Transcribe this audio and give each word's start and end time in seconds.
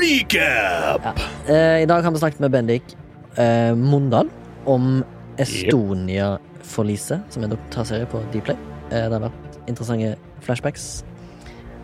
Recap! 0.00 1.06
Eh, 1.48 1.82
I 1.82 1.86
dag 1.88 2.02
har 2.04 2.10
vi 2.12 2.18
snakket 2.20 2.40
med 2.44 2.50
Bendik 2.52 2.82
eh, 3.40 3.74
Mondal 3.74 4.28
om 4.68 5.04
Estonia-forliset, 5.40 7.20
som 7.32 7.42
er 7.42 7.48
en 7.48 7.54
dokumentarserie 7.54 8.06
på 8.10 8.20
Dplay. 8.34 8.56
Eh, 8.90 9.06
det 9.08 9.12
har 9.16 9.24
vært 9.28 9.58
interessante 9.70 10.14
flashbacks. 10.44 10.86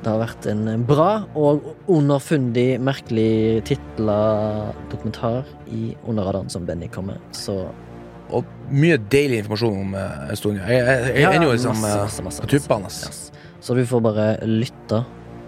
Det 0.00 0.08
har 0.08 0.20
vært 0.22 0.46
en 0.48 0.84
bra 0.88 1.10
og 1.36 1.64
underfundig, 1.92 2.78
merkelig 2.80 3.60
titla 3.68 4.18
dokumentar 4.92 5.44
i 5.68 5.94
Under 6.08 6.24
radaren 6.30 6.48
som 6.52 6.64
Bendik 6.68 6.92
kom 6.96 7.10
med. 7.12 7.20
Så 7.36 7.62
Og 8.30 8.44
mye 8.70 8.96
deilig 9.10 9.40
informasjon 9.42 9.80
om 9.88 9.94
eh, 9.98 10.32
Estonia. 10.36 10.62
Jeg, 10.70 10.84
jeg, 10.86 11.14
jeg, 11.16 11.22
Ja, 11.24 11.32
er 11.34 11.42
jo 11.44 11.52
liksom 11.56 11.74
masse, 11.80 11.98
masse, 12.04 12.22
masse, 12.28 12.40
på 12.44 12.52
tuppene. 12.52 12.86
yes. 12.92 13.32
Så 13.60 13.74
du 13.76 13.82
får 13.84 14.00
bare 14.00 14.26
lytte 14.48 15.02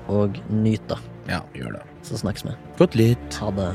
og 0.08 0.38
nyt 0.50 0.82
det. 0.88 0.98
Ja, 1.28 1.40
gjør 1.54 1.78
det. 1.78 1.82
Så 2.02 2.18
snakkes 2.18 2.44
vi. 2.44 2.54
Godt 2.78 2.94
litt. 2.98 3.40
Ha 3.40 3.50
det. 3.50 3.72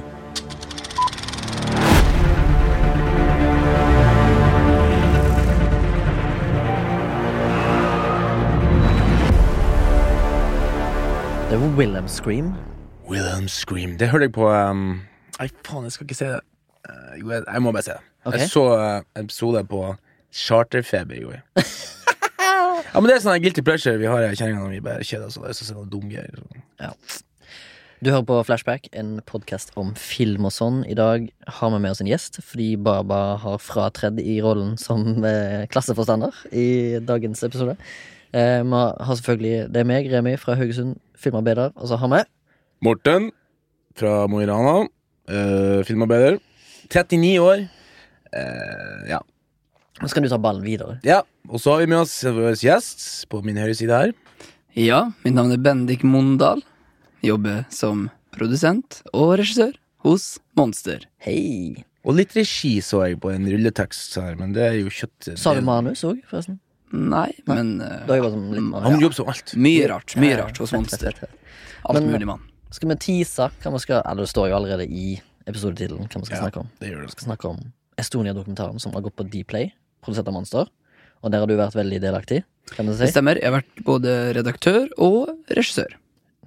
Det 11.50 11.62
var 11.62 11.78
Wilhelm 11.78 12.08
Scream. 12.08 12.54
Wilhelm 13.10 13.48
Scream. 13.48 13.98
Det 13.98 14.10
hørte 14.10 14.24
jeg 14.24 14.32
på 14.32 14.50
um, 14.50 15.02
Nei, 15.40 15.48
faen, 15.66 15.84
jeg 15.84 15.92
skal 15.92 16.06
ikke 16.06 16.16
se 16.16 16.26
det. 16.26 16.42
Uh, 16.90 17.32
jeg 17.54 17.62
må 17.62 17.72
bare 17.72 17.84
se 17.84 17.92
det. 17.96 18.04
Okay. 18.26 18.40
Jeg 18.40 18.50
så 18.50 18.66
uh, 18.76 19.22
episode 19.24 19.64
på 19.64 19.96
Charterfeber 20.34 21.16
i 21.16 21.24
går. 21.24 21.40
ja, 22.86 23.00
men 23.00 23.10
Det 23.10 23.16
er 23.18 23.24
sånn 23.24 23.42
guilty 23.44 23.64
pleasure 23.66 24.00
vi 24.02 24.10
har 24.10 24.26
i 24.26 24.36
kjerringa 24.36 24.64
når 24.64 24.76
vi 24.76 24.84
bare 24.86 25.08
kjeder 25.08 25.30
oss. 25.30 25.38
og 25.40 25.48
det 25.48 25.56
er 25.56 25.70
sånn 25.70 25.90
dum 25.92 26.10
greier. 26.12 26.44
Du 27.98 28.12
hører 28.12 28.28
på 28.30 28.36
Flashback, 28.46 28.92
en 28.94 29.16
podkast 29.26 29.72
om 29.80 29.96
film 29.98 30.46
og 30.46 30.54
sånn. 30.54 30.84
I 30.86 30.94
dag 30.98 31.24
har 31.58 31.72
vi 31.74 31.80
med 31.82 31.96
oss 31.96 32.02
en 32.04 32.10
gjest, 32.12 32.38
fordi 32.46 32.76
Baba 32.78 33.40
har 33.42 33.58
fratredd 33.58 34.22
i 34.22 34.38
rollen 34.46 34.76
som 34.78 35.26
eh, 35.26 35.66
klasseforstander 35.74 36.36
i 36.54 37.00
dagens 37.02 37.42
episode. 37.48 37.74
Eh, 38.38 38.62
vi 38.62 38.82
har 39.08 39.18
selvfølgelig 39.18 39.72
Det 39.74 39.82
er 39.82 39.90
meg, 39.90 40.12
Remi 40.14 40.36
fra 40.38 40.54
Haugesund, 40.60 41.00
filmarbeider, 41.18 41.74
og 41.74 41.90
så 41.90 41.98
har 41.98 42.14
vi 42.14 42.22
Morten 42.86 43.32
fra 43.98 44.28
Mo 44.30 44.44
i 44.44 44.46
Rana. 44.46 44.86
Uh, 45.28 45.82
filmarbeider. 45.84 46.38
39 46.94 47.40
år. 47.42 47.66
Eh, 48.32 49.10
ja. 49.10 49.20
Nå 50.02 50.08
skal 50.12 50.24
du 50.24 50.30
ta 50.30 50.38
ballen 50.38 50.64
videre. 50.66 51.00
ja. 51.04 51.24
Og 51.50 51.62
så 51.64 51.72
har 51.72 51.80
vi 51.80 51.86
med 51.88 52.02
oss 52.02 52.12
vår 52.28 52.58
gjest 52.60 53.30
på 53.32 53.40
min 53.46 53.56
høyre 53.56 53.74
side 53.74 53.90
her. 53.96 54.10
Ja, 54.76 55.14
mitt 55.24 55.34
navn 55.34 55.54
er 55.56 55.62
Bendik 55.64 56.02
Mondal. 56.04 56.60
Jobber 57.24 57.64
som 57.72 58.10
produsent 58.36 58.98
og 59.14 59.38
regissør 59.40 59.78
hos 60.04 60.40
Monster. 60.60 61.06
Hei! 61.24 61.86
Og 62.04 62.18
litt 62.20 62.36
regi 62.36 62.82
så 62.84 63.06
jeg 63.08 63.18
på 63.24 63.32
en 63.32 63.48
rulletekst 63.48 64.18
her, 64.20 64.36
men 64.36 64.52
det 64.54 64.66
er 64.66 64.76
jo 64.82 64.92
kjøtt 64.92 65.32
Sa 65.40 65.54
du 65.56 65.62
manus 65.64 66.04
òg, 66.08 66.20
forresten? 66.28 66.60
Nei, 66.92 67.32
men 67.48 67.80
eh, 67.84 68.04
Da 68.08 68.20
jobber 68.20 68.28
jeg 68.30 68.36
som 68.36 68.52
litt 68.54 68.84
Han 68.92 69.00
jobber 69.02 69.16
som 69.22 69.32
alt. 69.32 69.56
mye 69.56 69.88
rart. 69.92 70.16
Mye 70.20 70.36
rart 70.44 70.58
hos 70.62 70.76
Monster. 70.76 71.16
Alt 71.88 72.02
Men- 72.04 72.12
mulig, 72.12 72.28
mann. 72.28 72.44
Skal 72.76 72.92
vi 72.92 72.96
tease 73.08 73.48
hva 73.64 73.72
vi 73.72 73.80
skal 73.80 74.04
Eller 74.04 74.28
det 74.28 74.32
står 74.36 74.50
jo 74.52 74.56
allerede 74.60 74.84
i 74.92 75.16
episodetittelen 75.48 76.08
hva 76.12 76.20
vi 76.20 76.28
skal 76.28 76.38
Ja. 76.38 76.44
snakke 76.44 76.60
om. 76.66 76.70
Det 76.80 76.92
gjør 76.92 77.00
Vi 77.02 77.08
det. 77.08 77.16
skal 77.16 77.28
snakke 77.32 77.50
om 77.56 77.60
Estonia-dokumentaren 77.98 78.80
som 78.84 78.92
har 78.94 79.02
gått 79.08 79.16
på 79.16 79.24
Dplay, 79.32 79.72
produsert 80.04 80.28
av 80.30 80.36
Monster. 80.38 80.70
Og 81.24 81.34
der 81.34 81.42
har 81.42 81.50
du 81.50 81.56
vært 81.58 81.78
veldig 81.78 82.02
delaktig, 82.04 82.44
kan 82.76 82.86
du 82.86 82.94
Det 82.94 83.10
stemmer. 83.10 83.40
Jeg 83.40 83.50
har 83.50 83.62
vært 83.62 83.84
både 83.88 84.14
redaktør 84.38 84.86
og 85.02 85.32
regissør. 85.50 85.96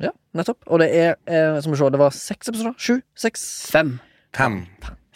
Ja, 0.01 0.13
nettopp. 0.37 0.63
Og 0.69 0.81
det 0.81 0.89
er, 0.97 1.17
eh, 1.27 1.61
som 1.61 1.73
vi 1.73 1.79
ser, 1.81 1.93
det 1.93 2.01
var 2.01 2.15
seks 2.17 2.49
episoder? 2.49 2.75
Sju? 2.79 3.01
Seks? 3.19 3.45
Fem. 3.73 3.99
Fem. 4.37 4.63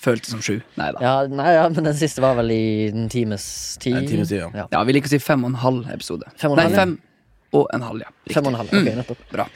Føltes 0.04 0.34
som 0.34 0.42
sju. 0.44 0.58
Nei 0.76 0.90
da. 0.92 1.00
Ja, 1.00 1.14
nei, 1.30 1.54
ja, 1.54 1.64
men 1.72 1.86
den 1.86 1.96
siste 1.96 2.20
var 2.24 2.36
vel 2.36 2.52
i 2.52 2.64
en 2.90 3.08
times 3.08 3.44
tid? 3.80 3.96
En 4.02 4.08
times 4.08 4.28
tid, 4.28 4.42
ja. 4.42 4.50
ja. 4.52 4.66
Ja, 4.74 4.82
vi 4.84 4.96
liker 4.96 5.08
å 5.08 5.14
si 5.14 5.20
fem 5.22 5.44
og 5.46 5.54
en 5.54 5.60
halv 5.62 5.88
episode. 5.94 6.28
Fem 6.40 6.52
og 6.52 6.58
en 6.58 6.60
Nei, 6.60 6.76
halv, 6.76 6.96
ja. 6.98 7.00
fem 7.54 7.60
og 7.60 7.68
en 7.72 7.86
halv, 7.88 8.04
ja. 8.04 8.12
Riktig. 8.24 8.34
Fem 8.36 8.48
og 8.48 8.52
en 8.52 8.58
halv. 8.60 8.74
Ok, 8.80 8.90
nettopp. 9.00 9.22
Bra. 9.32 9.46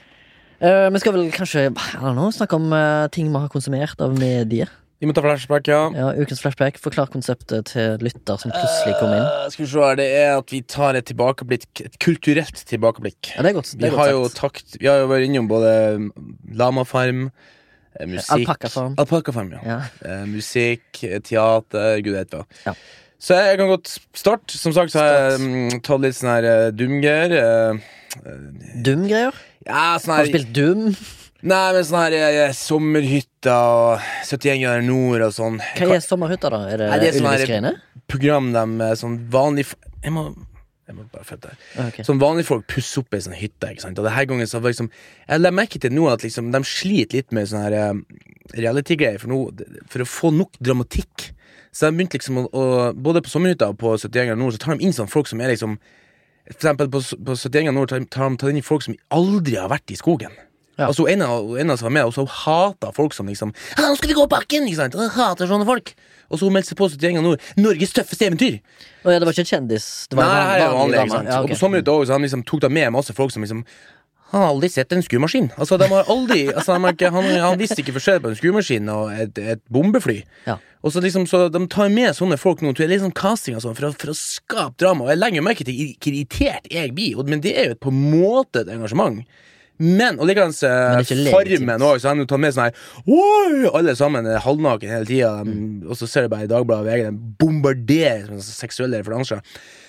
Eh, 0.58 0.88
vi 0.94 1.02
skal 1.02 1.14
vel 1.14 1.28
kanskje 1.34 1.66
I 1.68 2.00
don't 2.00 2.16
know, 2.16 2.30
snakke 2.34 2.56
om 2.58 2.72
eh, 2.74 3.04
ting 3.14 3.28
vi 3.30 3.42
har 3.42 3.52
konsumert 3.52 4.00
av 4.02 4.16
medier. 4.18 4.72
Vi 4.98 5.06
må 5.06 5.14
ta 5.14 5.22
flashback, 5.22 5.68
ja. 5.70 5.82
Ja, 5.94 6.08
Ukens 6.18 6.40
flashback. 6.42 6.78
Forklar 6.82 7.10
konseptet 7.12 7.70
til 7.70 8.00
lytter 8.02 8.40
som 8.42 8.50
plutselig 8.50 8.96
kom 8.98 9.12
inn. 9.14 9.22
Uh, 9.22 9.44
skal 9.52 9.62
vi 9.64 9.68
se 9.70 9.84
her, 9.84 9.98
Det 10.00 10.06
er 10.18 10.30
at 10.34 10.54
vi 10.54 10.58
tar 10.66 10.98
et 10.98 11.06
tilbakeblikk 11.06 11.84
Et 11.84 11.98
kulturelt 12.02 12.64
tilbakeblikk. 12.66 13.30
Ja, 13.36 13.44
det 13.46 13.52
er 13.52 13.58
godt, 13.60 13.70
det 13.76 13.84
Vi 13.84 13.92
godt 13.94 14.02
har 14.02 14.10
jo 14.10 14.24
takt 14.34 14.74
Vi 14.80 14.90
har 14.90 15.04
jo 15.04 15.10
vært 15.12 15.28
innom 15.28 15.46
både 15.50 15.74
Lamafarm, 16.58 17.28
eh, 17.94 18.08
musikk 18.10 18.40
Alpakkafarm. 18.40 18.96
Alpakkafarm, 18.98 19.52
ja. 19.54 19.62
Ja. 19.62 19.78
Uh, 20.02 20.24
musikk, 20.32 20.90
teater, 20.98 22.02
gud 22.02 22.18
vet 22.18 22.34
hva. 22.34 22.42
Ja. 22.66 22.74
Så 23.22 23.38
jeg 23.38 23.58
kan 23.58 23.70
godt 23.70 23.94
starte. 24.14 24.58
Som 24.58 24.74
sagt 24.74 24.94
så 24.94 25.02
har 25.02 25.14
jeg 25.14 25.38
um, 25.42 25.80
tatt 25.82 26.02
litt 26.02 26.18
sånn 26.18 26.30
her 26.30 26.46
uh, 26.46 26.66
dumgreier. 26.74 27.38
Uh, 27.38 27.96
Dum-greier. 28.82 29.34
ja, 29.66 29.98
sånn 30.00 30.14
her 30.14 30.22
Har 30.22 30.28
du 30.28 30.32
spilt 30.32 30.52
Dum? 30.56 30.84
Nei, 31.46 31.72
men 31.76 31.84
sånn 31.86 32.00
her 32.02 32.14
eh, 32.18 32.52
sommerhytta 32.56 33.56
og 33.70 34.06
71 34.26 34.58
grader 34.64 34.82
nord 34.82 35.22
og 35.28 35.34
sånn. 35.36 35.60
Hva 35.78 35.94
er 35.94 36.02
sommerhytta, 36.02 36.50
da? 36.50 36.58
Er 36.72 36.80
det, 36.82 36.88
Nei, 36.90 36.98
det 36.98 37.08
er 37.12 37.18
sånn 37.20 37.28
her-? 37.30 37.42
Program 38.10 38.48
de 38.56 38.64
eh, 38.88 38.94
sånn 38.98 39.18
vanlig 39.30 39.66
f- 39.68 39.76
Jeg 40.02 40.14
må 40.16 40.24
jeg 40.88 40.96
må 40.96 41.02
bare 41.12 41.26
flytte 41.28 41.50
her. 41.52 41.56
Ah, 41.76 41.88
ok. 41.92 41.98
Sånn 42.08 42.18
vanlige 42.22 42.48
folk 42.48 42.62
pusser 42.72 43.02
opp 43.02 43.12
ei 43.12 43.20
sånn 43.20 43.34
hytte. 43.36 43.68
Ikke 43.74 43.82
sant? 43.84 43.98
Og 44.00 44.06
det 44.06 44.14
her 44.14 44.24
gangen 44.24 44.48
så 44.48 44.56
var 44.64 44.72
liksom 44.72 44.86
Jeg 45.28 45.42
la 45.42 45.50
merke 45.52 45.76
til 45.84 45.92
nå 45.92 46.06
at 46.08 46.22
liksom 46.24 46.48
de 46.54 46.62
sliter 46.64 47.18
litt 47.20 47.34
med 47.36 47.50
sånne 47.50 47.66
her 47.66 47.76
eh, 47.76 48.22
reality-greier 48.56 49.20
for, 49.20 49.28
nå- 49.28 49.82
for 49.92 50.00
å 50.02 50.08
få 50.08 50.30
nok 50.32 50.56
dramatikk. 50.64 51.28
Så 51.76 51.90
de 51.90 51.98
begynte 52.00 52.16
liksom 52.16 52.40
å, 52.40 52.46
å 52.56 52.64
Både 52.96 53.20
på 53.22 53.28
Sommerhytta 53.30 53.68
og 53.68 53.76
på 53.78 53.92
71 54.00 54.30
grader 54.30 54.40
nord 54.40 54.54
Så 54.56 54.62
tar 54.64 54.78
de 54.80 54.86
inn 54.88 54.94
sånn 54.96 55.10
folk 55.12 55.28
som 55.28 55.42
er 55.44 55.52
liksom 55.52 55.74
For 56.48 56.56
eksempel 56.56 56.88
på, 56.90 57.02
på 57.04 57.36
71 57.36 57.52
grader 57.68 57.76
nord 57.76 57.92
tar, 57.92 58.06
tar 58.08 58.32
de 58.32 58.40
tar 58.40 58.54
inn 58.56 58.64
folk 58.64 58.86
som 58.88 58.96
aldri 59.12 59.58
har 59.60 59.68
vært 59.68 59.92
i 59.92 59.98
skogen. 60.00 60.32
Ja. 60.78 60.86
Altså 60.86 61.08
En 61.10 61.22
av 61.26 61.56
en 61.58 61.70
av 61.70 61.76
som 61.80 61.88
var 61.88 61.94
med, 61.96 62.06
og 62.06 62.14
så 62.14 62.24
hata 62.24 62.92
folk 62.94 63.12
som 63.12 63.26
liksom 63.26 63.52
'Nå 63.52 63.96
skal 63.96 64.08
vi 64.08 64.14
gå 64.14 64.28
bakken!' 64.30 64.68
Ikke 64.68 64.76
sant? 64.76 64.94
Jeg 64.94 65.10
hater 65.10 65.46
sånne 65.50 65.66
folk. 65.66 65.94
Og 66.30 66.38
så 66.38 66.44
hun 66.46 66.52
meldte 66.52 66.70
seg 66.70 66.78
på 66.78 66.88
til 66.92 66.98
gjengen 67.00 67.24
nå. 67.24 67.36
Norges 67.56 67.94
tøffeste 67.96 68.26
eventyr! 68.28 68.58
Oh, 69.04 69.12
ja, 69.12 69.18
det 69.18 69.26
var 69.26 69.32
ikke 69.32 69.46
en 69.46 69.52
kjendis? 69.52 70.06
Det 70.10 70.18
var 70.18 70.28
Nei, 70.28 70.34
vanlig, 70.36 70.64
er 70.64 70.74
vanlig, 70.76 70.98
ikke 70.98 71.14
sant? 71.16 71.28
Ja, 71.28 71.38
Og 71.40 71.48
på 71.48 71.54
sånn 71.56 71.62
Sommerhytta 71.62 71.94
også, 71.94 72.06
så 72.10 72.12
han 72.18 72.26
liksom 72.26 72.42
tok 72.44 72.60
da 72.60 72.68
med 72.68 72.92
masse 72.92 73.14
folk 73.16 73.32
som 73.32 73.42
liksom 73.42 73.64
Han 74.28 74.42
har 74.42 74.50
aldri 74.52 74.68
sett 74.68 74.92
en 74.92 75.00
skumaskin. 75.00 75.46
Altså, 75.56 75.78
de 75.80 75.86
har 75.88 76.04
aldri 76.12 76.52
altså, 76.52 76.76
ikke, 76.76 77.08
han, 77.14 77.24
han 77.40 77.56
visste 77.56 77.80
ikke 77.80 77.94
forskjell 77.96 78.20
på 78.20 78.28
en 78.28 78.36
skumaskin 78.36 78.90
og 78.92 79.08
et, 79.14 79.38
et 79.40 79.62
bombefly. 79.72 80.18
Ja. 80.44 80.58
Og 80.84 80.92
så 80.92 81.00
liksom, 81.00 81.24
så 81.26 81.48
De 81.48 81.62
tar 81.66 81.88
med 81.88 82.12
sånne 82.12 82.36
folk 82.36 82.60
nå 82.60 82.74
til 82.76 82.92
liksom 82.92 83.14
casting 83.16 83.56
og 83.56 83.64
sånn 83.64 83.74
for, 83.78 83.96
for 83.96 84.12
å 84.12 84.16
skape 84.18 84.76
drama. 84.76 85.06
Og 85.06 85.14
jeg 85.14 85.22
legger 85.22 85.46
merke 85.46 85.64
til 85.64 85.80
hvor 85.96 86.12
irritert 86.12 86.68
jeg 86.68 86.92
blir, 86.92 87.16
men 87.24 87.40
det 87.40 87.56
er 87.56 87.72
jo 87.72 87.80
på 87.80 87.88
en 87.88 88.04
måte 88.20 88.66
et 88.66 88.68
engasjement. 88.76 89.24
Men 89.78 90.18
og 90.18 90.26
likeens 90.26 90.62
Men 90.64 91.04
eh. 91.04 91.30
Farmen 91.30 91.84
òg, 91.86 92.00
så 92.02 92.10
han 92.10 92.26
tar 92.26 92.40
med 92.42 92.56
sånn 92.56 92.68
her! 92.68 93.70
Alle 93.78 93.94
sammen 93.98 94.26
er 94.26 94.40
halvnaken 94.42 94.90
hele 94.90 95.06
tida, 95.06 95.32
Mm. 95.44 95.86
og 95.88 95.96
så 95.96 96.08
ser 96.10 96.26
du 96.26 96.32
bare 96.32 96.44
i 96.48 96.50
Dagbladet 96.50 96.82
og 96.82 96.88
VG 96.90 97.04
den 97.06 97.18
bombarderer 97.38 98.30
med 98.32 98.42
seksuelle 98.42 98.98
referanser. 98.98 99.40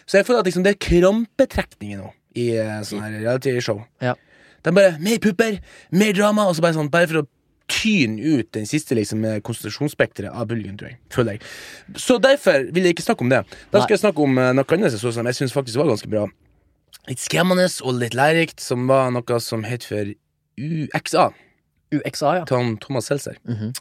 Så 0.06 0.18
jeg 0.20 0.26
føler 0.28 0.40
at 0.44 0.46
liksom 0.50 0.64
det 0.64 0.76
er 0.76 0.82
krampetrekninger 0.86 2.04
nå 2.04 2.12
i 2.38 2.52
sånn 2.54 2.86
sånne 3.02 3.20
reality-show. 3.20 3.82
Ja. 4.02 4.14
De 4.64 4.72
bare 4.76 4.98
Mer 5.02 5.20
pupper, 5.24 5.60
mer 5.92 6.14
drama, 6.14 6.48
og 6.50 6.56
så 6.56 6.62
bare 6.62 6.78
sånn 6.78 6.92
Bare 6.92 7.08
for 7.08 7.24
å 7.24 7.28
tyne 7.70 8.18
ut 8.40 8.52
den 8.52 8.66
siste 8.66 8.96
liksom 8.98 9.24
eh, 9.30 9.40
konsentrasjonsspekteret 9.46 10.34
av 10.34 10.48
bølgen, 10.50 10.78
tror 10.80 10.90
jeg. 10.90 10.98
Føler 11.14 11.36
jeg. 11.38 11.42
Så 12.02 12.18
derfor 12.22 12.66
vil 12.74 12.88
jeg 12.88 12.96
ikke 12.98 13.06
snakke 13.06 13.22
om 13.22 13.30
det. 13.30 13.44
Da 13.70 13.84
skal 13.84 13.94
jeg 13.94 14.02
snakke 14.02 14.26
om 14.26 14.38
eh, 14.42 14.54
noe 14.58 14.66
annet 14.66 14.98
jeg 14.98 15.38
syns 15.38 15.54
faktisk 15.54 15.78
var 15.78 15.92
ganske 15.92 16.10
bra. 16.10 16.26
Litt 17.10 17.24
skremmende 17.24 17.66
og 17.82 17.98
litt 17.98 18.16
lærerikt, 18.18 18.62
som 18.62 18.86
var 18.90 19.10
noe 19.14 19.40
som 19.42 19.66
het 19.66 19.88
for 19.88 20.12
UXA. 20.60 21.30
UXA, 21.96 22.36
ja. 22.38 22.46
Han 22.52 22.78
Thomas 22.84 23.10
Seltzer. 23.10 23.40
Mhm. 23.50 23.74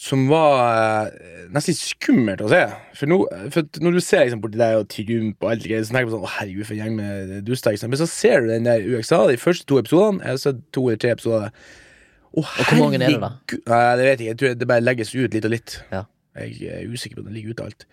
Som 0.00 0.30
var 0.30 1.10
eh, 1.10 1.48
nesten 1.52 1.74
litt 1.74 1.82
skummelt 1.82 2.40
å 2.40 2.48
se. 2.48 2.60
For, 2.96 3.10
no, 3.10 3.18
for 3.52 3.82
når 3.84 3.98
du 3.98 4.00
ser 4.00 4.22
liksom, 4.24 4.40
borti 4.40 4.56
deg 4.56 4.78
og 4.78 4.86
Trump 4.88 5.44
og 5.44 5.50
alt 5.50 5.60
det 5.60 5.68
greier, 5.68 5.84
så 5.84 5.92
tenker 5.92 6.08
du 6.08 6.14
sånn 6.14 6.24
Å, 6.24 6.30
herregud, 6.38 6.64
for 6.64 6.76
en 6.76 6.80
gjeng 6.80 6.96
med 6.96 7.34
duster. 7.44 7.76
Men 7.84 8.00
så 8.00 8.08
ser 8.08 8.40
du 8.40 8.48
den 8.48 8.68
der 8.68 8.86
UXA, 8.86 9.18
de 9.28 9.36
første 9.42 9.68
to 9.68 9.76
episodene. 9.82 10.22
Jeg 10.24 10.32
har 10.32 10.40
sett 10.40 10.62
to 10.72 10.86
eller 10.86 11.02
tre 11.04 11.12
episoder. 11.18 11.52
Å, 12.30 12.46
hvor 12.46 12.78
mange 12.78 12.96
er 12.96 13.10
det 13.10 13.20
da? 13.20 13.32
Nei, 13.74 13.82
det 13.98 14.06
vet 14.06 14.08
jeg 14.08 14.16
ikke. 14.22 14.30
Jeg 14.30 14.40
tror 14.40 14.56
det 14.62 14.70
bare 14.70 14.86
legges 14.86 15.12
ut 15.12 15.36
litt 15.36 15.50
og 15.50 15.54
litt. 15.58 15.76
Ja. 15.90 16.04
Jeg 16.38 16.72
er 16.78 16.94
usikker 16.94 17.18
på 17.18 17.24
om 17.24 17.28
det 17.28 17.36
ligger 17.36 17.58
ute 17.58 17.68
alt. 17.68 17.86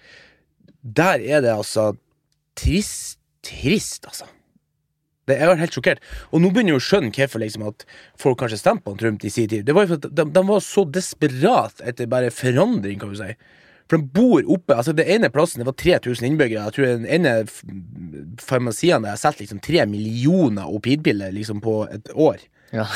Der 1.02 1.20
er 1.26 1.44
det 1.44 1.52
altså 1.52 1.90
trist, 2.58 3.17
trist, 3.48 4.08
altså. 4.10 4.28
Det, 5.28 5.36
jeg 5.42 5.50
var 5.50 5.60
helt 5.60 5.76
sjokkert. 5.76 6.04
Og 6.32 6.40
nå 6.40 6.54
begynner 6.56 6.78
jeg 6.78 6.80
å 6.80 6.86
skjønne 6.86 7.12
hvorfor 7.12 7.42
liksom, 7.44 7.66
at 7.68 7.84
folk 8.20 8.40
kanskje 8.40 8.62
stemte 8.62 8.86
på 8.86 8.96
Trump 9.00 9.26
i 9.28 9.32
sin 9.34 9.50
tid. 9.52 9.66
Det 9.68 9.76
var 9.76 9.84
jo 9.84 9.92
for 9.92 10.00
at 10.00 10.16
de, 10.16 10.26
de 10.38 10.44
var 10.48 10.62
så 10.64 10.86
desperat 10.88 11.84
etter 11.84 12.08
bare 12.12 12.32
forandring, 12.32 13.02
kan 13.02 13.12
du 13.12 13.20
si. 13.20 13.34
For 13.88 14.00
de 14.00 14.12
bor 14.12 14.44
oppe 14.52 14.76
altså 14.76 14.92
Det 14.96 15.06
ene 15.08 15.30
plassen 15.32 15.62
det 15.62 15.68
var 15.70 15.76
3000 15.80 16.28
innbyggere. 16.28 16.66
Jeg 16.68 16.76
tror 16.76 16.90
den 16.90 17.08
ene 17.18 17.34
farmasien 18.44 19.04
der 19.04 19.16
har 19.16 19.22
solgt 19.22 19.44
liksom 19.44 19.62
3 19.64 19.86
millioner 19.92 20.72
opidpiller 20.72 21.36
liksom 21.36 21.62
på 21.64 21.82
et 21.92 22.12
år. 22.16 22.44
Ja. 22.76 22.88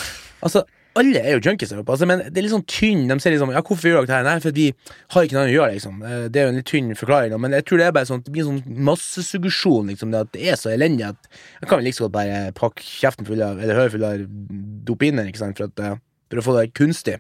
Altså, 0.44 0.66
alle 1.00 1.22
er 1.22 1.36
jo 1.38 1.42
junkies 1.46 1.72
altså, 1.72 2.08
men 2.10 2.20
det 2.26 2.38
er 2.38 2.46
litt 2.46 2.54
sånn 2.54 2.66
tynn. 2.68 3.06
De 3.08 3.16
sier 3.24 3.32
liksom 3.36 3.54
Ja, 3.56 3.62
hvorfor 3.64 3.88
gjør 3.88 4.04
dere 4.04 4.10
det 4.10 4.16
her? 4.18 4.26
Nei, 4.28 4.40
for 4.44 4.52
vi 4.58 4.66
har 5.14 5.24
ikke 5.28 5.38
noe 5.38 5.44
annet 5.46 5.54
å 5.54 5.58
gjøre, 5.58 5.76
liksom. 5.78 6.02
Eh, 6.04 6.26
Det 6.28 6.42
er 6.42 6.48
jo 6.48 6.52
en 6.52 6.60
litt 6.60 6.68
tynn 6.72 6.92
forklaring, 7.00 7.36
men 7.40 7.56
jeg 7.56 7.66
tror 7.70 7.78
det 7.82 7.88
er 7.88 7.96
bare 7.96 8.10
sånn 8.10 8.24
Det 8.26 8.34
blir 8.36 8.48
sånn 8.50 8.62
massesuggesjon, 8.90 9.88
liksom. 9.94 10.12
Det 10.12 10.20
at 10.26 10.32
det 10.36 10.48
er 10.52 10.60
så 10.60 10.74
elendig 10.74 11.08
at 11.08 11.30
jeg 11.62 11.70
kan 11.70 11.78
vel 11.80 11.88
like 11.88 11.96
så 12.00 12.08
godt 12.08 12.18
bare 12.20 12.52
pakke 12.58 12.84
kjeften 12.84 13.28
full 13.30 13.42
av 13.46 13.62
Eller 13.62 13.80
høret 13.80 13.96
full 13.96 14.08
av 14.10 14.26
dopiner, 14.92 15.28
ikke 15.32 15.44
sant, 15.46 15.58
for, 15.58 15.72
at, 15.72 15.80
eh, 15.80 15.96
for 16.32 16.42
å 16.42 16.46
få 16.46 16.58
det 16.60 16.74
kunstig. 16.76 17.20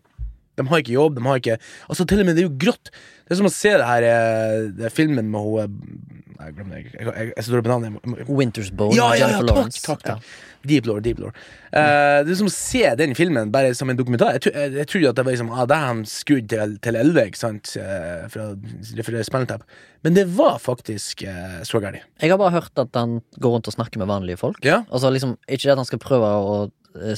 De 0.62 0.72
har 0.72 0.84
ikke 0.84 0.96
jobb, 0.96 1.18
de 1.18 1.25
har 1.28 1.42
ikke 1.42 1.58
Altså, 1.90 2.08
til 2.08 2.24
og 2.24 2.30
med, 2.30 2.38
det 2.38 2.46
er 2.46 2.50
jo 2.50 2.58
grått. 2.62 2.94
Det 3.25 3.36
er 3.36 3.42
som 3.42 3.50
å 3.50 3.54
se 3.54 3.75
det 3.80 3.88
her 3.88 4.08
eh, 4.08 4.56
det 4.78 4.90
er 4.90 4.94
filmen 4.96 5.30
med 5.31 5.46
hun 5.46 5.62
eh, 5.66 6.22
jeg 6.42 6.56
glemmer. 6.58 6.80
Jeg, 6.80 6.94
jeg, 6.96 7.34
jeg 7.36 7.46
dårlig 7.52 7.69
navnet. 7.69 8.30
Winter's 8.30 8.72
Bone 8.74 8.98
Ja, 8.98 9.12
ja, 9.18 9.28
ja, 9.36 9.42
takk, 9.46 9.75
takk, 9.75 9.84
takk, 9.86 10.08
Ja. 10.10 10.48
Deep 10.68 10.86
Lore, 10.86 11.02
Deep 11.02 11.18
Lore. 11.18 11.34
Uh, 11.74 12.22
det 12.22 12.36
er 12.36 12.38
som 12.38 12.50
å 12.50 12.54
se 12.54 12.84
den 13.00 13.16
filmen 13.18 13.50
bare 13.54 13.72
som 13.78 13.90
en 13.90 13.98
dokumentar. 13.98 14.38
Jeg, 14.38 14.54
jeg, 14.54 14.74
jeg 14.78 14.90
trodde 14.92 15.10
at 15.10 15.18
det 15.18 15.25
var 15.25 15.34
liksom 15.34 15.50
Ah, 15.56 15.63
det 15.69 15.78
er 15.78 15.88
han 15.88 16.04
skudd 16.10 16.52
til, 16.52 16.75
til 16.86 17.00
11, 17.02 17.31
ikke 17.31 17.42
sant, 17.42 17.74
Uh, 17.81 18.28
for 18.30 18.44
å 18.44 18.98
referere 18.98 19.25
Spinaltap. 19.25 19.63
Men 20.06 20.16
det 20.18 20.28
var 20.36 20.60
faktisk 20.62 21.24
uh, 21.25 21.62
så 21.68 21.81
gærent. 21.81 22.06
Jeg 22.22 22.34
har 22.34 22.40
bare 22.42 22.54
hørt 22.60 22.78
at 22.81 22.94
han 22.98 23.19
går 23.42 23.58
rundt 23.58 23.69
og 23.72 23.75
snakker 23.78 24.02
med 24.02 24.10
vanlige 24.12 24.42
folk. 24.42 24.62
Ja? 24.66 24.84
Altså 24.94 25.10
liksom, 25.13 25.38
Ikke 25.48 25.69
det 25.69 25.75
at 25.75 25.81
han 25.81 25.90
skal 25.90 26.02
prøve 26.04 26.30
å 26.30 26.62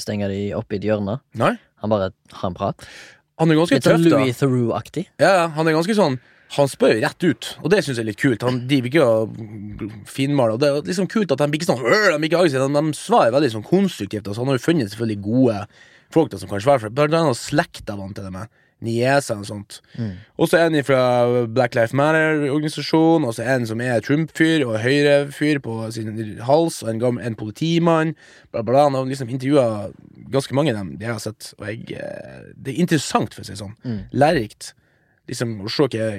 stenge 0.00 0.28
de 0.30 0.40
opp 0.56 0.72
i 0.72 0.78
et 0.78 0.86
hjørne. 0.86 1.18
Nei? 1.36 1.56
Han 1.84 1.92
bare 1.92 2.12
har 2.32 2.48
en 2.48 2.56
prat. 2.56 2.86
Han 3.40 3.50
er 3.50 3.58
ganske 3.58 3.78
Litt 3.78 3.86
sånn 3.86 4.04
tøff, 4.04 4.12
da. 4.12 4.20
Louis 4.22 4.38
Theroux-aktig. 4.38 5.04
Ja, 5.22 5.48
han 5.56 5.66
er 5.68 5.74
ganske 5.74 5.96
sånn 5.98 6.20
Han 6.54 6.68
spør 6.70 6.92
jo 6.94 7.00
rett 7.02 7.24
ut, 7.24 7.48
og 7.64 7.72
det 7.72 7.80
syns 7.82 7.98
jeg 7.98 8.04
er 8.04 8.10
litt 8.12 8.20
kult. 8.20 8.44
Han 8.46 8.60
driver 8.70 8.90
ikke 8.90 9.06
og 9.08 9.86
finmaler. 10.06 10.60
Det 10.60 10.68
er 10.68 10.84
liksom 10.86 11.08
kult 11.10 11.32
at 11.34 11.40
de 11.42 11.58
ikke 11.58 11.66
sånn 11.66 11.82
øh, 11.82 12.12
De, 12.12 12.28
ikke 12.28 12.38
aggressive, 12.38 12.68
de, 12.68 12.82
de 12.92 12.98
svarer 12.98 13.34
veldig 13.34 13.50
sånn 13.56 13.66
konstruktivt. 13.66 14.28
Altså, 14.28 14.44
han 14.44 14.52
har 14.52 14.60
jo 14.60 14.66
funnet 14.68 14.92
selvfølgelig 14.92 15.24
gode 15.24 15.56
folk 16.14 16.30
da, 16.30 16.38
som 16.38 16.52
kan 16.52 16.62
svare 16.62 16.84
for 16.84 16.92
det. 16.92 16.94
Blant 17.00 17.16
annet 17.18 17.40
slekta 17.40 17.96
vant 17.98 18.14
til 18.14 18.28
det 18.28 18.34
med. 18.36 18.52
Niesa 18.84 19.36
og 19.40 19.46
sånt. 19.48 19.80
Og 20.38 20.50
så 20.50 20.60
en 20.60 20.76
fra 20.86 21.00
Black 21.50 21.74
Life 21.78 21.96
Matter-organisasjonen, 21.96 23.26
og 23.28 23.34
så 23.36 23.46
en 23.54 23.66
som 23.68 23.82
er 23.84 24.02
Trump-fyr 24.04 24.64
og 24.66 24.78
Høyre-fyr 24.84 25.60
på 25.64 25.78
sin 25.94 26.12
hals, 26.46 26.82
og 26.84 26.92
en, 26.92 27.02
gammel, 27.02 27.24
en 27.26 27.38
politimann. 27.40 28.14
Bla, 28.52 28.62
bla. 28.62 28.86
Han 28.88 28.98
har 28.98 29.08
liksom 29.10 29.32
intervjua 29.32 29.90
ganske 30.34 30.56
mange 30.56 30.74
av 30.74 30.82
dem 30.82 30.94
det 30.98 31.08
jeg 31.08 31.16
har 31.16 31.24
sett, 31.24 31.52
og 31.58 31.68
jeg, 31.70 31.96
eh, 31.98 32.50
det 32.56 32.74
er 32.74 32.82
interessant, 32.86 33.34
for 33.34 33.44
å 33.44 33.48
si 33.48 33.54
det 33.54 33.62
sånn. 33.62 33.76
Lærerikt. 34.12 34.74
Liksom 35.30 35.56
å 35.64 35.72
se 35.72 35.88
hva 35.88 36.10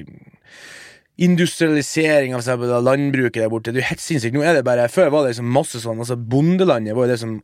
Industrialisering 1.16 2.34
av 2.36 2.42
seg, 2.44 2.60
landbruket 2.60 3.40
der 3.40 3.52
borte. 3.52 3.72
Det 3.72 3.80
er 3.80 3.86
jo 3.86 3.92
helt 3.94 4.04
sinnssykt. 4.04 4.36
Nå 4.36 4.42
er 4.44 4.58
det 4.58 4.66
bare 4.68 4.90
Før 4.92 5.14
var 5.14 5.24
det 5.24 5.30
liksom 5.32 5.48
masse 5.48 5.80
sånn 5.80 6.02
Altså 6.04 6.18
Bondelandet 6.20 6.92
var 6.92 7.08
jo 7.08 7.14
det 7.14 7.22
som 7.22 7.38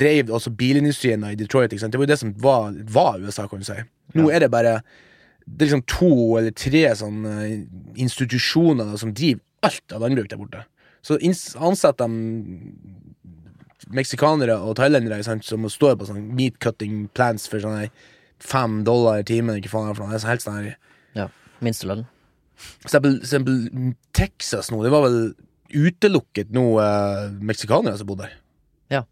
drev 0.00 0.32
altså 0.32 0.50
bilindustrien 0.50 1.24
i 1.28 1.36
Detroit. 1.36 1.70
Det 1.70 1.92
var 1.92 2.06
jo 2.06 2.10
det 2.10 2.18
som 2.20 2.32
var, 2.40 2.72
var 2.92 3.20
USA, 3.20 3.46
kan 3.48 3.60
du 3.60 3.68
si. 3.68 3.76
Nå 4.16 4.30
er 4.32 4.44
det 4.44 4.50
bare 4.52 4.80
Det 5.46 5.62
er 5.62 5.68
liksom 5.68 5.84
to 5.86 6.12
eller 6.40 6.54
tre 6.56 6.82
sånne 6.98 7.34
institusjoner 8.02 8.88
da, 8.88 8.96
som 8.98 9.12
driver 9.14 9.42
alt 9.66 9.92
av 9.94 10.02
landbruk 10.02 10.30
der 10.30 10.40
borte. 10.40 10.64
Så 11.06 11.20
ansetter 11.62 12.08
de 12.10 12.72
meksikanere 13.94 14.56
og 14.58 14.74
thailendere 14.80 15.22
som 15.22 15.68
står 15.70 15.94
på 16.00 16.08
sånn 16.08 16.32
meat 16.34 16.58
cutting 16.62 17.06
plants 17.14 17.46
for 17.50 17.62
sånn 17.62 17.78
her 17.84 17.90
fem 18.42 18.80
dollar 18.84 19.20
i 19.22 19.26
timen. 19.28 19.60
Ikke 19.60 19.70
faen, 19.72 19.92
noe. 19.94 20.10
det 20.10 20.18
er 20.18 20.24
så 20.24 20.32
helt 20.32 20.44
sånn 20.44 20.72
Ja. 21.16 21.28
Minstelønn. 21.62 22.06
for 22.56 22.88
eksempel, 22.88 23.20
eksempel 23.20 23.94
Texas 24.12 24.70
nå, 24.70 24.82
det 24.82 24.90
var 24.90 25.04
vel 25.04 25.34
utelukket 25.76 26.50
nå 26.54 26.80
eh, 26.80 27.30
meksikanere 27.40 27.98
som 27.98 28.06
bodde 28.08 28.26
der. 28.26 28.36
Ja. 28.90 29.02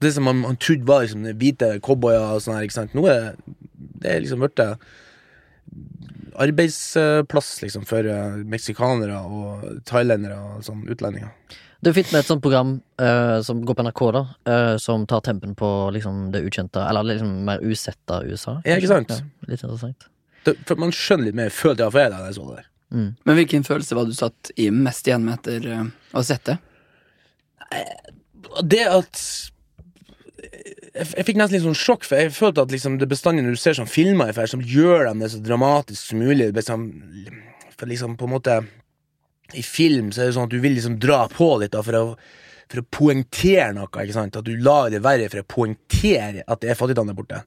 Det 0.00 0.14
som 0.14 0.24
man, 0.24 0.36
man 0.44 0.56
trodde 0.56 0.86
var 0.86 1.02
liksom 1.02 1.26
hvite 1.38 1.80
cowboyer 1.84 2.36
og 2.36 2.42
sånn 2.42 2.56
her, 2.58 2.66
ikke 2.66 2.78
sant. 2.78 2.94
Nå 2.94 3.06
er 3.10 3.18
det 3.18 3.56
er 4.04 4.20
liksom 4.22 4.42
blitt 4.44 4.62
arbeidsplass 6.38 7.62
liksom 7.62 7.86
for 7.88 8.06
eh, 8.06 8.36
meksikanere 8.48 9.18
og 9.26 9.64
thailendere 9.88 10.38
og 10.38 10.66
sånn 10.66 10.84
utlendinger. 10.90 11.32
Du 11.84 11.92
fint 11.94 12.10
med 12.10 12.24
et 12.24 12.26
sånt 12.26 12.42
program 12.42 12.72
uh, 12.98 13.38
som 13.46 13.60
går 13.62 13.76
på 13.78 13.84
NRK, 13.86 14.00
da, 14.16 14.22
uh, 14.50 14.76
som 14.82 15.04
tar 15.06 15.22
tempen 15.22 15.52
på 15.58 15.68
liksom 15.94 16.32
det 16.34 16.40
ukjente, 16.42 16.82
eller 16.82 17.06
liksom 17.06 17.36
mer 17.46 17.62
usetta 17.62 18.18
USA. 18.26 18.56
Ja, 18.66 18.80
ikke 18.80 18.90
sant? 18.90 19.12
Ja, 19.14 19.46
litt 19.46 19.62
interessant. 19.62 20.08
Det, 20.42 20.56
for 20.66 20.80
man 20.82 20.90
skjønner 20.94 21.28
litt 21.28 21.38
mer, 21.38 21.54
følte 21.54 21.86
jeg 21.86 21.94
for 21.94 22.16
da 22.16 22.24
jeg 22.24 22.34
så 22.34 22.48
det 22.48 22.56
der. 22.56 22.66
Mm. 22.98 23.08
Men 23.28 23.38
hvilken 23.38 23.66
følelse 23.68 23.94
var 23.94 24.08
du 24.08 24.16
satt 24.16 24.50
i 24.58 24.66
mest 24.74 25.06
igjen 25.06 25.22
med 25.28 25.38
etter 25.38 25.70
uh, 25.70 25.86
å 26.10 26.18
ha 26.18 26.26
sett 26.26 26.50
det? 26.50 26.58
det 28.64 28.84
at 28.90 29.22
jeg, 30.38 31.06
jeg 31.06 31.26
fikk 31.26 31.38
nesten 31.38 31.56
litt 31.56 31.66
sånn 31.66 31.78
sjokk, 31.78 32.06
for 32.08 32.20
jeg 32.20 32.34
følte 32.36 32.64
at 32.64 32.74
liksom 32.74 32.98
det 33.00 33.10
bestandig 33.10 33.44
når 33.44 33.56
du 33.56 33.60
ser 33.60 33.78
sånn 33.78 33.90
filmer 33.90 34.34
for, 34.36 34.50
som 34.50 34.64
gjør 34.64 35.08
dem 35.08 35.22
det 35.22 35.30
så 35.34 35.40
dramatisk 35.44 36.12
som 36.12 36.22
mulig 36.22 36.50
liksom, 36.56 36.90
For 37.78 37.90
liksom 37.90 38.16
på 38.18 38.26
en 38.28 38.34
måte 38.34 38.58
I 39.54 39.64
film 39.64 40.12
så 40.12 40.22
er 40.22 40.30
det 40.30 40.36
sånn 40.36 40.48
at 40.48 40.54
du 40.54 40.60
vil 40.62 40.76
liksom 40.76 40.98
dra 41.02 41.24
på 41.32 41.54
litt 41.62 41.74
da, 41.76 41.84
for 41.84 42.02
å 42.02 42.04
for 42.68 42.82
å 42.82 42.88
poengtere 42.92 43.70
noe. 43.72 43.88
ikke 43.88 44.12
sant? 44.12 44.34
At 44.36 44.44
du 44.44 44.58
lar 44.60 44.90
det 44.92 44.98
være 45.00 45.30
for 45.32 45.40
å 45.40 45.46
poengtere 45.48 46.42
at 46.44 46.60
det 46.60 46.68
er 46.68 46.76
fattigdom 46.76 47.08
der 47.08 47.16
borte. 47.16 47.38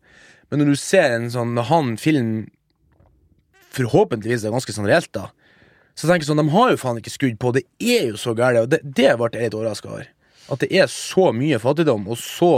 Men 0.49 0.63
når 0.63 0.71
du 0.71 0.79
ser 0.81 1.13
en 1.13 1.27
sånn 1.29 1.53
han 1.67 1.91
film 2.01 2.31
forhåpentligvis 3.69 4.47
er 4.47 4.55
ganske 4.55 4.73
sånn 4.73 4.89
reelt, 4.89 5.11
da 5.13 5.27
så 5.93 6.07
tenker 6.07 6.23
jeg 6.23 6.31
sånn, 6.31 6.41
De 6.41 6.53
har 6.55 6.71
jo 6.71 6.79
faen 6.81 6.99
ikke 7.01 7.13
skudd 7.13 7.37
på. 7.41 7.51
Det 7.55 7.65
er 7.83 8.07
jo 8.11 8.19
så 8.19 8.33
gærent. 8.37 8.65
Og 8.65 8.71
det, 8.71 8.81
det 8.81 9.11
ble 9.19 9.29
jeg 9.35 9.49
litt 9.49 9.57
overraska 9.57 9.91
over. 9.91 10.07
At 10.51 10.59
det 10.65 10.71
er 10.75 10.87
så 10.91 11.29
mye 11.33 11.57
fattigdom 11.63 12.07
og 12.11 12.17
så 12.19 12.49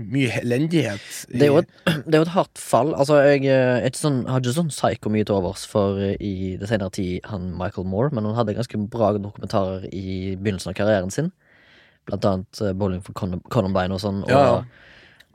mye 0.00 0.30
elendighet. 0.40 1.00
i- 1.30 1.38
Det 1.38 1.42
er, 1.42 1.46
jo 1.50 1.58
et, 1.58 1.68
det 2.06 2.14
er 2.14 2.18
jo 2.20 2.26
et 2.26 2.34
hardt 2.34 2.58
fall. 2.58 2.94
Altså, 2.94 3.18
jeg 3.24 3.44
er 3.50 3.84
ikke 3.88 4.00
sånn, 4.00 4.26
har 4.28 4.40
ikke 4.40 4.54
sånn 4.56 4.70
psyko 4.72 5.10
mye 5.12 5.24
til 5.28 5.34
overs 5.36 5.66
for 5.68 5.98
eh, 6.00 6.16
i 6.20 6.56
det 6.60 6.68
senere 6.70 6.90
tid 6.92 7.20
han 7.30 7.50
Michael 7.58 7.86
Moore, 7.86 8.10
men 8.12 8.24
han 8.28 8.34
hadde 8.38 8.54
ganske 8.56 8.80
bra 8.90 9.12
dokumentarer 9.18 9.88
i 9.92 10.36
begynnelsen 10.36 10.72
av 10.72 10.78
karrieren 10.78 11.10
sin. 11.12 11.32
Blant 12.08 12.24
annet 12.24 12.60
eh, 12.64 12.72
Bowling 12.72 13.02
for 13.04 13.12
Columbine 13.50 13.92
og 13.96 14.00
sånn, 14.00 14.22
og 14.24 14.30
Ja, 14.32 14.44
ja. 14.44 14.62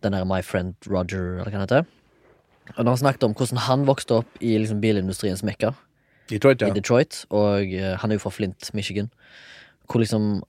den 0.05 0.11
der 0.17 0.25
My 0.25 0.41
Friend 0.41 0.73
Roger, 0.89 1.39
eller 1.41 1.49
hva 1.51 1.59
han 1.59 1.67
heter. 1.67 1.85
Og 2.77 2.81
når 2.83 2.91
han 2.95 3.03
snakket 3.03 3.23
om 3.27 3.33
hvordan 3.37 3.61
han 3.67 3.85
vokste 3.85 4.21
opp 4.23 4.41
i 4.41 4.55
liksom, 4.57 4.79
bilindustriens 4.81 5.43
mekka 5.45 5.75
Detroit, 6.29 6.61
ja. 6.61 6.71
i 6.71 6.73
Detroit, 6.73 7.25
og 7.29 7.69
eh, 7.73 7.93
han 8.01 8.09
er 8.11 8.17
jo 8.17 8.23
fra 8.25 8.33
Flint, 8.33 8.71
Michigan, 8.73 9.11
hvor 9.85 10.01
liksom 10.01 10.41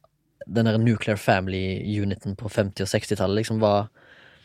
den 0.47 0.69
der 0.69 0.79
Nuclear 0.79 1.17
Family-uniten 1.17 2.37
på 2.39 2.49
50- 2.49 2.85
og 2.85 2.91
60-tallet 2.93 3.43
liksom 3.43 3.61
var 3.61 3.89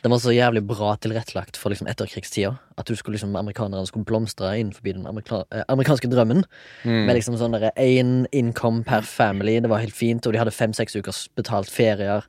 Den 0.01 0.09
var 0.11 0.17
så 0.17 0.31
jævlig 0.33 0.63
bra 0.65 0.95
tilrettelagt 0.97 1.57
for 1.61 1.69
liksom 1.69 1.85
etterkrigstida. 1.85 2.55
At 2.73 2.87
du 2.89 2.95
skulle 2.95 3.19
liksom 3.19 3.35
amerikanerne 3.35 3.85
skulle 3.85 4.05
blomstre 4.05 4.55
innenfor 4.57 4.81
den 4.81 5.05
amerika 5.05 5.43
eh, 5.53 5.61
amerikanske 5.69 6.09
drømmen. 6.09 6.41
Mm. 6.81 7.05
Med 7.05 7.13
liksom 7.13 7.37
sånn 7.37 7.53
én 7.53 8.25
income 8.31 8.81
per 8.83 9.05
family. 9.05 9.59
Det 9.61 9.69
var 9.69 9.83
helt 9.83 9.93
fint, 9.93 10.25
og 10.25 10.33
de 10.33 10.41
hadde 10.41 10.55
fem-seks 10.57 10.97
ukers 10.97 11.27
betalt 11.37 11.69
ferier 11.69 12.25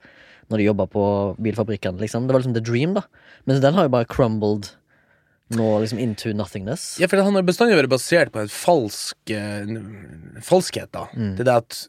når 0.51 0.61
de 0.61 0.69
jobba 0.69 0.87
på 0.87 1.07
bilfabrikkene. 1.41 1.97
Liksom. 1.97 2.29
Det 2.29 2.37
var 2.37 2.45
liksom 2.45 2.53
the 2.53 2.61
dream, 2.61 2.93
da. 2.93 3.07
Men 3.47 3.63
den 3.65 3.73
har 3.73 3.89
jo 3.89 3.95
bare 3.97 4.05
crumbled 4.05 4.75
nå 5.57 5.69
liksom 5.83 6.01
into 6.03 6.33
nothingness. 6.37 6.97
Ja, 7.01 7.09
for 7.11 7.23
han 7.23 7.37
har 7.39 7.47
bestandig 7.47 7.79
vært 7.79 7.93
basert 7.93 8.33
på 8.35 8.43
en 8.43 8.53
falsk 8.53 9.35
eh, 9.35 9.77
falskhet, 10.45 10.93
da. 10.95 11.09
Mm. 11.17 11.35
Det 11.39 11.47
er 11.47 11.59
at 11.61 11.83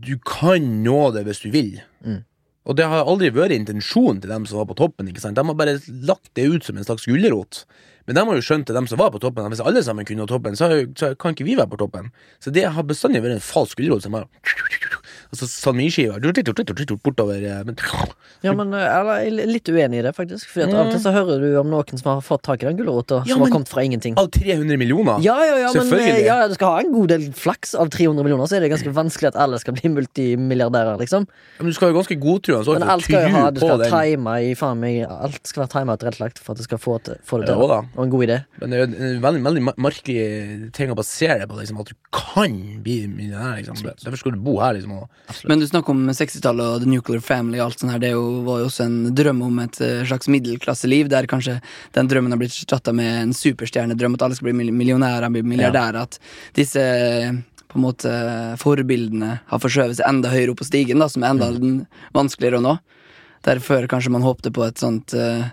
du 0.00 0.14
kan 0.24 0.82
nå 0.84 1.10
det 1.14 1.26
hvis 1.28 1.42
du 1.44 1.50
vil. 1.54 1.78
Mm. 2.06 2.22
Og 2.68 2.76
det 2.76 2.86
har 2.88 3.08
aldri 3.08 3.30
vært 3.34 3.54
intensjonen 3.56 4.20
til 4.22 4.32
dem 4.32 4.44
som 4.48 4.60
var 4.60 4.68
på 4.70 4.76
toppen. 4.78 5.08
ikke 5.08 5.22
sant? 5.22 5.38
De 5.38 5.44
har 5.46 5.56
bare 5.56 5.78
lagt 6.06 6.30
det 6.38 6.44
ut 6.46 6.66
som 6.66 6.76
en 6.76 6.86
slags 6.86 7.06
gulrot. 7.08 7.64
Men 8.06 8.16
de 8.16 8.24
har 8.26 8.38
jo 8.38 8.44
skjønt 8.44 8.68
det 8.68 8.76
dem 8.76 8.88
som 8.90 8.98
var 9.00 9.12
på 9.14 9.20
toppen, 9.22 9.48
hvis 9.52 9.62
alle 9.64 9.82
sammen 9.86 10.06
kunne 10.08 10.24
nå 10.24 10.28
toppen, 10.28 10.56
så 10.58 10.68
kan 11.20 11.34
ikke 11.34 11.46
vi 11.46 11.56
være 11.58 11.70
på 11.72 11.80
toppen. 11.82 12.08
Så 12.42 12.52
det 12.54 12.64
har 12.74 12.86
bestandig 12.88 13.22
vært 13.24 13.38
en 13.38 13.44
falsk 13.44 13.80
gulrot 13.80 14.06
som 14.06 14.16
har 14.18 14.26
Altså 15.30 15.46
salmiskiver 15.46 16.18
bortover 17.04 17.44
eh, 17.46 17.58
men, 17.66 17.76
Ja, 18.42 18.50
men 18.56 18.72
eh, 18.74 18.82
jeg 18.82 19.28
er 19.28 19.46
litt 19.46 19.68
uenig 19.70 20.00
i 20.00 20.02
det, 20.02 20.10
faktisk. 20.16 20.48
For 20.50 20.66
mm. 20.66 20.74
av 20.74 20.88
og 20.88 20.94
til 20.94 21.02
så 21.04 21.12
hører 21.14 21.44
du 21.44 21.52
om 21.60 21.68
noen 21.70 22.00
som 22.00 22.08
har 22.10 22.24
fått 22.26 22.42
tak 22.48 22.64
i 22.64 22.66
den 22.66 22.80
gulrota, 22.80 23.20
Ja, 23.28 23.36
som 23.36 23.44
har 23.44 23.52
kommet 23.54 23.70
fra 23.70 23.84
ingenting. 23.86 24.16
Av 24.18 24.26
300 24.34 24.80
millioner? 24.80 25.22
Ja, 25.22 25.36
ja, 25.46 25.54
ja, 25.62 25.68
men 25.70 25.84
eh, 25.84 25.86
Selvfølgelig. 25.86 26.24
ja, 26.26 26.38
du 26.50 26.56
skal 26.58 26.74
ha 26.74 26.80
en 26.82 26.90
god 26.96 27.12
del 27.14 27.28
flaks. 27.38 27.76
Av 27.78 27.92
300 27.94 28.26
millioner 28.26 28.50
så 28.50 28.58
er 28.58 28.66
det 28.66 28.72
ganske 28.74 28.94
vanskelig 28.96 29.30
at 29.30 29.38
alle 29.44 29.60
skal 29.62 29.76
bli 29.78 29.92
multimilliardærer, 29.94 30.98
liksom. 31.04 31.28
Men 31.60 31.70
du 31.70 31.78
skal 31.78 31.92
jo 31.92 31.98
ganske 32.00 32.18
godtruende 32.18 32.66
så 32.66 32.74
Men 32.74 32.88
alt 32.90 33.06
skal 33.06 33.26
jo 33.26 33.32
ha 33.36 33.44
Du 33.54 33.62
skal 33.62 33.84
ha 33.84 33.88
time 33.92 34.34
i 34.42 34.52
faen 34.58 34.78
meg 34.80 35.02
Alt 35.04 35.46
skal 35.48 35.66
være 35.66 35.84
og 35.84 36.00
tilrettelagt 36.00 36.40
for 36.42 36.56
at 36.56 36.60
du 36.60 36.66
skal 36.66 36.80
få, 36.82 36.98
til, 37.06 37.22
få 37.26 37.40
det 37.42 37.52
til. 37.52 37.62
Ja, 37.70 37.80
og 37.84 38.02
en 38.02 38.12
god 38.12 38.26
idé. 38.26 38.42
Men 38.58 38.72
det 38.72 38.78
er 38.78 38.82
jo 38.82 38.90
en 38.90 39.22
veldig, 39.22 39.42
veldig 39.46 39.64
merkelig 39.78 40.26
ting 40.74 40.90
å 40.90 40.98
basere 40.98 41.38
det 41.42 41.48
på, 41.50 41.58
liksom, 41.60 41.80
at 41.84 41.92
du 41.92 41.96
kan 42.14 42.58
bli 42.82 42.98
millionær. 43.06 43.60
Liksom. 43.60 43.82
Derfor 43.86 44.18
skal 44.24 44.34
du 44.34 44.42
bo 44.42 44.58
her, 44.62 44.74
liksom. 44.78 44.98
Og, 44.98 45.19
Men 45.46 45.60
du 45.60 45.66
snakker 45.68 45.94
om 45.94 46.08
60-tallet 46.10 46.66
og 46.66 46.82
The 46.82 46.90
Nuclear 46.90 47.22
Family 47.22 47.60
og 47.60 47.68
alt 47.68 47.82
sånt 47.82 47.94
her. 47.94 48.00
Det 48.02 48.12
jo, 48.12 48.24
var 48.46 48.62
jo 48.62 48.70
også 48.70 48.86
en 48.86 48.96
drøm 49.14 49.44
om 49.46 49.60
et 49.62 49.78
eh, 49.84 50.00
slags 50.08 50.30
middelklasseliv, 50.32 51.10
der 51.12 51.28
kanskje 51.30 51.60
den 51.96 52.10
drømmen 52.10 52.34
har 52.34 52.40
blitt 52.40 52.56
erstatta 52.56 52.94
med 52.96 53.12
en 53.20 53.36
superstjernedrøm, 53.36 54.18
at 54.18 54.26
alle 54.26 54.38
skal 54.38 54.50
bli 54.50 54.56
mil- 54.62 54.74
millionærer, 54.74 55.30
bli 55.30 55.44
milliardærer. 55.46 56.02
At 56.02 56.18
disse 56.58 56.82
på 57.70 57.78
en 57.78 57.84
måte 57.84 58.12
forbildene 58.58 59.36
har 59.46 59.62
forskjøvet 59.62 60.00
seg 60.00 60.08
enda 60.08 60.32
høyere 60.32 60.54
opp 60.54 60.60
på 60.64 60.66
stigen, 60.66 61.02
da, 61.02 61.06
som 61.10 61.22
er 61.22 61.36
enda 61.36 61.52
mm. 61.54 61.80
vanskeligere 62.16 62.58
å 62.58 62.66
nå. 62.66 62.76
Der 63.46 63.62
før 63.62 63.86
kanskje 63.88 64.12
man 64.12 64.26
håpte 64.26 64.50
på 64.52 64.66
et 64.66 64.80
sånt 64.82 65.14
uh, 65.16 65.46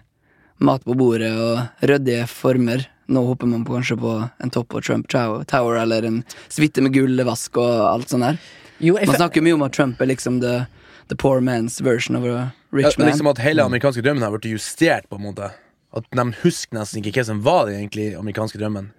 mat 0.58 0.84
på 0.84 0.98
bordet 0.98 1.32
og 1.38 1.86
ryddige 1.88 2.26
former. 2.32 2.88
Nå 3.08 3.24
håper 3.30 3.48
man 3.48 3.64
på 3.68 3.78
kanskje 3.78 4.00
på 4.02 4.16
en 4.26 4.52
topp 4.52 4.74
på 4.74 4.82
Trump 4.84 5.08
Tower, 5.12 5.46
Tower 5.48 5.78
eller 5.84 6.10
en 6.10 6.24
suite 6.50 6.84
med 6.84 6.96
gullvask 6.98 7.62
og 7.62 7.86
alt 7.94 8.12
sånt 8.12 8.26
der. 8.26 8.42
Jo, 8.80 8.98
jeg, 8.98 9.08
Man 9.08 9.16
snakker 9.16 9.42
jo 9.42 9.46
mye 9.48 9.58
om 9.58 9.64
at 9.66 9.74
Trump 9.74 10.02
er 10.02 10.10
liksom 10.12 10.42
the, 10.42 10.68
the 11.10 11.16
poor 11.16 11.42
man's 11.42 11.80
version 11.82 12.16
of 12.16 12.26
a 12.26 12.52
rich 12.72 12.98
men 12.98 13.06
man. 13.06 13.14
liksom 13.14 13.28
At 13.32 13.42
hele 13.42 13.62
den 13.62 13.72
amerikanske 13.72 14.04
drømmen 14.06 14.24
har 14.24 14.36
blitt 14.36 14.52
justert, 14.52 15.10
på 15.10 15.18
en 15.18 15.26
måte. 15.30 15.52
At 15.96 16.06
de 16.14 16.26
husker 16.44 16.78
nesten 16.78 17.02
ikke 17.02 17.16
hva 17.20 17.26
som 17.32 17.42
var 17.46 17.66
den 17.70 17.80
egentlig 17.82 18.12
amerikanske 18.20 18.60
drømmen. 18.62 18.92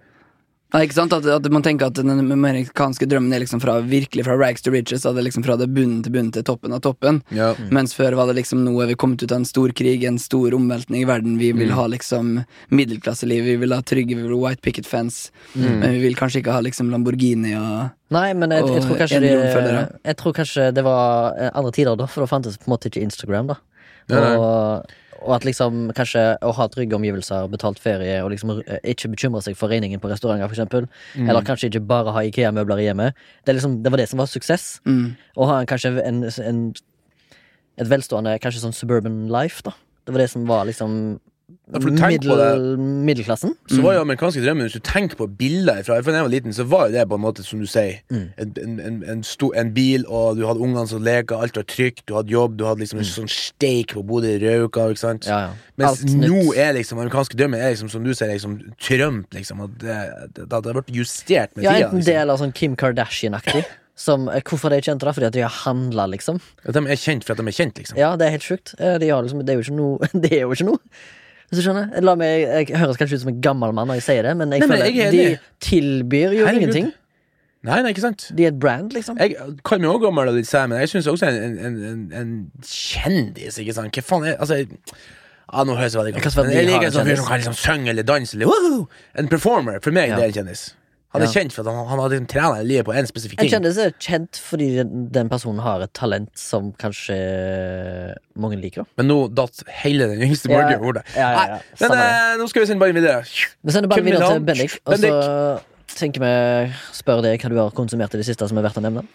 Nei, 0.69 0.83
ikke 0.85 0.93
sant? 0.99 1.13
At, 1.17 1.25
at 1.25 1.47
man 1.49 1.63
tenker 1.65 1.89
at 1.89 1.97
den 1.97 2.11
amerikanske 2.13 3.07
drømmen 3.09 3.33
er 3.33 3.41
liksom 3.41 3.61
fra 3.63 3.79
virkelig 3.81 4.27
fra 4.27 4.35
rags 4.37 4.61
to 4.61 4.69
riches. 4.69 5.05
At 5.09 5.15
det 5.17 5.23
liksom 5.25 5.41
fra 5.47 5.55
det 5.57 5.65
bunnen 5.73 6.03
til 6.05 6.13
bunnen 6.13 6.29
til 6.35 6.45
toppen 6.45 6.75
av 6.75 6.83
toppen. 6.85 7.23
Ja. 7.33 7.55
Mens 7.73 7.95
før 7.97 8.13
var 8.19 8.29
det 8.29 8.35
liksom 8.37 8.61
nå 8.67 8.75
er 8.83 8.91
vi 8.91 8.97
kommet 9.01 9.23
ut 9.23 9.31
av 9.33 9.39
en 9.41 9.47
stor 9.49 9.73
krig, 9.73 10.05
en 10.05 10.19
stor 10.21 10.53
omveltning 10.53 11.01
i 11.01 11.09
verden. 11.09 11.39
Vi 11.41 11.51
vil 11.57 11.69
Mm. 11.69 11.75
ha 11.77 11.87
liksom 11.87 12.29
middelklasseliv, 12.69 13.43
vi 13.45 13.55
vil 13.61 13.73
ha 13.73 13.81
trygge, 13.81 14.15
vi 14.15 14.21
vil 14.21 14.35
ha 14.37 14.41
white 14.47 14.61
picket 14.61 14.85
fence. 14.85 15.31
Mm. 15.55 15.79
Men 15.79 15.91
vi 15.91 15.99
vil 16.05 16.15
kanskje 16.15 16.43
ikke 16.43 16.53
ha 16.53 16.61
liksom 16.61 16.89
Lamborghini 16.93 17.55
og 17.57 17.89
Nei, 18.09 18.33
men 18.33 18.49
jeg, 18.49 18.65
jeg, 18.65 18.81
tror 18.85 18.97
kanskje 18.97 19.17
en 19.17 19.21
det, 19.21 19.99
jeg 20.05 20.17
tror 20.17 20.33
kanskje 20.33 20.63
det 20.73 20.83
var 20.85 21.35
eh, 21.37 21.51
andre 21.53 21.71
tider 21.75 21.97
da, 21.97 22.07
for 22.09 22.25
da 22.25 22.29
fantes 22.31 22.57
på 22.57 22.65
en 22.65 22.73
måte 22.73 22.89
ikke 22.89 23.03
Instagram, 23.05 23.51
da. 23.51 23.59
Og, 24.09 24.95
og 25.21 25.35
at 25.35 25.45
liksom 25.47 25.89
kanskje 25.97 26.23
å 26.45 26.51
ha 26.55 26.67
trygge 26.71 26.97
omgivelser, 26.97 27.47
betalt 27.51 27.81
ferie, 27.81 28.19
og 28.23 28.31
liksom 28.33 28.55
eh, 28.59 28.79
ikke 28.93 29.11
bekymre 29.13 29.41
seg 29.45 29.57
for 29.59 29.71
regningen 29.71 30.01
på 30.01 30.11
restauranter, 30.11 30.49
eksempel. 30.49 30.87
Mm. 31.15 31.29
Eller 31.29 31.47
kanskje 31.47 31.71
ikke 31.71 31.83
bare 31.89 32.13
ha 32.15 32.23
Ikea-møbler 32.27 32.81
i 32.81 32.87
hjemmet. 32.89 33.19
Det, 33.45 33.57
liksom, 33.57 33.79
det 33.83 33.93
var 33.93 34.01
det 34.01 34.09
som 34.11 34.21
var 34.21 34.31
suksess. 34.31 34.69
mm. 34.87 35.07
Å 35.39 35.49
ha 35.49 35.59
en, 35.61 35.69
kanskje 35.69 35.93
en, 36.03 36.23
en, 36.43 36.63
et 37.79 37.91
velstående, 37.91 38.37
kanskje 38.43 38.63
sånn 38.63 38.75
suburban 38.75 39.27
life, 39.31 39.63
da. 39.65 39.75
Det 40.05 40.15
var 40.15 40.23
det 40.23 40.31
som 40.31 40.47
var 40.49 40.65
liksom 40.65 40.93
Ja, 41.69 41.79
middel, 41.85 42.77
middelklassen. 43.05 43.51
Så 43.69 43.81
var 43.85 43.93
jo 43.93 44.01
amerikanske 44.01 44.41
drømmen 44.41 44.65
Hvis 44.65 44.73
du 44.79 44.79
tenker 44.85 45.19
på 45.19 45.27
bilder 45.37 45.83
fra 45.85 45.99
da 46.01 46.13
jeg 46.15 46.25
var 46.25 46.31
liten, 46.33 46.53
så 46.55 46.63
var 46.65 46.87
jo 46.87 46.95
det 46.95 47.03
på 47.11 47.17
en 47.19 47.21
måte, 47.21 47.43
som 47.45 47.59
du 47.61 47.67
sier, 47.69 47.99
Mm. 48.09 48.23
en, 48.41 48.79
en, 48.81 49.03
en, 49.13 49.23
sto, 49.23 49.51
en 49.53 49.69
bil, 49.73 50.05
og 50.07 50.37
du 50.39 50.45
hadde 50.47 50.59
ungene 50.65 50.87
som 50.89 51.03
leka, 51.05 51.37
alt 51.37 51.55
var 51.59 51.67
trygt, 51.69 52.05
du 52.09 52.15
hadde 52.17 52.33
jobb, 52.33 52.57
du 52.57 52.65
hadde 52.65 52.81
liksom 52.81 52.99
en 53.03 53.05
sånn 53.05 53.29
steik 53.29 53.93
på 53.93 54.01
Bodø 54.05 54.31
Rauka, 54.41 54.87
ikke 54.89 55.03
sant? 55.03 55.27
Mm. 55.27 55.29
Ja, 55.29 55.39
ja. 55.39 55.51
Mens 55.77 56.01
Alt 56.01 56.15
nå 56.17 56.33
nytt. 56.33 56.57
er 56.57 56.73
liksom 56.79 56.97
amerikanske 57.03 57.37
drømmen 57.37 57.61
er 57.61 57.69
liksom, 57.75 57.89
som 57.93 58.03
du 58.03 58.13
sier, 58.13 58.33
liksom 58.33 58.57
Trump, 58.81 59.29
liksom. 59.37 59.61
At 59.61 59.77
det, 59.79 59.99
det, 60.35 60.47
det 60.49 60.65
har 60.65 60.73
vært 60.81 60.89
justert 60.95 61.53
med 61.55 61.63
Ja, 61.65 61.71
tida. 61.77 61.85
enten 61.85 62.01
liksom. 62.01 62.13
del 62.13 62.29
av 62.33 62.41
sånn 62.41 62.53
Kim 62.57 62.75
Kardashian-aktig. 62.75 63.63
Som, 63.99 64.29
hvorfor 64.31 64.55
hvorfor 64.55 64.71
er 64.71 64.79
de 64.79 64.85
kjente? 64.87 65.03
da? 65.03 65.11
Fordi 65.11 65.25
at 65.27 65.33
de 65.35 65.41
har 65.43 65.51
handla, 65.65 66.05
liksom. 66.07 66.37
At 66.63 66.73
de 66.73 66.79
er 66.87 66.95
kjent 66.95 67.25
for 67.27 67.33
at 67.35 67.41
de 67.41 67.47
er 67.51 67.51
kjent, 67.51 67.75
liksom. 67.81 67.97
Ja, 67.99 68.13
det 68.15 68.27
er 68.29 68.31
helt 68.37 68.45
sjukt. 68.47 68.71
Eh, 68.79 68.93
De 68.97 69.09
liksom, 69.11 69.41
det 69.43 69.51
er 69.51 69.57
jo 69.59 69.65
ikke 69.65 69.75
noe 69.75 70.07
Hvis 71.49 71.59
du 71.59 71.65
skjønner? 71.65 71.91
La 72.05 72.13
meg, 72.19 72.43
jeg 72.69 72.77
høres 72.77 72.97
kanskje 72.99 73.17
ut 73.19 73.23
som 73.25 73.31
en 73.33 73.41
gammel 73.41 73.71
mann 73.73 73.89
når 73.89 73.99
jeg 74.01 74.05
sier 74.05 74.27
det, 74.29 74.35
men 74.37 74.51
jeg 74.53 74.61
Nei, 74.61 74.67
men 74.69 74.77
føler 74.77 74.89
jeg 74.93 75.05
er 75.07 75.11
de 75.15 75.21
enig. 75.25 75.39
tilbyr 75.65 76.35
jo 76.37 76.45
Herregud. 76.45 76.61
ingenting. 76.61 76.91
Nei, 77.67 77.81
nei, 77.83 77.89
ikke 77.91 78.05
sant? 78.05 78.27
De 78.37 78.45
er 78.45 78.53
et 78.53 78.59
brand, 78.61 78.93
liksom. 78.95 79.17
Jeg 79.19 79.33
kaller 79.67 79.81
meg 79.83 79.89
også 79.91 80.03
gammel, 80.05 80.29
litt 80.37 80.47
sær, 80.47 80.67
men 80.71 80.79
jeg 80.79 80.91
syns 80.93 81.09
også 81.11 81.27
en, 81.27 81.39
en, 81.43 81.57
en, 81.67 81.79
en, 81.89 82.03
en 82.21 82.29
kjendis, 82.63 83.57
ikke 83.59 83.75
sant? 83.75 83.91
Hva 83.97 84.05
faen 84.13 84.29
er 84.29 84.37
Altså 84.39 84.61
ja, 84.61 85.63
nå 85.65 85.73
høres 85.75 85.95
jeg 85.95 85.99
veldig 86.03 86.13
gammel 86.13 86.29
ut, 86.29 86.37
Men 86.45 86.53
jeg 86.55 86.67
liker 86.69 86.87
en 86.87 86.93
sånn 86.93 87.07
fyr 87.09 87.17
som 87.19 87.27
kan 87.31 87.41
liksom 87.41 87.57
synge 87.57 87.89
eller 87.95 88.05
danse 88.05 88.37
eller 88.37 88.51
woohoo! 88.51 88.83
En 89.17 89.27
performer. 89.31 89.79
For 89.83 89.91
meg 89.95 90.13
det 90.13 90.21
er 90.21 90.29
en 90.29 90.35
kjendis. 90.37 90.67
Han 91.15 91.23
er 91.25 91.31
kjent 91.33 91.53
for 91.55 91.65
at 91.65 91.73
han, 91.73 91.87
han 91.89 91.99
hadde 92.03 92.19
trena 92.29 92.59
livet 92.61 92.85
på 92.85 92.93
en 92.93 93.07
spesifikk 93.09 93.39
En 93.39 93.47
ting. 93.47 93.53
kjendis 93.55 93.79
er 93.81 93.93
kjent 93.97 94.37
fordi 94.45 94.67
den, 94.77 95.07
den 95.15 95.29
personen 95.31 95.61
har 95.65 95.81
et 95.81 95.93
talent 95.97 96.29
som 96.37 96.67
kanskje 96.77 97.17
mange 98.37 98.59
liker. 98.61 98.85
Men 98.99 99.09
nå 99.09 99.17
datt 99.33 99.63
hele 99.81 100.05
den 100.11 100.21
yngste 100.27 100.51
Ja, 100.51 100.59
Borge 100.59 100.77
over 100.77 100.99
det. 100.99 101.03
ja, 101.15 101.31
ja, 101.33 101.47
ja. 101.55 101.57
Nei, 101.57 101.87
Men 101.87 101.95
eh, 102.03 102.37
nå 102.41 102.47
skal 102.51 102.61
vi 102.61 102.69
sende 102.69 102.83
ballen 102.83 102.99
videre. 103.01 103.23
Vi 103.25 103.73
sender 103.73 103.89
ballen 103.89 104.05
videre 104.05 104.29
til 104.35 104.45
Bendik, 104.51 104.77
og 104.85 105.01
så 105.01 105.97
tenker 105.97 106.21
vi 106.23 106.31
spør 106.95 107.23
deg 107.25 107.41
hva 107.41 107.49
du 107.51 107.57
har 107.63 107.73
konsumert 107.75 108.13
i 108.13 108.21
det 108.21 108.29
siste 108.29 108.45
som 108.47 108.61
er 108.61 108.67
verdt 108.69 108.77
å 108.77 108.85
nevne. 108.85 109.05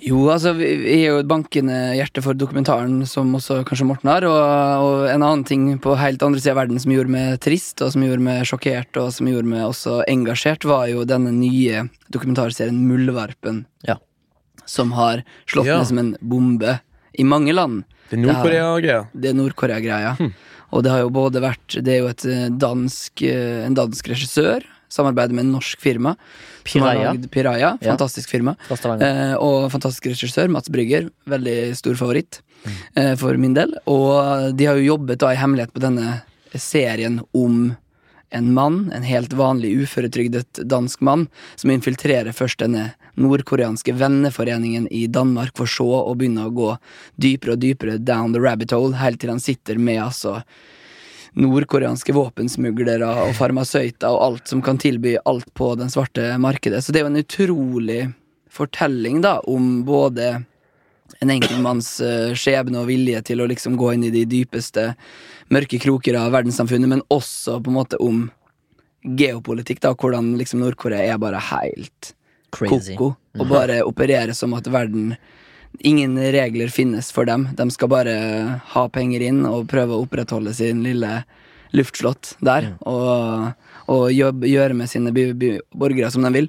Jo, 0.00 0.22
altså, 0.32 0.54
vi, 0.56 0.66
er 0.88 1.02
jo 1.10 1.18
et 1.20 1.28
bankende 1.28 1.76
hjerte 1.98 2.22
for 2.24 2.36
dokumentaren, 2.38 3.02
som 3.08 3.28
også 3.36 3.58
kanskje 3.68 3.86
Morten 3.90 4.08
har. 4.08 4.24
Og, 4.24 4.38
og 4.86 5.08
en 5.10 5.20
annen 5.20 5.44
ting 5.48 5.66
på 5.84 5.96
helt 6.00 6.22
andre 6.24 6.40
sida 6.40 6.54
av 6.54 6.62
verden 6.62 6.80
som 6.80 6.94
gjorde 6.94 7.12
meg 7.12 7.36
trist, 7.44 7.82
og 7.84 7.92
som 7.92 8.06
gjorde 8.06 8.24
meg 8.24 8.46
sjokkert, 8.48 8.96
og 8.96 9.10
som 9.12 9.28
gjorde 9.28 9.50
meg 9.52 9.66
også 9.66 9.98
engasjert, 10.08 10.64
var 10.68 10.86
jo 10.88 11.04
denne 11.08 11.34
nye 11.36 11.84
dokumentarserien 12.14 12.80
Muldvarpen. 12.88 13.66
Ja. 13.84 13.98
Som 14.64 14.96
har 14.96 15.26
slått 15.44 15.68
Ja. 15.68 15.82
ned 15.82 15.90
som 15.90 16.00
en 16.00 16.16
bombe 16.22 16.78
i 17.12 17.28
mange 17.28 17.52
land. 17.52 17.84
Det 18.08 18.16
er 18.16 18.24
Nord-Korea-greia. 18.24 19.04
Det 19.12 19.28
er 19.28 19.36
Nord-Korea-greia. 19.36 20.16
Hm. 20.16 20.32
Og 20.72 20.84
det 20.84 20.92
har 20.92 21.02
jo 21.04 21.10
både 21.12 21.40
vært 21.44 21.74
Det 21.84 21.92
er 21.92 21.98
jo 22.00 22.08
et 22.08 22.24
eh, 22.24 22.48
dansk, 22.48 23.22
eh, 23.28 23.64
en 23.66 23.76
dansk 23.76 24.08
regissør. 24.08 24.64
Samarbeider 24.92 25.34
med 25.36 25.46
en 25.46 25.54
norsk 25.56 25.80
firma. 25.82 26.14
Piraya 26.68 27.14
Piraya. 27.32 27.72
Fantastisk 27.82 28.28
firma. 28.30 28.54
Eh, 28.70 29.34
og 29.40 29.70
fantastisk 29.72 30.06
regissør, 30.12 30.50
Mats 30.52 30.68
Brygger. 30.72 31.10
Veldig 31.26 31.58
stor 31.80 31.94
favoritt 31.98 32.42
Mm. 32.62 32.72
eh, 32.94 33.14
for 33.18 33.34
min 33.36 33.54
del. 33.54 33.72
Og 33.90 34.54
de 34.56 34.66
har 34.68 34.76
jo 34.78 34.94
jobbet 34.96 35.18
da 35.18 35.32
i 35.32 35.38
hemmelighet 35.40 35.72
på 35.74 35.80
denne 35.82 36.20
serien 36.54 37.16
om 37.34 37.74
en 38.30 38.54
mann, 38.54 38.90
en 38.94 39.02
helt 39.02 39.32
vanlig 39.36 39.74
uføretrygdet 39.82 40.62
dansk 40.70 41.00
mann, 41.04 41.26
som 41.56 41.70
infiltrerer 41.74 42.32
først 42.32 42.62
denne 42.62 42.92
nordkoreanske 43.18 43.92
venneforeningen 43.98 44.86
i 44.90 45.06
Danmark, 45.06 45.50
for 45.58 45.66
så 45.66 45.84
å 46.06 46.14
begynne 46.16 46.46
å 46.46 46.54
gå 46.54 46.70
dypere 47.20 47.52
og 47.56 47.60
dypere 47.60 47.98
down 47.98 48.32
the 48.32 48.40
rabbit 48.40 48.70
hole, 48.72 48.94
helt 48.96 49.20
til 49.20 49.30
han 49.34 49.40
sitter 49.42 49.76
med 49.76 49.98
altså 50.00 50.38
nordkoreanske 51.38 52.12
våpensmuglere 52.12 53.08
og 53.24 53.34
farmasøyter 53.38 54.12
og 54.12 54.24
alt 54.26 54.50
som 54.52 54.62
kan 54.64 54.80
tilby 54.80 55.16
alt 55.24 55.48
på 55.56 55.72
den 55.80 55.92
svarte 55.92 56.34
markedet. 56.42 56.82
Så 56.84 56.92
det 56.92 57.00
er 57.00 57.06
jo 57.06 57.12
en 57.12 57.22
utrolig 57.22 58.00
fortelling 58.52 59.22
da 59.24 59.38
om 59.48 59.80
både 59.88 60.42
en 61.22 61.32
enkeltmanns 61.32 61.94
eh, 62.04 62.32
skjebne 62.38 62.82
og 62.82 62.88
vilje 62.90 63.22
til 63.30 63.42
å 63.42 63.48
liksom 63.48 63.76
gå 63.80 63.92
inn 63.94 64.06
i 64.08 64.12
de 64.12 64.24
dypeste 64.28 64.92
mørke 65.52 65.80
kroker 65.80 66.16
av 66.18 66.32
verdenssamfunnet, 66.34 66.90
men 66.90 67.04
også 67.12 67.58
på 67.62 67.72
en 67.72 67.78
måte 67.78 68.00
om 68.02 68.24
geopolitikk, 69.02 69.80
da, 69.82 69.92
hvordan 69.98 70.34
liksom 70.38 70.62
Nord-Korea 70.62 71.14
er 71.14 71.20
bare 71.20 71.40
helt 71.50 72.12
Crazy. 72.52 72.94
koko, 72.94 73.14
og 73.40 73.48
bare 73.50 73.80
opererer 73.86 74.34
som 74.36 74.54
at 74.54 74.68
verden 74.70 75.14
Ingen 75.80 76.18
regler 76.18 76.68
finnes 76.68 77.12
for 77.12 77.24
dem. 77.24 77.48
De 77.56 77.70
skal 77.72 77.90
bare 77.90 78.16
ha 78.74 78.88
penger 78.92 79.24
inn 79.24 79.44
og 79.48 79.70
prøve 79.72 79.96
å 79.96 80.04
opprettholde 80.04 80.52
sin 80.54 80.82
lille 80.84 81.22
luftslott 81.72 82.34
der. 82.44 82.68
Og, 82.88 83.52
og 83.92 84.04
jobb, 84.12 84.46
gjøre 84.48 84.76
med 84.76 84.90
sine 84.92 85.12
by, 85.14 85.26
by, 85.38 85.52
borgere 85.78 86.12
som 86.12 86.26
de 86.26 86.32
vil. 86.36 86.48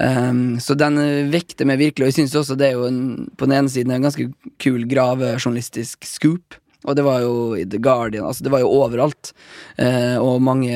Um, 0.00 0.56
så 0.62 0.76
den 0.78 0.98
vekter 1.32 1.68
meg 1.68 1.82
virkelig, 1.82 2.06
og 2.06 2.12
jeg 2.12 2.22
syns 2.22 2.36
også 2.40 2.58
det 2.58 2.70
er 2.70 2.78
jo 2.78 2.88
en, 2.88 3.00
på 3.36 3.48
den 3.48 3.58
ene 3.60 3.72
siden 3.72 3.94
en 3.94 4.08
ganske 4.08 4.30
kul 4.62 4.86
gravejournalistisk 4.90 6.08
scoop. 6.08 6.58
Og 6.84 6.96
det 6.98 7.04
var 7.06 7.22
jo 7.24 7.54
i 7.56 7.62
The 7.64 7.78
Guardian, 7.80 8.26
altså 8.28 8.44
det 8.44 8.50
var 8.52 8.60
jo 8.60 8.72
overalt. 8.76 9.30
Eh, 9.80 10.18
og 10.20 10.42
mange 10.44 10.74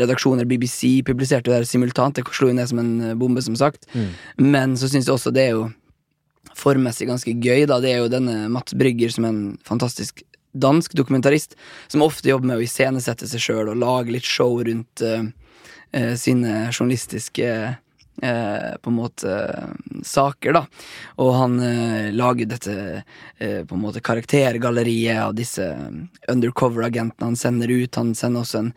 redaksjoner, 0.00 0.48
BBC, 0.50 0.98
publiserte 1.06 1.52
det 1.52 1.60
der 1.60 1.68
simultant. 1.68 2.18
Det 2.18 2.26
slo 2.34 2.50
jo 2.50 2.56
ned 2.58 2.66
som 2.66 2.80
en 2.82 3.12
bombe, 3.18 3.42
som 3.46 3.54
sagt. 3.58 3.86
Mm. 3.94 4.08
Men 4.48 4.74
så 4.78 4.90
syns 4.90 5.06
jeg 5.06 5.14
også 5.14 5.30
det 5.34 5.44
er 5.44 5.54
jo 5.54 5.68
formmessig 6.58 7.08
ganske 7.08 7.34
gøy, 7.38 7.66
da. 7.70 7.78
Det 7.82 7.92
er 7.92 8.02
jo 8.02 8.12
denne 8.12 8.48
Mats 8.52 8.76
Brygger 8.78 9.12
som 9.14 9.26
er 9.26 9.34
en 9.34 9.44
fantastisk 9.66 10.24
dansk 10.58 10.94
dokumentarist, 10.98 11.54
som 11.92 12.02
ofte 12.02 12.30
jobber 12.30 12.50
med 12.50 12.60
å 12.60 12.64
iscenesette 12.64 13.28
seg 13.30 13.42
sjøl 13.42 13.72
og 13.72 13.80
lage 13.82 14.14
litt 14.14 14.26
show 14.26 14.56
rundt 14.64 15.02
uh, 15.04 15.28
uh, 15.94 16.14
sine 16.18 16.68
journalistiske 16.72 17.50
eh, 18.22 18.76
på 18.82 18.90
en 18.90 18.96
måte 18.96 19.34
saker, 20.04 20.52
da. 20.56 20.62
Og 21.22 21.30
han 21.36 21.58
eh, 21.60 22.08
lager 22.14 22.48
dette 22.50 22.74
eh, 23.38 23.62
på 23.64 23.74
en 23.76 23.82
måte 23.82 24.02
karaktergalleriet 24.04 25.20
av 25.22 25.34
disse 25.38 25.66
undercover-agentene 26.28 27.28
han 27.30 27.36
sender 27.38 27.68
ut. 27.72 27.94
Han 27.98 28.14
sender 28.18 28.42
også 28.44 28.62
en 28.64 28.72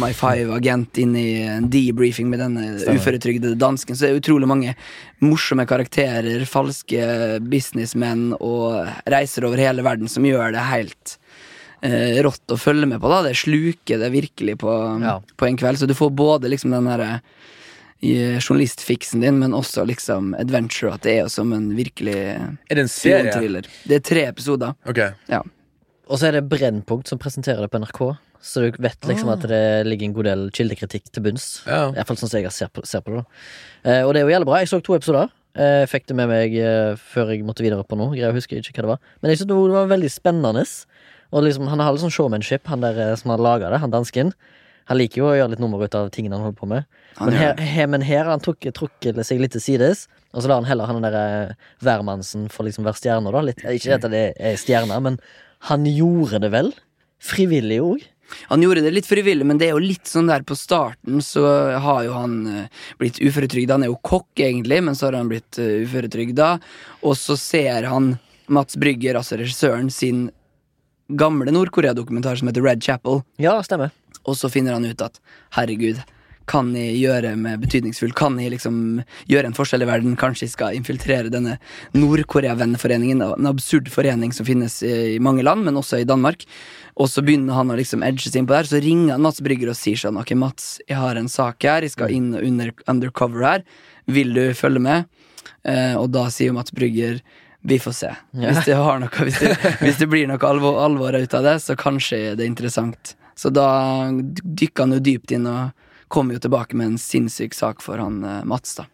MI5-agent 0.00 1.00
inn 1.02 1.16
i 1.18 1.28
en 1.48 1.68
debriefing 1.72 2.30
med 2.32 2.42
denne 2.44 2.68
uføretrygdede 2.84 3.58
dansken. 3.60 3.96
Så 3.96 4.06
det 4.06 4.12
er 4.14 4.22
utrolig 4.22 4.48
mange 4.50 4.76
morsomme 5.24 5.66
karakterer, 5.68 6.44
falske 6.48 7.40
businessmenn 7.44 8.32
og 8.40 8.84
reiser 9.10 9.46
over 9.48 9.60
hele 9.62 9.84
verden 9.86 10.10
som 10.10 10.26
gjør 10.26 10.52
det 10.56 10.64
helt 10.68 11.16
eh, 11.84 12.20
rått 12.24 12.54
å 12.54 12.60
følge 12.60 12.88
med 12.90 13.00
på. 13.02 13.10
da 13.12 13.22
Det 13.28 13.36
sluker 13.38 14.00
det 14.02 14.12
virkelig 14.14 14.58
på, 14.60 14.74
Ja. 15.02 15.20
på 15.36 15.46
en 15.48 15.56
kveld. 15.60 15.78
Så 15.78 15.86
du 15.88 15.94
får 15.94 16.10
både 16.14 16.48
liksom 16.52 16.70
den 16.74 16.84
derre 16.90 17.20
journalistfiksen 18.42 19.22
din, 19.24 19.38
men 19.40 19.54
også 19.56 19.86
liksom 19.88 20.34
adventure. 20.38 20.92
At 20.94 21.06
det 21.06 21.16
er 21.22 21.30
som 21.32 21.52
en 21.56 21.70
virkelig 21.76 22.16
Er 22.36 22.76
det 22.76 22.84
en 22.84 22.92
serie? 22.92 23.62
Det 23.88 23.98
er 23.98 24.04
tre 24.04 24.26
episoder. 24.28 24.74
Ok. 24.88 25.00
Og 26.04 26.20
så 26.20 26.28
er 26.28 26.36
det 26.36 26.48
Brennpunkt 26.50 27.08
som 27.08 27.20
presenterer 27.20 27.64
det 27.64 27.70
på 27.72 27.80
NRK. 27.80 28.02
Så 28.44 28.60
du 28.60 28.82
vet 28.82 29.00
liksom 29.08 29.28
Ah. 29.30 29.38
at 29.38 29.46
det 29.48 29.86
ligger 29.86 30.04
en 30.04 30.12
god 30.12 30.24
del 30.24 30.50
kildekritikk 30.50 31.10
til 31.10 31.22
bunns. 31.22 31.62
Ja. 31.66 31.92
Iallfall 31.96 32.18
sånn 32.20 32.28
som 32.28 32.42
jeg 32.42 32.52
ser 32.52 32.68
på, 32.68 32.84
ser 32.84 33.00
på 33.00 33.14
det. 33.16 33.24
da 33.84 33.90
eh, 33.90 34.02
Og 34.04 34.12
det 34.12 34.20
er 34.20 34.26
jo 34.28 34.34
jævlig 34.34 34.46
bra. 34.46 34.58
Jeg 34.60 34.68
så 34.68 34.82
to 34.84 34.94
episoder. 34.94 35.30
Eh, 35.56 35.86
fikk 35.86 36.06
det 36.06 36.16
med 36.16 36.28
meg 36.28 36.54
eh, 36.58 36.94
før 36.98 37.30
jeg 37.32 37.44
måtte 37.46 37.62
videre 37.64 37.86
på 37.86 37.96
noe. 37.96 38.12
Greier 38.12 38.34
å 38.34 38.36
huske 38.36 38.58
ikke 38.58 38.82
hva 38.82 38.82
det 38.82 38.92
var 38.92 39.00
Men 39.22 39.30
jeg 39.30 39.38
synes 39.38 39.48
det 39.48 39.72
var 39.72 39.86
veldig 39.86 40.10
spennende. 40.12 40.66
Og 41.32 41.42
liksom, 41.42 41.68
han 41.68 41.80
har 41.80 41.92
litt 41.92 42.02
sånn 42.02 42.12
showmanship, 42.12 42.66
han 42.66 42.80
der 42.84 42.98
eh, 43.00 43.16
som 43.16 43.30
har 43.30 43.38
laga 43.38 43.70
det, 43.70 43.80
han 43.80 43.90
dansken. 43.90 44.34
Han 44.90 45.00
liker 45.00 45.22
jo 45.22 45.28
å 45.30 45.34
gjøre 45.38 45.54
litt 45.54 45.62
nummer 45.62 45.80
ut 45.80 45.96
av 45.96 46.10
tingene 46.14 46.36
han 46.36 46.46
holder 46.46 46.58
på 46.58 46.68
med. 46.70 46.88
Han 47.18 47.30
Men 47.30 47.38
her, 47.40 47.60
her, 47.76 47.90
men 47.90 48.04
her 48.04 48.24
har 48.24 48.32
han 48.34 48.44
trukket, 48.44 48.74
trukket 48.76 49.20
seg 49.26 49.40
litt 49.40 49.54
til 49.56 49.64
sides, 49.64 50.06
og 50.34 50.42
så 50.42 50.50
lar 50.50 50.60
han 50.60 50.68
heller 50.68 50.90
han 50.90 51.04
der 51.04 51.18
eh, 51.20 51.68
hvermannsen 51.84 52.48
få 52.52 52.66
liksom 52.68 52.86
være 52.88 53.00
stjerna, 53.00 53.32
da. 53.34 53.44
Litt, 53.48 53.62
ikke 53.64 53.96
at 54.00 54.08
det 54.12 54.24
er 54.36 54.58
stjerner, 54.60 55.00
men 55.04 55.20
han 55.70 55.86
gjorde 55.88 56.42
det 56.44 56.52
vel? 56.52 56.74
Frivillig 57.24 57.80
òg? 57.80 58.02
Han 58.48 58.62
gjorde 58.64 58.82
det 58.84 58.92
litt 58.94 59.08
frivillig, 59.08 59.46
men 59.46 59.60
det 59.60 59.68
er 59.68 59.74
jo 59.76 59.82
litt 59.84 60.08
sånn 60.08 60.28
der 60.28 60.44
på 60.46 60.56
starten 60.58 61.20
så 61.24 61.44
har 61.80 62.04
jo 62.06 62.14
han 62.16 62.38
eh, 62.50 62.84
blitt 63.00 63.20
uføretrygda. 63.22 63.76
Han 63.76 63.86
er 63.86 63.92
jo 63.92 64.00
kokk, 64.04 64.32
egentlig, 64.40 64.80
men 64.84 64.96
så 64.98 65.08
har 65.08 65.18
han 65.18 65.30
blitt 65.30 65.60
uh, 65.60 65.84
uføretrygda. 65.84 66.48
Og 67.04 67.18
så 67.20 67.36
ser 67.40 67.88
han 67.90 68.14
Mats 68.52 68.78
Brygger, 68.80 69.20
altså 69.20 69.38
regissøren, 69.40 69.92
sin 69.92 70.26
gamle 71.08 71.52
Nord-Korea-dokumentar 71.52 72.40
som 72.40 72.48
heter 72.48 72.64
Red 72.64 72.84
Chapel. 72.84 73.22
Ja, 73.40 73.58
stemmer. 73.64 73.92
Og 74.24 74.38
så 74.38 74.50
finner 74.52 74.76
han 74.76 74.86
ut 74.88 75.04
at 75.04 75.20
herregud, 75.58 76.02
kan 76.50 76.74
jeg 76.76 76.98
gjøre 77.00 77.30
med 77.40 77.62
betydningsfullt? 77.62 78.14
Kan 78.18 78.36
jeg 78.40 78.52
liksom 78.52 78.76
gjøre 79.30 79.48
en 79.48 79.56
forskjell 79.56 79.84
i 79.84 79.88
verden? 79.88 80.16
Kanskje 80.20 80.44
jeg 80.44 80.52
skal 80.52 80.76
infiltrere 80.76 81.32
denne 81.32 81.56
Nord-Korea-venneforeningen? 81.96 83.22
En 83.24 83.48
absurd 83.48 83.88
forening 83.92 84.34
som 84.36 84.46
finnes 84.48 84.82
i 84.84 85.16
mange 85.24 85.44
land, 85.46 85.64
men 85.64 85.80
også 85.80 86.02
i 86.02 86.08
Danmark. 86.08 86.44
Og 87.00 87.08
så 87.10 87.24
begynner 87.24 87.56
han 87.56 87.72
å 87.72 87.78
liksom 87.78 88.04
edge 88.06 88.28
seg 88.28 88.42
inn 88.42 88.48
på 88.48 88.54
det 88.54 88.60
her, 88.62 88.70
så 88.74 88.82
ringer 88.84 89.16
han 89.16 89.24
Mats 89.24 89.40
Brygger 89.44 89.72
og 89.72 89.78
sier 89.78 89.98
sånn 89.98 90.20
Ok, 90.20 90.34
Mats, 90.38 90.76
jeg 90.84 91.00
har 91.00 91.18
en 91.18 91.32
sak 91.32 91.64
her, 91.66 91.86
jeg 91.86 91.96
skal 91.96 92.12
inn 92.12 92.34
under 92.36 92.74
undercover 92.90 93.48
her. 93.48 93.64
Vil 94.04 94.36
du 94.36 94.44
følge 94.58 94.84
med? 94.84 95.08
Eh, 95.64 95.96
og 95.96 96.10
da 96.12 96.28
sier 96.32 96.52
Mats 96.54 96.74
Brygger 96.76 97.22
vi 97.64 97.78
får 97.80 97.94
se. 97.96 98.10
Ja. 98.36 98.52
Hvis, 98.52 98.66
det 98.68 98.76
hvis, 98.76 99.38
det, 99.40 99.76
hvis 99.80 100.00
det 100.02 100.06
blir 100.12 100.28
noe 100.28 100.44
alvor, 100.44 100.82
alvor 100.84 101.16
ut 101.16 101.34
av 101.34 101.46
det, 101.46 101.54
så 101.64 101.72
kanskje 101.80 102.34
det 102.36 102.44
er 102.44 102.50
interessant. 102.50 103.14
Så 103.36 103.50
da 103.54 103.66
dykker 104.10 104.86
han 104.86 104.96
jo 104.98 105.02
dypt 105.04 105.34
inn 105.34 105.46
og 105.50 105.72
kommer 106.12 106.36
jo 106.36 106.42
tilbake 106.44 106.76
med 106.78 106.92
en 106.92 106.98
sinnssyk 107.00 107.54
sak 107.56 107.82
for 107.82 107.98
han 107.98 108.20
eh, 108.24 108.42
Mats, 108.46 108.76
da. 108.78 108.86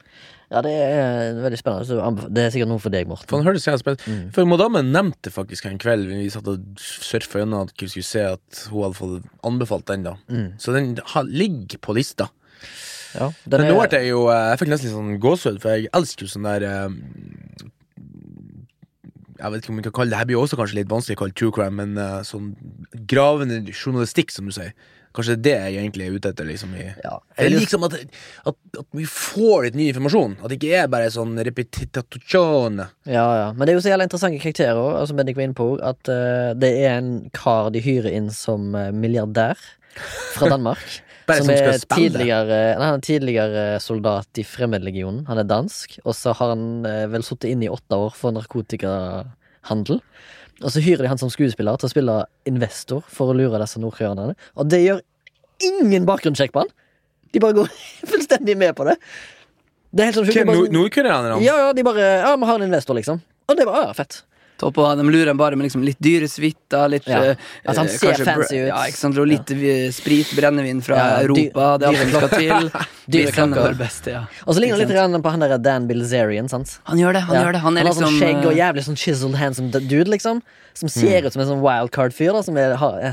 Ja, 0.50 0.58
det 0.66 0.72
er 0.74 1.36
veldig 1.44 1.58
spennende. 1.60 1.86
Så 1.86 2.26
det 2.34 2.42
er 2.42 2.50
sikkert 2.50 2.70
noe 2.72 2.82
for 2.82 2.90
deg, 2.90 3.06
Morten. 3.06 3.28
For 3.30 3.38
han 3.38 3.46
hørtes 3.46 3.68
jævlig 3.68 3.84
spennende 3.84 4.10
Mm. 4.10 4.24
For 4.34 4.48
madammen 4.50 4.88
nevnte 4.90 5.30
faktisk 5.30 5.68
en 5.68 5.78
kveld 5.78 6.08
Vi 6.10 6.24
satt 6.34 6.48
og 6.50 6.64
surfa 6.82 7.38
gjennom 7.38 7.68
at 7.68 7.74
vi 7.78 7.86
skulle 7.92 8.08
se 8.08 8.24
at 8.32 8.64
hun 8.72 8.82
hadde 8.82 8.98
fått 8.98 9.28
anbefalt 9.46 9.86
den. 9.86 10.02
da 10.08 10.16
Mm. 10.26 10.48
Så 10.58 10.74
den 10.74 10.96
ligger 11.30 11.78
på 11.78 11.94
lista. 11.94 12.30
Ja, 13.14 13.32
den 13.44 13.60
Men 13.62 13.72
nå 13.74 13.78
ble 13.80 13.98
jeg 13.98 14.10
jo 14.10 14.26
eh, 14.30 14.50
Jeg 14.52 14.58
fikk 14.60 14.68
nesten 14.70 14.86
litt 14.86 14.96
sånn 14.96 15.20
gåsehud, 15.22 15.60
for 15.62 15.70
jeg 15.74 15.88
elsker 15.98 16.26
jo 16.26 16.30
sånn 16.30 16.46
der 16.46 16.66
eh, 16.66 16.88
Jeg 19.40 19.52
vet 19.52 19.64
ikke 19.64 19.72
om 19.72 19.80
vi 19.80 19.84
kan 19.88 19.96
kalle 19.96 20.12
det 20.12 20.20
Her 20.20 20.28
blir 20.28 20.40
også 20.40 20.58
kanskje 20.60 20.82
litt 20.82 20.90
vanskelig 20.92 21.16
å 21.16 21.20
kalle 21.24 21.36
true 21.36 21.54
crime, 21.56 21.76
men 21.80 21.96
uh, 22.00 22.20
sånn 22.26 22.52
gravende 23.10 23.62
journalistikk, 23.72 24.32
som 24.34 24.48
du 24.50 24.54
sier. 24.54 24.74
Kanskje 25.16 25.34
det 25.34 25.52
er 25.56 25.64
det 25.64 25.72
jeg 25.74 25.82
egentlig 25.82 26.06
er 26.06 26.14
ute 26.14 26.30
etter. 26.30 26.46
Liksom, 26.46 26.74
i 26.78 26.84
ja. 26.86 27.16
jeg 27.34 27.50
liker 27.50 27.64
liksom 27.64 27.86
at, 27.88 27.96
at, 28.46 28.58
at 28.78 28.86
vi 28.94 29.06
får 29.10 29.66
litt 29.66 29.78
ny 29.80 29.88
informasjon. 29.90 30.36
At 30.38 30.52
det 30.52 30.60
ikke 30.60 30.84
er 30.84 30.92
bare 30.92 31.10
sånn 31.10 31.34
repetitatochone 31.48 32.86
Ja, 33.10 33.26
ja. 33.40 33.50
Men 33.56 33.64
det 33.64 33.74
er 33.74 33.80
jo 33.80 33.84
så 33.84 33.90
jævla 33.90 34.06
interessante 34.06 34.42
karakterer 34.44 35.10
som 35.10 35.18
Bendik 35.18 35.40
var 35.40 35.48
inne 35.48 35.58
på, 35.58 35.72
at 35.82 36.12
uh, 36.12 36.54
det 36.54 36.72
er 36.84 37.00
en 37.00 37.12
kar 37.34 37.72
de 37.74 37.82
hyrer 37.82 38.12
inn 38.14 38.30
som 38.34 38.74
eh, 38.78 38.92
milliardær 38.94 39.58
fra 40.36 40.52
Danmark. 40.52 41.00
Som 41.38 41.46
som 41.46 41.54
er 41.54 41.78
tidligere, 41.94 42.58
nei, 42.78 42.88
han 42.90 42.98
er 42.98 43.04
tidligere 43.04 43.64
soldat 43.82 44.40
i 44.40 44.44
Fremmedlegionen. 44.46 45.22
Han 45.30 45.40
er 45.42 45.48
dansk, 45.48 45.98
og 46.04 46.16
så 46.18 46.34
har 46.36 46.52
han 46.54 46.86
eh, 46.88 47.06
vel 47.12 47.24
sittet 47.26 47.52
inne 47.52 47.68
i 47.68 47.72
åtte 47.72 47.98
år 47.98 48.12
for 48.18 48.34
narkotikahandel. 48.36 50.00
Og 50.60 50.74
så 50.74 50.82
hyrer 50.84 51.06
de 51.06 51.12
han 51.12 51.20
som 51.20 51.32
skuespiller 51.32 51.80
til 51.80 51.88
å 51.88 51.92
spille 51.92 52.16
investor 52.48 53.04
for 53.08 53.32
å 53.32 53.36
lure 53.36 53.60
disse 53.62 53.80
nordkoreanerne. 53.80 54.36
Og 54.60 54.68
det 54.68 54.82
gjør 54.84 55.02
ingen 55.70 56.08
bakgrunnssjekk 56.08 56.54
på 56.54 56.64
han! 56.64 56.72
De 57.30 57.42
bare 57.42 57.56
går 57.56 57.70
fullstendig 58.12 58.56
med 58.60 58.74
på 58.76 58.88
det. 58.88 58.96
Det 59.90 60.02
er 60.02 60.10
helt 60.10 60.20
sånn. 60.20 60.30
Hvem 60.30 60.50
bare 60.52 60.74
nordkoreanerne? 60.74 61.40
ja, 61.44 61.56
ja, 61.66 61.70
de 61.74 61.86
bare 61.86 62.04
Ja, 62.04 62.34
vi 62.36 62.50
har 62.50 62.60
en 62.60 62.68
investor, 62.68 62.98
liksom. 62.98 63.22
Og 63.50 63.58
det 63.58 63.66
var 63.66 63.88
ja, 63.88 63.94
fett. 63.96 64.22
Topp, 64.60 64.78
og 64.82 64.98
de 65.00 65.06
lurer 65.08 65.32
bare 65.38 65.56
med 65.56 65.64
liksom 65.68 65.84
litt 65.86 65.98
dyre 66.02 66.28
suiter, 66.28 66.88
litt 66.92 67.06
Ja. 67.08 67.22
eh, 67.32 67.36
At 67.64 67.78
han 67.80 67.86
eh, 67.88 67.92
ser 67.96 68.12
kanskje 68.12 68.26
fancy 68.28 68.58
ut. 68.60 68.68
Ja, 68.68 68.80
ikke 68.90 69.00
sant, 69.00 69.18
og 69.18 69.28
litt 69.30 69.50
ja. 69.56 69.76
sprit, 69.96 70.32
brennevin 70.36 70.82
fra 70.84 70.98
Ja, 71.00 71.20
Europa, 71.24 71.70
det 71.80 71.88
er 71.88 71.94
alt 71.94 72.02
som 72.02 72.10
skal 72.16 72.34
til. 72.36 72.70
Dyre 73.10 73.32
klokker. 73.34 73.74
beste, 73.74 74.12
ja. 74.14 74.20
Og 74.46 74.54
så 74.54 74.62
ligner 74.62 74.78
han 75.00 75.14
litt 75.16 75.24
på 75.24 75.30
han 75.34 75.42
der 75.42 75.56
Dan 75.58 75.88
Bilzerian. 75.88 76.48
sant? 76.52 76.76
Han 76.84 77.00
gjør 77.00 77.16
det, 77.16 77.22
han 77.26 77.40
gjør 77.40 77.52
det. 77.56 77.62
Han 77.64 77.78
er 77.78 77.82
har 77.82 77.88
liksom 77.90 78.06
sånn 78.06 78.20
skjegg 78.20 78.44
og 78.44 78.52
eh, 78.52 78.58
jævlig 78.60 78.84
sånn 78.86 79.00
chiseled 79.00 79.38
handsome 79.40 79.70
dude, 79.72 80.06
liksom. 80.12 80.42
Som 80.78 80.88
ser 80.92 81.26
ut 81.26 81.34
som 81.34 81.42
en 81.42 81.48
sånn 81.48 81.64
wildcard-fyr, 81.64 82.36
som 82.46 82.60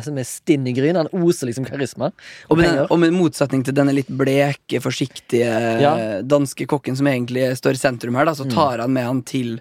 som 0.04 0.18
er 0.22 0.28
stinn 0.28 0.68
i 0.70 0.74
gryn. 0.78 1.00
Han 1.00 1.10
oser 1.10 1.50
liksom 1.50 1.66
karisma. 1.66 2.12
og 2.50 2.58
med, 2.60 2.84
og 2.92 3.00
med 3.02 3.16
motsetning 3.16 3.64
til 3.66 3.74
denne 3.74 3.96
litt 3.96 4.08
bleke, 4.12 4.82
forsiktige. 4.84 5.48
Mm. 5.48 6.28
danske 6.28 6.68
kokken 6.70 6.96
som 7.00 7.08
egentlig 7.08 7.50
står 7.58 7.74
i 7.78 7.82
sentrum 7.82 8.16
her, 8.16 8.26
da, 8.30 8.36
så 8.36 8.46
tar 8.50 8.84
han 8.84 8.94
med 8.94 9.06
han 9.08 9.22
til 9.26 9.58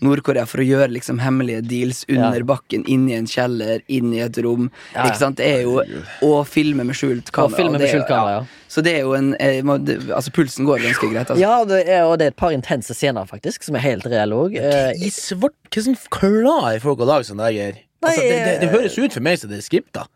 Nord-Korea 0.00 0.46
for 0.48 0.62
å 0.62 0.64
gjøre 0.66 0.88
liksom 0.94 1.18
hemmelige 1.20 1.60
deals 1.68 2.04
under 2.08 2.38
Ja. 2.40 2.44
bakken, 2.48 2.84
inn 2.88 3.08
i 3.10 3.14
en 3.18 3.26
kjeller, 3.26 3.82
inn 3.88 4.12
i 4.14 4.20
et 4.24 4.38
rom. 4.38 4.70
Ja, 4.94 5.04
ja. 5.04 5.10
Ikke 5.10 5.18
sant? 5.18 5.36
Det 5.36 5.46
er 5.46 5.62
jo 5.62 5.82
Å 6.22 6.44
filme 6.46 6.84
med 6.84 6.94
skjult 6.96 7.30
kamera. 7.32 7.50
Og 7.52 7.56
filme 7.58 7.78
med 7.78 7.88
skjult 7.90 8.08
kamera, 8.08 8.38
ja. 8.40 8.46
Så 8.70 8.82
det 8.86 8.94
er 8.96 9.00
jo 9.00 9.12
en 9.14 9.34
eh, 9.40 9.60
må- 9.62 9.78
det, 9.84 9.98
Altså, 10.08 10.30
pulsen 10.30 10.64
går 10.64 10.78
ganske 10.84 11.10
greit. 11.12 11.26
Altså. 11.28 11.38
Ja, 11.40 11.64
det 11.64 11.88
er, 11.88 12.04
og 12.04 12.18
det 12.18 12.24
er 12.24 12.28
et 12.34 12.36
par 12.36 12.50
intense 12.54 12.94
scener, 12.94 13.26
faktisk, 13.26 13.62
som 13.64 13.74
er 13.76 13.80
helt 13.80 14.04
reelle 14.04 14.32
òg. 14.34 14.56
Eh, 14.56 14.92
I 14.96 15.10
svart 15.10 15.52
Hvordan 15.70 15.96
klarer 16.10 16.80
folk 16.80 16.98
å 17.00 17.06
lage 17.06 17.24
sånne 17.28 17.44
der 17.50 17.52
greier? 17.58 17.76
Altså, 18.02 18.22
det, 18.22 18.38
det, 18.46 18.60
det 18.62 18.70
høres 18.72 18.96
ut 18.98 19.12
for 19.12 19.20
meg 19.20 19.38
som 19.38 19.50
det 19.50 19.58
er 19.58 19.66
skripta. 19.66 20.06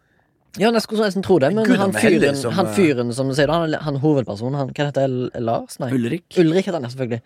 ja, 0.56 0.70
jeg 0.70 0.82
skulle 0.82 1.04
nesten 1.04 1.22
tro 1.26 1.38
det, 1.42 1.52
men 1.52 1.66
Gud, 1.66 1.76
han 1.76 1.92
fyren, 1.92 2.36
som, 2.38 2.52
han, 2.54 2.66
eh, 2.70 2.74
fyren 2.76 3.12
som 3.12 3.28
du 3.28 3.34
sier, 3.34 3.50
han, 3.50 3.72
han 3.74 3.96
hovedpersonen, 4.00 4.54
han, 4.56 4.68
hva 4.70 4.86
heter 4.88 5.08
det? 5.32 5.42
Lars? 5.42 5.78
Nei. 5.82 5.90
Ulrik. 5.92 6.24
Ulrik 6.38 6.64
heter 6.70 6.80
han, 6.80 6.88
selvfølgelig. 6.90 7.20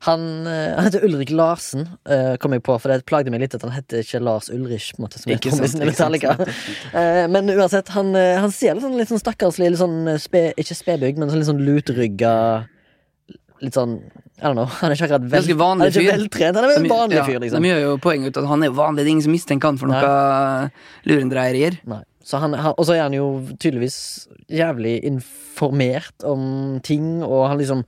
Han, 0.00 0.46
eh, 0.46 0.74
han 0.76 0.84
heter 0.84 1.04
Ulrik 1.06 1.30
Larsen, 1.30 1.86
eh, 2.08 2.34
kom 2.36 2.52
jeg 2.52 2.62
på, 2.66 2.76
for 2.80 2.92
det 2.92 3.06
plagde 3.08 3.32
meg 3.32 3.40
litt 3.40 3.54
at 3.56 3.62
han 3.64 3.72
heter 3.72 4.02
ikke 4.04 4.20
Lars 4.20 4.50
Ulrich. 4.52 4.92
Måte, 5.00 5.22
Ikke 5.30 5.52
sant, 5.54 5.80
ikke 5.80 5.94
sant. 5.96 6.52
Eh, 6.92 7.24
men 7.32 7.48
uansett, 7.54 7.88
han, 7.94 8.12
han 8.14 8.52
ser 8.52 8.76
litt 8.76 8.84
sånn, 8.84 8.98
litt 9.00 9.08
sånn 9.08 9.22
stakkarslig, 9.22 9.72
litt 9.72 9.80
sånn 9.80 10.12
spe, 10.20 10.50
ikke 10.60 10.76
spedbygd, 10.76 11.18
men 11.18 11.32
sånn 11.32 11.40
litt 11.40 11.50
sånn 11.50 11.64
lutrygga 11.64 12.36
Litt 13.62 13.76
sånn 13.78 13.92
I 14.42 14.48
don't 14.48 14.58
know. 14.58 14.66
Han 14.80 14.90
er 14.90 14.96
ikke 14.96 15.06
akkurat 15.06 15.22
vel, 15.22 15.38
Ganske 15.38 15.54
vanlig 15.56 15.84
han 15.84 15.86
er 15.86 16.00
ikke 16.02 16.16
veltrent. 16.18 16.56
Han 16.58 16.64
er 16.66 16.80
en 16.80 16.88
vanlig 16.90 17.20
fyr, 17.24 17.38
liksom. 17.40 17.62
De 17.64 17.70
gjør 17.70 17.84
jo 17.84 17.92
poeng 18.02 18.26
ut 18.26 18.40
at 18.40 18.48
han 18.50 18.64
er 18.64 18.68
jo 18.68 18.74
vanlig, 18.76 19.04
det 19.04 19.06
er 19.06 19.12
ingen 19.14 19.24
som 19.28 19.32
mistenker 19.32 19.70
han 19.70 19.78
for 19.80 19.92
noe 19.92 20.08
lurendreierier. 21.08 21.78
Så 22.24 22.40
han, 22.42 22.56
han, 22.56 22.74
og 22.74 22.88
så 22.88 22.96
er 22.96 23.04
han 23.04 23.14
jo 23.14 23.28
tydeligvis 23.60 23.96
jævlig 24.52 24.96
informert 25.06 26.24
om 26.26 26.80
ting, 26.84 27.22
og 27.22 27.46
han 27.50 27.60
liksom 27.60 27.84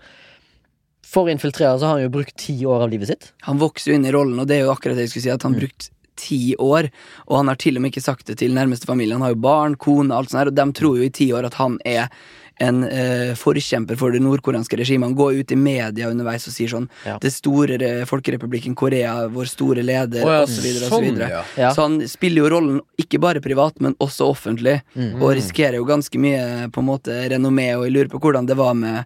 For 1.06 1.26
å 1.26 1.32
infiltrere 1.32 1.76
så 1.78 1.88
har 1.88 1.98
han 1.98 2.06
jo 2.06 2.14
brukt 2.18 2.36
ti 2.40 2.56
år 2.66 2.86
av 2.86 2.90
livet 2.92 3.12
sitt. 3.12 3.28
Han 3.46 3.60
vokser 3.62 3.92
jo 3.92 3.98
inn 3.98 4.08
i 4.08 4.14
rollen, 4.14 4.40
og 4.42 4.48
det 4.50 4.58
er 4.58 4.66
jo 4.66 4.72
akkurat 4.74 4.98
det 4.98 5.06
jeg 5.06 5.14
skulle 5.14 5.28
si, 5.28 5.34
at 5.36 5.46
han 5.46 5.54
har 5.54 5.66
brukt 5.66 5.90
ti 6.16 6.40
år, 6.58 6.88
og 7.28 7.36
han 7.42 7.52
har 7.52 7.60
til 7.60 7.76
og 7.76 7.84
med 7.84 7.92
ikke 7.92 8.06
sagt 8.06 8.30
det 8.30 8.38
til 8.40 8.56
nærmeste 8.56 8.88
familie. 8.88 9.14
Han 9.14 9.24
har 9.26 9.34
jo 9.34 9.44
barn, 9.44 9.76
kone, 9.76 10.14
alt 10.16 10.32
sånt 10.32 10.42
her, 10.42 10.50
og 10.50 10.58
de 10.58 10.66
tror 10.80 10.98
jo 10.98 11.06
i 11.06 11.12
ti 11.14 11.30
år 11.36 11.48
at 11.48 11.60
han 11.60 11.78
er 11.86 12.08
en 12.56 12.84
eh, 12.88 13.34
forkjemper 13.36 13.98
for 14.00 14.14
det 14.14 14.22
nordkoreanske 14.24 14.78
regimet. 14.80 15.10
Han 15.10 15.16
går 15.18 15.42
ut 15.42 15.52
i 15.52 15.58
media 15.60 16.08
underveis 16.08 16.46
og 16.48 16.54
sier 16.54 16.70
sånn 16.72 16.88
Ja. 17.04 17.18
Det 17.20 17.28
store 17.34 17.76
folkerepublikken 18.08 18.74
Korea, 18.78 19.26
vår 19.28 19.50
store 19.50 19.84
leder, 19.84 20.24
Å 20.24 20.32
ja, 20.32 20.42
og 20.46 20.48
så 20.48 20.64
så 20.64 20.88
sånn, 20.88 21.20
ja. 21.20 21.44
Ja. 21.60 21.74
Så 21.76 21.84
han 21.84 22.00
spiller 22.08 22.46
jo 22.46 22.50
rollen 22.56 22.80
ikke 22.96 23.20
bare 23.20 23.44
privat, 23.44 23.76
men 23.84 23.96
også 24.00 24.30
offentlig. 24.32 24.80
Mm. 24.96 25.20
Og 25.20 25.36
risikerer 25.36 25.76
jo 25.76 25.88
ganske 25.88 26.20
mye 26.20 26.70
på 26.72 26.80
en 26.80 26.88
måte 26.88 27.20
renommé, 27.28 27.74
og 27.76 27.84
jeg 27.84 27.96
lurer 27.98 28.12
på 28.14 28.22
hvordan 28.24 28.48
det 28.48 28.56
var 28.56 28.72
med 28.74 29.04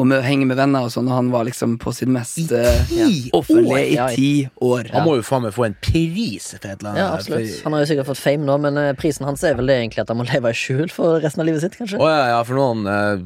å 0.00 0.04
med, 0.08 0.22
henge 0.24 0.46
med 0.48 0.56
venner 0.56 0.86
og 0.86 0.92
sånn, 0.94 1.08
og 1.10 1.14
han 1.18 1.26
var 1.32 1.44
liksom 1.44 1.74
på 1.82 1.92
sitt 1.92 2.08
mest 2.08 2.38
I 2.40 2.46
ti 2.88 3.30
offentlige 3.36 3.82
i 3.90 3.94
Ja, 3.98 4.06
i- 4.08 4.16
ti 4.16 4.48
år. 4.64 4.88
Han 4.94 5.04
må 5.04 5.16
jo 5.18 5.24
faen 5.26 5.42
meg 5.44 5.52
få 5.52 5.66
en 5.66 5.76
pris 5.84 6.46
for 6.54 6.64
et 6.70 6.80
eller 6.80 6.90
annet. 6.94 7.00
Ja, 7.02 7.08
absolutt. 7.18 7.58
Han 7.66 7.76
har 7.76 7.82
jo 7.84 7.88
sikkert 7.90 8.08
fått 8.08 8.22
fame 8.22 8.46
nå, 8.48 8.56
men 8.64 8.78
uh, 8.80 8.92
prisen 8.96 9.26
hans 9.28 9.44
er 9.44 9.54
vel 9.58 9.68
det 9.68 9.76
egentlig 9.82 10.00
at 10.00 10.08
han 10.08 10.16
må 10.16 10.24
leve 10.32 10.48
i 10.48 10.56
skjul 10.56 10.88
for 10.90 11.20
resten 11.20 11.44
av 11.44 11.50
livet 11.50 11.60
sitt, 11.66 11.76
kanskje. 11.76 12.00
Oh, 12.00 12.08
ja, 12.08 12.24
ja, 12.32 12.40
for 12.48 12.56
noen 12.56 12.86
uh, 12.88 13.20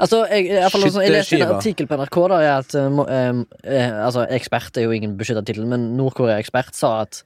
Altså, 0.00 0.22
jeg, 0.28 0.44
i 0.44 0.54
jeg, 0.54 0.60
jeg, 0.60 0.92
sånn, 0.92 1.02
jeg 1.04 1.12
leste 1.16 1.40
en 1.40 1.56
artikkel 1.56 1.88
på 1.88 1.96
NRK 2.00 2.20
da, 2.32 2.38
at 2.58 2.76
Altså, 4.04 4.24
ekspert 4.32 4.76
er 4.76 4.86
jo 4.88 4.94
ingen 4.96 5.16
beskytta 5.18 5.42
tittel, 5.44 5.66
men 5.68 5.90
Nord-Korea-ekspert 5.98 6.76
sa 6.76 7.00
at 7.04 7.22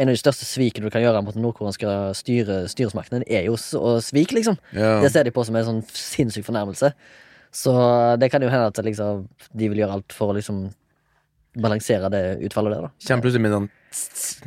en 0.00 0.08
av 0.08 0.14
de 0.14 0.20
største 0.20 0.46
svikene 0.48 0.86
du 0.88 0.92
kan 0.94 1.02
gjøre 1.02 1.20
mot 1.24 1.34
den 1.34 1.42
nordkoreanske 1.44 1.94
styre, 2.16 2.60
styresmakten, 2.70 3.24
er 3.28 3.48
jo 3.48 3.56
å 3.76 3.96
svike, 4.00 4.36
liksom. 4.38 4.56
ja. 4.72 5.00
Det 5.02 5.10
ser 5.12 5.26
de 5.26 5.32
på 5.34 5.44
som 5.44 5.56
en 5.58 5.66
sånn 5.66 5.80
sinnssyk 5.92 6.46
fornærmelse. 6.46 6.92
Så 7.52 7.72
det 8.20 8.30
kan 8.30 8.42
jo 8.44 8.50
hende 8.52 8.68
at 8.70 8.78
liksom, 8.86 9.24
de 9.58 9.68
vil 9.72 9.82
gjøre 9.82 9.96
alt 9.98 10.14
for 10.14 10.30
å 10.30 10.36
liksom 10.36 10.68
balansere 11.58 12.10
det 12.12 12.22
utfallet 12.46 12.76
der, 12.76 12.86
da. 12.86 12.90
Kommer 13.08 13.24
plutselig 13.26 13.42
med 13.42 13.54
sånn 13.56 13.68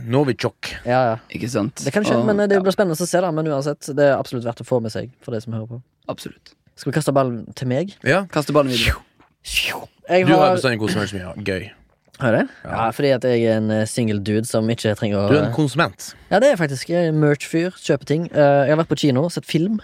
Novichok. 0.07 0.69
Ja, 0.87 1.01
ja. 1.09 1.15
Ikke 1.35 1.49
sant? 1.51 1.81
Det 1.83 1.91
kan 1.91 2.05
skje, 2.07 2.15
men 2.23 2.39
eh, 2.39 2.47
det 2.47 2.61
blir 2.63 2.71
spennende 2.75 2.95
å 2.95 3.07
se, 3.09 3.19
da. 3.19 3.31
Men 3.35 3.49
uansett, 3.51 3.89
det 3.97 4.05
er 4.07 4.15
absolutt 4.15 4.47
verdt 4.47 4.63
å 4.63 4.67
få 4.67 4.79
med 4.83 4.93
seg 4.93 5.11
for 5.25 5.35
de 5.35 5.41
som 5.43 5.55
hører 5.55 5.67
på. 5.67 5.81
Absolutt. 6.11 6.53
Skal 6.79 6.91
vi 6.91 6.95
kaste 6.95 7.13
ballen 7.15 7.43
til 7.59 7.69
meg? 7.69 7.91
Ja. 8.07 8.23
Kaste 8.33 8.55
ballen 8.55 8.71
videre. 8.71 8.95
Jeg 9.43 10.25
Du 10.25 10.31
har 10.33 10.47
har 10.47 10.55
bestandig 10.55 10.79
kost 10.81 10.95
deg 10.97 11.11
så 11.11 11.19
mye 11.19 11.43
gøy. 11.43 11.67
Har 12.21 12.35
jeg 12.37 12.43
det? 12.45 12.55
Ja. 12.63 12.71
Ja. 12.71 12.89
fordi 12.95 13.09
at 13.15 13.25
jeg 13.27 13.43
er 13.43 13.57
en 13.57 13.71
eh, 13.73 13.85
single 13.89 14.21
dude 14.23 14.47
som 14.47 14.67
ikke 14.71 14.93
trenger 14.95 15.25
å 15.25 15.27
Du 15.31 15.35
er 15.37 15.47
en 15.49 15.55
konsument. 15.55 16.13
Ja, 16.31 16.39
det 16.39 16.53
er 16.53 16.59
faktisk 16.61 16.91
jeg 16.93 17.09
er 17.09 17.11
en 17.11 17.19
merch-fyr. 17.19 17.75
Kjøper 17.83 18.09
ting. 18.09 18.27
Eh, 18.31 18.59
jeg 18.67 18.73
har 18.73 18.79
vært 18.79 18.91
på 18.93 18.99
kino, 19.03 19.25
sett 19.33 19.47
film. 19.49 19.81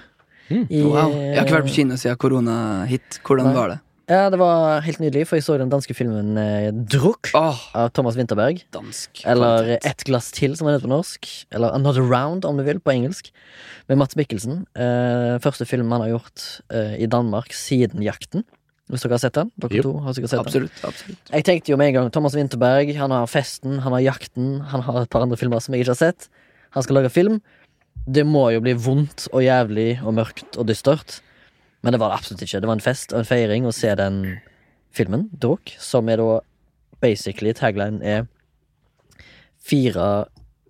Mm. 0.50 0.66
I, 0.70 0.82
Wow. 0.84 1.14
Jeg 1.14 1.38
har 1.38 1.46
ikke 1.46 1.58
vært 1.60 1.70
på 1.70 1.76
kino 1.76 1.96
siden 2.00 2.18
korona-hit. 2.18 3.20
Hvordan 3.26 3.46
Nei. 3.50 3.54
var 3.56 3.70
det? 3.76 3.80
Ja, 4.10 4.24
det 4.34 4.40
var 4.42 4.80
helt 4.82 4.98
nydelig, 4.98 5.28
for 5.30 5.38
jeg 5.38 5.44
så 5.46 5.56
den 5.62 5.70
danske 5.70 5.94
filmen 5.94 6.32
eh, 6.42 6.72
Druk 6.74 7.30
Åh, 7.38 7.60
av 7.78 7.92
Thomas 7.94 8.16
Winterberg. 8.18 8.64
dansk 8.74 9.22
Eller 9.30 9.60
kvalitet. 9.68 9.86
Et 9.92 10.06
glass 10.08 10.32
til, 10.34 10.56
som 10.58 10.66
den 10.66 10.74
heter 10.80 10.88
på 10.88 10.94
norsk. 10.96 11.28
Eller 11.54 11.76
Another 11.78 12.02
Round, 12.02 12.44
om 12.50 12.58
du 12.58 12.64
vil, 12.66 12.80
på 12.82 12.90
engelsk. 12.96 13.30
Med 13.88 14.00
Mats 14.02 14.18
Mikkelsen. 14.18 14.64
Eh, 14.74 15.36
første 15.46 15.68
film 15.70 15.92
han 15.94 16.02
har 16.02 16.16
gjort 16.16 16.48
eh, 16.74 16.96
i 17.04 17.06
Danmark 17.06 17.54
siden 17.54 18.02
Jakten. 18.02 18.48
Hvis 18.90 19.06
dere 19.06 19.14
har 19.20 19.22
sett 19.22 19.38
den? 19.38 19.52
Dere 19.62 19.78
Jo. 19.78 19.84
to 19.86 19.94
har 20.02 20.14
sikkert 20.18 20.32
sett 20.34 20.40
den. 20.40 20.48
Absolutt. 20.48 20.82
absolutt 20.90 21.30
Jeg 21.36 21.46
tenkte 21.46 21.70
jo 21.70 21.78
med 21.78 21.92
en 21.92 21.94
gang 22.00 22.10
Thomas 22.12 22.34
Winterberg, 22.34 22.90
han 22.98 23.12
har 23.14 23.30
Festen, 23.30 23.78
han 23.86 23.94
har 23.94 24.02
Jakten, 24.02 24.56
han 24.74 24.82
har 24.90 25.04
et 25.04 25.10
par 25.14 25.22
andre 25.22 25.38
filmer 25.38 25.62
som 25.62 25.76
jeg 25.78 25.86
ikke 25.86 25.94
har 25.94 26.02
sett. 26.02 26.30
Han 26.74 26.82
skal 26.82 26.98
lage 26.98 27.14
film. 27.14 27.38
Det 28.10 28.26
må 28.26 28.48
jo 28.56 28.62
bli 28.66 28.74
vondt 28.74 29.28
og 29.30 29.44
jævlig 29.46 30.00
og 30.02 30.16
mørkt 30.18 30.58
og 30.58 30.66
dystert. 30.70 31.20
Men 31.84 31.94
det 31.94 32.00
var 32.02 32.12
det 32.12 32.20
absolutt 32.20 32.44
ikke. 32.44 32.62
Det 32.62 32.70
var 32.70 32.80
en 32.80 32.84
fest 32.84 33.14
og 33.14 33.22
en 33.22 33.30
feiring 33.30 33.68
å 33.70 33.76
se 33.76 33.92
den 33.96 34.24
filmen, 34.96 35.28
Dråk, 35.38 35.76
som 35.80 36.10
er 36.10 36.20
da 36.20 36.40
basically 37.04 37.54
tagline 37.56 38.02
er 38.04 38.26
fire 39.70 40.08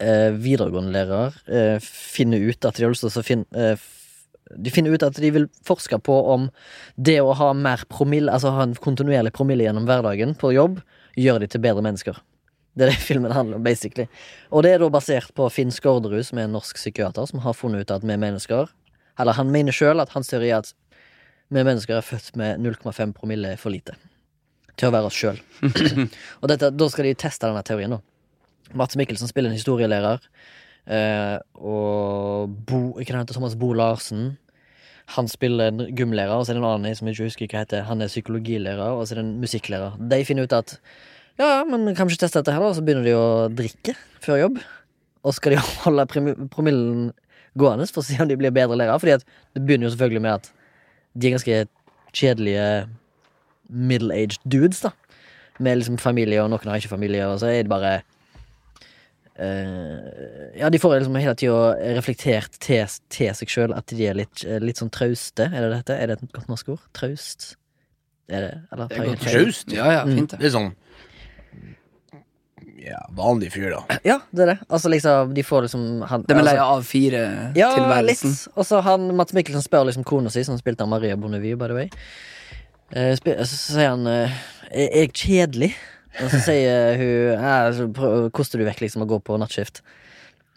eh, 0.02 0.36
videregående-lærere 0.36 1.32
eh, 1.47 1.78
finner 1.86 2.43
ut 2.43 2.67
at 2.67 2.78
de 2.78 2.86
har 2.86 2.93
lyst 2.93 3.06
til 3.08 3.21
å 3.21 3.25
finne 3.25 3.63
eh, 3.69 3.88
De 4.49 4.73
finner 4.73 4.93
ut 4.93 5.06
at 5.06 5.17
de 5.21 5.30
vil 5.34 5.47
forske 5.65 5.97
på 6.02 6.15
om 6.34 6.47
det 6.97 7.19
å 7.21 7.36
ha 7.38 7.52
mer 7.54 7.86
promille, 7.89 8.34
altså 8.34 8.56
ha 8.56 8.65
en 8.65 8.73
kontinuerlig 8.73 9.34
promille 9.36 9.67
gjennom 9.67 9.86
hverdagen 9.86 10.34
på 10.41 10.56
jobb, 10.56 10.80
gjør 11.13 11.43
de 11.43 11.49
til 11.54 11.62
bedre 11.62 11.86
mennesker. 11.86 12.17
Det 12.79 12.87
er 12.87 12.93
det 12.93 12.99
filmen 13.09 13.35
handler 13.35 13.59
om, 13.59 13.63
basically. 13.65 14.07
Og 14.55 14.63
det 14.63 14.73
er 14.73 14.83
da 14.83 14.91
basert 14.93 15.33
på 15.35 15.47
Finn 15.53 15.73
Skårderud, 15.75 16.23
som 16.25 16.39
er 16.39 16.47
en 16.47 16.55
norsk 16.55 16.79
psykiater, 16.79 17.27
som 17.27 17.43
har 17.43 17.57
funnet 17.57 17.83
ut 17.83 17.97
at 17.97 18.05
vi 18.05 18.15
mennesker 18.15 18.71
Eller 19.19 19.35
han 19.35 19.51
mener 19.51 19.75
sjøl 19.75 19.99
at 19.99 20.13
hans 20.15 20.31
teori 20.31 20.53
er 20.53 20.63
at 20.63 20.71
vi 21.49 21.63
mennesker 21.65 21.97
er 21.97 22.05
født 22.05 22.37
med 22.39 22.61
0,5 22.61 23.11
promille 23.17 23.57
for 23.57 23.73
lite 23.73 23.97
til 24.79 24.87
å 24.87 24.93
være 24.95 25.09
oss 25.09 25.17
sjøl. 25.17 25.39
og 26.39 26.45
dette, 26.47 26.69
da 26.71 26.87
skal 26.87 27.09
de 27.09 27.17
teste 27.19 27.47
denne 27.47 27.63
teorien, 27.67 27.97
da. 27.97 27.99
Mats 28.79 28.95
Mikkelsen 28.99 29.27
spiller 29.27 29.51
en 29.51 29.57
historielærer. 29.57 30.23
Eh, 30.89 31.35
og 31.57 32.53
Bo, 32.69 32.79
hva 32.95 33.03
heter 33.03 33.35
Thomas 33.35 33.57
Bo 33.59 33.73
Larsen. 33.75 34.37
Han 35.17 35.27
spiller 35.27 35.71
en 35.71 35.87
gymlærer, 35.97 36.35
og 36.35 36.45
så 36.45 36.53
er 36.53 36.59
det 36.59 36.63
en 36.63 36.69
annen 36.69 36.97
som 36.97 37.09
jeg 37.09 37.17
ikke 37.17 37.29
husker 37.31 37.51
hva 37.51 37.63
heter. 37.63 37.87
Han 37.89 38.05
er 38.05 38.11
psykologilærer, 38.11 38.93
og 38.93 39.07
så 39.07 39.15
er 39.15 39.21
det 39.21 39.25
en 39.25 39.39
musikklærer. 39.41 39.97
De 40.11 40.21
finner 40.25 40.45
ut 40.45 40.55
at 40.55 40.77
ja, 41.39 41.63
men 41.67 41.88
kan 41.95 42.08
vi 42.10 42.13
ikke 42.15 42.25
teste 42.25 42.41
dette 42.41 42.54
her, 42.54 42.62
da? 42.63 42.69
Og 42.73 42.78
så 42.78 42.84
begynner 42.86 43.08
de 43.08 43.15
å 43.17 43.28
drikke 43.56 43.95
før 44.23 44.41
jobb. 44.43 44.62
Og 45.23 45.36
skal 45.36 45.56
de 45.56 45.63
holde 45.86 46.06
promillen 46.12 47.10
gående 47.60 47.88
for 47.89 48.04
å 48.04 48.08
se 48.08 48.19
om 48.21 48.30
de 48.30 48.38
blir 48.39 48.54
bedre 48.56 48.78
lærere. 48.78 48.99
Fordi 49.02 49.15
at 49.17 49.25
det 49.56 49.63
begynner 49.65 49.88
jo 49.89 49.93
selvfølgelig 49.95 50.25
med 50.28 50.38
at 50.38 50.52
de 51.19 51.28
er 51.30 51.36
ganske 51.38 51.60
kjedelige 52.15 52.67
middle-aged 53.69 54.43
dudes, 54.49 54.84
da. 54.86 54.93
Med 55.60 55.82
liksom 55.82 55.97
familie, 56.02 56.39
og 56.43 56.52
noen 56.54 56.71
har 56.71 56.80
ikke 56.80 56.91
familie, 56.93 57.25
og 57.28 57.41
så 57.41 57.52
er 57.52 57.63
det 57.65 57.73
bare 57.73 57.99
Uh, 59.39 60.52
Ja, 60.60 60.67
de 60.67 60.80
får 60.84 60.97
liksom 60.99 61.15
hele 61.15 61.32
tida 61.39 61.93
reflektert 61.95 62.58
til, 62.60 62.84
til 63.08 63.30
seg 63.38 63.47
sjøl 63.54 63.71
at 63.71 63.88
de 63.88 64.08
er 64.10 64.17
litt, 64.19 64.41
litt 64.60 64.82
sånn 64.82 64.91
trauste. 64.91 65.45
Er 65.47 65.63
det 65.63 65.69
dette? 65.78 65.95
Er 65.95 66.12
det 66.12 66.17
et 66.17 66.34
godt 66.36 66.49
norsk 66.52 66.73
ord? 66.73 66.82
Traust? 66.97 67.54
Er 68.28 68.43
det? 68.43 68.49
Eller, 68.73 68.89
Det 68.91 68.97
er 68.99 69.08
godt. 69.13 69.23
Traust? 69.23 69.71
Ja, 69.71 69.88
ja, 69.95 70.02
fint 70.10 70.34
det. 70.34 70.41
Det 70.41 70.49
er 70.49 70.56
sånn 70.58 70.73
Ja, 72.79 72.99
vanlig 73.17 73.51
fyr, 73.53 73.69
da. 73.73 73.99
Ja, 74.07 74.19
det 74.31 74.45
er 74.45 74.51
det. 74.53 74.57
Altså 74.69 74.91
liksom, 74.91 75.33
de 75.35 75.43
får 75.43 75.65
liksom 75.67 75.85
han, 76.07 76.23
Det 76.27 76.37
med 76.37 76.47
lei 76.47 76.55
av 76.57 76.77
av 76.77 76.81
Ja, 76.81 76.87
fire-tilværelsen. 76.87 78.33
litt. 78.35 78.47
Og 78.55 78.67
så 78.67 78.81
han 78.85 79.09
Mats 79.19 79.35
Mikkelsen 79.35 79.65
spør 79.65 79.87
liksom 79.89 80.05
kona 80.07 80.31
si, 80.33 80.43
som 80.47 80.57
spilte 80.59 80.85
av 80.85 80.91
Maria 80.91 81.17
Bonnevie, 81.19 81.59
by 81.59 81.67
the 81.67 81.77
way. 81.77 81.89
Uh, 82.95 83.13
så 83.19 83.45
sier 83.53 83.91
han 83.91 84.07
uh, 84.07 84.37
Er 84.71 85.03
jeg 85.03 85.13
kjedelig? 85.13 85.73
Og 86.23 86.31
så 86.31 86.39
sier 86.47 86.97
hun 86.97 87.73
så 87.77 88.13
Koster 88.33 88.57
du 88.57 88.65
vekk 88.65 88.81
liksom 88.81 89.05
å 89.05 89.09
gå 89.09 89.19
på 89.21 89.37
nattskift? 89.37 89.83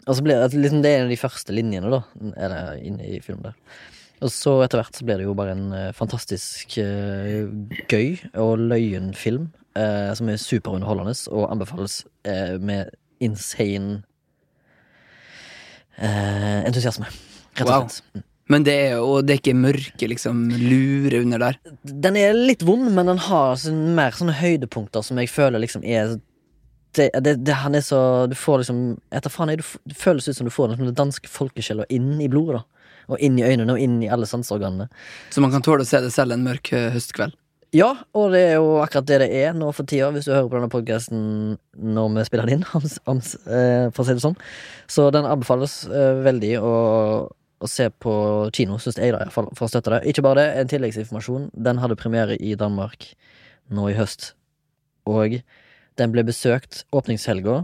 Og 0.07 0.17
så 0.17 0.23
blir 0.25 0.39
det 0.41 0.57
liksom, 0.57 0.81
Det 0.83 0.91
er 0.91 1.01
en 1.01 1.09
av 1.09 1.13
de 1.13 1.19
første 1.19 1.55
linjene, 1.55 1.91
da. 1.93 2.01
Er 2.35 2.53
det 2.55 2.63
inne 2.87 3.05
i 3.07 3.19
filmen 3.23 3.51
der. 3.51 3.59
Og 4.23 4.31
så 4.31 4.55
etter 4.63 4.79
hvert 4.79 4.95
så 4.95 5.05
blir 5.07 5.19
det 5.19 5.27
jo 5.27 5.35
bare 5.35 5.51
en 5.51 5.65
eh, 5.75 5.89
fantastisk 5.95 6.77
uh, 6.79 7.43
gøy 7.91 8.21
og 8.39 8.61
løyen 8.71 9.11
film. 9.17 9.49
Eh, 9.79 10.11
som 10.17 10.29
er 10.29 10.41
superunderholdende 10.41 11.15
og 11.31 11.47
anbefales 11.51 12.03
eh, 12.27 12.59
med 12.59 12.93
insane 13.23 14.01
eh, 15.97 16.61
entusiasme. 16.67 17.09
Rett 17.57 17.67
og 17.67 17.73
Wow. 17.73 18.23
Men 18.51 18.65
det 18.67 18.73
er 18.75 18.97
jo 18.97 19.21
det 19.23 19.37
er 19.37 19.39
ikke 19.39 19.55
mørke 19.55 20.07
liksom 20.11 20.49
lure 20.51 21.21
under 21.23 21.39
der. 21.39 21.59
Den 21.83 22.17
er 22.19 22.35
litt 22.35 22.65
vond, 22.67 22.89
men 22.91 23.07
den 23.07 23.21
har 23.29 23.55
sånn, 23.61 23.93
mer 23.95 24.15
sånne 24.17 24.35
høydepunkter 24.35 25.05
som 25.05 25.21
jeg 25.21 25.31
føler 25.31 25.63
liksom 25.63 25.85
er 25.87 26.17
det, 26.93 27.07
det, 27.25 27.39
det, 27.41 27.55
han 27.57 27.73
er 27.73 27.81
så 27.81 28.27
Du 28.29 28.35
får 28.37 28.59
liksom 28.61 28.81
Etter 29.09 29.31
faen 29.33 29.49
jeg, 29.49 29.63
du, 29.63 29.69
det 29.89 29.95
føles 29.97 30.27
ut 30.27 30.37
som 30.37 30.45
du 30.45 30.53
får 30.53 30.73
den, 30.73 30.91
den 30.91 30.97
danske 30.97 31.31
folkesjela 31.31 31.87
inn 31.89 32.19
i 32.21 32.27
blodet. 32.29 32.61
da 32.61 33.15
Og 33.15 33.23
inn 33.23 33.39
i 33.39 33.47
øynene 33.47 33.73
og 33.73 33.81
inn 33.81 33.95
i 34.03 34.11
alle 34.13 34.27
sanseorganene. 34.29 34.89
Så 35.33 35.41
man 35.41 35.55
kan 35.55 35.65
tåle 35.65 35.87
å 35.87 35.89
se 35.89 36.03
det 36.03 36.11
selv 36.13 36.35
en 36.35 36.45
mørk 36.45 36.69
eh, 36.75 36.91
høstkveld. 36.93 37.33
Ja, 37.73 37.87
og 38.13 38.35
det 38.35 38.41
er 38.51 38.59
jo 38.61 38.75
akkurat 38.83 39.07
det 39.09 39.17
det 39.23 39.29
er 39.33 39.55
nå 39.57 39.71
for 39.73 39.89
tida, 39.89 40.11
hvis 40.13 40.27
du 40.27 40.33
hører 40.35 40.49
på 40.51 40.59
denne 40.59 40.69
podkasten 40.69 41.23
når 41.73 42.11
vi 42.13 42.25
spiller 42.27 42.45
den 42.45 42.59
inn, 42.59 42.67
om, 42.77 42.85
om, 43.09 43.21
eh, 43.49 43.87
for 43.89 44.03
å 44.03 44.05
si 44.05 44.13
det 44.13 44.21
sånn. 44.21 44.37
Så 44.85 45.07
den 45.15 45.25
anbefales 45.25 45.79
eh, 45.89 46.19
veldig 46.21 46.51
å, 46.61 46.75
å 47.33 47.71
se 47.71 47.87
på 48.05 48.13
kino, 48.53 48.77
syns 48.77 49.01
jeg, 49.01 49.15
da, 49.17 49.25
fall, 49.33 49.49
for 49.57 49.65
å 49.65 49.71
støtte 49.73 49.95
det. 49.95 50.03
Ikke 50.11 50.21
bare 50.21 50.43
det, 50.43 50.61
en 50.61 50.69
tilleggsinformasjon. 50.69 51.49
Den 51.65 51.81
hadde 51.81 51.97
premiere 51.97 52.37
i 52.37 52.53
Danmark 52.59 53.09
nå 53.73 53.89
i 53.89 53.97
høst, 53.97 54.35
og 55.09 55.39
den 55.97 56.13
ble 56.13 56.27
besøkt 56.29 56.83
åpningshelga 56.93 57.63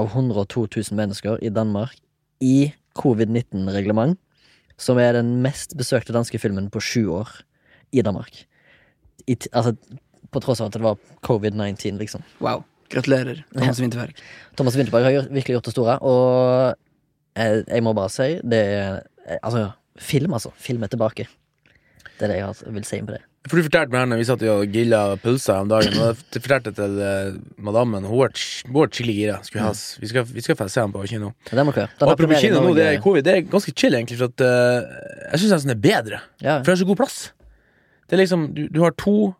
av 0.00 0.08
102 0.08 0.70
000 0.70 0.96
mennesker 0.96 1.36
i 1.44 1.52
Danmark 1.52 2.00
i 2.40 2.70
covid-19-reglement, 2.96 4.16
som 4.80 4.96
er 4.96 5.18
den 5.20 5.36
mest 5.44 5.76
besøkte 5.76 6.16
danske 6.16 6.40
filmen 6.40 6.72
på 6.72 6.80
sju 6.80 7.02
år 7.12 7.42
i 7.92 8.00
Danmark 8.06 8.46
i, 9.26 9.36
altså, 9.52 9.74
på 10.30 10.42
tross 10.44 10.60
av 10.60 10.70
at 10.70 10.76
det 10.78 10.84
var 10.84 10.98
covid-19, 11.26 11.98
liksom. 11.98 12.22
Wow. 12.40 12.64
Gratulerer, 12.90 13.44
Thomas 13.54 13.80
Winterberg. 13.80 14.14
Thomas 14.58 14.76
Winterberg 14.76 15.04
har 15.06 15.28
virkelig 15.30 15.58
gjort 15.58 15.68
det 15.68 15.74
store, 15.76 15.98
og 16.02 16.74
jeg, 17.38 17.64
jeg 17.68 17.84
må 17.86 17.94
bare 17.94 18.10
si 18.10 18.32
det 18.42 18.64
er 18.66 19.00
Altså, 19.44 19.68
film, 20.00 20.32
altså. 20.34 20.50
Film 20.58 20.82
er 20.82 20.88
tilbake. 20.90 21.26
Det 22.18 22.24
er 22.24 22.32
det 22.32 22.36
jeg 22.40 22.44
har- 22.44 22.72
vil 22.72 22.84
si 22.84 22.98
på 23.00 23.12
det. 23.12 23.20
For 23.48 23.56
du 23.56 23.62
fortalte 23.64 23.92
meg 23.94 24.08
når 24.08 24.18
vi 24.20 24.24
satt 24.28 24.42
og 24.52 24.66
grilla 24.68 25.16
pølser 25.16 25.62
om 25.62 25.68
dagen, 25.68 25.94
og 25.96 26.18
jeg 26.34 26.42
fortalte 26.44 26.74
til 26.76 26.98
eh, 27.00 27.38
madammen 27.56 28.04
Hun 28.04 28.18
var 28.18 28.34
skikkelig 28.36 29.14
gira. 29.16 29.38
Skulle 29.46 29.64
ha 29.64 29.72
Vi 29.72 30.10
skal, 30.10 30.24
vi 30.24 30.40
skal 30.44 30.68
se 30.68 30.80
ham 30.80 30.92
på 30.92 31.06
kino. 31.08 31.32
Det 31.48 31.56
Og 31.56 31.72
har 31.72 32.12
apropos 32.12 32.40
kino 32.40 32.60
nå, 32.60 32.74
det 32.74 32.84
er 32.84 33.00
covid, 33.00 33.24
det 33.24 33.36
er 33.36 33.40
ganske 33.48 33.72
chill, 33.72 33.94
egentlig, 33.94 34.18
for 34.18 34.28
at 34.28 34.40
uh, 34.44 34.84
jeg 35.32 35.40
syns 35.40 35.52
nesten 35.56 35.72
det 35.72 35.78
er 35.78 36.02
bedre. 36.02 36.20
Ja. 36.42 36.58
For 36.58 36.68
det 36.68 36.74
er 36.74 36.82
så 36.84 36.88
god 36.90 37.00
plass. 37.00 37.32
Det 38.10 38.16
er 38.18 38.22
liksom, 38.24 38.48
du, 38.56 38.64
du 38.68 38.80
har 38.82 38.90
to 38.98 39.32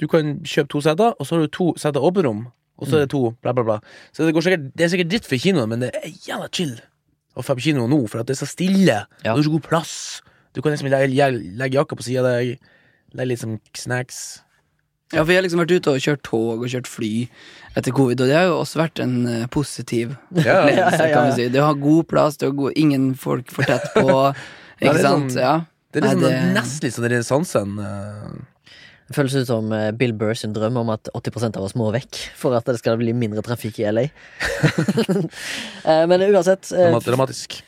Du 0.00 0.06
kan 0.08 0.38
kjøpe 0.44 0.68
to 0.72 0.80
seter, 0.84 1.12
og 1.20 1.26
så 1.28 1.36
har 1.36 1.42
du 1.44 1.50
to 1.52 1.70
seter 1.80 2.00
rom 2.00 2.46
og 2.80 2.88
så 2.88 2.96
er 2.96 3.02
det 3.04 3.10
to 3.12 3.34
bla, 3.44 3.52
bla, 3.52 3.62
bla. 3.62 3.74
Så 4.16 4.24
det, 4.24 4.32
går 4.32 4.40
sikkert, 4.46 4.62
det 4.72 4.84
er 4.86 4.88
sikkert 4.88 5.10
dritt 5.12 5.26
for 5.28 5.36
kinoen, 5.36 5.68
men 5.68 5.82
det 5.84 5.90
er 5.98 6.06
jævla 6.24 6.46
chill 6.48 6.78
å 7.36 7.42
dra 7.44 7.52
på 7.54 7.60
kino 7.60 7.84
nå, 7.86 7.98
for 8.08 8.22
at 8.22 8.26
det 8.30 8.32
er 8.32 8.40
så 8.40 8.48
stille, 8.48 8.94
Ja. 9.20 9.34
det 9.34 9.42
er 9.42 9.44
så 9.44 9.52
god 9.52 9.66
plass. 9.66 9.92
Du 10.56 10.62
kan 10.64 10.72
liksom 10.72 10.88
legge, 10.88 11.26
legge, 11.60 11.76
jakka 11.76 11.98
på 11.98 12.02
sida 12.06 12.22
av 12.24 12.30
deg, 12.38 12.56
legge 13.12 13.28
litt 13.28 13.42
sånn 13.42 13.58
snacks. 13.76 14.40
Ja, 15.12 15.20
for 15.26 15.28
jeg 15.34 15.42
har 15.42 15.44
liksom 15.44 15.60
vært 15.60 15.74
ute 15.76 15.92
og 15.92 16.00
kjørt 16.00 16.22
tog 16.24 16.64
og 16.64 16.68
kjørt 16.72 16.88
fly 16.88 17.12
etter 17.76 17.92
covid, 17.92 18.20
og 18.24 18.30
det 18.32 18.36
har 18.38 18.48
jo 18.48 18.56
også 18.62 18.80
vært 18.80 19.02
en 19.04 19.14
eh, 19.28 19.44
positiv 19.52 20.16
Ja, 20.40 20.62
ja, 20.64 20.86
ja, 20.86 20.88
ja. 20.96 21.12
kan 21.12 21.28
vi 21.28 21.36
si. 21.36 21.48
Det 21.52 21.60
å 21.60 21.68
ha 21.68 21.76
god 21.76 22.08
plass, 22.08 22.40
det 22.40 22.48
å 22.48 22.56
gå, 22.56 22.72
ingen 22.80 23.10
folk 23.14 23.52
for 23.52 23.68
tett 23.68 23.90
på, 23.92 24.08
ikke 24.80 24.96
sant? 25.04 25.34
sånn- 25.34 25.42
Ja. 25.44 25.54
Det 25.92 26.00
er 26.00 26.06
liksom 26.06 26.20
Nei, 26.22 26.30
det- 26.30 26.54
nesten 26.54 26.84
litt 26.86 26.94
sånn 26.94 27.08
renessansen. 27.10 27.76
Det 29.10 29.16
føles 29.16 29.34
ut 29.40 29.46
som 29.48 29.72
eh, 29.74 29.88
Bill 29.90 30.12
Burr 30.14 30.34
sin 30.38 30.52
drøm 30.54 30.76
om 30.78 30.90
at 30.94 31.08
80% 31.18 31.56
av 31.58 31.64
oss 31.66 31.74
må 31.74 31.88
vekk 31.90 32.14
for 32.38 32.54
at 32.54 32.64
det 32.70 32.76
skal 32.78 32.96
bli 33.00 33.10
mindre 33.12 33.42
trafikk 33.42 33.80
i 33.82 33.88
LA. 33.90 34.04
Eh, 35.84 36.06
Men 36.06 36.20
uansett, 36.22 36.70
eh, 36.72 36.92
dramatisk. 37.00 37.62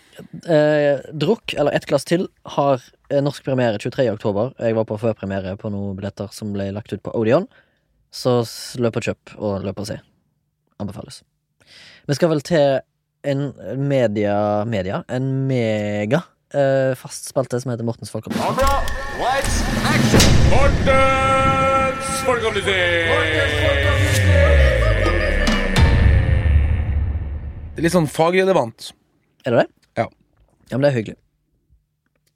eh, 0.46 1.00
Drukk, 1.12 1.54
eller 1.58 1.72
ett 1.72 1.86
glass 1.86 2.04
til, 2.04 2.28
har 2.44 2.82
norsk 3.10 3.42
premiere 3.44 3.78
23. 3.80 4.10
oktober. 4.12 4.52
Jeg 4.60 4.74
var 4.76 4.84
på 4.84 4.98
førpremiere 5.00 5.56
på 5.58 5.70
noen 5.72 5.96
billetter 5.96 6.28
som 6.32 6.52
ble 6.52 6.70
lagt 6.72 6.92
ut 6.92 7.02
på 7.02 7.14
Odeon. 7.16 7.48
Så 8.12 8.42
løp 8.78 8.96
og 9.00 9.02
kjøp, 9.08 9.34
og 9.38 9.64
løp 9.64 9.80
og 9.80 9.86
se. 9.88 9.96
Anbefales. 10.78 11.22
Vi 12.06 12.14
skal 12.18 12.28
vel 12.28 12.40
til 12.44 12.80
en 13.24 13.52
media 13.88 14.64
Media? 14.68 15.02
En 15.08 15.46
mega 15.48 16.22
eh, 16.54 16.92
fast 16.98 17.28
spalte 17.30 17.60
som 17.62 17.72
heter 17.72 17.86
Mortens 17.86 18.12
folkeopplysning. 18.12 18.56
Mortens 20.52 22.22
folkeopplysning! 22.26 23.10
Er 27.72 27.86
litt 27.86 27.94
sånn 27.94 28.08
fagrelevant. 28.10 28.92
Er 29.46 29.54
det 29.54 29.64
det? 29.64 29.68
Ja. 30.02 30.06
Ja, 30.68 30.76
men 30.76 30.84
det 30.84 30.90
er 30.92 30.98
hyggelig. 31.00 31.18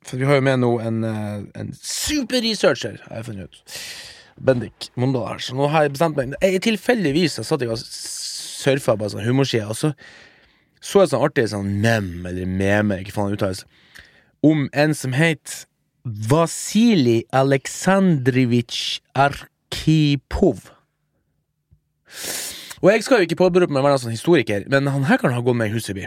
For 0.07 0.21
vi 0.21 0.27
har 0.29 0.39
jo 0.39 0.45
med 0.47 0.61
nå 0.63 0.71
en, 0.81 1.01
eh, 1.05 1.41
en 1.61 1.73
superresearcher, 1.77 3.01
har 3.09 3.17
jeg 3.21 3.27
funnet 3.31 3.51
ut. 3.51 3.81
Bendik 4.37 4.91
Mondal 4.97 5.27
her. 5.29 5.39
Så 5.41 5.57
nå 5.57 5.69
har 5.73 5.87
jeg 5.87 5.95
bestemt 5.97 6.17
meg 6.19 6.35
jeg, 6.43 6.61
Tilfeldigvis 6.67 7.39
jeg 7.39 7.49
satt 7.49 7.63
jeg 7.65 7.73
og 7.73 7.81
surfa 7.81 8.97
på 8.97 9.07
en 9.07 9.15
sånn 9.15 9.25
humorside, 9.27 9.69
og 9.69 9.79
så 9.79 9.93
så 10.87 11.03
jeg 11.03 11.11
sånn 11.11 11.25
artig 11.25 11.47
sånn 11.51 11.71
mem, 11.83 12.11
eller 12.29 12.47
meme, 12.47 13.01
ikke 13.03 13.15
faen 13.15 13.33
uttales, 13.35 13.65
om 14.47 14.69
en 14.73 14.95
som 14.95 15.17
het 15.17 15.65
Vasilij 16.07 17.25
Aleksandrivitsj 17.35 19.01
Arkipov. 19.19 20.69
Og 22.83 22.93
jeg 22.93 23.03
skal 23.03 23.19
jo 23.19 23.27
ikke 23.27 23.41
påberope 23.41 23.75
meg 23.75 23.83
å 23.83 23.89
være 23.89 24.05
sånn 24.05 24.15
historiker, 24.15 24.69
men 24.71 24.87
han 24.93 25.09
her 25.09 25.19
kan 25.19 25.35
ha 25.35 25.43
gått 25.43 25.59
meg 25.59 25.75
hus 25.75 25.91
forbi. 25.91 26.07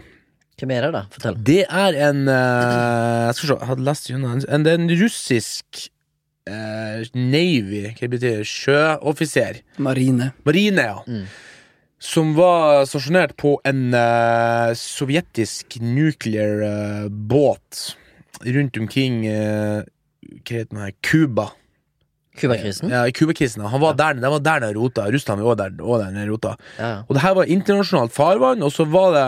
Hvem 0.60 0.73
er 0.75 0.88
det, 0.88 0.91
da? 0.95 1.04
Fortell. 1.12 1.38
Det 1.47 1.62
er 1.67 1.97
en 2.10 2.25
uh, 2.28 3.28
Jeg 3.30 3.38
skal 3.38 3.47
se, 3.47 3.54
jeg 3.56 3.69
hadde 3.69 3.88
lest 3.88 4.10
gjennom 4.10 4.34
en, 4.36 4.41
en, 4.47 4.65
det 4.65 4.73
er 4.73 4.82
en 4.82 4.95
russisk 5.02 5.84
uh, 6.52 7.04
Navy, 7.15 7.86
hva 7.95 8.12
betyr 8.12 8.41
det, 8.41 8.49
sjøoffiser. 8.49 9.63
Marine. 9.84 10.34
Marine, 10.47 10.89
ja. 10.91 10.99
Mm. 11.08 11.28
Som 11.99 12.36
var 12.38 12.86
stasjonert 12.88 13.36
på 13.39 13.58
en 13.67 13.89
uh, 13.95 14.71
sovjetisk 14.80 15.80
nuclear 15.84 17.08
båt 17.10 17.98
rundt 18.45 18.78
omkring 18.78 19.23
uh, 19.28 19.82
Hva 20.43 20.60
heter 20.60 20.69
den 20.73 20.84
her 20.84 20.93
Cuba. 21.02 21.49
Cubakrisen? 22.39 22.89
Ja, 22.89 23.08
i 23.08 23.12
Cubakrisen. 23.12 23.63
Han 23.65 23.82
var 23.82 23.93
der, 23.97 24.13
de 24.13 24.32
var 24.32 24.39
der 24.39 24.60
den 24.63 24.75
rota. 24.78 25.08
Russland 25.12 25.41
var 25.41 25.56
der, 25.60 25.71
var 25.80 26.04
der 26.04 26.12
den 26.15 26.30
rota. 26.32 26.56
Ja. 26.78 27.04
Og 27.08 27.15
det 27.15 27.23
her 27.23 27.36
var 27.36 27.43
internasjonalt 27.52 28.13
farvann, 28.15 28.63
og 28.63 28.71
så 28.71 28.86
var 28.86 29.15
det 29.15 29.25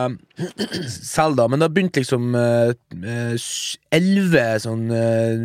selv 0.92 1.36
da, 1.40 1.48
men 1.52 1.60
da 1.62 1.70
begynte 1.72 2.04
liksom 2.04 2.36
eh, 2.38 2.74
eh, 3.02 3.50
elleve 3.98 4.46
sånn 4.64 4.86
uh, 4.94 5.36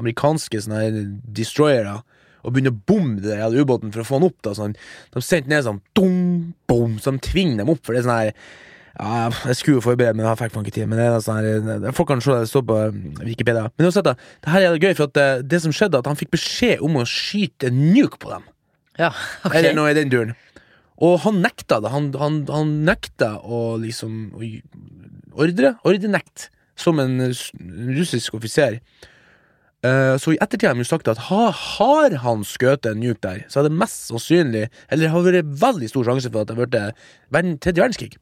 amerikanske 0.00 0.64
sånne 0.64 1.04
destroyere 1.36 2.00
og 2.42 2.54
begynne 2.54 2.72
å 2.72 2.82
bomme 2.90 3.20
det 3.22 3.36
der 3.36 3.54
ubåten 3.54 3.92
for 3.94 4.02
å 4.02 4.08
få 4.08 4.18
den 4.18 4.32
opp. 4.32 4.40
da 4.42 4.56
sånn. 4.58 4.74
De 5.14 5.22
sendte 5.22 5.52
ned 5.52 5.62
sånn 5.66 5.82
dum, 5.94 6.54
bom, 6.66 6.96
så 6.98 7.14
de 7.14 7.22
tvinger 7.22 7.62
dem 7.62 7.70
opp. 7.70 7.84
For 7.86 7.94
det 7.94 8.02
er 8.02 8.08
sånn 8.08 8.18
her 8.18 8.32
ja, 8.98 9.30
Jeg 9.48 9.56
skulle 9.56 9.78
jo 9.78 9.84
forberede 9.84 10.14
meg, 10.16 10.22
men 10.22 10.30
jeg 10.30 10.40
fikk 10.42 10.54
faen 10.54 10.66
ikke 10.66 10.76
tid. 10.76 10.88
Men 10.90 11.00
det 11.00 11.08
er 11.08 11.24
sånn 11.24 11.40
her 11.40 11.96
Folk 11.96 12.10
kan 12.10 12.22
se 12.24 12.36
det 12.42 12.50
står 12.50 12.64
på 12.68 12.78
eh, 12.84 12.96
Wikipedia. 13.24 13.66
Men 13.76 13.88
uansett, 13.88 14.06
da, 14.08 14.16
det 14.44 14.54
her 14.54 14.66
er 14.68 14.78
gøy, 14.78 14.94
for 14.98 15.08
at 15.08 15.16
det, 15.18 15.28
det 15.52 15.62
som 15.64 15.74
skjedde, 15.76 16.00
at 16.02 16.10
han 16.10 16.18
fikk 16.20 16.32
beskjed 16.34 16.84
om 16.84 17.00
å 17.00 17.06
skyte 17.08 17.70
en 17.70 17.84
nuke 17.94 18.20
på 18.22 18.32
dem. 18.34 18.48
ja, 19.00 19.12
ok. 19.46 19.54
Eller 19.54 19.76
noe 19.78 19.92
i 19.92 19.98
den 19.98 20.12
duren. 20.12 20.34
Og 21.02 21.16
han 21.24 21.40
nekta 21.42 21.80
det. 21.82 21.90
Han, 21.94 22.10
han, 22.20 22.42
han 22.52 22.74
nekta 22.86 23.36
å 23.42 23.64
liksom 23.80 24.36
å 24.36 24.50
Ordre? 25.42 25.76
Ordrenekt. 25.88 26.50
Som 26.76 27.00
en 27.00 27.16
russisk 27.96 28.34
offiser. 28.36 28.80
Eh, 29.82 30.14
så 30.20 30.34
i 30.34 30.38
ettertid 30.38 30.68
har 30.68 30.76
de 30.76 30.84
jo 30.84 30.90
sagt 30.92 31.08
at 31.10 31.24
ha, 31.30 31.46
har 31.50 32.14
han 32.22 32.44
skutt 32.46 32.86
en 32.86 33.00
nuke 33.02 33.18
der, 33.24 33.40
så 33.50 33.60
er 33.60 33.66
det 33.66 33.74
mest 33.74 34.04
sannsynlig 34.12 34.68
Eller 34.94 35.10
har 35.10 35.24
vært 35.26 35.48
veldig 35.58 35.88
stor 35.90 36.06
sjanse 36.06 36.30
for 36.30 36.44
at 36.44 36.52
det 36.52 36.54
har 36.54 36.92
blitt 37.34 37.56
tredje 37.64 37.82
verdenskrig. 37.82 38.14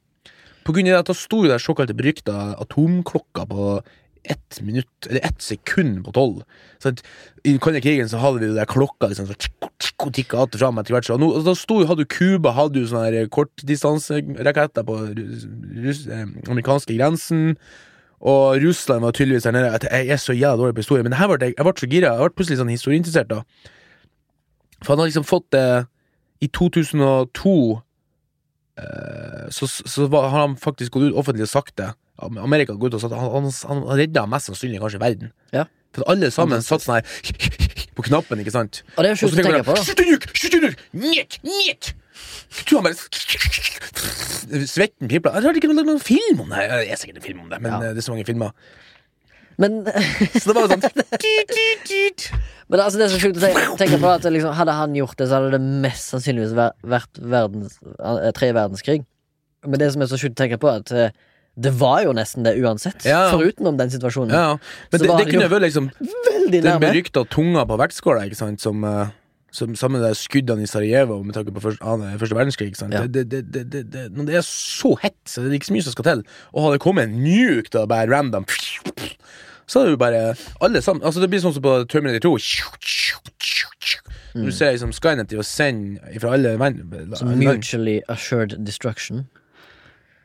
Av 0.67 0.77
at 0.77 1.09
det 1.09 1.17
sto 1.17 1.41
jo 1.43 1.49
der 1.49 1.61
såkalte 1.61 1.97
berykta 1.97 2.53
atomklokka 2.61 3.47
på 3.49 3.81
ett 4.23 4.61
minutt, 4.61 5.07
eller 5.09 5.25
ett 5.25 5.41
sekund 5.41 6.05
på 6.05 6.11
tolv. 6.11 6.43
Så 6.79 6.91
at 6.91 7.01
I 7.43 7.55
den 7.55 7.59
kalde 7.59 7.81
krigen 7.81 8.09
så 8.09 8.19
hadde 8.21 8.41
vi 8.41 8.51
jo 8.51 8.57
der 8.57 8.69
klokka 8.69 9.09
liksom, 9.09 9.27
så 9.27 9.33
tsk, 9.33 9.69
tsk, 9.81 10.05
tikka 10.13 10.43
att 10.43 10.55
fram 10.55 10.77
etter 10.77 10.93
hvert. 10.93 11.07
Så 11.09 11.17
nå, 11.17 11.31
da 11.41 11.55
sto, 11.57 11.79
hadde 11.89 12.05
jo 12.05 12.11
Cuba 12.13 12.53
hadde 12.53 12.83
jo 12.83 12.91
sånne 12.91 13.25
kortdistanseraketter 13.33 14.85
på 14.85 14.99
russ, 15.81 16.05
eh, 16.07 16.27
amerikanske 16.47 16.93
grensen. 16.93 17.55
Og 18.21 18.61
Russland 18.61 19.01
var 19.01 19.11
tydeligvis 19.17 19.43
der 19.43 19.57
nede. 19.57 19.89
Jeg 19.89 20.13
er 20.13 20.21
så 20.21 20.33
jævla 20.37 20.57
dårlig 20.57 20.75
på 20.77 20.85
historie. 20.85 21.03
Men 21.03 21.15
det 21.15 21.19
her 21.19 21.31
ble, 21.31 21.45
jeg 21.45 21.55
jeg 21.57 21.65
ble 21.65 21.73
så 21.81 21.89
gira. 21.89 22.13
Jeg 22.13 22.29
ble 22.29 22.37
plutselig 22.37 22.59
sånn 22.61 22.75
historieinteressert 22.75 23.31
da. 23.31 23.41
For 24.83 24.93
han 24.93 25.01
har 25.01 25.09
liksom 25.09 25.25
fått 25.25 25.49
det 25.53 25.87
I 26.41 26.47
2002 26.47 27.55
eh, 27.73 27.81
så, 29.53 29.67
så 29.69 30.07
var, 30.11 30.29
har 30.33 30.45
han 30.47 30.55
faktisk 30.59 30.91
gått 30.95 31.09
ut 31.11 31.17
offentlig 31.21 31.45
og 31.47 31.53
sagt 31.53 31.75
det. 31.81 31.91
Amerika 32.21 32.73
har 32.75 32.79
gått 32.81 32.93
ut 32.93 32.99
og 32.99 33.03
sagt 33.03 33.15
Han, 33.17 33.47
han, 33.49 33.81
han 33.87 33.97
redda 33.97 34.27
mest 34.29 34.49
sannsynlig 34.51 34.81
kanskje 34.83 35.01
verden. 35.01 35.31
Ja. 35.55 35.65
For 35.95 36.05
alle 36.11 36.29
sammen 36.31 36.61
satt 36.63 36.83
sånn 36.85 36.99
her 36.99 37.05
på 37.97 38.05
knappen, 38.07 38.39
ikke 38.43 38.53
sant? 38.53 38.83
Og 38.95 39.03
det 39.03 39.11
er 39.11 39.19
så 39.19 39.27
sjukt 39.27 39.41
å 39.41 39.47
tenke 39.49 39.65
på, 39.67 39.73
da. 39.75 39.81
Bare 39.81 39.87
Svetten 44.67 45.09
pipla. 45.11 45.33
Jeg 45.37 45.47
har 45.47 45.57
ikke 45.59 45.71
noen 45.71 45.99
film 46.03 46.43
om 46.45 46.49
det. 46.53 46.63
Det 46.69 46.93
er 46.93 46.99
sikkert 47.01 47.19
en 47.21 47.25
film 47.25 47.43
om 47.45 47.49
det, 47.51 47.59
men 47.63 47.71
Ja. 47.71 47.77
eh, 47.89 47.93
det 47.95 48.01
er 48.03 48.07
så 48.07 48.13
mange 48.15 48.25
filmer. 48.27 48.51
Men, 49.61 49.81
Så 50.33 50.49
det 50.49 50.55
var 50.57 50.65
jo 50.65 50.71
sånn 50.73 50.83
men 52.71 52.79
altså, 52.79 52.97
det 52.97 53.05
er 53.05 53.11
så 53.11 53.19
sjukt 53.19 53.37
å 53.37 53.43
tenke, 53.43 53.63
tenke 53.81 53.97
på 54.01 54.09
at 54.11 54.25
liksom, 54.31 54.53
hadde 54.55 54.75
han 54.77 54.93
gjort 54.95 55.17
det, 55.19 55.27
så 55.27 55.39
hadde 55.39 55.57
det 55.57 55.81
mest 55.83 56.13
sannsynligvis 56.13 56.53
vært, 56.55 57.19
verdens, 57.19 57.75
tre 58.37 58.53
verdenskrig. 58.55 59.01
Men 59.67 59.81
det 59.81 59.91
som 59.93 60.03
er 60.05 60.09
så 60.09 60.19
sjukt 60.21 60.37
å 60.37 60.41
tenke 60.41 60.57
på, 60.61 60.71
at 60.71 60.93
eh, 60.95 61.11
det 61.61 61.73
var 61.77 61.99
jo 62.05 62.13
nesten 62.15 62.47
det 62.47 62.55
uansett. 62.63 63.03
Ja. 63.05 63.25
Forutenom 63.33 63.75
den 63.77 63.91
situasjonen. 63.91 64.31
Ja, 64.33 64.55
men 64.55 65.03
Så 65.03 65.03
det, 65.03 65.17
det 65.19 65.33
kunne 65.33 65.51
vært 65.51 65.67
liksom 65.67 65.91
den 66.51 66.79
berykta 66.81 67.25
tunga 67.29 67.67
på 67.67 67.77
vektskåla, 67.83 68.23
ikke 68.29 68.39
sant, 68.39 68.63
som 68.63 68.87
uh 68.87 69.09
som 69.51 69.75
sammen 69.75 69.99
med 70.01 70.15
skuddene 70.15 70.63
i 70.63 70.69
Sarajevo 70.69 71.17
med 71.27 71.35
tanke 71.35 71.51
på 71.51 71.59
første, 71.59 71.83
annen- 71.83 72.19
første 72.19 72.35
verdenskrig. 72.37 72.71
Ja. 72.79 73.03
Det, 73.03 73.25
det, 73.27 73.41
det, 73.51 74.05
når 74.15 74.29
det 74.29 74.37
er 74.39 74.45
så 74.47 74.95
hett, 75.01 75.19
så 75.27 75.43
det 75.43 75.51
er 75.51 75.57
ikke 75.59 75.71
så 75.73 75.75
mye 75.75 75.87
som 75.87 75.95
skal 75.95 76.07
til. 76.07 76.21
Og 76.53 76.63
hadde 76.63 76.77
det 76.77 76.83
kommet 76.85 77.09
en 77.09 77.17
nuke 77.19 77.73
da, 77.73 77.83
bare 77.89 78.07
random 78.07 78.47
Så 79.71 79.81
er 79.81 79.87
det 79.87 79.93
jo 79.95 79.99
bare 80.01 80.21
alle 80.59 80.81
sammen 80.83 81.05
Altså 81.07 81.21
Det 81.23 81.29
blir 81.31 81.39
sånn 81.43 81.53
som 81.55 81.63
på 81.63 81.75
Terminator 81.91 82.25
2. 82.27 82.37
Mm. 84.35 84.45
Du 84.47 84.51
ser 84.55 84.73
liksom 84.75 84.93
Skynet 84.95 85.29
til 85.31 85.41
å 85.41 85.45
sende 85.47 86.19
fra 86.23 86.33
alle 86.37 86.53
verden 86.59 87.15
Så 87.19 87.27
mutually 87.27 87.99
assured 88.11 88.55
destruction. 88.63 89.25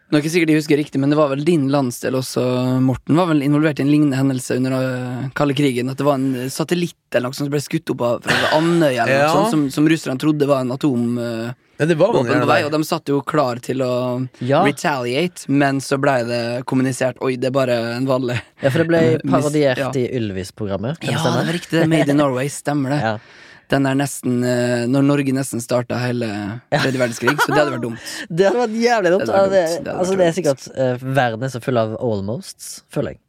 Nå 0.07 0.15
er 0.15 0.23
ikke 0.23 0.31
sikkert 0.31 0.51
jeg 0.53 0.61
husker 0.61 0.79
riktig, 0.79 1.01
men 1.03 1.11
det 1.11 1.17
var 1.19 1.33
vel 1.33 1.41
din 1.43 1.65
landsdel 1.75 2.15
også, 2.15 2.43
Morten, 2.79 3.17
var 3.19 3.27
vel 3.33 3.41
involvert 3.43 3.81
i 3.81 3.83
en 3.83 3.91
lignende 3.91 4.15
hendelse 4.21 4.55
under 4.55 4.77
øh, 4.79 5.25
kalde 5.35 5.57
krigen. 5.59 5.91
At 5.91 5.99
det 5.99 6.07
var 6.07 6.21
en 6.21 6.47
satellitt 6.55 6.95
eller 7.11 7.33
noe 7.33 7.35
som 7.35 7.49
ble 7.51 7.59
skutt 7.65 7.91
opp 7.91 8.05
av 8.07 8.21
fra 8.29 8.53
Andøya, 8.55 9.09
Ja. 9.11 9.33
som, 9.51 9.65
som 9.75 9.89
russerne 9.91 10.23
trodde 10.23 10.47
var 10.47 10.63
en 10.63 10.71
atomvåpen 10.77 11.66
Ja, 11.77 11.87
det 11.87 11.95
var 12.01 12.15
vel 12.15 12.25
på 12.25 12.49
vei, 12.49 12.61
og 12.65 12.71
de 12.73 12.81
satt 12.89 13.11
jo 13.13 13.21
klar 13.21 13.61
til 13.61 13.83
å 13.85 13.95
Ja. 14.41 14.63
retaliate, 14.65 15.45
men 15.49 15.81
så 15.85 15.99
blei 16.01 16.23
det 16.25 16.65
kommunisert 16.65 17.21
Oi, 17.21 17.37
det 17.37 17.51
er 17.51 17.57
bare 17.57 17.77
en 17.97 18.07
vanlig 18.09 18.39
Ja, 18.63 18.71
for 18.71 18.81
det 18.81 18.89
ble 18.89 19.03
parodiert 19.33 19.79
ja. 19.79 19.91
i 19.93 20.07
Ylvis-programmet. 20.17 21.03
Ja, 21.05 21.21
det 21.21 21.35
var 21.37 21.53
riktig, 21.53 21.89
Made 21.89 22.09
in 22.11 22.17
Norway, 22.17 22.49
stemmer 22.49 22.97
det. 22.97 23.03
Ja. 23.07 23.19
Den 23.67 23.83
er 23.91 23.97
nesten 23.99 24.45
øh, 24.47 24.85
Når 24.87 25.03
Norge 25.03 25.33
nesten 25.35 25.59
starta 25.59 25.99
hele 25.99 26.29
tredje 26.71 27.01
verdenskrig, 27.01 27.35
så 27.43 27.51
det 27.51 27.59
hadde 27.59 27.73
vært 27.75 27.83
dumt. 27.83 28.11
Det 28.31 28.47
hadde 28.47 28.61
vært 28.61 28.77
jævlig 28.79 29.11
dumt. 29.17 29.27
Det 29.27 29.33
vært 29.35 29.55
dumt. 29.57 29.85
Det 29.89 29.95
altså, 29.97 30.19
det 30.21 30.27
er 30.27 30.37
sikkert 30.37 30.67
uh, 30.71 31.07
Verden 31.17 31.43
er 31.43 31.51
så 31.51 31.61
full 31.65 31.81
av 31.81 31.97
almosts, 31.99 32.69
føler 32.95 33.17
jeg. 33.17 33.21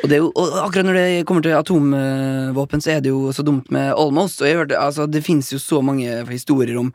Og, 0.00 0.08
det 0.08 0.16
er 0.16 0.22
jo, 0.24 0.30
og 0.32 0.58
akkurat 0.64 0.88
når 0.88 0.96
det 0.98 1.06
kommer 1.28 1.44
til 1.44 1.54
atomvåpen, 1.54 2.82
så 2.82 2.96
er 2.96 3.02
det 3.04 3.12
jo 3.12 3.30
så 3.36 3.44
dumt 3.46 3.70
med 3.70 3.92
almost. 3.92 4.40
Og 4.42 4.48
jeg 4.48 4.58
hørte, 4.58 4.78
altså, 4.80 5.06
det 5.06 5.22
fins 5.26 5.52
jo 5.52 5.60
så 5.62 5.82
mange 5.84 6.18
historier 6.32 6.78
om 6.80 6.90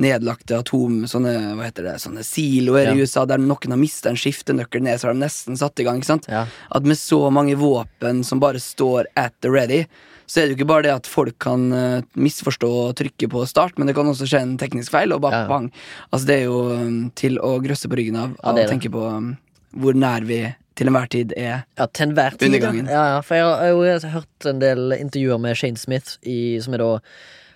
nedlagte 0.00 0.56
atom... 0.58 1.02
Sånne 1.10 1.32
hva 1.54 1.66
heter 1.68 1.86
det, 1.90 1.96
sånne 2.02 2.24
siloer 2.26 2.88
Ja. 2.88 2.94
i 2.94 3.04
USA 3.04 3.24
der 3.30 3.38
noen 3.38 3.70
har 3.74 3.78
mista 3.80 4.10
en 4.10 4.16
skiftenøkkel 4.18 4.82
ned, 4.82 4.98
så 5.00 5.08
har 5.08 5.14
de 5.14 5.20
nesten 5.22 5.56
satt 5.60 5.78
i 5.80 5.84
gang. 5.86 6.00
ikke 6.02 6.10
sant? 6.12 6.26
Ja. 6.28 6.46
At 6.74 6.82
med 6.88 6.98
så 6.98 7.20
mange 7.34 7.54
våpen 7.60 8.24
som 8.26 8.40
bare 8.42 8.58
står 8.62 9.06
at 9.16 9.32
the 9.42 9.50
ready, 9.54 9.84
så 10.26 10.40
er 10.40 10.46
det 10.48 10.54
jo 10.54 10.58
ikke 10.62 10.66
bare 10.72 10.82
det 10.86 10.92
at 10.94 11.06
folk 11.06 11.36
kan 11.38 11.66
eh, 11.76 12.02
misforstå 12.16 12.68
og 12.88 12.94
trykke 12.96 13.28
på 13.30 13.44
start, 13.46 13.76
men 13.78 13.86
det 13.86 13.94
kan 13.94 14.06
også 14.08 14.24
skje 14.26 14.40
en 14.42 14.56
teknisk 14.58 14.90
feil, 14.94 15.12
og 15.12 15.20
bare 15.20 15.44
Ja. 15.44 15.48
bang. 15.48 15.70
Altså 16.10 16.26
Det 16.26 16.36
er 16.40 16.44
jo 16.44 16.60
um, 16.72 17.10
til 17.14 17.36
å 17.38 17.58
grøsse 17.62 17.86
på 17.92 17.96
ryggen 18.00 18.16
av, 18.16 18.30
Ja, 18.42 18.52
å 18.64 18.68
tenke 18.70 18.90
på 18.90 19.02
um, 19.04 19.36
hvor 19.76 19.92
nær 19.94 20.24
vi 20.24 20.42
til 20.74 20.88
enhver 20.88 21.06
tid 21.12 21.32
er. 21.36 21.66
Ja, 21.78 21.86
til 21.86 22.08
enhver 22.08 22.34
tid. 22.38 22.48
Undergangen. 22.48 22.86
Ja, 22.90 23.04
ja, 23.14 23.20
for 23.22 23.36
jeg 23.36 23.44
har, 23.44 23.84
jeg 23.84 24.00
har 24.02 24.10
hørt 24.16 24.46
en 24.50 24.58
del 24.58 24.92
intervjuer 24.96 25.38
med 25.38 25.54
Shane 25.60 25.76
Smith, 25.78 26.16
i, 26.26 26.58
som 26.64 26.74
er 26.74 26.78
da 26.82 26.88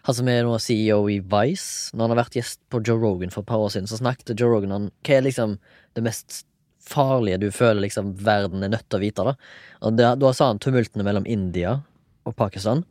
han 0.09 0.17
som 0.17 0.29
er 0.33 0.47
nå 0.47 0.55
CEO 0.57 1.03
i 1.13 1.19
Vice. 1.21 1.93
Når 1.93 2.07
han 2.07 2.13
har 2.15 2.23
vært 2.23 2.37
gjest 2.39 2.63
på 2.73 2.81
Joe 2.81 2.97
Rogan 3.03 3.33
for 3.33 3.45
et 3.45 3.51
par 3.51 3.61
år 3.61 3.75
siden, 3.75 3.89
så 3.91 3.99
snakket 4.01 4.39
Joe 4.39 4.55
Rogan 4.55 4.73
om 4.73 4.87
hva 5.05 5.17
er 5.19 5.27
liksom 5.27 5.59
det 5.99 6.05
mest 6.07 6.45
farlige 6.89 7.43
du 7.43 7.51
føler 7.53 7.85
liksom 7.85 8.15
verden 8.25 8.65
er 8.65 8.73
nødt 8.73 8.87
til 8.89 8.97
å 8.97 9.03
vite. 9.03 9.27
Da 9.27 9.35
Og 9.85 9.99
det, 9.99 10.09
Da 10.23 10.33
sa 10.33 10.49
han 10.49 10.63
tumultene 10.65 11.05
mellom 11.05 11.29
India 11.29 11.83
og 12.25 12.37
Pakistan 12.41 12.87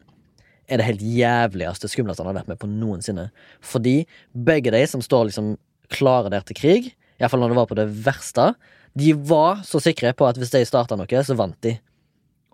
er 0.67 0.77
det 0.77 0.85
helt 0.85 1.01
jævligste, 1.01 1.89
skumleste 1.89 2.21
han 2.21 2.29
har 2.29 2.41
vært 2.41 2.51
med 2.51 2.59
på 2.61 2.69
noensinne. 2.69 3.29
Fordi 3.63 4.01
begge 4.33 4.73
de 4.75 4.83
som 4.85 5.01
står 5.01 5.29
liksom 5.29 5.55
klare 5.89 6.29
der 6.29 6.43
til 6.45 6.59
krig, 6.59 6.89
iallfall 7.17 7.41
når 7.41 7.53
det 7.53 7.59
var 7.61 7.69
på 7.71 7.79
det 7.79 7.87
verste, 8.05 8.51
de 8.97 9.13
var 9.29 9.63
så 9.65 9.81
sikre 9.81 10.11
på 10.13 10.27
at 10.27 10.37
hvis 10.37 10.51
de 10.53 10.65
starta 10.67 10.97
noe, 10.99 11.23
så 11.23 11.37
vant 11.39 11.57
de. 11.63 11.77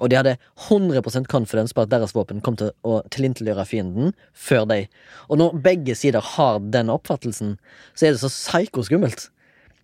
Og 0.02 0.10
de 0.10 0.18
hadde 0.18 0.38
100% 0.70 1.28
confidence 1.30 1.76
på 1.76 1.84
at 1.84 1.92
deres 1.92 2.16
våpen 2.16 2.42
kom 2.44 2.58
til 2.60 2.72
å 2.84 3.02
tilintetgjøre 3.14 3.66
fienden 3.70 4.14
før 4.34 4.66
de. 4.72 4.80
Og 5.30 5.40
når 5.40 5.60
begge 5.66 5.96
sider 5.96 6.24
har 6.34 6.62
den 6.74 6.90
oppfattelsen, 6.94 7.58
så 7.94 8.08
er 8.08 8.16
det 8.16 8.24
så 8.24 8.32
psykoskummelt. 8.34 9.30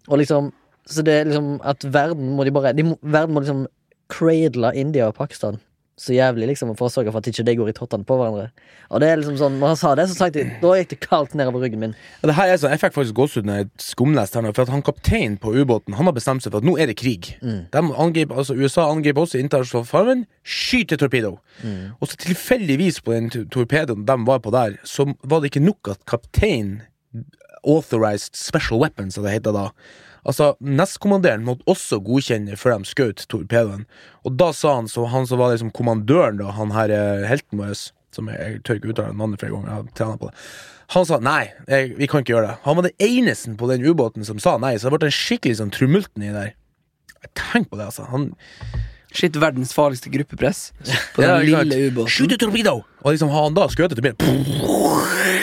Og 0.10 0.24
liksom 0.24 0.54
Så 0.89 1.04
det 1.06 1.13
er 1.13 1.28
liksom 1.28 1.60
at 1.62 1.84
verden 1.93 2.32
må 2.34 2.43
de 2.43 2.52
bare 2.52 2.72
de 2.74 2.82
må, 2.82 2.95
Verden 3.04 3.36
må 3.36 3.43
liksom 3.43 3.67
cradle 4.10 4.72
India 4.74 5.06
og 5.06 5.13
Pakistan 5.19 5.60
så 6.00 6.14
jævlig, 6.16 6.48
liksom, 6.54 6.72
å 6.72 6.88
sørge 6.92 7.12
for 7.12 7.20
at 7.20 7.28
ikke 7.28 7.44
de 7.44 7.56
går 7.60 7.72
i 7.72 7.76
tottene 7.76 8.08
på 8.08 8.16
hverandre. 8.16 8.48
Og 8.90 9.02
det 9.04 9.10
er 9.10 9.20
liksom 9.20 9.36
sånn, 9.40 9.58
Når 9.60 9.74
han 9.74 9.80
sa 9.80 9.92
det, 10.00 10.06
så 10.10 10.16
tenkte 10.16 10.40
jeg, 10.40 10.54
da 10.62 10.72
gikk 10.80 10.92
det 10.94 11.00
kaldt 11.04 11.36
nedover 11.36 11.66
ryggen 11.66 11.84
min. 11.84 11.96
Ja, 12.22 12.30
det 12.30 12.36
her 12.38 12.54
er 12.54 12.62
sånn, 12.62 12.72
Jeg 12.72 12.82
fikk 12.82 12.96
faktisk 12.96 13.18
gåsehud 13.20 13.50
når 13.50 13.60
jeg 13.60 13.70
skumleste 13.84 14.40
her 14.40 14.46
nå, 14.48 14.54
for 14.56 14.64
at 14.64 14.74
han 14.74 14.86
kapteinen 14.86 15.38
på 15.42 15.52
ubåten 15.54 15.98
Han 16.00 16.08
har 16.08 16.16
bestemt 16.16 16.46
seg 16.46 16.54
for 16.54 16.64
at 16.64 16.68
nå 16.70 16.78
er 16.80 16.88
det 16.88 16.98
krig. 17.02 17.34
De 17.44 17.84
angriper, 17.84 18.40
altså 18.40 18.56
USA 18.56 18.88
angriper 18.90 19.26
også 19.26 19.42
internasjonalt 19.44 19.92
farvann. 19.92 20.26
Skyter 20.44 20.98
torpedo. 21.02 21.36
Og 22.00 22.08
så 22.08 22.20
tilfeldigvis 22.24 23.02
på 23.04 23.18
den 23.18 23.30
torpedoen 23.52 24.06
de 24.08 24.20
var 24.26 24.40
på 24.40 24.56
der, 24.56 24.80
så 24.88 25.10
var 25.24 25.44
det 25.44 25.52
ikke 25.52 25.68
nok 25.68 25.92
at 25.98 26.06
kapteinen 26.08 26.82
authorized 27.68 28.36
special 28.40 28.80
weapons, 28.80 29.16
som 29.16 29.26
det 29.26 29.34
heter 29.36 29.52
da. 29.52 29.70
Altså, 30.27 30.53
Nestkommanderen 30.60 31.45
måtte 31.47 31.67
også 31.69 32.01
godkjenne 32.03 32.58
før 32.60 32.79
de 32.79 32.89
skjøt 32.89 33.23
torpedoen. 33.32 33.86
Og 34.27 34.36
da 34.39 34.51
sa 34.55 34.75
han, 34.79 34.89
så 34.91 35.08
han 35.12 35.29
som 35.29 35.39
var 35.41 35.53
liksom 35.53 35.71
kommandøren, 35.75 36.41
da, 36.41 36.51
han 36.58 36.75
her 36.75 36.93
eh, 36.93 37.27
helten 37.29 37.62
vår, 37.62 37.75
som 38.15 38.29
jeg, 38.32 38.39
jeg 38.41 38.62
tør 38.67 38.82
ikke 38.82 38.93
uttale 38.93 39.15
navnet 39.15 39.41
flere 39.41 39.55
ganger, 39.55 39.88
jeg 39.95 40.05
har 40.10 40.19
på 40.19 40.29
det. 40.32 40.36
Han 40.95 41.05
sa 41.05 41.19
nei, 41.21 41.43
jeg, 41.69 41.91
vi 41.99 42.08
kan 42.10 42.23
ikke 42.23 42.34
gjøre 42.34 42.47
det. 42.47 42.60
Han 42.65 42.79
var 42.79 42.88
den 42.88 43.03
eneste 43.05 43.51
på 43.58 43.67
den 43.69 43.86
ubåten 43.86 44.25
som 44.25 44.39
sa 44.41 44.55
nei, 44.62 44.73
så 44.82 44.89
det 44.89 44.97
ble 44.97 45.12
en 45.12 45.19
skikkelig 45.19 45.60
sånn 45.60 45.73
trumulten 45.73 46.25
i 46.25 46.32
der. 46.34 46.55
Tenk 47.38 47.69
på 47.69 47.77
det, 47.79 47.91
altså. 47.91 48.08
Han 48.10 48.32
Shit, 49.10 49.34
verdens 49.41 49.71
farligste 49.73 50.12
gruppepress 50.13 50.67
på 51.15 51.23
den 51.23 51.29
Ja, 51.49 51.62
lille 51.63 51.89
ubåten. 51.89 52.12
Skyt 52.13 52.36
a 52.36 52.38
torpedo! 52.41 52.75
Og 53.01 53.15
liksom 53.15 53.32
har 53.34 53.47
han 53.47 53.55
da 53.58 53.65
skutt 53.71 53.95
etter 53.95 54.05
bilen 54.05 54.19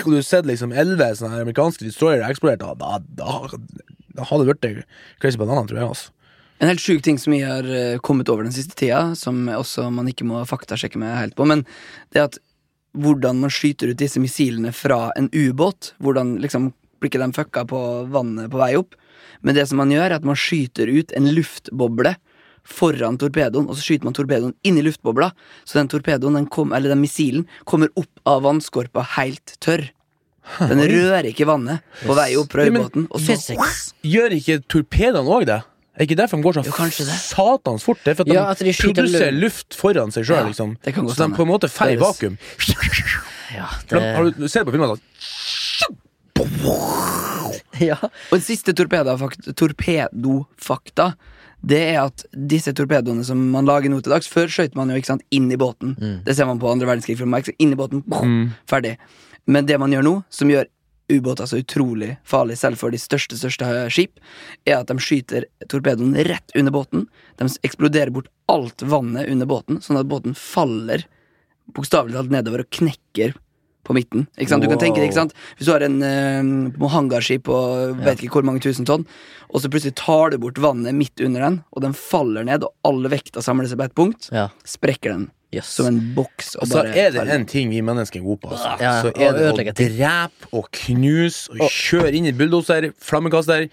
Og 0.04 0.12
du 0.12 0.16
har 0.20 0.26
sett 0.26 0.46
liksom 0.46 0.70
elleve 0.70 1.08
amerikanske 1.26 1.82
destroyere 1.82 2.28
eksplodert, 2.30 2.62
da, 2.62 2.74
da, 2.78 3.00
da 3.18 3.95
hadde 4.18 4.46
det 4.46 4.56
blitt 4.56 4.84
crazy 5.22 5.40
banana, 5.40 5.66
tror 5.68 5.80
jeg. 5.80 5.88
altså 5.88 6.12
En 6.60 6.70
helt 6.70 6.82
sjuk 6.82 7.04
ting 7.04 7.18
som 7.20 7.34
vi 7.34 7.42
har 7.44 7.66
eh, 7.68 8.00
kommet 8.00 8.30
over 8.32 8.46
den 8.46 8.54
siste 8.56 8.76
tida, 8.78 9.14
som 9.18 9.46
også 9.52 9.90
man 9.92 10.08
ikke 10.08 10.26
må 10.28 10.42
faktasjekke 10.48 11.00
meg 11.00 11.18
helt 11.18 11.36
på, 11.38 11.48
men 11.48 11.66
det 12.16 12.24
at 12.24 12.38
hvordan 12.96 13.42
man 13.42 13.52
skyter 13.52 13.92
ut 13.92 14.00
disse 14.00 14.20
missilene 14.22 14.72
fra 14.72 15.10
en 15.20 15.28
ubåt, 15.34 15.92
hvordan 16.00 16.38
liksom 16.40 16.70
blir 16.96 17.10
ikke 17.10 17.20
de 17.20 17.36
fucka 17.36 17.66
på 17.68 17.80
vannet 18.12 18.48
på 18.52 18.60
vei 18.60 18.72
opp, 18.78 18.96
men 19.44 19.56
det 19.56 19.66
som 19.68 19.80
man 19.82 19.92
gjør, 19.92 20.08
er 20.08 20.16
at 20.16 20.24
man 20.26 20.38
skyter 20.38 20.88
ut 20.88 21.12
en 21.16 21.28
luftboble 21.36 22.14
foran 22.66 23.18
torpedoen, 23.20 23.68
og 23.68 23.76
så 23.78 23.84
skyter 23.84 24.08
man 24.08 24.16
torpedoen 24.16 24.54
inn 24.66 24.80
i 24.80 24.84
luftbobla, 24.84 25.30
så 25.64 25.78
den 25.78 25.90
torpedoen, 25.92 26.38
den 26.38 26.48
kom, 26.50 26.72
eller 26.74 26.92
den 26.92 27.02
missilen, 27.04 27.46
kommer 27.64 27.92
opp 27.98 28.26
av 28.26 28.42
vannskorpa 28.46 29.04
helt 29.16 29.54
tørr. 29.62 29.86
Den 30.70 30.80
rører 30.86 31.26
ikke 31.32 31.46
vannet 31.48 31.82
på 32.04 32.14
vei 32.16 32.28
opp 32.38 32.52
fra 32.52 32.66
men 32.70 33.06
og 33.10 33.20
så 33.20 33.34
Gjør 34.14 34.36
ikke 34.38 34.60
torpedoene 34.70 35.32
òg 35.38 35.46
det? 35.48 35.60
Er 35.96 36.04
ikke 36.04 36.18
derfor 36.20 36.36
de 36.36 36.44
går 36.44 36.58
sånn 36.58 36.66
satans 37.16 37.82
fort? 37.86 38.02
Det 38.04 38.12
er 38.12 38.16
for 38.18 38.28
at 38.28 38.34
Ja, 38.34 38.42
de, 38.44 38.50
at 38.52 38.58
de 38.68 38.72
skyter 38.76 39.00
produserer 39.06 39.32
lu- 39.32 39.46
luft 39.46 39.74
foran 39.78 40.12
seg 40.12 40.26
sjøl, 40.28 40.42
Ja, 40.42 40.50
liksom. 40.50 40.74
det 40.84 40.92
kan 40.94 41.06
godt 41.08 41.16
så 41.16 41.22
de 41.22 41.24
hende. 41.30 41.36
på 41.40 41.46
en 41.46 41.50
måte 41.54 41.70
fer 41.72 41.94
i 41.94 41.96
vakuum. 42.00 42.36
Ja, 43.56 43.68
For 43.86 43.96
de, 43.96 44.08
har 44.16 44.24
det, 44.26 44.34
du, 44.42 44.48
ser 44.50 44.64
på 44.66 44.72
filmen 44.74 44.90
at 44.90 45.00
ja. 47.80 47.96
Og 48.02 48.34
en 48.38 48.44
siste 48.44 48.72
torpedofakt- 48.76 49.50
torpedofakta 49.56 51.10
Det 51.66 51.78
er 51.94 52.00
at 52.04 52.24
disse 52.32 52.72
torpedoene 52.76 53.24
som 53.24 53.40
man 53.52 53.66
lager 53.68 53.90
nå 53.92 54.00
til 54.04 54.12
dags 54.12 54.28
Før 54.30 54.50
skjøt 54.52 54.74
man 54.78 54.90
jo 54.92 54.98
ikke 55.00 55.12
sant 55.14 55.24
inn 55.34 55.48
i 55.52 55.56
båten. 55.60 55.94
Det 56.26 56.36
ser 56.36 56.46
man 56.50 56.60
på 56.62 56.68
andre 56.70 56.86
verdenskrig. 56.90 57.16
Inn 57.58 57.72
i 57.72 57.78
båten, 57.78 58.02
boom, 58.06 58.50
ferdig. 58.70 58.96
Men 59.46 59.66
det 59.66 59.78
man 59.78 59.92
gjør 59.94 60.06
nå, 60.06 60.16
som 60.30 60.50
gjør 60.50 60.66
ubåter 61.08 61.46
så 61.46 61.60
utrolig 61.62 62.16
farlig 62.26 62.58
selv 62.58 62.80
for 62.80 62.90
de 62.90 62.98
største 62.98 63.38
største 63.38 63.86
skip, 63.94 64.18
er 64.66 64.80
at 64.80 64.90
de 64.90 64.98
skyter 65.02 65.46
torpedoen 65.70 66.16
rett 66.26 66.54
under 66.58 66.74
båten. 66.74 67.06
De 67.38 67.48
eksploderer 67.66 68.10
bort 68.14 68.30
alt 68.50 68.82
vannet 68.82 69.30
under 69.30 69.46
båten, 69.46 69.78
sånn 69.82 70.00
at 70.00 70.10
båten 70.10 70.34
faller 70.38 71.06
bokstavelig 71.76 72.16
talt 72.16 72.34
nedover 72.34 72.64
og 72.64 72.72
knekker 72.74 73.34
på 73.86 73.94
midten. 73.94 74.26
Ikke 74.34 74.50
sant? 74.50 74.66
Du 74.66 74.70
kan 74.70 74.80
tenke 74.82 74.98
deg, 74.98 75.08
ikke 75.12 75.20
sant? 75.20 75.34
Hvis 75.58 75.68
du 75.68 75.72
har 75.76 75.84
en 75.86 76.00
uh, 76.02 76.88
hangarskip 76.90 77.46
på 77.46 77.56
vet 78.02 78.24
ikke 78.24 78.40
hvor 78.40 78.48
mange 78.48 78.62
tusen 78.64 78.86
tonn, 78.88 79.06
og 79.46 79.62
så 79.62 79.70
plutselig 79.70 79.94
tar 79.98 80.34
du 80.34 80.40
bort 80.42 80.58
vannet 80.62 80.96
midt 80.96 81.22
under 81.22 81.46
den, 81.46 81.60
og 81.70 81.86
den 81.86 81.94
faller 81.94 82.46
ned, 82.46 82.66
og 82.66 82.74
alle 82.88 83.12
vekta 83.14 83.44
samler 83.44 83.70
seg 83.70 83.78
på 83.78 83.86
ett 83.86 83.98
punkt, 83.98 84.30
ja. 84.34 84.48
sprekker 84.66 85.14
den 85.14 85.28
Jøss. 85.54 85.68
som 85.78 85.86
en 85.86 85.98
boks. 86.16 86.56
Og 86.56 86.66
Så 86.66 86.74
bare 86.82 86.94
er 86.98 87.10
det 87.14 87.22
en 87.32 87.44
ting 87.46 87.70
vi 87.70 87.80
mennesker 87.80 88.18
er 88.18 88.24
gode 88.24 88.40
på. 88.42 88.50
Altså. 88.50 88.72
Ja, 88.82 88.92
så 89.02 89.12
er 89.14 89.32
det 89.36 89.46
å 89.52 89.74
drepe 89.78 90.48
og 90.52 90.66
knuse 90.74 91.54
og 91.54 91.70
kjøre 91.70 92.12
inn 92.18 92.26
i 92.26 92.32
bulldoser, 92.36 92.88
flammekaster. 93.00 93.68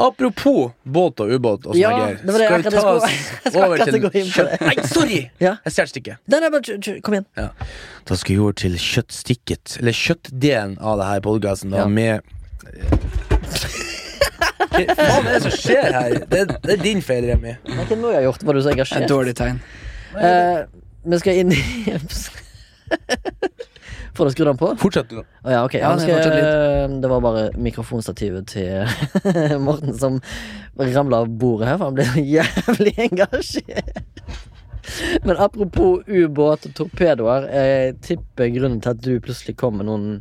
Apropos 0.00 0.72
båt 0.84 1.20
og 1.20 1.30
ubåt 1.36 1.66
og 1.66 1.74
sånne 1.74 1.80
Ja, 1.82 1.90
greier. 1.92 2.16
det 2.16 2.26
det 2.26 2.34
Skal 2.34 2.62
vi 2.62 2.70
ta 2.70 2.80
oss 2.92 3.56
over 3.62 3.76
til. 3.84 3.92
Nei, 4.66 4.76
sorry! 4.88 5.20
Ja. 5.42 5.56
Jeg 5.66 5.72
stjal 5.76 5.88
stikket. 5.92 6.16
Nei, 6.32 6.40
nei, 6.40 6.50
bare 6.54 7.00
kom 7.04 7.14
igjen. 7.18 7.26
Ja. 7.36 7.48
Da 8.08 8.16
skal 8.16 8.34
vi 8.36 8.40
over 8.42 8.52
til 8.56 8.76
kjøttstikket, 8.78 9.76
eller 9.80 9.92
kjøttdelen 9.96 10.78
av 10.80 10.98
det 11.02 11.06
her 11.12 11.20
podkasten, 11.28 11.74
Ja. 11.76 11.86
med 11.86 12.20
Hva 14.72 14.94
faen 14.96 15.26
er 15.28 15.34
det 15.36 15.42
som 15.44 15.52
skjer 15.54 15.92
her? 15.92 16.14
Det, 16.30 16.42
det 16.62 16.76
er 16.78 16.82
din 16.82 17.02
feil, 17.04 17.26
Remi. 17.28 17.52
Hva 17.66 17.82
er 17.84 17.88
det 17.90 17.98
jeg 18.00 18.14
har 18.16 18.26
gjort? 18.30 18.44
Var 18.48 18.56
du 18.56 18.62
så 18.64 18.72
Et 19.02 19.08
dårlig 19.10 19.34
tegn. 19.36 19.58
Eh, 20.18 20.64
vi 21.04 21.18
skal 21.18 21.42
inn 21.42 21.52
i 21.54 21.62
Får 24.12 24.28
du 24.28 24.30
skrudd 24.34 24.48
den 24.50 24.58
på? 24.60 24.68
Fortsett, 24.76 25.08
du, 25.08 25.22
da. 25.22 25.24
Å 25.40 25.52
ja, 25.54 25.60
okay. 25.64 25.80
Ja, 25.80 25.94
skal, 25.96 26.98
det 27.00 27.08
var 27.08 27.22
bare 27.24 27.46
mikrofonstativet 27.56 28.50
til 28.52 28.84
Morten 29.66 29.94
som 29.96 30.18
ramla 30.76 31.22
av 31.24 31.30
bordet 31.40 31.70
her, 31.70 31.78
for 31.80 31.88
han 31.88 31.96
ble 31.96 32.04
så 32.10 32.20
jævlig 32.20 32.92
engasjert. 33.08 34.20
Men 35.24 35.40
apropos 35.40 36.04
ubåt 36.10 36.68
og 36.68 36.74
torpedoer, 36.76 37.48
jeg 37.48 37.96
tipper 38.04 38.52
grunnen 38.52 38.82
til 38.84 38.92
at 38.92 39.00
du 39.00 39.14
plutselig 39.22 39.56
kom 39.60 39.80
med 39.80 39.88
noen 39.88 40.20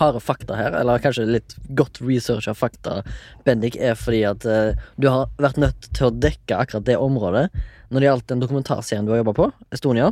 harde 0.00 0.18
fakta 0.18 0.56
her, 0.58 0.74
eller 0.74 0.98
kanskje 1.02 1.28
litt 1.28 1.54
godt 1.78 2.00
researcha 2.02 2.56
fakta, 2.58 3.04
Bendik, 3.46 3.76
er 3.78 3.94
fordi 3.94 4.24
at 4.26 4.46
eh, 4.50 4.74
du 4.98 5.06
har 5.12 5.30
vært 5.38 5.60
nødt 5.62 5.90
til 5.94 6.08
å 6.08 6.14
dekke 6.14 6.58
akkurat 6.58 6.88
det 6.88 6.98
området 6.98 7.46
når 7.88 8.00
det 8.00 8.08
gjaldt 8.08 8.28
den 8.32 8.42
dokumentarserien 8.42 9.06
du 9.06 9.12
har 9.14 9.22
jobba 9.22 9.36
på, 9.36 9.50
Estonia. 9.74 10.10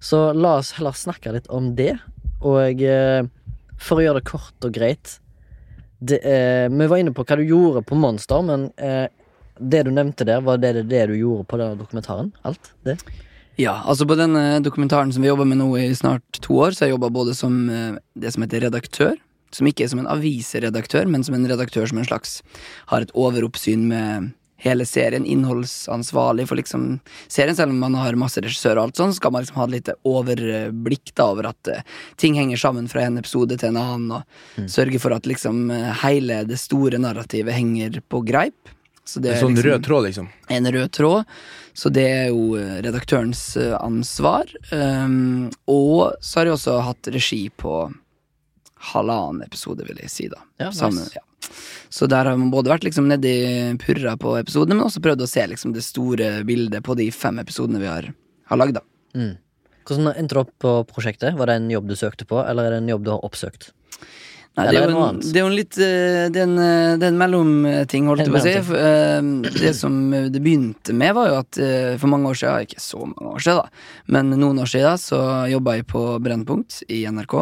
Så 0.00 0.32
la 0.32 0.58
oss 0.60 0.74
heller 0.78 0.94
snakke 0.94 1.32
litt 1.34 1.48
om 1.50 1.72
det. 1.78 1.94
Og 2.46 2.82
eh, 2.82 3.22
for 3.82 3.98
å 3.98 4.04
gjøre 4.04 4.20
det 4.20 4.30
kort 4.30 4.66
og 4.66 4.74
greit 4.74 5.18
det, 5.98 6.20
eh, 6.22 6.68
Vi 6.70 6.86
var 6.86 7.00
inne 7.00 7.14
på 7.14 7.24
hva 7.26 7.38
du 7.38 7.46
gjorde 7.46 7.82
på 7.86 7.98
Monster, 7.98 8.42
men 8.46 8.68
eh, 8.76 9.06
det 9.58 9.84
du 9.86 9.90
nevnte 9.90 10.26
der, 10.26 10.42
var 10.46 10.60
det 10.62 10.86
det 10.86 11.06
du 11.10 11.16
gjorde 11.18 11.46
på 11.50 11.58
den 11.58 11.78
dokumentaren? 11.80 12.30
Alt? 12.46 12.72
Det? 12.86 12.98
Ja, 13.58 13.80
altså 13.82 14.06
på 14.06 14.14
denne 14.14 14.60
dokumentaren 14.62 15.10
som 15.10 15.24
vi 15.24 15.30
jobber 15.32 15.48
med 15.50 15.58
nå 15.58 15.72
i 15.80 15.90
snart 15.98 16.38
to 16.38 16.60
år, 16.62 16.70
så 16.70 16.84
har 16.84 16.92
jeg 16.92 16.94
jobba 16.94 17.10
både 17.10 17.34
som 17.34 17.64
eh, 17.66 17.98
det 18.14 18.30
som 18.34 18.44
heter 18.46 18.62
redaktør, 18.68 19.16
som 19.54 19.66
ikke 19.66 19.86
er 19.86 19.90
som 19.90 20.02
en 20.02 20.10
aviseredaktør, 20.12 21.08
men 21.10 21.24
som 21.26 21.34
en 21.34 21.48
redaktør 21.50 21.88
som 21.90 21.98
en 21.98 22.06
slags 22.06 22.38
har 22.92 23.02
et 23.02 23.14
overoppsyn 23.18 23.88
med 23.90 24.30
hele 24.58 24.84
serien, 24.86 25.24
innholdsansvarlig 25.24 26.48
for 26.50 26.58
liksom 26.58 26.86
serien, 27.30 27.54
selv 27.56 27.70
om 27.70 27.78
man 27.78 27.94
har 27.94 28.16
masse 28.18 28.42
regissører 28.42 28.80
og 28.80 28.88
alt 28.88 28.98
sånn, 29.00 29.14
skal 29.14 29.30
man 29.34 29.44
liksom 29.44 29.60
ha 29.60 29.66
et 29.68 29.74
lite 29.76 29.94
overblikk 30.08 31.12
da 31.14 31.28
over 31.32 31.50
at 31.52 31.70
uh, 31.70 31.84
ting 32.18 32.34
henger 32.38 32.58
sammen 32.58 32.88
fra 32.90 33.04
en 33.06 33.20
episode 33.20 33.58
til 33.58 33.70
en 33.70 33.78
annen, 33.82 34.16
og 34.18 34.66
sørge 34.70 34.98
for 35.02 35.14
at 35.14 35.28
liksom 35.30 35.68
eh, 35.70 35.92
hele 36.02 36.42
det 36.48 36.58
store 36.58 36.98
narrativet 36.98 37.54
henger 37.54 38.00
på 38.10 38.20
greip. 38.26 38.74
Så 39.08 39.22
Det 39.22 39.30
er 39.30 39.38
en 39.38 39.46
sånn 39.46 39.54
liksom- 39.56 39.70
rød 39.70 39.84
tråd, 39.86 40.04
liksom. 40.04 40.28
en 40.48 40.66
rød 40.74 40.90
tråd. 40.92 41.24
Så 41.78 41.92
det 41.94 42.04
er 42.10 42.26
jo 42.28 42.56
eh, 42.58 42.82
redaktørens 42.82 43.44
ansvar. 43.80 44.50
Um, 44.72 45.48
og 45.70 46.18
så 46.20 46.40
har 46.40 46.50
jeg 46.50 46.58
også 46.58 46.80
hatt 46.82 47.08
regi 47.14 47.48
på 47.56 47.78
halvannen 48.92 49.42
episode, 49.46 49.86
vil 49.86 50.02
jeg 50.02 50.10
si, 50.12 50.28
da. 50.28 50.42
Ja, 50.60 50.70
Sammen, 50.74 51.04
nice. 51.06 51.14
ja. 51.16 51.24
Så 51.88 52.08
der 52.10 52.28
har 52.28 52.36
man 52.36 52.52
både 52.52 52.72
vært 52.72 52.84
liksom 52.84 53.08
nedi 53.08 53.34
purra 53.80 54.16
på 54.20 54.34
episodene, 54.40 54.76
men 54.76 54.86
også 54.88 55.02
prøvd 55.04 55.24
å 55.24 55.30
se 55.30 55.46
liksom 55.48 55.72
det 55.76 55.84
store 55.86 56.42
bildet 56.48 56.84
på 56.84 56.96
de 56.98 57.08
fem 57.14 57.40
episodene 57.40 57.80
vi 57.82 57.88
har, 57.88 58.10
har 58.50 58.60
lagd, 58.60 58.76
da. 58.80 58.84
Mm. 59.16 59.36
Hvordan 59.88 60.12
endte 60.12 60.36
du 60.36 60.42
opp 60.42 60.52
på 60.60 60.72
prosjektet? 60.90 61.36
Var 61.38 61.48
det 61.48 61.60
en 61.62 61.70
jobb 61.72 61.88
du 61.88 61.96
søkte 61.96 62.28
på, 62.28 62.42
eller 62.44 62.68
er 62.68 62.76
det 62.76 62.82
en 62.82 62.90
jobb 62.92 63.06
du 63.06 63.14
har 63.14 63.24
oppsøkt? 63.24 63.70
Nei, 64.58 64.64
det, 64.72 64.78
er 64.80 64.90
jo 64.90 65.02
en, 65.06 65.18
det 65.22 65.38
er 65.38 65.44
jo 65.44 65.48
en 65.48 65.54
litt 65.54 65.76
eh, 65.78 66.24
Det 66.34 66.40
er 66.40 66.46
en, 66.48 66.56
eh, 66.58 67.04
en 67.06 67.18
mellomting, 67.20 68.08
holdt 68.10 68.24
jeg 68.24 68.32
på 68.32 68.40
å 68.40 68.42
si. 68.42 68.54
eh, 68.74 69.28
Det 69.54 69.70
som 69.78 70.00
det 70.10 70.42
begynte 70.42 70.96
med, 70.98 71.14
var 71.14 71.30
jo 71.30 71.36
at 71.44 71.60
for 72.00 72.10
mange 72.10 72.32
år 72.32 72.40
siden, 72.40 72.66
ikke 72.66 72.82
så 72.82 73.04
mange 73.04 73.36
år 73.36 73.44
siden, 73.44 73.60
da, 73.62 73.84
men 74.16 74.34
noen 74.34 74.58
år 74.64 74.72
siden, 74.72 74.98
så 74.98 75.20
jobba 75.52 75.78
jeg 75.78 75.86
på 75.92 76.02
Brennpunkt 76.24 76.82
i 76.90 77.04
NRK. 77.06 77.36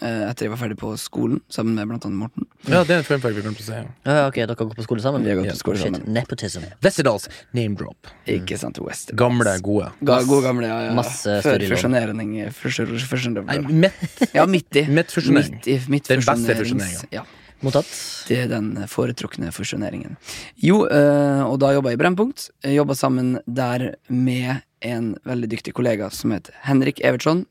Eh, 0.00 0.28
etter 0.30 0.46
jeg 0.46 0.50
var 0.52 0.58
ferdig 0.60 0.76
på 0.80 0.90
skolen, 0.98 1.40
sammen 1.50 1.74
med 1.74 1.88
blant 1.90 2.04
annet 2.06 2.18
Morten. 2.18 2.46
Ja, 2.68 2.82
det 2.84 2.90
er 2.94 2.98
en 2.98 3.04
fact 3.08 3.24
vi 3.36 3.42
glemte 3.42 3.62
å 3.62 3.66
si. 3.66 3.72
ja. 3.72 3.84
Ja, 4.06 4.26
ok, 4.28 4.34
dere 4.42 4.54
går 4.56 4.74
på 4.78 4.84
skole 4.86 5.00
sammen? 5.04 5.22
Vi 5.24 5.30
har 5.32 5.36
gått 5.40 5.46
Ja, 5.50 5.52
på 5.52 5.62
skole 5.62 5.76
Shit, 5.80 5.94
sammen. 5.96 6.12
nepotism. 6.14 6.62
Westerdals 6.82 7.28
name 7.52 7.74
drop. 7.76 8.06
Ikke 8.26 8.58
sant, 8.58 8.78
West. 8.84 9.12
Gamle, 9.16 9.56
gode. 9.60 9.90
Ga, 10.04 10.22
god 10.28 10.42
gamle, 10.44 10.66
ja, 10.70 10.78
ja. 10.88 10.94
Masse 10.94 11.40
Før 11.42 11.58
studielån. 11.58 11.76
fusjonering. 11.76 12.32
fusjon- 12.54 12.96
fusjon- 13.10 13.44
Nei, 13.46 13.58
midt, 13.58 14.34
Ja, 14.34 14.46
midt 14.46 14.76
i. 14.76 14.86
Midtfusjonering. 14.86 15.58
Midt 15.60 15.66
i 15.68 15.80
midt 15.88 16.08
Den 16.08 16.18
beste 16.20 16.32
fusjonerings- 16.32 16.58
fusjoneringen. 16.58 17.06
Ja, 17.12 17.24
Mottatt. 17.62 17.90
det 18.28 18.38
er 18.38 18.48
den 18.48 18.74
foretrukne 18.88 19.50
fusjoneringen. 19.52 20.16
Jo, 20.56 20.84
eh, 20.86 21.42
og 21.44 21.58
da 21.60 21.72
jobba 21.74 21.90
jeg 21.90 21.98
i 21.98 22.02
Brennpunkt. 22.02 22.50
Jeg 22.64 22.76
Jobba 22.76 22.94
sammen 22.94 23.38
der 23.46 23.96
med 24.08 24.62
en 24.82 25.14
veldig 25.26 25.48
dyktig 25.50 25.74
kollega 25.74 26.10
som 26.10 26.30
heter 26.30 26.52
Henrik 26.64 27.00
Evertsson. 27.04 27.44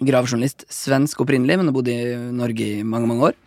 Gravejournalist. 0.00 0.64
Svensk 0.72 1.20
opprinnelig, 1.22 1.58
men 1.60 1.70
har 1.70 1.76
bodd 1.76 1.90
i 1.92 2.00
Norge 2.34 2.66
i 2.80 2.82
mange, 2.86 3.08
mange 3.10 3.30
år. 3.30 3.38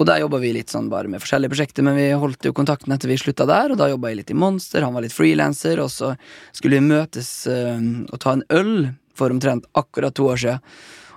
Og 0.00 0.06
der 0.08 0.22
jobba 0.22 0.38
vi 0.40 0.54
litt 0.56 0.72
sånn 0.72 0.88
bare 0.88 1.10
med 1.12 1.20
forskjellige 1.20 1.52
prosjekter, 1.52 1.84
men 1.84 1.98
vi 1.98 2.06
holdt 2.16 2.46
jo 2.48 2.54
kontakten 2.56 2.94
etter 2.94 3.10
vi 3.10 3.18
slutta 3.20 3.44
der, 3.48 3.74
og 3.74 3.80
da 3.80 3.90
jobba 3.90 4.08
jeg 4.08 4.22
litt 4.22 4.32
i 4.32 4.38
Monster, 4.38 4.86
han 4.86 4.96
var 4.96 5.04
litt 5.04 5.12
frilanser, 5.12 5.82
og 5.84 5.90
så 5.92 6.14
skulle 6.56 6.78
vi 6.78 6.88
møtes 6.88 7.28
øh, 7.52 8.06
og 8.08 8.22
ta 8.22 8.32
en 8.32 8.46
øl 8.56 8.72
for 9.18 9.34
omtrent 9.34 9.68
akkurat 9.76 10.16
to 10.16 10.30
år 10.32 10.40
siden. 10.40 10.64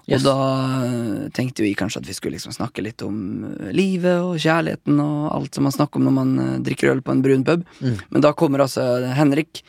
Yes. 0.04 0.18
Og 0.18 0.26
da 0.26 0.36
eh, 0.84 1.20
tenkte 1.32 1.64
vi 1.64 1.72
kanskje 1.80 2.02
at 2.02 2.10
vi 2.10 2.18
skulle 2.18 2.36
liksom 2.36 2.52
snakke 2.52 2.84
litt 2.84 3.00
om 3.08 3.46
eh, 3.54 3.72
livet 3.72 4.20
og 4.20 4.36
kjærligheten 4.36 5.00
og 5.00 5.30
alt 5.32 5.56
som 5.56 5.64
man 5.64 5.76
snakker 5.78 6.02
om 6.02 6.10
når 6.10 6.18
man 6.18 6.34
drikker 6.68 6.92
øl 6.92 7.00
på 7.06 7.16
en 7.16 7.24
brun 7.24 7.48
pub. 7.48 7.64
Mm. 7.80 8.02
Men 8.10 8.26
da 8.26 8.34
kommer 8.36 8.66
altså 8.66 8.84
Henrik 9.16 9.64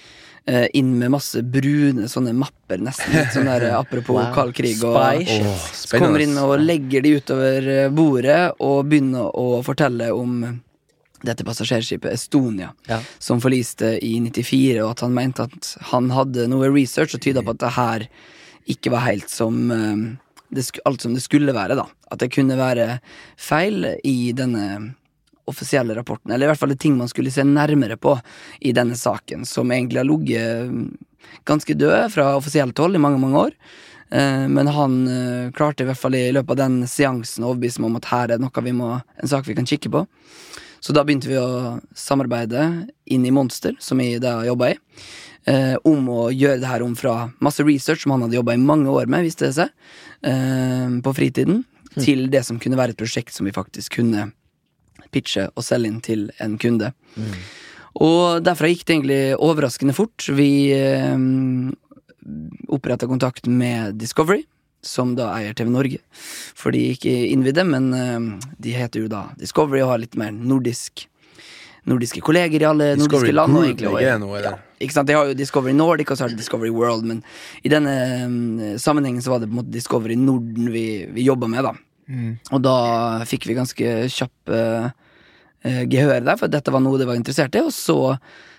eh, 0.47 0.67
inn 0.77 0.93
med 1.01 1.11
masse 1.15 1.41
brune 1.43 2.09
sånne 2.11 2.35
mapper, 2.37 2.79
nesten 2.85 3.15
litt 3.17 3.33
sånn 3.35 3.49
der 3.49 3.69
apropos 3.81 4.19
Wow. 4.19 4.35
kald 4.35 4.55
krig. 4.55 4.83
Og, 4.85 4.97
Spy 5.25 5.41
oh, 5.41 5.65
så 5.73 5.99
kommer 6.03 6.21
inn 6.25 6.37
og 6.39 6.59
legger 6.61 7.03
de 7.05 7.17
utover 7.21 7.69
eh, 7.79 7.89
bordet 7.95 8.53
og 8.61 8.85
begynner 8.91 9.31
å 9.35 9.63
fortelle 9.67 10.11
om 10.15 10.61
dette 11.25 11.45
passasjerskipet 11.47 12.13
Estonia, 12.13 12.75
Ja. 12.91 12.99
som 13.19 13.41
forliste 13.41 13.95
i 14.05 14.19
94, 14.21 14.83
og 14.85 14.91
at 14.91 15.01
han 15.07 15.15
mente 15.17 15.47
at 15.49 15.71
han 15.95 16.11
hadde 16.13 16.45
noe 16.53 16.69
research 16.69 17.15
og 17.17 17.23
tyda 17.25 17.41
på 17.43 17.55
at 17.57 17.63
det 17.65 17.71
her 17.79 18.05
ikke 18.69 18.93
var 18.93 19.07
helt 19.09 19.31
som 19.33 19.71
eh, 19.73 20.05
det 20.55 20.63
sk 20.67 20.79
alt 20.85 21.01
som 21.03 21.15
det 21.17 21.23
skulle 21.25 21.55
være, 21.57 21.75
da. 21.81 21.87
At 22.13 22.21
det 22.21 22.29
kunne 22.37 22.55
være 22.61 23.01
feil 23.41 23.87
i 24.05 24.33
denne 24.37 24.95
offisielle 25.51 25.95
rapporten, 25.97 26.33
eller 26.33 26.47
i 26.47 26.53
hvert 26.53 26.61
fall 26.61 26.73
det 26.73 26.81
ting 26.83 26.97
man 26.99 27.11
skulle 27.11 27.33
se 27.35 27.45
nærmere 27.45 27.97
på 28.01 28.17
i 28.61 28.73
denne 28.77 28.97
saken, 28.97 29.45
som 29.49 29.73
egentlig 29.73 30.01
har 30.01 30.09
ligget 30.09 30.71
mm, 30.71 30.87
ganske 31.45 31.77
død 31.77 32.13
fra 32.15 32.31
offisielt 32.39 32.79
hold 32.79 32.97
i 32.97 33.03
mange, 33.03 33.21
mange 33.21 33.43
år. 33.49 33.59
Eh, 34.11 34.49
Men 34.49 34.67
han 34.67 34.97
eh, 35.09 35.51
klarte 35.57 35.85
i 35.85 35.89
hvert 35.89 36.01
fall 36.01 36.15
i 36.15 36.31
løpet 36.33 36.57
av 36.57 36.63
den 36.65 36.89
seansen 36.89 37.45
å 37.45 37.53
overbevise 37.53 37.83
meg 37.83 37.93
om 37.93 38.01
at 38.01 38.11
her 38.13 38.35
er 38.35 38.43
noe 38.43 38.65
vi 38.65 38.77
må, 38.77 38.91
en 39.01 39.31
sak 39.31 39.49
vi 39.49 39.57
kan 39.59 39.69
kikke 39.69 39.93
på. 39.93 40.05
Så 40.85 40.93
da 40.93 41.05
begynte 41.05 41.31
vi 41.31 41.41
å 41.41 41.79
samarbeide 41.97 42.65
inn 43.09 43.25
i 43.25 43.33
Monster, 43.33 43.77
som 43.81 44.01
jeg 44.05 44.21
da 44.21 44.43
jobba 44.45 44.75
i, 44.75 44.79
eh, 45.49 45.77
om 45.85 46.09
å 46.13 46.29
gjøre 46.29 46.61
det 46.61 46.69
her 46.69 46.85
om 46.85 46.97
fra 46.97 47.31
masse 47.41 47.65
research 47.65 48.05
som 48.05 48.13
han 48.13 48.27
hadde 48.27 48.37
jobba 48.37 48.57
i 48.57 48.61
mange 48.61 48.93
år 48.93 49.09
med, 49.09 49.25
viste 49.25 49.49
det 49.49 49.57
seg, 49.57 49.73
på 51.05 51.13
fritiden, 51.13 51.65
til 52.01 52.31
det 52.33 52.41
som 52.47 52.57
kunne 52.57 52.79
være 52.81 52.95
et 52.95 53.01
prosjekt 53.01 53.35
som 53.37 53.45
vi 53.45 53.53
faktisk 53.53 53.99
kunne 53.99 54.31
pitche 55.13 55.49
og 55.57 55.65
selge 55.67 55.87
inn 55.91 56.01
til 56.01 56.31
en 56.41 56.57
kunde. 56.59 56.93
Og 58.03 58.43
derfra 58.43 58.67
gikk 58.73 58.85
det 58.89 58.95
egentlig 58.97 59.21
overraskende 59.39 59.95
fort. 59.95 60.27
Vi 60.35 60.73
eh, 60.75 61.17
oppretta 62.75 63.07
kontakt 63.07 63.47
med 63.47 63.95
Discovery, 64.01 64.43
som 64.85 65.15
da 65.17 65.31
eier 65.39 65.55
TV 65.57 65.71
Norge. 65.71 66.01
For 66.59 66.75
de 66.75 66.83
er 66.89 66.97
ikke 66.97 67.15
innvidde, 67.31 67.65
men 67.69 67.91
eh, 67.95 68.49
de 68.61 68.75
heter 68.77 69.05
jo 69.05 69.09
da 69.13 69.27
Discovery 69.41 69.83
og 69.85 69.95
har 69.95 70.03
litt 70.07 70.17
mer 70.21 70.33
nordisk 70.35 71.09
Nordiske 71.85 72.23
kolleger 72.25 72.63
i 72.63 72.65
alle 72.65 72.87
Discovery 72.97 73.29
nordiske 73.29 73.35
land. 73.37 73.53
og 73.53 73.59
Group, 73.61 73.67
egentlig, 73.69 73.89
og- 73.93 74.01
ja, 74.41 74.53
ikke 74.81 74.95
sant? 74.95 75.07
De 75.07 75.13
har 75.13 75.27
jo 75.29 75.35
Discovery 75.37 75.75
Nordic 75.77 76.11
og 76.11 76.17
så 76.17 76.25
har 76.25 76.31
de 76.33 76.39
Discovery 76.41 76.71
World, 76.73 77.05
men 77.05 77.19
i 77.63 77.69
denne 77.69 77.93
um, 78.25 78.79
sammenhengen 78.81 79.21
så 79.21 79.35
var 79.35 79.43
det 79.43 79.51
på 79.51 79.53
en 79.53 79.59
måte 79.59 79.71
Discovery 79.75 80.17
Norden 80.17 80.71
vi, 80.73 81.05
vi 81.13 81.27
jobba 81.27 81.45
med, 81.47 81.61
da. 81.69 81.75
Mm. 82.09 82.37
Og 82.53 82.63
da 82.65 82.77
fikk 83.29 83.49
vi 83.49 83.57
ganske 83.57 83.93
kjapp 84.13 84.53
uh, 84.53 84.89
eh, 85.65 85.85
gehør 85.91 86.25
der, 86.25 86.39
for 86.41 86.53
dette 86.53 86.73
var 86.75 86.83
noe 86.85 87.01
de 87.01 87.09
var 87.09 87.19
interessert 87.19 87.57
i. 87.57 87.65
Og 87.65 87.73
så 87.75 87.99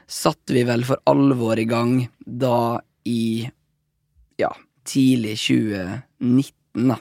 satte 0.06 0.54
vi 0.54 0.66
vel 0.68 0.86
for 0.86 1.02
alvor 1.10 1.60
i 1.60 1.68
gang 1.70 1.98
da 2.26 2.80
i 3.06 3.46
ja, 4.41 4.52
tidlig 4.86 5.38
2019, 5.41 6.89
da. 6.91 6.98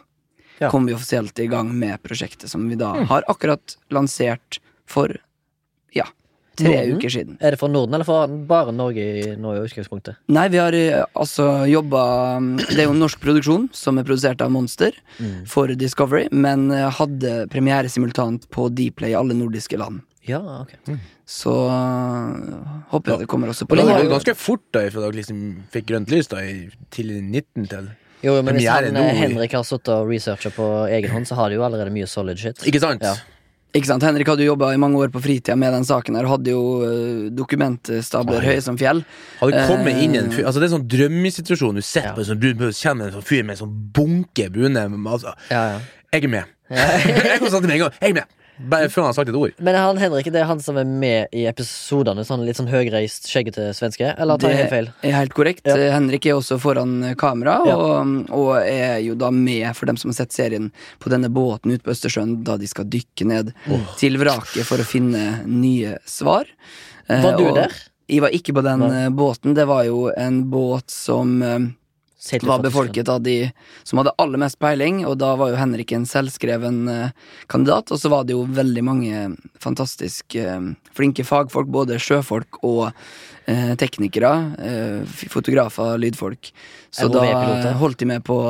Ja. 0.61 0.71
Kom 0.71 0.87
vi 0.87 0.95
offisielt 0.95 1.39
i 1.43 1.49
gang 1.51 1.73
med 1.75 1.99
prosjektet 2.05 2.51
som 2.53 2.69
vi 2.71 2.77
da 2.79 2.93
Mm. 2.95 3.09
har 3.11 3.25
akkurat 3.29 3.77
lansert 3.91 4.61
for 4.87 5.11
ja, 5.93 6.07
tre 6.57 6.71
Norden? 6.73 6.97
uker 6.99 7.11
siden. 7.15 7.37
Er 7.41 7.51
det 7.55 7.59
for 7.61 7.69
Norden, 7.73 7.95
eller 7.95 8.05
for 8.09 8.27
bare 8.49 8.73
Norge 8.73 9.05
i 9.05 9.37
nå 9.37 9.55
i 9.57 9.63
utgangspunktet? 9.67 10.17
Nei, 10.29 10.47
vi 10.55 10.59
har 10.63 10.73
eh, 10.79 11.05
altså 11.15 11.67
jobba 11.71 12.05
Det 12.63 12.79
er 12.79 12.87
jo 12.89 12.95
en 12.95 13.03
norsk 13.03 13.21
produksjon 13.23 13.69
som 13.73 13.99
er 13.99 14.05
produsert 14.09 14.41
av 14.45 14.51
Monster 14.55 14.93
Mm. 15.21 15.45
for 15.47 15.69
Discovery, 15.79 16.27
men 16.33 16.71
eh, 16.75 16.89
hadde 16.91 17.47
premiere 17.53 17.89
simultant 17.89 18.49
på 18.51 18.69
Dplay 18.75 19.13
i 19.13 19.15
alle 19.19 19.35
nordiske 19.37 19.79
land. 19.79 20.01
Ja, 20.27 20.41
ok. 20.63 20.73
Så 21.29 21.53
øh, 21.53 22.63
håper 22.93 23.13
jeg 23.13 23.21
det 23.25 23.29
kommer 23.29 23.49
også 23.53 23.67
på 23.69 23.77
Og 23.77 23.81
det 23.83 23.87
var 23.91 24.09
ganske 24.09 24.35
fort 24.37 24.63
da, 24.73 24.87
fra 24.93 25.05
dere 25.05 25.19
liksom 25.19 25.43
fikk 25.73 25.87
grønt 25.91 26.11
lys 26.13 26.29
da, 26.33 26.41
i 26.45 26.71
tidlig 26.95 27.21
19 27.23 27.69
til 27.71 27.91
Jo, 28.25 28.39
men 28.43 28.57
hvis 28.57 28.69
han, 28.73 28.97
eh, 28.97 29.11
Henrik 29.21 29.53
har 29.53 29.65
sittet 29.69 29.93
og 29.93 30.09
researcha 30.09 30.49
på 30.57 30.67
egen 30.89 31.11
hånd, 31.13 31.29
så 31.29 31.37
har 31.37 31.51
de 31.53 31.59
jo 31.59 31.65
allerede 31.67 31.93
mye 31.93 32.07
solid 32.09 32.41
shit. 32.41 32.63
Ikke 32.65 32.81
sant? 32.81 33.05
Ja. 33.05 33.13
Ikke 33.75 33.89
sant, 33.91 34.05
Henrik 34.07 34.29
hadde 34.31 34.45
jo 34.45 34.53
jobba 34.53 34.69
i 34.71 34.79
mange 34.79 35.01
år 35.03 35.11
på 35.11 35.19
fritida 35.23 35.57
med 35.59 35.73
den 35.75 35.83
saken 35.87 36.15
her, 36.15 36.29
hadde 36.31 36.53
jo 36.53 36.61
øh, 36.87 37.25
dokumentstabler 37.35 38.45
høye 38.47 38.61
som 38.63 38.79
fjell. 38.79 39.01
Hadde 39.41 39.65
kommet 39.67 39.99
inn 39.99 40.15
en 40.15 40.29
Eh. 40.31 40.37
fyr 40.37 40.47
Altså 40.47 40.61
Det 40.63 40.69
er 40.69 40.71
en 40.71 40.77
sånn 40.77 40.89
drømmesituasjon. 40.95 41.75
Du 41.75 41.83
sitter 41.83 42.09
Ja. 42.09 42.15
på 42.15 42.23
en 42.23 42.29
sånn 42.31 42.41
brun 42.41 42.57
pølse, 42.61 42.87
kommer 42.87 43.07
en 43.11 43.17
sånn 43.19 43.27
fyr 43.27 43.43
med 43.43 43.57
en 43.59 43.67
sånn 43.67 43.75
bunke 43.93 44.47
brune 44.55 44.79
altså, 45.11 45.35
Ja, 45.51 45.65
ja. 45.75 45.79
Jeg 46.13 46.25
er 46.25 46.29
med. 46.29 46.45
jeg 46.71 47.51
snakke 47.51 47.67
med 47.67 47.75
en 47.75 47.83
gang. 47.83 47.93
Jeg 48.01 48.11
er 48.11 48.15
med. 48.15 48.25
Bare 48.59 48.87
før 48.89 49.03
han 49.03 49.09
har 49.11 49.17
sagt 49.17 49.31
et 49.33 49.37
ord. 49.39 49.53
Men 49.59 49.75
han 49.75 49.97
Henrik, 49.99 50.29
det 50.31 50.41
er 50.43 50.47
han 50.47 50.61
som 50.63 50.77
er 50.79 50.85
med 50.87 51.33
i 51.35 51.43
episodene? 51.51 52.23
Sånn 52.25 52.45
litt 52.47 52.57
sånn 52.61 52.69
høgreist, 52.71 53.27
skjeggete 53.27 53.73
svenske? 53.75 54.13
Eller 54.15 54.39
tar 54.39 54.53
jeg 54.55 54.61
helt 54.63 54.71
feil? 54.75 54.89
Det 55.03 55.11
er 55.11 55.17
helt 55.19 55.35
korrekt. 55.35 55.65
Ja. 55.67 55.75
Eh, 55.77 55.91
Henrik 55.95 56.27
er 56.31 56.37
også 56.39 56.61
foran 56.63 56.95
kamera, 57.19 57.57
Ja. 57.67 57.75
og, 57.77 58.31
og 58.31 58.53
er 58.63 58.99
jo 59.03 59.17
da 59.19 59.31
med, 59.35 59.67
for 59.75 59.87
dem 59.91 59.97
som 59.99 60.13
har 60.13 60.21
sett 60.21 60.33
serien, 60.37 60.71
på 61.03 61.11
denne 61.11 61.29
båten 61.35 61.75
ute 61.75 61.83
på 61.83 61.91
Østersjøen, 61.97 62.37
da 62.47 62.57
de 62.61 62.67
skal 62.71 62.87
dykke 62.87 63.27
ned 63.27 63.51
til 63.99 64.19
vraket 64.23 64.63
for 64.69 64.79
å 64.79 64.87
finne 64.87 65.41
nye 65.51 65.97
svar. 66.07 66.47
Eh, 67.09 67.21
Var 67.27 67.37
du 67.41 67.49
og 67.51 67.57
der? 67.59 67.75
Jeg 68.07 68.21
var 68.21 68.31
ikke 68.37 68.53
på 68.55 68.63
den 68.63 68.83
Nei. 68.85 69.05
eh, 69.07 69.11
båten. 69.11 69.55
Det 69.57 69.65
var 69.67 69.85
jo 69.89 70.11
en 70.15 70.43
båt 70.53 70.91
som 70.93 71.41
eh, 71.43 71.59
var 72.43 72.63
befolket 72.63 73.09
av 73.09 73.23
de 73.23 73.51
som 73.83 74.01
hadde 74.01 74.15
aller 74.19 74.41
mest 74.41 74.59
peiling, 74.63 75.03
og 75.09 75.19
da 75.21 75.35
var 75.41 75.53
jo 75.53 75.59
Henrik 75.61 75.93
en 75.93 76.07
selvskreven 76.09 76.89
eh, 76.89 77.29
kandidat. 77.53 77.93
Og 77.93 78.01
så 78.01 78.11
var 78.13 78.25
det 78.25 78.37
jo 78.37 78.47
veldig 78.49 78.85
mange 78.87 79.27
fantastisk 79.63 80.37
eh, 80.41 80.73
flinke 80.97 81.27
fagfolk, 81.27 81.69
både 81.69 82.01
sjøfolk 82.03 82.63
og 82.65 82.89
eh, 82.89 83.75
teknikere. 83.81 84.33
Eh, 84.59 85.21
fotografer, 85.33 85.99
lydfolk. 86.01 86.53
Så 86.95 87.11
da 87.13 87.27
eh, 87.29 87.71
holdt 87.81 88.03
de 88.03 88.11
med 88.15 88.25
på 88.27 88.41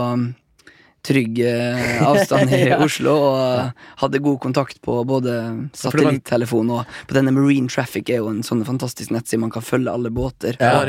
um, 1.05 1.11
trygg 1.11 1.39
eh, 1.45 2.03
avstand 2.11 2.51
i. 2.57 2.73
Oslo, 2.81 3.13
og 3.29 3.73
hadde 4.01 4.21
god 4.25 4.39
kontakt 4.41 4.81
på 4.83 4.97
både 5.07 5.35
satellittelefon 5.77 6.71
og 6.79 6.87
på 7.09 7.17
denne 7.17 7.33
Marine 7.35 7.69
Traffic 7.69 8.09
er 8.11 8.23
jo 8.23 8.31
en 8.33 8.43
sånn 8.47 8.65
fantastisk 8.65 9.13
nettside 9.15 9.41
man 9.43 9.53
kan 9.53 9.63
følge 9.65 9.93
alle 9.93 10.11
båter. 10.15 10.57
Ja. 10.61 10.81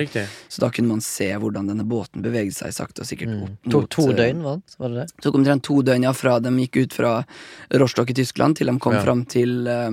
Så 0.49 0.61
da 0.63 0.69
kunne 0.71 0.87
man 0.95 1.01
se 1.03 1.27
hvordan 1.35 1.67
denne 1.67 1.83
båten 1.87 2.23
beveget 2.25 2.55
seg 2.55 2.73
sakte 2.75 3.03
og 3.03 3.09
sikkert 3.11 3.25
Mm. 3.25 3.39
Mot, 3.41 3.71
To, 3.73 3.79
to 3.89 4.03
eh, 4.11 4.15
døgn, 4.15 4.41
var 4.45 4.55
det- 4.61 4.75
var 4.79 4.89
det 4.89 4.95
det? 5.01 5.21
Tok 5.25 5.35
omtrent 5.35 5.63
to 5.63 5.81
døgn 5.81 6.03
ja, 6.05 6.11
fra 6.13 6.39
de 6.39 6.49
gikk 6.61 6.77
ut 6.85 6.93
fra 6.93 7.25
Rostock 7.73 8.09
i 8.11 8.13
Tyskland 8.13 8.55
til 8.55 8.67
de 8.67 8.77
kom 8.79 8.93
Ja. 8.93 9.01
fram 9.01 9.25
til, 9.25 9.67
eh, 9.67 9.91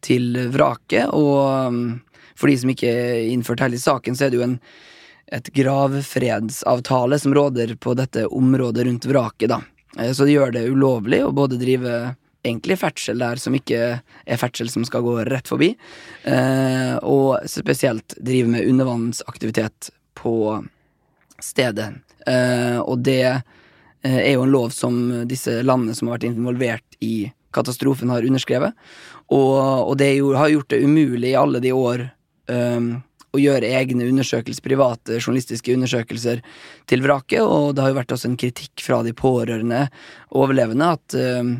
til 0.00 0.32
vraket. 0.50 1.12
Og 1.12 1.68
um, 1.68 2.02
for 2.34 2.48
de 2.48 2.56
som 2.56 2.70
ikke 2.70 2.88
er 2.88 3.30
innført 3.30 3.60
hele 3.60 3.76
saken, 3.78 4.16
så 4.16 4.26
er 4.26 4.30
det 4.30 4.38
jo 4.40 4.42
en 4.48 4.58
et 5.34 5.50
gravfredsavtale 5.52 7.18
som 7.18 7.34
råder 7.34 7.74
på 7.76 7.94
dette 7.94 8.26
området 8.26 8.84
rundt 8.86 9.04
vraket, 9.04 9.48
da. 9.48 9.62
Eh, 9.98 10.12
Så 10.12 10.24
det 10.24 10.36
gjør 10.36 10.52
det 10.52 10.68
ulovlig 10.70 11.24
å 11.24 11.32
både 11.34 11.58
drive 11.58 12.14
egentlig 12.44 12.78
ferdsel 12.78 13.18
der 13.18 13.40
som 13.40 13.54
ikke 13.56 13.80
er 14.26 14.38
ferdsel 14.38 14.68
som 14.70 14.84
skal 14.84 15.02
gå 15.02 15.16
rett 15.26 15.48
forbi, 15.48 15.74
eh, 16.24 16.96
og 17.02 17.48
spesielt 17.48 18.14
drive 18.20 18.48
med 18.48 18.68
undervannsaktivitet 18.68 19.90
på 20.14 20.62
stedet. 21.40 21.94
Eh, 22.26 22.78
og 22.78 23.02
det 23.02 23.42
er 24.04 24.32
jo 24.34 24.44
en 24.44 24.52
lov 24.52 24.68
som 24.70 25.24
disse 25.26 25.62
landene 25.62 25.94
som 25.96 26.08
har 26.08 26.18
vært 26.18 26.28
involvert 26.28 26.98
i 27.00 27.32
katastrofen, 27.52 28.10
har 28.10 28.22
underskrevet. 28.22 28.74
Og, 29.32 29.96
det 29.96 30.20
har 30.20 30.48
gjort 30.48 30.68
det 30.68 30.84
umulig 30.84 31.30
i 31.30 31.38
alle 31.40 31.60
de 31.60 31.72
år 31.72 32.10
å 33.34 33.40
gjøre 33.42 33.72
egne 33.80 34.06
undersøkelser, 34.10 34.64
private 34.64 35.18
journalistiske 35.18 35.74
undersøkelser 35.74 36.42
til 36.90 37.04
vraket, 37.04 37.42
og 37.42 37.74
det 37.74 37.84
har 37.84 37.92
jo 37.92 37.98
vært 38.00 38.14
også 38.16 38.30
en 38.30 38.40
kritikk 38.40 38.84
fra 38.84 39.02
de 39.06 39.14
pårørende 39.16 39.86
overlevende 40.38 40.90
at, 40.96 41.18
eh, 41.18 41.54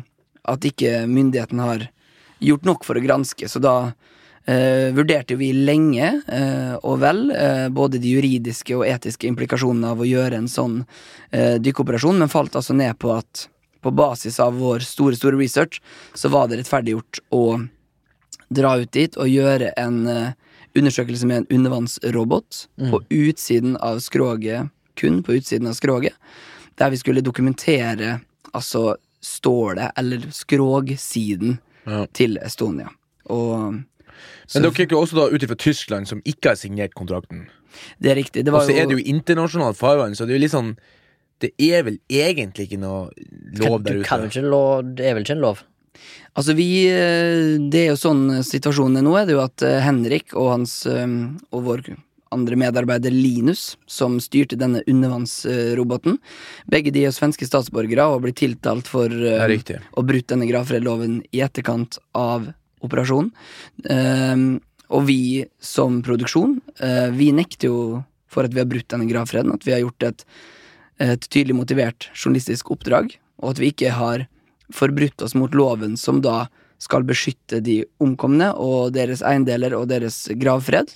at 0.55 0.67
ikke 0.71 1.03
myndigheten 1.11 1.63
har 1.63 1.87
gjort 2.43 2.67
nok 2.67 2.85
for 2.87 2.97
å 2.97 3.03
granske, 3.03 3.49
så 3.51 3.61
da 3.63 3.75
eh, 4.45 4.91
vurderte 4.95 5.37
vi 5.39 5.51
lenge 5.55 6.07
eh, 6.27 6.75
og 6.81 7.01
vel 7.03 7.27
eh, 7.35 7.67
både 7.73 7.99
de 8.01 8.15
juridiske 8.15 8.75
og 8.77 8.87
etiske 8.87 9.27
implikasjonene 9.29 9.93
av 9.95 10.03
å 10.03 10.09
gjøre 10.09 10.39
en 10.41 10.51
sånn 10.51 10.81
eh, 11.31 11.57
dykkeoperasjon, 11.63 12.19
men 12.21 12.31
falt 12.31 12.57
altså 12.57 12.77
ned 12.77 12.97
på 13.01 13.13
at 13.15 13.47
på 13.85 13.93
basis 13.93 14.39
av 14.41 14.55
vår 14.57 14.81
store, 14.81 15.13
store 15.13 15.37
research, 15.37 15.77
så 16.17 16.31
var 16.33 16.47
det 16.49 16.57
rettferdiggjort 16.57 17.19
å 17.37 17.43
dra 18.49 18.71
ut 18.81 18.91
dit 18.93 19.17
og 19.17 19.29
gjøre 19.29 19.73
en 19.77 19.99
eh, 20.09 20.31
undersøkelse 20.75 21.27
med 21.27 21.37
en 21.43 21.47
undervannsrobot 21.59 22.67
på 22.91 22.99
utsiden 23.11 23.77
av 23.81 23.99
skroget, 24.03 24.69
kun 24.99 25.21
på 25.23 25.35
utsiden 25.39 25.67
av 25.67 25.73
skroget, 25.77 26.13
der 26.79 26.89
vi 26.91 26.97
skulle 26.99 27.21
dokumentere 27.23 28.19
altså 28.53 28.95
stålet, 29.21 29.91
eller 29.97 30.19
skrogsiden, 30.31 31.59
Ja. 31.85 32.05
til 32.13 32.37
Estonia. 32.41 32.87
Og 33.29 33.83
så, 34.47 34.55
Men 34.59 34.63
dere 34.63 34.73
gikk 34.73 34.91
jo 34.91 35.01
også 35.03 35.15
da 35.19 35.27
ut 35.35 35.43
ifra 35.43 35.55
Tyskland, 35.55 36.07
som 36.07 36.21
ikke 36.25 36.49
har 36.49 36.55
signert 36.55 36.95
kontrakten. 36.95 37.47
det 38.01 38.09
er 38.11 38.15
riktig. 38.15 38.43
Det 38.45 38.53
Og 38.53 38.61
så 38.63 38.71
er 38.73 38.87
det 38.87 38.91
jo 38.95 38.97
jo 38.97 39.03
internasjonalt 39.13 39.77
farvann, 39.77 40.15
så 40.15 40.25
det 40.25 40.33
er 40.33 40.39
jo 40.39 40.43
litt 40.45 40.51
sånn 40.51 40.77
Det 41.41 41.51
er 41.59 41.83
vel 41.83 41.99
egentlig 42.09 42.69
ikke 42.71 42.79
noe 42.79 43.09
lov 43.59 43.83
der 43.83 43.93
du 43.99 44.03
kan 44.03 44.21
jo 44.21 44.25
ute. 44.27 44.39
ikke 44.39 44.49
lov, 44.49 44.95
det 44.95 45.05
er 45.05 45.13
vel 45.13 45.23
ikke 45.23 45.35
en 45.35 45.41
lov? 45.41 45.63
Altså, 46.35 46.55
vi 46.57 46.69
eh, 46.91 47.55
Det 47.71 47.85
er 47.85 47.93
jo 47.93 47.99
sånn 47.99 48.41
situasjonen 48.43 48.99
er 48.99 49.05
nå, 49.07 49.15
er 49.19 49.29
det 49.29 49.37
jo 49.37 49.43
at 49.45 49.63
eh, 49.65 49.79
Henrik 49.85 50.35
og 50.35 50.51
hans 50.51 50.81
eh, 50.89 51.07
og 51.55 51.65
vår 51.69 51.85
andre 52.35 52.57
medarbeider 52.59 53.13
Linus, 53.13 53.77
som 53.87 54.17
styrte 54.23 54.57
denne 54.59 54.81
undervannsroboten, 54.89 56.17
begge 56.71 56.91
de 56.91 57.05
er 57.07 57.15
svenske 57.15 57.47
statsborgere 57.47 58.07
og 58.11 58.25
blir 58.25 58.35
tiltalt 58.35 58.89
for 58.91 59.07
uh, 59.07 59.45
å 59.95 60.05
brutt 60.05 60.31
denne 60.31 60.49
gravfredloven 60.49 61.21
i 61.35 61.43
etterkant 61.45 61.99
av 62.17 62.49
operasjonen. 62.85 63.31
Uh, 63.87 64.57
og 64.93 65.07
vi 65.07 65.45
som 65.63 66.01
produksjon, 66.05 66.59
uh, 66.81 67.09
vi 67.15 67.31
nekter 67.35 67.71
jo 67.71 67.79
for 68.31 68.47
at 68.47 68.53
vi 68.53 68.61
har 68.61 68.69
brutt 68.69 68.89
denne 68.91 69.07
gravfreden, 69.09 69.55
at 69.55 69.65
vi 69.65 69.75
har 69.75 69.85
gjort 69.85 70.09
et, 70.09 70.25
et 71.05 71.27
tydelig 71.29 71.55
motivert 71.57 72.09
journalistisk 72.13 72.73
oppdrag, 72.75 73.15
og 73.41 73.53
at 73.53 73.61
vi 73.61 73.71
ikke 73.71 73.95
har 73.95 74.27
forbrutt 74.73 75.21
oss 75.21 75.35
mot 75.35 75.53
loven 75.53 75.97
som 75.97 76.21
da 76.21 76.47
skal 76.81 77.03
beskytte 77.07 77.61
de 77.63 77.83
omkomne 78.03 78.49
og 78.59 78.93
deres 78.93 79.21
eiendeler 79.23 79.73
og 79.77 79.87
deres 79.89 80.25
gravfred, 80.37 80.91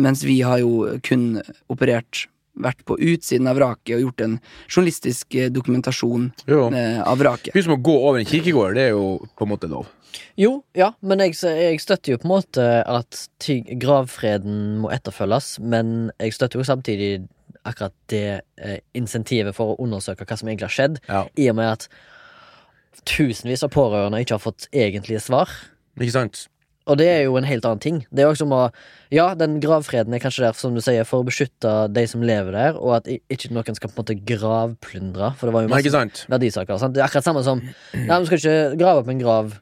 mens 0.00 0.22
vi 0.24 0.40
har 0.46 0.58
jo 0.62 0.98
kun 1.04 1.40
operert 1.68 2.26
vært 2.58 2.80
på 2.88 2.96
utsiden 2.98 3.46
av 3.46 3.54
vraket 3.60 3.94
og 3.98 4.00
gjort 4.02 4.22
en 4.24 4.32
journalistisk 4.66 5.34
eh, 5.38 5.46
dokumentasjon 5.54 6.32
Jo. 6.50 6.64
eh, 6.74 6.98
av 7.06 7.20
vraket. 7.20 7.52
Hun 7.54 7.62
som 7.62 7.76
å 7.76 7.82
gå 7.86 7.94
over 8.00 8.18
en 8.18 8.26
kirkegård, 8.26 8.74
det 8.74 8.88
er 8.88 8.96
jo 8.96 9.18
på 9.38 9.46
en 9.46 9.52
måte 9.52 9.68
lov. 9.70 9.86
Jo, 10.40 10.64
ja, 10.74 10.88
men 11.06 11.20
jeg, 11.22 11.36
jeg 11.44 11.78
støtter 11.84 12.14
jo 12.16 12.18
på 12.18 12.26
en 12.26 12.32
måte 12.32 12.64
at 12.88 13.20
gravfreden 13.82 14.78
må 14.82 14.90
etterfølges, 14.94 15.56
men 15.62 16.10
jeg 16.18 16.34
støtter 16.36 16.60
jo 16.60 16.66
samtidig 16.66 17.10
akkurat 17.68 17.94
det 18.10 18.24
eh, 18.62 18.78
insentivet 18.96 19.54
for 19.56 19.74
å 19.74 19.80
undersøke 19.84 20.26
hva 20.26 20.38
som 20.38 20.48
egentlig 20.50 20.68
har 20.68 20.76
skjedd, 20.76 21.00
Ja. 21.08 21.24
i 21.36 21.48
og 21.52 21.58
med 21.58 21.72
at 21.76 21.88
tusenvis 23.06 23.62
av 23.66 23.70
pårørende 23.74 24.20
ikke 24.24 24.36
har 24.38 24.42
fått 24.42 24.68
egentlige 24.72 25.20
svar. 25.22 25.50
Ikke 25.98 26.14
sant? 26.14 26.46
Og 26.88 26.96
det 26.96 27.06
er 27.12 27.22
jo 27.26 27.34
en 27.36 27.44
helt 27.44 27.66
annen 27.68 27.82
ting. 27.84 27.98
Det 28.08 28.24
er 28.24 28.30
jo 28.30 28.38
som 28.40 28.52
å 28.56 28.62
Ja, 29.12 29.34
den 29.36 29.58
gravfreden 29.60 30.12
er 30.16 30.20
kanskje 30.22 30.46
der 30.46 30.56
som 30.56 30.74
du 30.76 30.80
sier, 30.84 31.04
for 31.08 31.20
å 31.20 31.26
beskytte 31.28 31.92
de 31.92 32.04
som 32.08 32.24
lever 32.24 32.52
der, 32.52 32.76
og 32.80 32.94
at 32.98 33.06
ikke 33.08 33.50
noen 33.52 33.76
skal 33.76 33.90
på 33.92 33.96
en 33.96 34.02
måte 34.04 34.16
gravplyndre. 34.28 35.34
For 35.36 35.48
det 35.48 35.54
var 35.54 35.64
jo 35.66 35.68
Nei, 35.68 35.76
masse 35.82 35.92
sant? 35.92 36.22
verdisaker. 36.32 36.80
Sant? 36.80 36.94
Det 36.96 37.02
er 37.02 37.08
akkurat 37.08 37.24
samme 37.28 37.44
som 37.44 37.60
Nei, 37.60 38.18
vi 38.20 38.30
skal 38.30 38.40
ikke 38.40 38.78
grave 38.80 39.02
opp 39.04 39.08
en 39.12 39.20
grav 39.22 39.58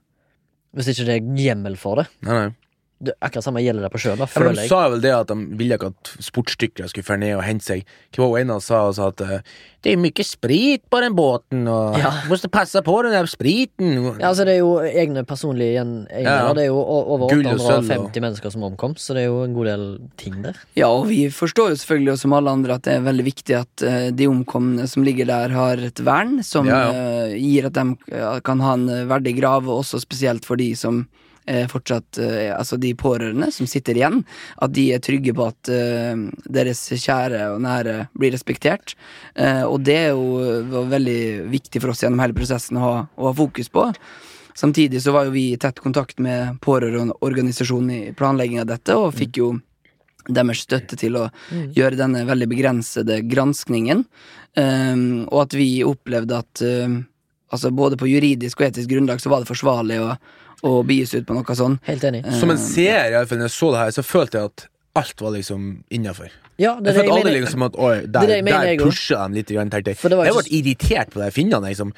hvis 0.77 0.91
ikke 0.93 1.07
det 1.09 1.15
er 1.17 1.29
hjemmel 1.41 1.77
for 1.81 2.03
det. 2.03 2.07
Nei, 2.27 2.35
nei. 2.45 2.55
Det 2.99 3.13
akkurat 3.21 3.45
samme 3.45 3.61
gjelder 3.61 3.83
det 3.85 3.91
på 3.93 3.99
sjøen, 4.01 4.17
da, 4.17 4.25
Ja, 4.25 4.49
de 4.53 4.61
jeg. 4.63 4.69
sa 4.71 4.89
vel 4.89 5.01
det 5.05 5.11
at 5.13 5.29
de 5.29 5.35
ville 5.59 5.77
ikke 5.77 5.91
at 5.93 6.13
sportsdykkere 6.25 6.89
skulle 6.89 7.05
dra 7.05 7.17
ned 7.21 7.35
og 7.37 7.43
hente 7.45 7.65
seg 7.65 7.83
Hva 8.17 8.31
var 8.31 8.39
ene 8.41 8.55
han 8.57 8.63
sa? 8.65 8.79
Sa 8.97 9.09
at 9.13 9.21
eh, 9.21 9.41
det 9.85 9.93
er 9.93 10.01
mye 10.03 10.25
sprit 10.27 10.83
på 10.91 10.99
den 11.05 11.15
båten, 11.15 11.69
og 11.71 11.95
Ja. 12.01 12.11
du 12.25 12.31
må 12.33 12.39
passe 12.51 12.81
på 12.83 12.95
den 13.05 13.13
der 13.13 13.29
spriten. 13.31 13.93
Ja, 14.19 14.31
altså 14.33 14.45
Det 14.49 14.55
er 14.57 14.59
jo 14.65 14.73
egne 14.81 15.23
personlige 15.29 15.77
igjen- 15.77 16.09
Ja, 16.11 16.49
ja. 16.49 16.53
Det 16.57 16.65
er 16.65 16.67
jo 16.73 16.81
over 16.81 17.29
850 17.29 17.61
og 17.61 17.85
850 17.85 18.21
mennesker 18.25 18.51
som 18.51 18.63
omkom, 18.65 18.97
så 18.99 19.15
det 19.15 19.23
er 19.23 19.27
jo 19.29 19.43
en 19.45 19.55
god 19.55 19.67
del 19.67 19.85
ting 20.17 20.41
der. 20.43 20.55
Ja, 20.75 20.89
og 20.89 21.07
vi 21.07 21.29
forstår 21.29 21.71
jo 21.71 21.77
selvfølgelig 21.77 22.19
som 22.19 22.33
alle 22.33 22.51
andre 22.51 22.75
at 22.75 22.83
det 22.83 22.95
er 22.97 23.05
veldig 23.13 23.25
viktig 23.29 23.61
at 23.61 23.83
eh, 23.87 24.11
de 24.11 24.27
omkomne 24.27 24.89
som 24.89 25.05
ligger 25.05 25.27
der, 25.27 25.51
har 25.55 25.77
et 25.77 26.01
vern 26.03 26.43
som 26.43 26.67
Ja, 26.67 26.91
eh, 26.91 27.37
gir 27.39 27.67
at 27.67 27.75
de 27.75 28.41
kan 28.43 28.59
ha 28.61 28.73
en 28.75 28.89
verdig 29.07 29.37
grav, 29.39 29.69
og 29.69 29.85
også 29.85 30.01
spesielt 30.01 30.45
for 30.45 30.57
de 30.57 30.75
som 30.75 31.07
fortsatt 31.71 32.19
eh, 32.23 32.51
Altså 32.57 32.79
de 32.81 32.93
pårørende 32.99 33.51
som 33.55 33.69
sitter 33.71 33.99
igjen, 33.99 34.23
at 34.63 34.73
de 34.75 34.89
er 34.95 35.03
trygge 35.05 35.35
på 35.37 35.47
at 35.47 35.71
eh, 35.73 36.15
deres 36.59 36.83
kjære 36.91 37.51
og 37.55 37.61
nære 37.65 37.97
blir 38.19 38.35
respektert. 38.35 38.97
Eh, 39.35 39.63
og 39.65 39.85
det 39.87 39.99
er 40.07 40.09
jo 40.15 40.63
var 40.73 40.91
veldig 40.97 41.21
viktig 41.53 41.83
for 41.83 41.93
oss 41.93 42.03
gjennom 42.05 42.23
hele 42.25 42.37
prosessen 42.37 42.81
å 42.81 42.85
ha, 42.85 42.97
å 43.15 43.31
ha 43.31 43.37
fokus 43.37 43.71
på. 43.73 43.87
Samtidig 44.57 45.03
så 45.05 45.13
var 45.13 45.27
jo 45.27 45.35
vi 45.35 45.51
i 45.53 45.61
tett 45.61 45.83
kontakt 45.85 46.21
med 46.23 46.57
pårørendeorganisasjonen 46.65 47.91
i 47.93 48.13
planlegging 48.17 48.63
av 48.63 48.71
dette, 48.71 48.97
og 48.97 49.15
fikk 49.17 49.43
jo 49.43 49.51
deres 50.33 50.65
støtte 50.65 50.97
til 50.99 51.19
å 51.21 51.27
gjøre 51.77 51.99
denne 52.01 52.25
veldig 52.27 52.49
begrensede 52.51 53.21
granskningen. 53.29 54.07
Um, 54.57 55.27
og 55.29 55.43
at 55.45 55.57
vi 55.59 55.69
opplevde 55.85 56.41
at 56.41 56.65
um, 56.65 57.03
altså 57.53 57.71
både 57.75 57.99
på 58.01 58.09
juridisk 58.11 58.61
og 58.61 58.69
etisk 58.71 58.91
grunnlag 58.91 59.21
så 59.23 59.31
var 59.33 59.43
det 59.45 59.51
forsvarlig 59.51 60.01
å, 60.03 60.15
å 60.67 60.73
bies 60.87 61.15
ut 61.15 61.27
på 61.29 61.37
noe 61.37 61.59
sånt. 61.59 61.83
Helt 61.87 62.05
enig. 62.09 62.25
Som 62.41 62.53
en 62.55 62.61
seer, 62.61 63.13
i 63.13 63.19
alle 63.19 63.29
fall, 63.31 63.43
når 63.43 63.51
jeg 63.51 63.57
så 63.59 63.71
det 63.75 63.85
her, 63.85 63.95
så 63.97 64.07
følte 64.07 64.41
jeg 64.41 64.53
at 64.53 64.67
alt 64.97 65.21
var 65.23 65.35
liksom 65.37 65.71
innafor. 65.93 66.33
Ja, 66.57 66.79
Jeg 66.81 66.95
følte 66.97 67.13
aldri 67.13 67.33
mener. 67.33 67.43
liksom 67.45 67.67
at 67.67 67.75
oi, 67.77 67.97
der, 68.09 68.31
er 68.33 68.41
det 68.41 68.55
der 68.55 68.85
pusha 68.85 69.27
de 69.29 69.43
litt. 69.43 69.51
Grann, 69.53 69.69
jeg. 69.69 69.99
ble 70.01 70.31
jo 70.31 70.45
irritert 70.59 71.13
på 71.13 71.21
de 71.21 71.29
finnene. 71.35 71.69
Liksom. 71.69 71.93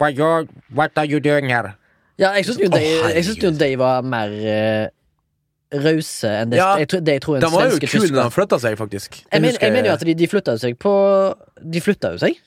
What, 0.00 0.14
you're, 0.16 0.46
what 0.72 0.96
are 0.96 1.04
you 1.04 1.20
doing 1.20 1.50
here? 1.52 1.74
Ja, 2.18 2.32
jeg 2.34 2.48
syns 2.48 2.58
jo, 2.58 3.50
jo 3.50 3.50
de 3.54 3.68
var 3.78 4.02
mer 4.02 4.32
uh, 4.32 4.88
rause 5.84 6.30
enn 6.40 6.50
det, 6.50 6.58
Ja, 6.58 6.72
jeg, 6.80 6.88
tror- 6.90 7.04
det 7.04 7.18
jeg 7.18 7.22
tror 7.22 7.36
en 7.36 7.44
De 7.44 7.50
var 7.52 7.66
jo 7.68 7.76
svenske 7.76 7.90
kule 7.92 8.10
da 8.16 8.24
de 8.24 8.34
flytta 8.34 8.58
seg, 8.64 8.78
faktisk. 8.80 9.20
Jeg, 9.20 9.42
mener, 9.44 9.58
jeg 9.60 9.72
mener 9.76 9.90
jo 9.92 9.96
at 9.98 10.06
de, 10.08 10.14
de 10.18 10.28
flytta 10.30 10.56
seg 10.58 10.78
på 10.80 10.94
De 11.62 11.82
flytta 11.84 12.14
jo 12.16 12.22
seg. 12.24 12.40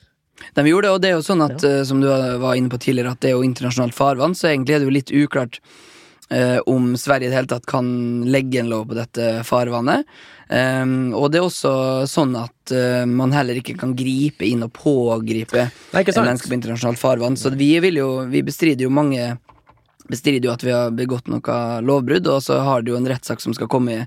De 0.56 0.66
gjorde 0.66 0.88
det, 0.88 0.92
og 0.94 1.00
det 1.02 1.10
er 1.10 1.16
jo 1.16 1.24
sånn 1.24 1.44
at, 1.44 1.62
ja. 1.62 1.84
som 1.86 2.02
du 2.02 2.08
var 2.08 2.58
inne 2.58 2.72
på 2.72 2.80
tidligere, 2.82 3.14
at 3.14 3.22
det 3.22 3.30
er 3.30 3.36
jo 3.36 3.46
internasjonalt 3.46 3.96
farvann, 3.96 4.36
så 4.36 4.50
egentlig 4.50 4.76
er 4.76 4.82
det 4.82 4.88
jo 4.88 4.94
litt 4.96 5.12
uklart 5.14 5.58
eh, 6.32 6.58
om 6.66 6.92
Sverige 6.98 7.28
i 7.28 7.32
det 7.32 7.38
hele 7.38 7.52
tatt 7.52 7.68
kan 7.70 7.86
legge 8.26 8.62
en 8.62 8.72
lov 8.72 8.88
på 8.90 8.98
dette 8.98 9.32
farvannet. 9.48 10.08
Um, 10.52 11.14
og 11.16 11.30
det 11.32 11.38
er 11.40 11.46
også 11.46 11.72
sånn 12.10 12.34
at 12.36 12.72
uh, 12.76 13.06
man 13.08 13.32
heller 13.32 13.56
ikke 13.56 13.76
kan 13.80 13.94
gripe 13.96 14.44
inn 14.44 14.66
og 14.66 14.74
pågripe 14.76 15.70
mennesker 15.94 16.50
på 16.50 16.56
internasjonalt 16.58 17.00
farvann. 17.00 17.38
Så 17.40 17.54
vi 17.56 17.70
vil 17.80 17.96
jo, 18.02 18.10
vi 18.28 18.42
bestrider 18.44 18.84
jo 18.84 18.92
mange 18.92 19.30
bestrider 20.12 20.48
jo 20.48 20.54
at 20.54 20.64
vi 20.66 20.72
har 20.74 20.92
begått 20.96 21.30
noe 21.32 21.58
lovbrudd, 21.84 22.28
og 22.30 22.42
så 22.44 22.60
har 22.66 22.84
det 22.84 22.92
jo 22.92 22.98
en 23.00 23.08
rettssak 23.10 23.42
som 23.42 23.54
skal 23.56 23.70
komme 23.72 23.94
i, 23.94 24.06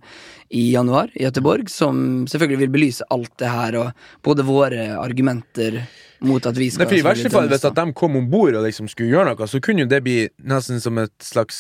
i 0.62 0.66
januar 0.74 1.10
i 1.18 1.26
Göteborg, 1.26 1.70
som 1.72 2.26
selvfølgelig 2.30 2.62
vil 2.64 2.74
belyse 2.78 3.08
alt 3.14 3.34
det 3.42 3.52
her, 3.52 3.80
og 3.82 4.26
både 4.26 4.46
våre 4.48 4.92
argumenter 5.02 5.82
mot 6.26 6.46
at 6.46 6.58
vi 6.58 6.70
skal 6.74 6.86
Nei, 6.86 6.92
for 6.94 7.02
I 7.02 7.08
verste 7.10 7.34
fall, 7.34 7.50
hvis 7.52 7.68
at 7.68 7.78
de 7.78 7.98
kom 7.98 8.18
om 8.20 8.30
bord 8.32 8.56
og 8.56 8.66
liksom 8.68 8.90
skulle 8.92 9.12
gjøre 9.14 9.34
noe, 9.34 9.50
så 9.50 9.62
kunne 9.64 9.86
jo 9.86 9.92
det 9.92 10.02
bli 10.06 10.20
nesten 10.48 10.82
som 10.84 11.02
et 11.02 11.16
slags 11.24 11.58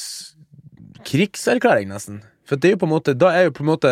krigserklæring, 1.06 1.90
nesten. 1.92 2.22
For 2.46 2.62
det 2.62 2.72
er 2.72 2.76
jo 2.76 2.84
på 2.84 2.88
en 2.88 2.94
måte 2.94 3.16
Da 3.18 3.32
er 3.34 3.48
jo 3.48 3.56
på 3.58 3.64
en 3.64 3.72
måte 3.72 3.92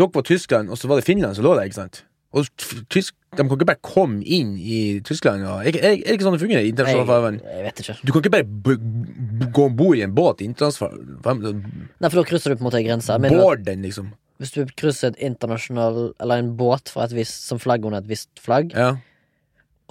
Dere 0.00 0.08
var 0.14 0.24
Tyskland, 0.24 0.70
og 0.72 0.78
så 0.80 0.88
var 0.88 0.98
det 0.98 1.04
Finland 1.04 1.36
som 1.36 1.44
lå 1.44 1.52
der, 1.58 1.68
ikke 1.68 1.82
sant? 1.82 2.02
Og 2.32 2.48
tysk, 2.92 3.14
De 3.32 3.40
kan 3.40 3.48
ikke 3.48 3.68
bare 3.68 3.80
komme 3.84 4.20
inn 4.24 4.54
i 4.60 5.00
Tyskland. 5.04 5.44
Og, 5.48 5.64
er, 5.64 5.76
er, 5.80 6.00
det 6.00 6.16
ikke 6.16 6.26
sånn 6.26 6.34
det 6.36 6.42
fungerer 6.42 6.66
internasjonalt 6.68 7.08
farvann? 7.08 7.38
jeg 7.48 7.64
vet 7.64 7.82
ikke. 7.84 7.94
Du 8.02 8.12
kan 8.12 8.24
ikke 8.24 8.32
bare 8.34 9.48
gå 9.56 9.64
om 9.68 9.76
bord 9.78 9.96
i 9.96 10.02
en 10.04 10.16
båt 10.16 10.42
i 10.44 10.48
internasjonalt 10.50 11.22
farvann. 11.24 11.62
Nei, 11.96 12.10
for 12.10 12.20
da 12.20 12.26
krysser 12.28 12.52
du 12.52 12.58
på 12.58 12.64
en 12.64 12.68
måte 12.68 12.80
en 12.82 12.88
grense. 12.90 13.16
Board 13.32 13.64
den, 13.68 13.86
liksom. 13.88 14.10
Hvis 14.42 14.52
du 14.56 14.60
krysser 14.76 15.12
et 15.12 15.20
internasjonal 15.22 15.98
Eller 16.20 16.40
en 16.42 16.48
båt 16.58 16.90
et 16.98 17.12
visst, 17.14 17.44
som 17.46 17.60
flagg 17.62 17.84
under 17.86 18.02
et 18.02 18.10
visst 18.10 18.30
flagg, 18.42 18.72
Ja. 18.74 18.96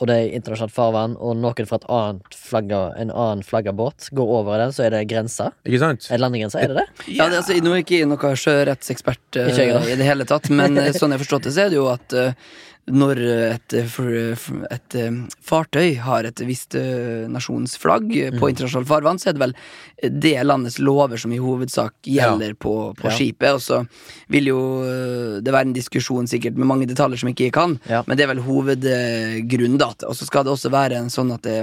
Og 0.02 0.10
det 0.10 0.16
er 0.18 0.32
internasjonalt 0.34 0.74
farvann, 0.74 1.14
og 1.22 1.36
noen 1.38 1.68
fra 1.70 1.78
et 1.78 1.86
annet 1.94 2.38
flagga, 2.38 2.80
en 2.98 3.12
annen 3.14 3.44
flagga 3.46 3.74
båt 3.78 4.08
går 4.18 4.32
over 4.40 4.58
den, 4.58 4.74
så 4.74 4.88
er 4.88 4.96
det 4.96 5.04
grensa. 5.12 5.52
Ikke 5.62 5.82
sant? 5.84 6.08
Er 6.10 6.18
det 6.18 6.24
landegrensa? 6.24 6.64
Er 6.64 6.74
det 6.74 6.80
det? 6.80 6.88
Ja, 7.06 7.28
det, 7.30 7.44
altså, 7.44 7.60
Nå 7.62 7.76
er 7.76 7.84
jeg 7.84 7.86
ikke 7.86 8.10
noe 8.10 8.34
sjørettekspert 8.42 9.38
eh, 9.38 9.52
Ikke 9.54 9.84
i 9.94 10.00
det 10.00 10.08
hele 10.08 10.26
tatt, 10.26 10.50
men 10.50 10.80
eh, 10.82 10.90
sånn 10.96 11.14
jeg 11.14 11.20
har 11.20 11.26
forstått 11.28 11.46
det, 11.46 11.54
så 11.54 11.68
er 11.68 11.74
det 11.74 11.78
jo 11.78 11.86
at 11.94 12.18
eh, 12.18 12.50
når 12.92 13.20
et, 13.56 13.74
et 13.74 14.96
eh, 15.00 15.12
fartøy 15.42 15.96
har 16.04 16.28
et 16.30 16.42
visst 16.48 16.76
eh, 16.76 17.28
nasjonsflagg 17.32 18.10
Mm. 18.12 18.40
på 18.40 18.50
internasjonalt 18.52 18.88
farvann, 18.90 19.20
så 19.22 19.30
er 19.30 19.34
det 19.38 19.42
vel 19.44 19.54
det 20.22 20.34
landets 20.46 20.80
lover 20.80 21.18
som 21.22 21.32
i 21.34 21.40
hovedsak 21.42 21.94
gjelder 22.04 22.54
på, 22.56 22.94
på 22.98 23.08
Ja. 23.10 23.16
skipet. 23.16 23.54
Og 23.56 23.62
så 23.62 23.82
vil 24.30 24.48
jo 24.52 24.60
eh, 24.84 25.40
det 25.42 25.52
være 25.54 25.68
en 25.70 25.74
diskusjon 25.78 26.28
sikkert 26.28 26.58
med 26.58 26.68
mange 26.68 26.88
detaljer 26.90 27.18
som 27.22 27.30
ikke 27.30 27.48
jeg 27.50 27.54
kan, 27.54 27.80
Ja. 27.90 28.04
men 28.08 28.18
det 28.18 28.24
er 28.26 28.34
vel 28.34 28.44
hovedgrunnen, 28.46 29.78
da. 29.78 29.92
Og 30.08 30.16
så 30.16 30.26
skal 30.28 30.44
det 30.46 30.52
også 30.54 30.72
være 30.74 30.98
en 31.02 31.10
sånn 31.14 31.34
at 31.34 31.42
det 31.44 31.60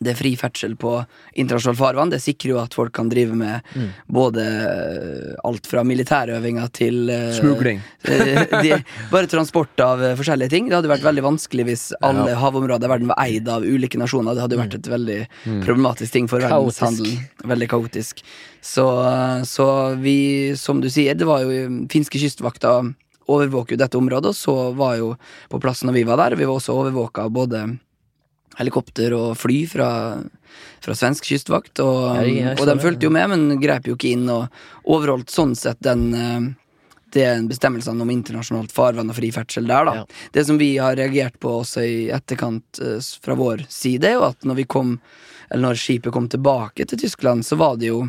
det 0.00 0.12
er 0.12 0.18
fri 0.18 0.32
ferdsel 0.36 0.74
på 0.76 0.92
internasjonalt 1.34 1.78
farvann. 1.78 2.10
Det 2.12 2.20
sikrer 2.20 2.50
jo 2.54 2.58
at 2.62 2.74
folk 2.76 2.92
kan 2.96 3.08
drive 3.12 3.34
med 3.36 3.62
Mm. 3.76 3.88
både 4.12 4.42
eh, 4.44 5.34
alt 5.44 5.66
fra 5.66 5.82
militærøvinger 5.84 6.68
til 6.72 7.08
eh, 7.10 7.32
Smugling. 7.38 7.80
eh, 8.04 8.42
de, 8.62 8.78
bare 9.10 9.26
transport 9.30 9.78
av 9.80 10.02
forskjellige 10.18 10.50
ting. 10.52 10.68
Det 10.68 10.76
hadde 10.78 10.90
vært 10.92 11.04
veldig 11.06 11.24
vanskelig 11.24 11.64
hvis 11.70 11.86
alle 12.02 12.30
Ja. 12.34 12.40
havområder 12.42 12.86
i 12.88 12.92
verden 12.94 13.08
var 13.12 13.20
eid 13.24 13.48
av 13.48 13.62
ulike 13.64 13.98
nasjoner. 14.00 14.34
Det 14.36 14.42
hadde 14.44 14.56
jo 14.58 14.62
vært 14.62 14.74
et 14.80 14.90
veldig 14.92 15.20
Mm. 15.46 15.62
problematisk 15.64 16.12
ting 16.12 16.28
for 16.28 16.40
Kaotisk. 16.40 16.80
verdenshandelen. 16.82 17.28
Veldig 17.46 17.68
kaotisk. 17.68 18.22
Så, 18.62 18.84
så 19.46 19.66
vi, 20.00 20.54
som 20.56 20.80
du 20.80 20.88
sier, 20.90 21.14
det 21.14 21.26
var 21.26 21.40
jo 21.44 21.86
finske 21.92 22.18
kystvakta 22.18 22.80
overvåker 23.28 23.74
jo 23.74 23.80
dette 23.80 23.98
området, 23.98 24.30
og 24.30 24.34
så 24.38 24.74
var 24.78 24.96
jo 25.00 25.16
på 25.50 25.58
plass 25.60 25.82
når 25.82 25.92
vi 25.98 26.02
var 26.06 26.16
der. 26.20 26.36
Vi 26.38 26.44
var 26.46 26.58
også 26.60 26.74
overvåka 26.78 27.28
både 27.30 27.78
helikopter 28.58 29.12
og 29.16 29.34
fly 29.36 29.62
fra, 29.68 29.88
fra 30.84 30.94
svensk 30.96 31.24
kystvakt, 31.28 31.80
og, 31.84 32.16
jeg- 32.24 32.36
jeg 32.42 32.58
og 32.60 32.66
de 32.66 32.78
fulgte 32.82 33.02
jo 33.08 33.10
med, 33.10 33.28
men 33.28 33.60
grep 33.60 33.86
jo 33.90 33.96
ikke 33.96 34.12
inn 34.12 34.28
og 34.32 34.48
overholdt 34.84 35.28
sånn 35.32 35.54
sett 35.56 35.80
den 35.84 36.06
eh, 36.14 36.46
det 37.16 37.48
bestemmelsene 37.48 38.02
om 38.02 38.10
internasjonalt 38.10 38.72
farvann 38.74 39.08
og 39.08 39.16
fri 39.16 39.30
ferdsel 39.32 39.64
der, 39.70 39.84
da. 39.88 39.92
Ja. 39.94 40.04
Det 40.34 40.42
som 40.48 40.58
vi 40.58 40.76
har 40.76 40.96
reagert 40.98 41.38
på 41.40 41.48
også 41.62 41.80
i 41.86 42.10
etterkant 42.12 42.80
eh, 42.82 42.98
fra 43.22 43.34
vår 43.38 43.62
side, 43.72 44.04
er 44.04 44.18
jo 44.18 44.24
at 44.28 44.42
når 44.44 44.54
vi 44.62 44.64
kom 44.64 45.00
Eller 45.48 45.62
når 45.68 45.78
skipet 45.78 46.10
kom 46.12 46.26
tilbake 46.28 46.84
til 46.90 46.98
Tyskland, 46.98 47.44
så 47.46 47.56
var 47.56 47.76
det 47.78 47.86
jo 47.92 48.00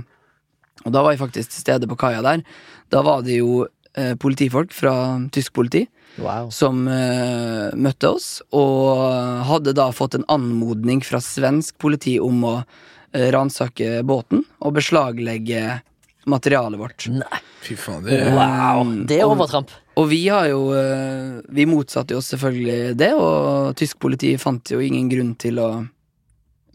Og 0.86 0.92
da 0.92 1.04
var 1.04 1.12
jeg 1.14 1.20
faktisk 1.22 1.50
til 1.54 1.62
stede 1.62 1.88
på 1.88 1.96
kaia 1.98 2.22
der. 2.26 2.42
Da 2.90 3.02
var 3.04 3.22
det 3.22 3.38
jo 3.38 3.68
eh, 3.96 4.16
politifolk 4.16 4.72
fra 4.74 5.20
tysk 5.32 5.54
politi 5.54 5.88
Wow. 6.18 6.50
som 6.54 6.88
uh, 6.90 7.74
møtte 7.78 8.10
oss, 8.10 8.30
og 8.56 9.02
hadde 9.48 9.76
da 9.78 9.92
fått 9.94 10.18
en 10.18 10.26
anmodning 10.34 11.04
fra 11.06 11.22
svensk 11.22 11.78
politi 11.82 12.18
om 12.24 12.42
å 12.48 12.56
uh, 12.62 13.28
ransake 13.34 14.02
båten 14.08 14.42
og 14.58 14.78
beslaglegge 14.80 15.82
materialet 16.28 16.82
vårt. 16.82 17.06
Nei, 17.14 17.42
Fy 17.64 17.78
faen, 17.80 18.06
det 18.08 18.18
er 18.24 18.34
wow. 18.36 18.82
Det 19.08 19.20
er 19.22 19.30
overtramp. 19.30 19.72
Og 19.98 20.10
vi 20.12 20.24
har 20.30 20.50
jo 20.52 20.68
uh, 20.76 21.40
Vi 21.50 21.66
motsatte 21.70 22.14
jo 22.14 22.22
oss 22.22 22.32
selvfølgelig 22.34 22.98
det, 23.00 23.14
og 23.18 23.78
tysk 23.80 24.02
politi 24.02 24.36
fant 24.42 24.74
jo 24.74 24.82
ingen 24.84 25.10
grunn 25.12 25.36
til 25.40 25.62
å 25.64 25.70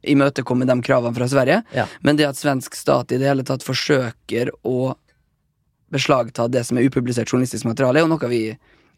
imøtekomme 0.03 0.66
de 0.66 0.76
kravene 0.82 1.14
fra 1.14 1.28
Sverige. 1.30 1.62
Ja. 1.76 1.86
Men 2.01 2.18
det 2.18 2.26
at 2.26 2.38
svensk 2.38 2.74
stat 2.74 3.12
i 3.14 3.20
det 3.20 3.28
hele 3.28 3.45
tatt 3.47 3.62
forsøker 3.62 4.51
å 4.66 4.95
beslagta 5.93 6.49
det 6.49 6.64
som 6.66 6.78
er 6.78 6.88
upublisert 6.88 7.30
journalistisk 7.30 7.68
materiale, 7.68 8.01
er 8.01 8.07
jo 8.07 8.11
noe 8.11 8.30
vi 8.32 8.43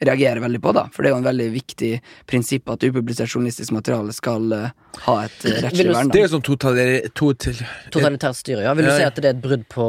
reagerer 0.03 0.41
veldig 0.43 0.61
på, 0.65 0.73
da. 0.77 0.87
For 0.93 1.05
det 1.05 1.11
er 1.11 1.15
jo 1.15 1.21
en 1.21 1.29
veldig 1.29 1.47
viktig 1.55 1.91
prinsipp 2.31 2.73
at 2.75 2.83
upublisert 2.87 3.31
journalistisk 3.31 3.75
materiale 3.77 4.15
skal 4.17 4.53
eh, 4.57 4.73
ha 5.07 5.15
et 5.25 5.47
eh, 5.47 5.61
rettslig 5.65 5.93
vern. 5.93 6.11
Det 6.13 6.23
er 6.23 6.27
jo 6.27 6.33
sånn 6.35 6.47
Totalitært 6.49 8.41
styre, 8.41 8.65
ja. 8.67 8.75
Vil 8.77 8.89
du 8.89 8.93
si 8.97 9.07
at 9.07 9.21
det 9.21 9.31
er 9.31 9.37
et 9.37 9.45
brudd 9.45 9.65
på 9.73 9.87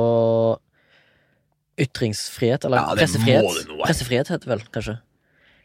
ytringsfrihet? 1.82 2.66
Eller 2.66 2.78
Ja, 2.78 2.96
pressefrihet? 2.96 3.44
det. 3.44 3.78
Pressefrihet 3.84 4.32
heter 4.32 4.46
det 4.48 4.54
vel, 4.54 4.66
kanskje? 4.72 4.98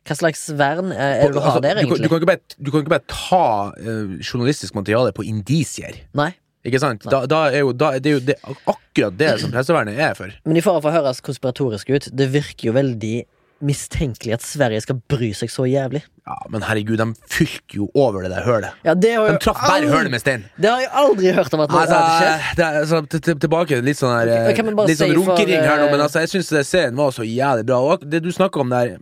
Hva 0.08 0.16
slags 0.16 0.46
vern 0.56 0.92
er 0.94 1.26
det 1.26 1.34
du 1.34 1.40
har 1.40 1.50
Altså, 1.50 1.60
der, 1.62 1.76
egentlig? 1.82 2.02
du, 2.02 2.08
kan 2.08 2.22
ikke 2.22 2.30
bare, 2.30 2.54
du 2.56 2.70
kan 2.72 2.80
ikke 2.80 2.94
bare 2.94 3.06
ta 3.06 3.72
eh, 3.76 4.14
journalistisk 4.24 4.74
materiale 4.74 5.12
på 5.12 5.26
indisier. 5.28 6.00
Nei. 6.16 6.32
Ikke 6.64 6.80
sant? 6.80 7.04
Da, 7.08 7.22
da 7.28 7.46
er 7.48 7.62
jo, 7.62 7.72
da 7.72 7.94
er 7.96 8.04
jo 8.04 8.20
det, 8.20 8.36
akkurat 8.68 9.16
det 9.16 9.30
som 9.40 9.52
pressevernet 9.52 9.96
er 10.00 10.16
for. 10.16 10.32
Men 10.44 10.58
i 10.60 10.64
fare 10.64 10.80
for 10.82 10.90
å 10.92 10.96
høres 10.98 11.22
konspiratorisk 11.24 11.92
ut, 11.92 12.08
det 12.12 12.26
virker 12.32 12.68
jo 12.68 12.74
veldig 12.76 13.14
mistenkelig 13.60 14.32
at 14.38 14.42
Sverige 14.46 14.80
skal 14.84 14.98
bry 15.10 15.30
seg 15.36 15.50
så 15.52 15.66
jævlig. 15.68 16.00
Ja, 16.26 16.36
Men 16.52 16.62
herregud, 16.62 16.96
de 17.00 17.06
fylte 17.28 17.76
jo 17.76 17.88
over 17.94 18.22
det 18.24 18.30
der 18.32 18.44
hølet. 18.46 18.72
Ja, 18.86 18.94
det 18.94 19.12
De 19.16 19.38
traff 19.42 19.60
bare 19.66 19.88
hølet 19.90 20.10
med 20.14 20.20
stein. 20.22 20.44
Det 20.60 20.70
har 20.70 20.80
jeg 20.84 20.90
aldri 21.02 21.32
hørt 21.36 21.54
om 21.54 21.60
at 21.64 21.70
noe 21.74 21.80
Altså, 21.82 21.98
hadde 22.00 22.18
skjedd. 22.20 22.56
det 22.56 22.64
altså, 22.82 23.00
til- 23.10 23.20
til- 23.20 23.38
tilbake 23.46 23.80
litt 23.84 23.96
sånn 23.98 24.14
her 24.16 24.28
eh, 24.28 24.48
Litt 24.86 24.98
sånn 24.98 25.14
for, 25.14 25.32
runkering 25.36 25.60
her 25.64 25.78
nå, 25.78 25.86
eh, 25.86 25.90
men 25.90 26.00
altså, 26.00 26.20
jeg 26.24 26.28
syns 26.34 26.66
serien 26.68 26.96
var 26.96 27.10
så 27.10 27.22
jævlig 27.26 27.66
bra. 27.66 27.78
Og 27.92 28.08
det 28.08 28.22
du 28.22 28.30
snakka 28.32 28.60
om 28.60 28.68
der 28.70 28.96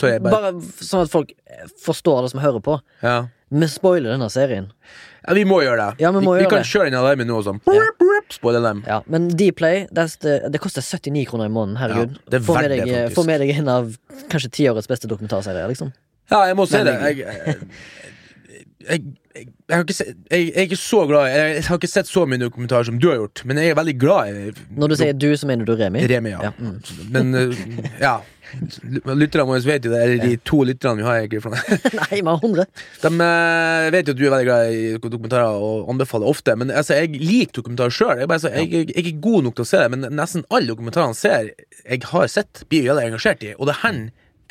bare 0.00 0.20
Bare 0.20 0.52
sånn 0.84 1.02
at 1.06 1.10
folk 1.10 1.32
forstår 1.84 2.22
det 2.22 2.30
som 2.34 2.40
hører 2.40 2.60
på. 2.60 2.80
Ja, 3.02 3.26
Vi 3.50 3.66
spoiler 3.68 4.10
denne 4.16 4.30
serien. 4.30 4.70
Ja 5.24 5.34
vi 5.38 5.44
må 5.48 5.60
gjøre 5.64 5.80
det. 5.80 6.04
Ja, 6.04 6.12
vi 6.12 6.22
må 6.24 6.34
vi, 6.36 6.42
gjøre 6.42 6.52
kan 6.52 6.62
det. 6.64 6.70
kjøre 6.70 6.90
den 6.90 6.98
alarmen 7.00 7.30
nå 7.30 7.40
og 7.40 7.46
sånn. 7.46 7.60
Ja, 8.86 9.00
Men 9.10 9.30
Dplay, 9.32 9.86
det, 9.94 10.06
det 10.52 10.62
koster 10.62 10.84
79 10.84 11.26
kroner 11.30 11.50
i 11.50 11.54
måneden. 11.54 11.78
Herregud. 11.80 12.16
Ja, 12.18 12.30
det 12.34 12.42
få, 12.44 12.58
med 12.60 12.74
deg, 12.74 12.86
det, 12.90 13.02
få 13.16 13.26
med 13.28 13.44
deg 13.44 13.54
en 13.56 13.70
av 13.72 13.92
kanskje 14.32 14.52
tiårets 14.60 14.90
beste 14.90 15.10
dokumentarserier. 15.10 15.68
Liksom. 15.72 15.92
Ja, 16.32 16.44
jeg 16.48 16.58
må 16.58 16.68
si 16.68 16.80
det. 16.84 16.94
Jeg, 17.08 17.24
jeg, 17.24 17.56
jeg, 18.84 19.00
jeg, 19.34 19.48
jeg, 19.68 19.74
har 19.74 19.82
ikke 19.82 19.96
se, 19.96 20.06
jeg, 20.12 20.44
jeg 20.46 20.60
er 20.60 20.68
ikke 20.68 20.78
så 20.78 21.00
glad 21.08 21.26
jeg, 21.32 21.54
jeg 21.56 21.64
har 21.66 21.80
ikke 21.80 21.90
sett 21.90 22.10
så 22.10 22.24
mye 22.28 22.42
dokumentarer 22.42 22.86
som 22.86 23.00
du 23.00 23.08
har 23.10 23.18
gjort, 23.18 23.42
men 23.48 23.60
jeg 23.60 23.72
er 23.72 23.78
veldig 23.78 23.94
glad 24.00 24.30
i 24.30 24.52
Når 24.76 24.92
du 24.92 24.96
sier 25.00 25.16
du, 25.16 25.28
så 25.40 25.48
mener 25.50 25.68
du 25.68 25.74
Remi? 25.78 26.04
Remi, 26.10 26.34
ja. 26.34 26.50
Ja, 26.50 26.52
mm. 26.58 27.10
Men 27.14 27.34
uh, 27.34 27.64
ja. 28.02 28.14
Lytterne 28.62 29.46
våre 29.48 29.60
vet 29.64 29.86
jo 29.86 29.92
det, 29.92 30.00
eller 30.04 30.22
de 30.22 30.38
to 30.46 30.62
lytterne 30.66 31.00
vi 31.00 31.06
har. 31.06 31.20
Egentlig, 31.22 31.42
for 31.44 31.54
Nei, 32.00 32.20
vi 32.20 32.26
har 32.26 32.40
100. 32.40 32.66
De 33.02 33.12
eh, 33.26 33.88
vet 33.94 34.08
jo 34.08 34.14
at 34.14 34.20
du 34.20 34.24
er 34.24 34.34
veldig 34.34 34.48
glad 34.48 34.74
i 34.74 34.82
dokumentarer 35.02 35.68
og 35.68 35.92
anbefaler 35.92 36.30
ofte, 36.30 36.56
men 36.60 36.72
altså, 36.72 36.98
jeg 37.00 37.20
liker 37.22 37.60
dokumentarer 37.60 37.94
sjøl. 37.94 38.24
Jeg, 38.24 38.30
er 38.30 38.58
jeg, 38.60 38.72
jeg 38.72 38.90
er 38.94 39.04
ikke 39.04 39.24
god 39.28 39.48
nok 39.48 39.56
til 39.58 39.66
å 39.66 39.70
se 39.70 39.82
det, 39.84 39.92
men 39.94 40.08
nesten 40.20 40.46
alle 40.50 40.70
dokumentarene 40.72 41.16
jeg 41.16 41.22
ser, 41.22 41.80
jeg 41.84 42.10
har 42.10 42.28
sett, 42.32 42.64
blir 42.70 42.90
jeg 42.90 43.08
engasjert 43.10 43.46
i. 43.46 43.54
Og 43.58 43.70
det 43.70 43.78
her 43.82 44.00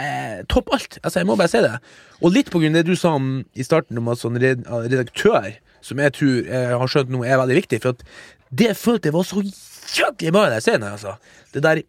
eh, 0.02 0.40
topp 0.52 0.74
alt. 0.74 1.00
Altså, 1.02 1.20
jeg 1.22 1.30
må 1.30 1.38
bare 1.40 1.52
si 1.52 1.64
det. 1.64 1.76
Og 2.22 2.34
litt 2.36 2.52
på 2.54 2.62
grunn 2.64 2.76
av 2.76 2.84
det 2.84 2.94
du 2.94 3.00
sa 3.00 3.16
om, 3.20 3.36
i 3.54 3.66
starten 3.66 4.00
om 4.02 4.12
at 4.14 4.22
sånn 4.22 4.40
redaktør, 4.40 5.54
som 5.84 6.00
jeg 6.00 6.16
tror 6.16 6.36
jeg 6.48 6.80
har 6.80 6.92
skjønt 6.92 7.12
nå 7.12 7.26
er 7.28 7.40
veldig 7.42 7.60
viktig, 7.60 7.82
for 7.84 7.98
at 7.98 8.06
det 8.54 8.74
følte 8.80 9.10
jeg 9.10 9.16
var 9.16 9.28
så 9.28 9.42
jævlig 9.44 10.34
bra 10.34 10.48
i 10.48 10.54
den 10.54 10.64
scenen. 10.64 10.94
altså. 10.94 11.18
Det 11.54 11.64
der 11.66 11.84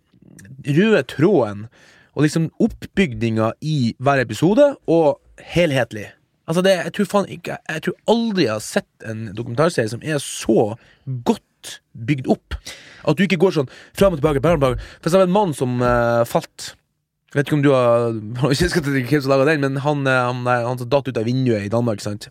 røde 0.64 1.02
tråden, 1.08 1.66
og 2.14 2.26
liksom 2.26 2.50
oppbygninga 2.62 3.52
i 3.62 3.94
hver 3.98 4.22
episode, 4.22 4.74
og 4.86 5.18
helhetlig. 5.54 6.08
Altså 6.44 6.62
det, 6.64 6.74
jeg 6.76 6.92
tror 6.92 7.06
faen 7.08 7.30
ikke 7.32 7.54
Jeg 7.72 7.82
tror 7.86 7.94
aldri 8.12 8.44
jeg 8.44 8.52
har 8.52 8.64
sett 8.64 9.06
en 9.08 9.30
dokumentarserie 9.36 9.88
som 9.88 10.02
er 10.04 10.18
så 10.20 10.74
godt 11.24 11.80
bygd 11.96 12.28
opp. 12.28 12.56
At 13.08 13.16
du 13.16 13.24
ikke 13.24 13.40
går 13.40 13.54
sånn 13.56 13.70
fram 13.96 14.12
og 14.12 14.20
tilbake. 14.20 14.42
Og 14.42 14.44
tilbake. 14.44 14.88
For 15.00 15.08
eksempel 15.08 15.28
en 15.28 15.36
mann 15.36 15.54
som 15.56 15.78
uh, 15.80 16.22
falt. 16.28 16.74
Jeg 17.32 17.40
vet 17.40 17.48
ikke 17.48 17.56
om 17.58 17.64
du 17.64 17.72
har 17.74 18.12
hvem 18.12 19.22
som 19.24 19.32
laga 19.32 19.48
den, 19.48 19.64
men 19.64 19.80
han, 19.82 20.04
han, 20.06 20.44
han, 20.44 20.44
eh, 20.52 20.66
han 20.68 20.78
som 20.78 20.90
datt 20.92 21.08
ut 21.08 21.16
av 21.18 21.26
vinduet 21.26 21.66
i 21.66 21.72
Danmark. 21.72 22.04
sant? 22.04 22.28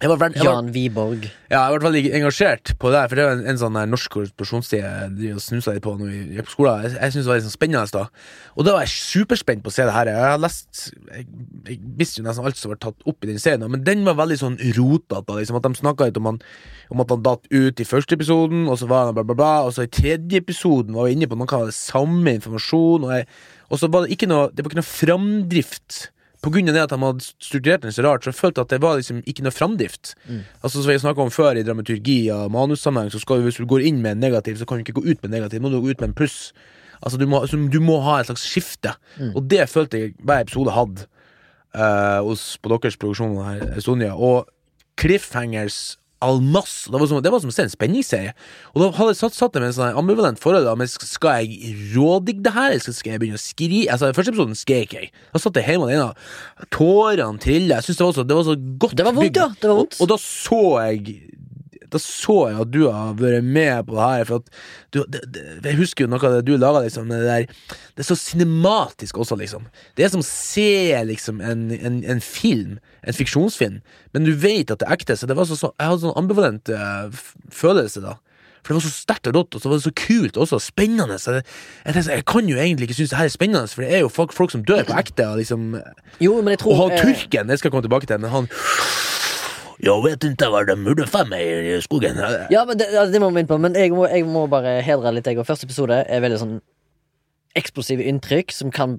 Jeg 0.00 0.08
var, 0.08 0.30
jeg 0.32 0.40
var, 0.46 0.54
Jan 0.56 0.68
Wiborg. 0.72 1.24
ja, 1.50 1.58
jeg 1.68 1.74
ble 1.74 1.84
veldig 1.84 2.10
engasjert 2.16 2.70
på 2.80 2.88
det, 2.88 3.02
for 3.10 3.18
det 3.18 3.24
er 3.24 3.34
en, 3.34 3.42
en 3.52 3.58
sånn 3.60 3.74
norsk 3.92 4.14
korrespondentstid 4.14 5.26
jeg 5.26 5.42
snusa 5.44 5.74
litt 5.76 5.84
på 5.84 5.92
når 5.98 6.08
vi 6.08 6.20
gikk 6.38 6.46
på 6.46 6.54
skolen. 6.54 6.86
Jeg, 6.86 6.94
jeg 6.96 7.12
synes 7.12 7.26
det 7.26 7.30
var 7.30 7.40
litt 7.40 7.44
sånn 7.44 7.52
spennende 7.52 7.92
da. 7.92 8.04
Og 8.54 8.64
da 8.64 8.72
var 8.78 8.86
jeg 8.86 8.94
superspent 8.94 9.60
på 9.60 9.68
å 9.68 9.74
se 9.74 9.84
det 9.84 9.92
her. 9.92 10.08
Jeg 10.08 10.22
har 10.24 10.40
lest 10.40 10.80
Jeg, 11.10 11.26
jeg 11.68 11.76
visste 12.00 12.22
jo 12.22 12.24
nesten 12.24 12.48
alt 12.48 12.56
som 12.56 12.72
var 12.72 12.80
tatt 12.80 13.04
opp 13.12 13.26
i 13.26 13.28
den 13.28 13.42
serien, 13.42 13.66
men 13.74 13.84
den 13.84 14.06
var 14.08 14.16
veldig 14.22 14.38
sånn 14.40 14.56
rotete. 14.78 15.36
Liksom, 15.36 15.58
at 15.60 15.68
de 15.68 15.80
snakka 15.82 16.08
litt 16.08 16.20
om, 16.22 16.30
han, 16.30 16.38
om 16.96 17.04
at 17.04 17.12
han 17.12 17.26
datt 17.26 17.44
ut 17.52 17.82
i 17.84 17.88
første 17.90 18.16
episoden, 18.16 18.70
og 18.72 18.80
så 18.80 18.88
var 18.88 19.10
han 19.10 19.18
bla, 19.18 19.26
bla, 19.28 19.36
bla, 19.36 19.50
og 19.66 19.74
så 19.76 19.84
i 19.84 19.92
tredje 20.00 20.40
episoden 20.40 20.96
var 20.96 21.10
vi 21.10 21.18
inne 21.18 21.28
på 21.28 21.36
noe 21.36 21.60
av 21.60 21.68
det 21.68 21.76
samme 21.76 22.38
informasjon, 22.38 23.04
og, 23.04 23.36
og 23.68 23.84
så 23.84 23.92
var 23.92 24.08
det 24.08 24.16
ikke 24.16 24.30
noe 24.32 24.48
Det 24.48 24.64
var 24.64 24.72
ikke 24.72 24.80
noe 24.80 24.94
framdrift. 24.94 26.00
På 26.40 26.50
grunn 26.52 26.70
av 26.72 26.76
det 26.76 26.82
at 26.86 26.92
de 26.94 26.98
hadde 27.02 27.24
strukturert 27.44 27.82
den 27.84 27.92
så 27.92 28.04
rart, 28.06 28.24
så 28.24 28.32
jeg 28.32 28.38
følte 28.38 28.62
at 28.64 28.72
det 28.72 28.80
var 28.80 28.96
liksom 28.96 29.20
ikke 29.28 29.44
noe 29.44 29.52
framdrift. 29.52 30.14
Altså 30.62 30.80
Som 30.80 30.88
vi 30.88 30.98
snakka 30.98 31.20
om 31.26 31.30
før 31.30 31.60
i 31.60 31.64
dramaturgi 31.66 32.30
og 32.32 32.50
manussammenheng, 32.54 33.12
så 33.12 33.20
skal 33.20 33.40
du, 33.40 33.48
hvis 33.48 33.60
du 33.60 33.66
går 33.68 33.84
inn 33.84 34.00
med 34.00 34.16
en 34.16 34.24
negativ, 34.24 34.56
så 34.56 34.64
kan 34.64 34.80
du 34.80 34.86
ikke 34.86 34.96
gå 35.00 35.04
ut 35.04 35.20
med 35.20 35.28
en 35.28 35.36
negativ, 35.36 35.60
må 35.60 35.68
du 35.68 35.80
gå 35.80 35.92
ut 35.92 36.00
med 36.00 36.08
en 36.08 36.16
pluss. 36.16 36.52
Altså 37.02 37.18
Du 37.18 37.26
må, 37.26 37.40
altså, 37.40 37.56
du 37.56 37.80
må 37.80 38.00
ha 38.00 38.20
et 38.20 38.26
slags 38.26 38.44
skifte, 38.44 38.94
og 39.34 39.44
det 39.50 39.68
følte 39.68 39.98
jeg 39.98 40.14
hver 40.24 40.40
episode 40.40 40.72
hadde 40.72 41.06
uh, 41.76 42.20
hos, 42.24 42.58
på 42.62 42.72
deres 42.72 42.96
produksjon 42.96 43.36
her, 43.44 43.80
Sonja. 43.80 44.14
Og 44.16 44.48
cliffhangers 45.00 45.99
al 46.22 46.40
masse. 46.44 46.90
Det 46.92 47.00
var 47.00 47.06
som, 47.08 47.20
det 47.24 47.32
var 47.32 47.40
som 47.40 47.48
å 47.50 47.54
se 47.54 47.62
en 47.64 47.72
spenningsserie. 47.72 48.34
Og 48.74 48.82
da 48.82 48.90
hadde 48.98 49.14
jeg 49.14 49.20
satt, 49.22 49.34
satt 49.38 49.54
det 49.54 49.62
med 49.62 49.70
en 49.72 49.76
sånn 49.78 49.96
ambivalent 50.00 50.40
forhold. 50.42 50.66
Da, 50.68 50.74
men 50.76 50.88
skal 50.92 51.44
jeg 51.46 51.74
rådigge 51.94 52.42
det 52.44 52.52
her, 52.52 52.70
eller 52.74 52.84
skal- 52.84 52.94
skal 52.98 53.12
jeg 53.14 53.20
begynne 53.24 53.40
å 53.40 53.44
skri 53.44 53.80
Altså, 53.88 54.12
første 54.12 54.34
episoden 54.34 54.58
skrek 54.58 54.92
jeg. 54.98 55.10
Da 55.32 55.38
satt 55.40 55.54
jeg 55.56 55.64
hjemme 55.64 55.88
alene. 55.88 56.12
Tårene 56.70 57.40
trilla. 57.40 57.80
Jeg 57.80 57.88
synes 57.96 58.16
det 58.16 58.28
det 58.28 58.36
var 58.36 58.44
så 58.44 58.56
godt 58.78 58.96
Det 58.96 59.04
var 59.06 59.12
vondt, 59.16 59.30
bygd. 59.32 59.36
ja. 59.40 59.48
Det 59.60 59.68
var 59.70 59.76
vondt. 59.80 59.96
Og, 60.00 60.04
og 60.04 60.08
da 60.12 60.16
så 60.20 60.62
jeg 60.92 61.20
da 61.92 62.00
så 62.02 62.36
jeg 62.50 62.60
at 62.62 62.70
du 62.72 62.80
har 62.86 63.16
vært 63.18 63.46
med 63.46 63.88
på 63.88 63.96
det 63.96 64.06
her. 64.06 64.24
For 64.28 64.42
at 64.42 64.48
du, 64.94 65.00
det, 65.10 65.22
det, 65.34 65.44
jeg 65.64 65.80
husker 65.80 66.06
jo 66.06 66.12
noe 66.12 66.22
av 66.26 66.38
det 66.38 66.46
du 66.48 66.54
laga, 66.56 66.84
liksom. 66.86 67.10
Det, 67.12 67.20
der, 67.26 67.76
det 67.96 68.04
er 68.04 68.08
så 68.10 68.18
cinematisk 68.18 69.20
også, 69.22 69.38
liksom. 69.40 69.68
Det 69.98 70.06
er 70.06 70.14
som 70.14 70.24
å 70.24 70.30
se 70.30 70.96
liksom, 71.10 71.42
en, 71.44 71.68
en, 71.76 72.00
en 72.14 72.24
film, 72.24 72.78
en 73.06 73.16
fiksjonsfilm, 73.16 73.80
men 74.14 74.26
du 74.26 74.34
vet 74.34 74.72
at 74.72 74.82
det 74.82 74.88
er 74.88 74.98
ekte. 74.98 75.18
Så 75.18 75.30
det 75.30 75.38
var 75.38 75.48
så, 75.50 75.58
så, 75.58 75.74
jeg 75.76 75.92
hadde 75.92 76.04
sånn 76.06 76.18
ambivalent 76.20 76.74
uh, 76.74 77.22
følelse 77.54 78.04
da. 78.04 78.18
For 78.60 78.74
det 78.74 78.80
var 78.80 78.84
så 78.84 78.92
sterkt 78.92 79.28
og 79.30 79.36
rått, 79.38 79.56
og 79.56 79.62
så 79.62 79.70
var 79.70 79.78
det 79.78 79.84
så 79.86 79.92
kult 79.96 80.36
også, 80.36 80.58
spennende. 80.60 81.16
Så 81.18 81.38
jeg, 81.38 81.44
jeg, 81.86 82.04
jeg 82.10 82.24
kan 82.28 82.48
jo 82.48 82.58
egentlig 82.60 82.90
ikke 82.90 82.98
synes 82.98 83.14
det 83.14 83.20
her 83.20 83.30
er 83.30 83.32
spennende, 83.32 83.68
for 83.72 83.84
det 83.84 83.94
er 83.96 84.02
jo 84.04 84.10
folk, 84.12 84.34
folk 84.36 84.52
som 84.52 84.64
dør 84.68 84.84
på 84.88 84.98
ekte. 85.00 85.28
Og 85.32 85.40
liksom 85.40 85.78
Jo, 86.20 86.36
men 86.42 86.54
jeg 86.54 86.62
tror 86.64 86.74
og 86.74 86.82
han 86.82 86.98
eh, 86.98 87.04
turken, 87.06 87.48
det 87.48 87.58
skal 87.58 87.70
jeg 87.70 87.72
komme 87.72 87.88
tilbake 87.88 88.10
til, 88.10 88.20
men 88.20 88.34
han 88.34 88.50
Jeg 89.80 90.04
vet 90.04 90.26
ikke 90.28 90.50
hva 90.52 90.60
de 90.68 90.76
burde 90.76 91.06
få 91.08 91.24
meg 91.28 91.70
i 91.70 91.78
skogen. 91.84 92.18
Ja, 92.52 92.66
men 92.68 92.80
det, 92.80 92.90
ja, 92.92 93.06
det 93.08 93.20
må 93.22 93.30
vi 93.32 93.44
inn 93.44 93.48
på, 93.48 93.56
men 93.60 93.76
jeg 93.78 93.94
må, 93.96 94.04
jeg 94.10 94.26
må 94.28 94.44
bare 94.52 94.78
hedre 94.84 95.14
litt. 95.16 95.28
Jeg, 95.30 95.40
første 95.48 95.68
episode 95.68 96.02
er 96.04 96.24
veldig 96.24 96.40
sånn 96.42 96.58
eksplosive 97.58 98.04
inntrykk 98.06 98.52
som 98.54 98.72
kan 98.74 98.98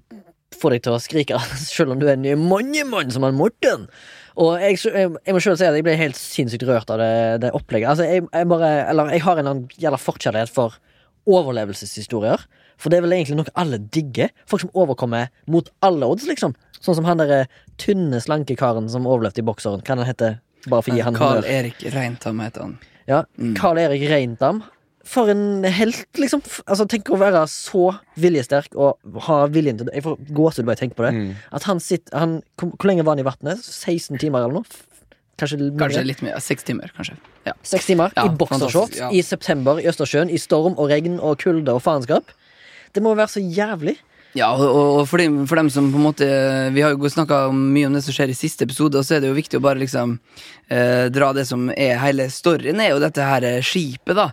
få 0.58 0.74
deg 0.74 0.84
til 0.86 0.96
å 0.96 1.02
skrike, 1.02 1.38
selv 1.62 1.96
om 1.96 2.02
du 2.02 2.08
er 2.10 2.18
en 2.18 2.48
mannemann 2.48 3.14
som 3.14 3.26
han 3.28 3.38
Morten. 3.38 3.88
Og 4.42 4.56
jeg, 4.64 4.80
jeg, 4.88 5.12
må 5.12 5.42
selv 5.44 5.60
si 5.60 5.68
at 5.68 5.76
jeg 5.76 5.86
ble 5.86 5.98
helt 6.00 6.18
sinnssykt 6.18 6.66
rørt 6.68 6.92
av 6.94 7.02
det, 7.02 7.14
det 7.44 7.54
opplegget. 7.58 7.92
Altså, 7.92 8.08
jeg, 8.08 8.26
jeg 8.32 8.48
bare 8.48 8.72
Eller 8.88 9.12
jeg 9.12 9.26
har 9.26 9.42
en 9.42 9.66
jævla 9.76 10.00
forkjærlighet 10.00 10.54
for 10.56 10.78
overlevelseshistorier. 11.30 12.46
For 12.82 12.90
det 12.90 12.98
er 12.98 13.06
vel 13.06 13.18
egentlig 13.18 13.38
noe 13.38 13.54
alle 13.60 13.78
digger. 13.94 14.32
Folk 14.50 14.64
som 14.64 14.72
overkommer 14.74 15.30
mot 15.52 15.68
alle 15.86 16.08
odds, 16.10 16.26
liksom. 16.30 16.56
Sånn 16.80 16.98
som 16.98 17.06
han 17.06 17.20
derre 17.22 17.44
tynne, 17.82 18.22
slanke 18.24 18.56
karen 18.58 18.88
som 18.90 19.06
overlevde 19.06 19.44
i 19.44 19.46
bokseren. 19.46 19.84
Hva 19.86 20.00
han 20.00 20.08
heter 20.08 20.40
Bare 20.70 20.82
for 20.84 20.92
å 20.92 20.96
gi 20.96 21.02
han 21.02 21.16
Carl. 21.18 21.44
Erik 21.46 21.82
Reintam 21.94 22.40
heter 22.44 22.62
han. 22.68 22.78
Ja, 23.08 23.24
Mm. 23.40 23.56
Carl 23.58 23.78
Erik 23.82 24.04
Reintam. 24.10 24.64
For 25.04 25.28
en 25.34 25.64
helt, 25.66 26.06
liksom. 26.22 26.44
Altså, 26.70 26.86
Tenk 26.88 27.10
å 27.10 27.18
være 27.18 27.42
så 27.50 27.98
viljesterk 28.22 28.76
og 28.78 29.00
ha 29.26 29.48
viljen 29.48 29.78
til 29.80 29.88
det. 29.88 29.96
Jeg 29.96 30.04
får 30.06 30.20
gåsehud 30.30 30.66
bare 30.68 30.78
jeg 30.78 30.84
tenker 30.92 30.96
på 31.02 31.08
det. 31.08 31.14
Mm. 31.18 31.36
At 31.52 31.64
han 31.64 31.80
sitter 31.80 32.18
han, 32.22 32.36
hvor 32.62 32.86
lenge 32.86 33.04
var 33.04 33.16
han 33.18 33.24
i 33.24 33.28
vannet? 33.28 33.58
16 33.66 34.20
timer 34.22 34.46
eller 34.46 34.62
noe? 34.62 34.64
Kanskje, 35.42 35.58
Kanskje 35.76 36.04
litt 36.06 36.22
mer. 36.22 36.38
Seks 36.40 36.64
timer, 36.64 36.92
kanskje. 36.96 37.16
Ja. 37.48 37.54
Seks 37.66 37.88
timer 37.90 38.12
Ja, 38.16 38.28
i 38.28 38.30
boksershorts 38.38 39.00
ja. 39.00 39.10
i 39.10 39.24
september 39.26 39.80
i 39.82 39.88
Østersjøen. 39.90 40.30
I 40.30 40.38
storm 40.38 40.76
og 40.78 40.92
regn 40.92 41.18
og 41.20 41.40
kulde 41.42 41.74
og 41.74 41.82
faenskap. 41.82 42.30
Det 42.94 43.02
må 43.02 43.16
være 43.18 43.32
så 43.34 43.42
jævlig. 43.42 43.98
Ja, 44.38 44.48
og, 44.56 44.64
og- 45.02 45.08
for, 45.12 45.18
dem, 45.20 45.42
for 45.48 45.60
dem 45.60 45.70
som 45.70 45.90
på 45.92 45.98
en 46.00 46.06
måte 46.06 46.28
Vi 46.72 46.82
har 46.86 46.94
jo 46.96 47.10
snakka 47.12 47.50
mye 47.52 47.88
om 47.90 47.94
det 47.98 48.04
som 48.06 48.16
skjer 48.16 48.32
i 48.32 48.38
siste 48.38 48.64
episode, 48.64 48.96
og 48.96 49.04
så 49.04 49.18
er 49.18 49.20
det 49.26 49.28
jo 49.32 49.36
viktig 49.36 49.60
å 49.60 49.64
bare 49.66 49.82
liksom 49.82 50.20
eh, 50.72 51.06
dra 51.14 51.32
det 51.36 51.46
som 51.50 51.68
er 51.76 52.00
hele 52.02 52.28
storyen, 52.32 52.80
er 52.82 52.94
jo 52.94 53.02
dette 53.04 53.26
her 53.26 53.46
eh, 53.48 53.60
skipet, 53.66 54.16
da. 54.18 54.30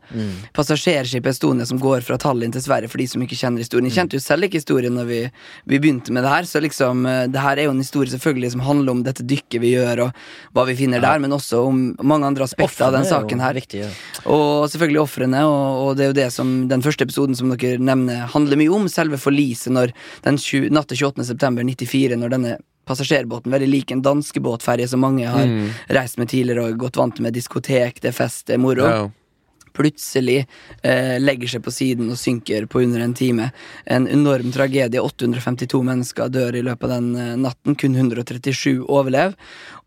Passasjerskipet 0.57 1.35
Estonia 1.35 1.67
som 1.69 1.81
går 1.83 2.05
fra 2.07 2.19
Tallinn 2.21 2.55
til 2.55 2.65
Sverige, 2.65 2.91
for 2.93 3.03
de 3.03 3.09
som 3.11 3.25
ikke 3.25 3.39
kjenner 3.39 3.65
historien. 3.65 3.89
Jeg 3.91 3.99
kjente 3.99 4.19
jo 4.19 4.25
selv 4.25 4.47
ikke 4.47 4.61
historien 4.61 4.95
når 4.97 5.09
vi, 5.11 5.21
vi 5.69 5.81
begynte 5.83 6.15
med 6.15 6.27
det 6.27 6.33
her, 6.33 6.49
så 6.49 6.63
liksom 6.65 7.07
eh, 7.09 7.25
det 7.33 7.43
her 7.45 7.59
er 7.59 7.69
jo 7.69 7.75
en 7.75 7.83
historie 7.83 8.13
selvfølgelig 8.15 8.53
som 8.55 8.65
handler 8.67 8.95
om 8.95 9.05
dette 9.07 9.27
dykket 9.27 9.63
vi 9.65 9.75
gjør, 9.75 10.07
og 10.07 10.55
hva 10.57 10.67
vi 10.71 10.79
finner 10.79 11.03
der, 11.05 11.23
men 11.23 11.35
også 11.37 11.65
om 11.69 11.83
mange 12.03 12.31
andre 12.31 12.47
aspekter 12.49 12.89
av 12.89 12.97
den 12.97 13.09
saken 13.09 13.43
her. 13.45 13.57
viktig, 13.59 13.85
ja. 13.85 13.93
Og 14.31 14.69
selvfølgelig 14.73 15.03
ofrene, 15.03 15.45
og, 15.49 15.83
og 15.83 15.93
det 15.99 16.07
er 16.07 16.13
jo 16.13 16.19
det 16.21 16.31
som 16.35 16.57
den 16.71 16.85
første 16.85 17.07
episoden 17.09 17.39
som 17.39 17.53
dere 17.55 17.83
nevner, 17.83 18.27
handler 18.33 18.61
mye 18.61 18.75
om. 18.75 18.89
Selve 18.93 19.21
forliset 19.21 19.75
når 19.75 19.95
den 20.25 20.39
20, 20.41 20.71
natt 20.75 20.91
til 20.91 21.09
28. 21.09 21.29
september 21.33 21.67
94, 21.67 22.19
når 22.19 22.35
denne 22.35 22.59
passasjerbåten, 22.89 23.53
veldig 23.53 23.69
lik 23.71 23.93
en 23.95 24.03
danskebåtferje 24.03 24.89
som 24.89 25.01
mange 25.05 25.29
har 25.29 25.47
Mm. 25.47 25.71
reist 25.91 26.19
med 26.19 26.29
tidligere 26.33 26.69
og 26.73 26.79
gått 26.79 26.97
vant 26.97 27.21
med 27.21 27.35
diskotek, 27.35 28.01
det 28.01 28.09
er 28.11 28.19
fest, 28.25 28.47
det 28.47 28.55
er 28.55 28.59
moro 28.65 28.83
Ja. 28.89 29.11
plutselig 29.79 30.47
eh, 30.83 31.19
legger 31.21 31.47
seg 31.53 31.63
på 31.63 31.71
siden 31.71 32.09
og 32.11 32.17
synker 32.19 32.67
på 32.67 32.83
under 32.83 33.01
en 33.05 33.15
time. 33.15 33.53
En 33.87 34.09
enorm 34.09 34.51
tragedie. 34.51 34.99
852 34.99 35.83
mennesker 35.87 36.29
dør 36.35 36.57
i 36.59 36.63
løpet 36.67 36.83
av 36.83 36.91
den 36.97 37.15
eh, 37.17 37.37
natten. 37.37 37.77
Kun 37.79 37.95
137 37.95 38.83
overlever. 38.89 39.37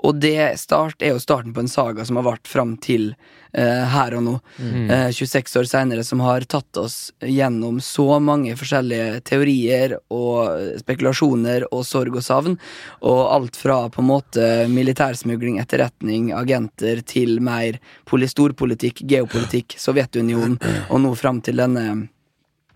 Og 0.02 0.18
det 0.18 0.60
start, 0.60 1.02
er 1.02 1.14
jo 1.14 1.22
starten 1.22 1.54
på 1.54 1.62
en 1.64 1.70
saga 1.70 2.06
som 2.08 2.18
har 2.18 2.26
vart 2.26 2.49
fram 2.49 2.74
til 2.82 3.12
uh, 3.54 3.84
her 3.93 4.16
og 4.18 4.24
nå. 4.26 4.34
Eh, 4.62 5.10
26 5.14 5.60
år 5.62 5.68
seinere, 5.70 6.06
som 6.08 6.24
har 6.26 6.45
tatt 6.49 6.80
oss 6.82 7.12
gjennom 7.22 7.78
så 7.86 8.18
mange 8.24 8.56
forskjellige 8.58 9.22
teorier 9.30 9.97
og 10.10 10.80
spekulasjoner 10.82 11.68
og 11.70 11.86
sorg 11.86 12.18
og 12.18 12.26
savn. 12.26 12.58
Og 13.06 13.22
alt 13.36 13.60
fra 13.60 13.84
på 13.93 14.02
en 14.02 14.10
måte 14.10 14.47
militærsmugling, 14.72 15.60
etterretning, 15.62 16.32
agenter 16.34 17.04
til 17.06 17.38
mer 17.43 17.78
poli- 18.10 18.30
storpolitikk, 18.32 19.04
geopolitikk, 19.06 19.78
Sovjetunionen, 19.82 20.58
og 20.89 21.04
nå 21.04 21.14
fram 21.20 21.43
til 21.45 21.62
denne 21.62 21.86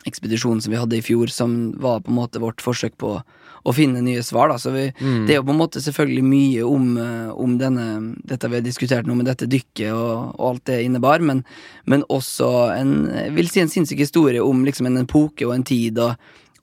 ekspedisjonen 0.06 0.62
som 0.62 0.74
vi 0.74 0.80
hadde 0.80 1.00
i 1.00 1.06
fjor, 1.06 1.32
som 1.34 1.74
var 1.82 2.04
på 2.06 2.14
en 2.14 2.20
måte 2.20 2.42
vårt 2.44 2.62
forsøk 2.62 2.98
på 3.02 3.18
å 3.66 3.74
finne 3.74 4.02
nye 4.06 4.22
svar. 4.22 4.50
Da. 4.54 4.58
Så 4.62 4.72
vi, 4.72 4.92
Det 5.00 5.34
er 5.34 5.40
jo 5.40 5.44
på 5.48 5.56
en 5.56 5.58
måte 5.60 5.82
selvfølgelig 5.82 6.24
mye 6.24 6.64
om, 6.70 6.98
eh, 7.02 7.32
om 7.34 7.58
denne, 7.58 8.16
dette 8.24 8.48
vi 8.52 8.60
har 8.60 8.62
diskutert 8.66 9.08
nå, 9.10 9.16
med 9.18 9.26
dette 9.26 9.48
dykket 9.50 9.92
og, 9.92 10.36
og 10.40 10.48
alt 10.52 10.66
det 10.70 10.84
innebar, 10.86 11.20
men, 11.26 11.44
men 11.86 12.04
også 12.10 12.52
en, 12.78 12.96
jeg 13.14 13.34
vil 13.36 13.50
si 13.50 13.60
en 13.66 13.70
sinnssyk 13.74 14.00
historie 14.06 14.44
om 14.44 14.64
liksom 14.66 14.86
en 14.92 15.02
epoke 15.04 15.46
og 15.48 15.56
en 15.56 15.64
tid 15.66 15.98
og, 16.00 16.14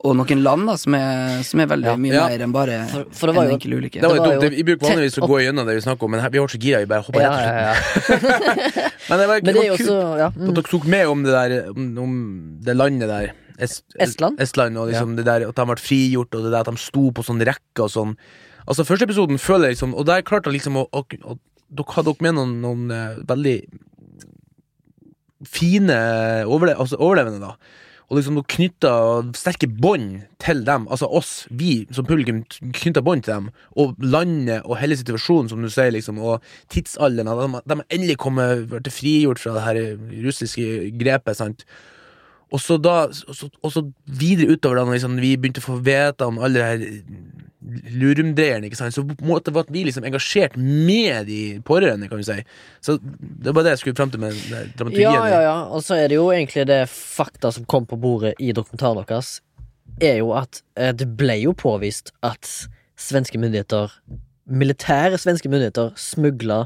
og 0.02 0.16
noen 0.18 0.40
land 0.42 0.66
da, 0.66 0.74
som 0.78 0.94
er, 0.98 1.42
som 1.46 1.60
er 1.62 1.68
veldig 1.70 1.86
Ja. 1.92 1.96
mye 1.96 2.12
Ja. 2.14 2.22
mer 2.28 2.40
enn 2.42 2.52
bare 2.54 2.78
For- 2.90 3.06
for 3.12 3.26
det 3.30 3.34
var 3.36 3.44
en 3.44 3.50
jo- 3.50 3.54
enkel 3.58 3.74
ulykke. 3.78 4.00
Det 4.00 4.02
var 4.02 4.14
Det 4.14 4.18
var 4.20 4.26
dumt. 4.26 4.34
jo 4.34 4.40
Det- 4.40 4.56
Vi 4.56 4.62
bruker 4.64 4.86
vanligvis 4.88 5.18
å 5.18 5.28
gå 5.30 5.36
gjennom 5.44 5.66
det 5.66 5.74
vi 5.76 5.80
snakker 5.84 6.02
om, 6.04 6.10
men 6.10 6.20
her, 6.20 6.30
vi 6.30 6.38
var 6.42 6.48
så 6.48 6.58
gira, 6.58 6.78
vi 6.80 6.86
bare 6.90 7.02
hoppa 7.06 7.20
Ja, 7.20 7.30
rett 7.30 7.96
og 7.96 8.02
slett. 8.02 8.22
ja, 8.22 8.32
ja. 8.32 8.88
Men 9.10 9.18
det 9.18 9.26
var, 9.28 9.40
Men 9.42 9.54
det 9.54 9.62
er 9.62 9.70
var 9.70 9.76
kult 9.78 9.88
også 9.90 10.18
ja, 10.18 10.26
at 10.26 10.34
mm. 10.38 10.54
dere 10.54 10.62
tok 10.70 10.84
med 10.86 11.06
om 11.06 11.22
det 11.22 11.32
der 11.32 11.70
Om, 11.70 11.98
om 11.98 12.12
det 12.62 12.76
landet 12.76 13.08
der. 13.10 13.32
Est, 13.62 13.84
Estland? 14.02 14.40
Estland 14.42 14.80
og 14.80 14.90
liksom 14.90 15.14
det 15.18 15.26
der 15.28 15.46
at 15.48 15.58
de 15.58 15.68
ble 15.68 15.78
frigjort, 15.80 16.34
og 16.34 16.46
det 16.46 16.52
der 16.54 16.64
at 16.64 16.72
de 16.72 16.82
sto 16.82 17.08
på 17.14 17.24
sånn 17.26 17.42
rekke 17.46 17.86
og 17.86 17.92
sånn. 17.92 18.16
Altså 18.66 18.86
Første 18.86 19.08
episoden 19.08 19.40
føler 19.42 19.70
jeg 19.70 19.74
liksom 19.74 19.96
Og 19.98 20.04
der 20.06 20.20
klarte 20.22 20.46
jeg 20.46 20.60
liksom 20.60 20.76
å, 20.78 20.84
å, 20.94 21.00
å 21.02 21.34
Dere 21.72 21.96
hadde 21.96 22.12
dere 22.12 22.26
med 22.28 22.36
noen, 22.36 22.52
noen 22.62 22.92
uh, 22.92 23.22
veldig 23.26 23.56
fine 25.48 25.96
overle 26.46 26.76
altså 26.78 26.98
overlevende, 27.02 27.40
da. 27.42 27.56
Og 28.12 28.18
liksom 28.18 28.36
dere 28.36 28.50
knytta 28.52 28.90
sterke 29.38 29.66
bånd 29.66 30.26
til 30.42 30.60
dem, 30.66 30.84
altså 30.92 31.08
oss, 31.08 31.30
vi 31.48 31.86
som 31.96 32.04
publikum, 32.04 32.42
knytta 32.76 33.00
bånd 33.04 33.24
til 33.24 33.32
dem. 33.38 33.46
Og 33.80 33.96
landet 34.04 34.66
og 34.66 34.76
hele 34.82 34.98
situasjonen, 35.00 35.48
som 35.48 35.64
du 35.64 35.70
sier, 35.72 35.94
liksom, 35.94 36.20
og 36.20 36.44
tidsalderen. 36.72 37.32
De, 37.32 37.62
de 37.64 37.78
har 37.80 37.88
endelig 37.88 38.18
kommet 38.20 38.66
vært 38.70 38.92
frigjort 38.92 39.40
fra 39.40 39.56
det 39.56 39.64
her 39.64 39.80
russiske 40.26 40.92
grepet, 41.00 41.40
sant. 41.40 41.64
Og 42.52 42.60
så 42.60 42.76
da 42.80 43.06
og 43.08 43.36
så, 43.36 43.48
og 43.62 43.72
så 43.72 43.84
videre 44.04 44.52
utover 44.52 44.80
da 44.80 44.84
liksom, 44.90 45.16
vi 45.22 45.36
begynte 45.40 45.62
å 45.62 45.70
få 45.70 45.78
vite 45.84 46.28
om 46.28 46.40
alle 46.42 46.58
de 46.58 46.66
her 46.66 46.82
lurumdreierne, 47.62 48.70
så 48.74 49.04
på 49.06 49.14
en 49.14 49.28
måte 49.28 49.52
var 49.54 49.68
vi 49.70 49.84
liksom 49.86 50.04
engasjert 50.04 50.56
med 50.58 51.28
de 51.28 51.60
pårørende, 51.66 52.08
kan 52.10 52.18
vi 52.18 52.26
si. 52.26 52.38
Så 52.82 52.96
det 52.98 53.54
var 53.54 53.64
det 53.64 53.76
jeg 53.76 53.82
skulle 53.82 53.98
frem 54.00 54.10
til 54.10 54.22
med 54.24 54.34
dramaturgien. 54.76 55.14
Ja, 55.14 55.28
ja, 55.30 55.40
ja. 55.46 55.54
Og 55.70 55.84
så 55.86 55.96
er 55.96 56.10
det 56.10 56.18
jo 56.18 56.26
egentlig 56.34 56.66
det 56.68 56.82
fakta 56.90 57.52
som 57.54 57.66
kom 57.70 57.86
på 57.86 57.98
bordet 58.02 58.34
i 58.42 58.50
dokumentaren 58.56 59.06
deres, 59.06 59.36
er 60.02 60.18
jo 60.18 60.32
at 60.36 60.62
eh, 60.74 60.90
det 60.96 61.06
ble 61.18 61.38
jo 61.44 61.54
påvist 61.54 62.12
at 62.26 62.48
svenske 62.98 63.40
myndigheter 63.40 63.94
Militære 64.52 65.20
svenske 65.22 65.46
myndigheter 65.46 65.92
smugla 65.96 66.64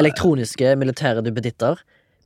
elektroniske 0.00 0.70
militære 0.80 1.20
duppeditter 1.26 1.76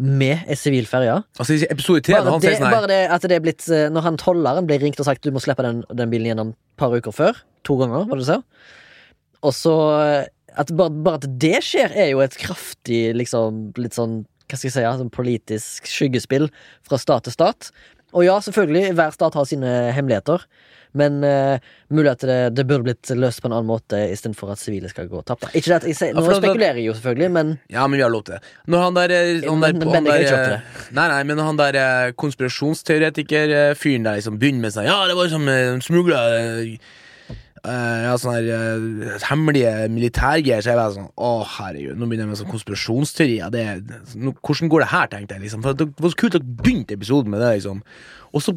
med 0.03 0.49
ei 0.51 0.57
sivil 0.59 0.87
ferje. 0.91 1.15
Altså 1.39 1.57
episode 1.71 2.03
tre, 2.05 2.19
Bare, 2.19 2.39
det, 2.43 2.57
sånn 2.59 2.75
bare 2.75 2.91
det 2.91 3.01
at 3.15 3.25
det 3.31 3.39
er 3.39 3.45
blitt 3.45 3.67
eh, 3.71 3.89
Når 3.93 4.07
han 4.09 4.19
tolleren 4.21 4.67
ble 4.67 4.81
ringt 4.83 4.99
og 4.99 5.07
sagt 5.07 5.23
du 5.23 5.31
må 5.35 5.43
slippe 5.43 5.63
den, 5.63 5.83
den 5.95 6.11
bilen 6.13 6.33
gjennom 6.33 6.53
et 6.55 6.81
par 6.81 6.95
uker 6.95 7.15
før, 7.15 7.39
to 7.67 7.77
ganger, 7.79 8.09
hva 8.11 8.19
du 8.19 8.25
sa, 8.27 8.41
og 9.43 9.55
så 9.55 9.77
eh, 10.01 10.25
at 10.59 10.73
bare, 10.77 10.93
bare 11.05 11.23
at 11.23 11.29
det 11.41 11.63
skjer, 11.65 11.95
er 11.95 12.13
jo 12.13 12.21
et 12.25 12.37
kraftig 12.41 13.05
liksom 13.17 13.71
litt 13.81 13.97
sånn 13.97 14.23
hva 14.53 14.59
skal 14.59 14.69
jeg 14.69 14.75
si, 14.75 14.83
sånn 15.01 15.13
politisk 15.15 15.87
skyggespill 15.89 16.51
fra 16.85 16.99
stat 17.01 17.25
til 17.25 17.33
stat. 17.33 17.71
Og 18.13 18.27
ja, 18.27 18.37
selvfølgelig, 18.45 18.93
hver 18.99 19.15
stat 19.15 19.35
har 19.39 19.49
sine 19.49 19.73
hemmeligheter. 19.97 20.45
Men 20.93 21.23
uh, 21.25 21.57
mulig 21.89 22.11
at 22.13 22.25
det, 22.29 22.39
det 22.57 22.67
burde 22.69 22.85
blitt 22.85 23.11
løst 23.17 23.41
på 23.41 23.49
en 23.49 23.55
annen 23.57 23.69
måte 23.71 23.97
istedenfor 24.13 24.53
at 24.53 24.61
sivile 24.61 24.91
skal 24.93 25.09
gå 25.09 25.23
tapt. 25.25 25.47
Ikke 25.57 25.71
det 25.71 25.79
at 25.79 25.87
jeg 25.89 25.97
sier, 25.97 26.11
Ja, 26.13 26.19
Nå 26.19 26.25
for 26.27 26.37
spekulerer 26.37 26.81
jeg 26.81 26.91
jo, 26.91 26.97
selvfølgelig, 26.99 27.31
men 27.33 27.55
Ja, 27.73 27.87
men 27.87 27.97
vi 27.97 28.05
har 28.05 28.13
lov 28.13 28.27
til 28.27 28.37
det. 28.37 28.43
Når 28.69 28.85
han 28.85 28.99
der, 28.99 29.15
eh, 29.17 29.47
han 29.47 29.65
der, 29.65 29.73
han 29.73 30.11
der 30.11 30.27
til 30.27 30.37
eh, 30.37 30.83
Nei, 30.93 31.07
nei, 31.15 31.23
men 31.31 31.41
han 31.41 31.61
der 31.61 31.79
eh, 31.81 32.13
konspirasjonsteoretiker-fyren 32.21 34.05
der 34.09 34.21
liksom 34.21 34.37
begynner 34.43 34.67
med 34.67 34.77
seg 34.77 34.91
Ja, 34.91 34.99
det 35.09 35.17
var 35.17 35.33
som 35.33 35.49
uh, 35.49 35.81
smugla 35.81 36.21
ja, 37.63 38.15
sånne 38.19 38.39
her 38.41 38.49
uh, 38.51 39.27
hemmelige 39.29 39.73
militærgreier, 39.95 40.65
så 40.65 40.73
jeg 40.73 40.79
var 40.81 40.95
sånn 40.97 41.11
Å, 41.15 41.31
herregud, 41.59 41.99
nå 41.99 42.09
begynner 42.11 42.27
jeg 42.27 42.33
med 42.33 42.41
sånn 42.41 42.51
konspirasjonsteorier. 42.51 43.53
Det, 43.55 43.67
nå, 44.19 44.35
hvordan 44.41 44.73
går 44.73 44.83
det 44.83 44.91
her, 44.91 45.11
tenkte 45.13 45.37
jeg, 45.37 45.45
liksom. 45.47 45.63
For 45.63 45.79
det 45.79 45.87
var 45.95 46.15
så 46.15 46.21
kult 46.25 46.39
at 46.39 46.43
dere 46.43 46.63
begynte 46.63 46.99
episoden 46.99 47.31
med 47.31 47.45
det, 47.45 47.53
liksom. 47.61 47.85
Og 48.33 48.43
så 48.43 48.57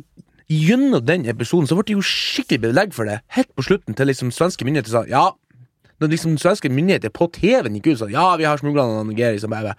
gjennom 0.50 1.02
den 1.06 1.26
episoden 1.30 1.70
så 1.70 1.78
ble 1.78 1.88
det 1.88 1.98
jo 1.98 2.06
skikkelig 2.06 2.64
belegg 2.68 2.94
for 2.98 3.10
det. 3.10 3.20
Helt 3.38 3.52
på 3.58 3.66
slutten 3.66 3.98
til 3.98 4.10
liksom 4.10 4.34
svenske 4.34 4.66
myndigheter 4.66 4.94
sa 4.94 5.06
ja. 5.10 5.28
Når 6.02 6.12
liksom 6.12 6.36
svenske 6.42 6.70
myndigheter 6.74 7.14
på 7.14 7.30
TV-en 7.38 7.78
gikk 7.78 7.94
ut 7.94 8.02
sånn, 8.02 8.14
ja, 8.14 8.34
vi 8.36 8.50
har 8.50 8.60
smugla 8.60 8.84
noen 8.90 9.14
greier, 9.16 9.38
liksom 9.38 9.54
bare 9.54 9.78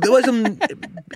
Det 0.00 0.08
var 0.08 0.20
liksom 0.20 0.38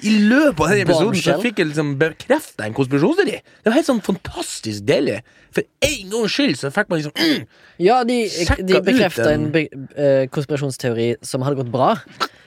I 0.03 0.13
løpet 0.29 0.61
av 0.61 0.69
denne 0.69 0.85
episoden 0.85 1.23
så 1.23 1.37
fikk 1.43 1.63
jeg 1.63 1.71
liksom 1.71 1.95
bekrefta 2.01 2.67
en 2.67 2.77
konspirasjonsteori. 2.77 3.39
Det 3.41 3.71
var 3.71 3.79
helt 3.79 3.89
sånn 3.89 4.03
fantastisk 4.05 4.85
deilig. 4.89 5.21
For 5.55 5.67
en 5.87 6.13
gangs 6.13 6.35
skyld 6.35 6.59
så 6.61 6.71
fikk 6.75 6.91
man 6.91 7.01
liksom 7.01 7.15
mm, 7.17 7.45
Ja, 7.83 8.01
de, 8.07 8.19
de 8.61 8.83
bekrefta 8.85 9.31
en 9.33 9.49
be, 9.55 9.67
uh, 9.97 10.25
konspirasjonsteori 10.35 11.09
som 11.25 11.47
hadde 11.47 11.63
gått 11.63 11.73
bra. 11.75 11.95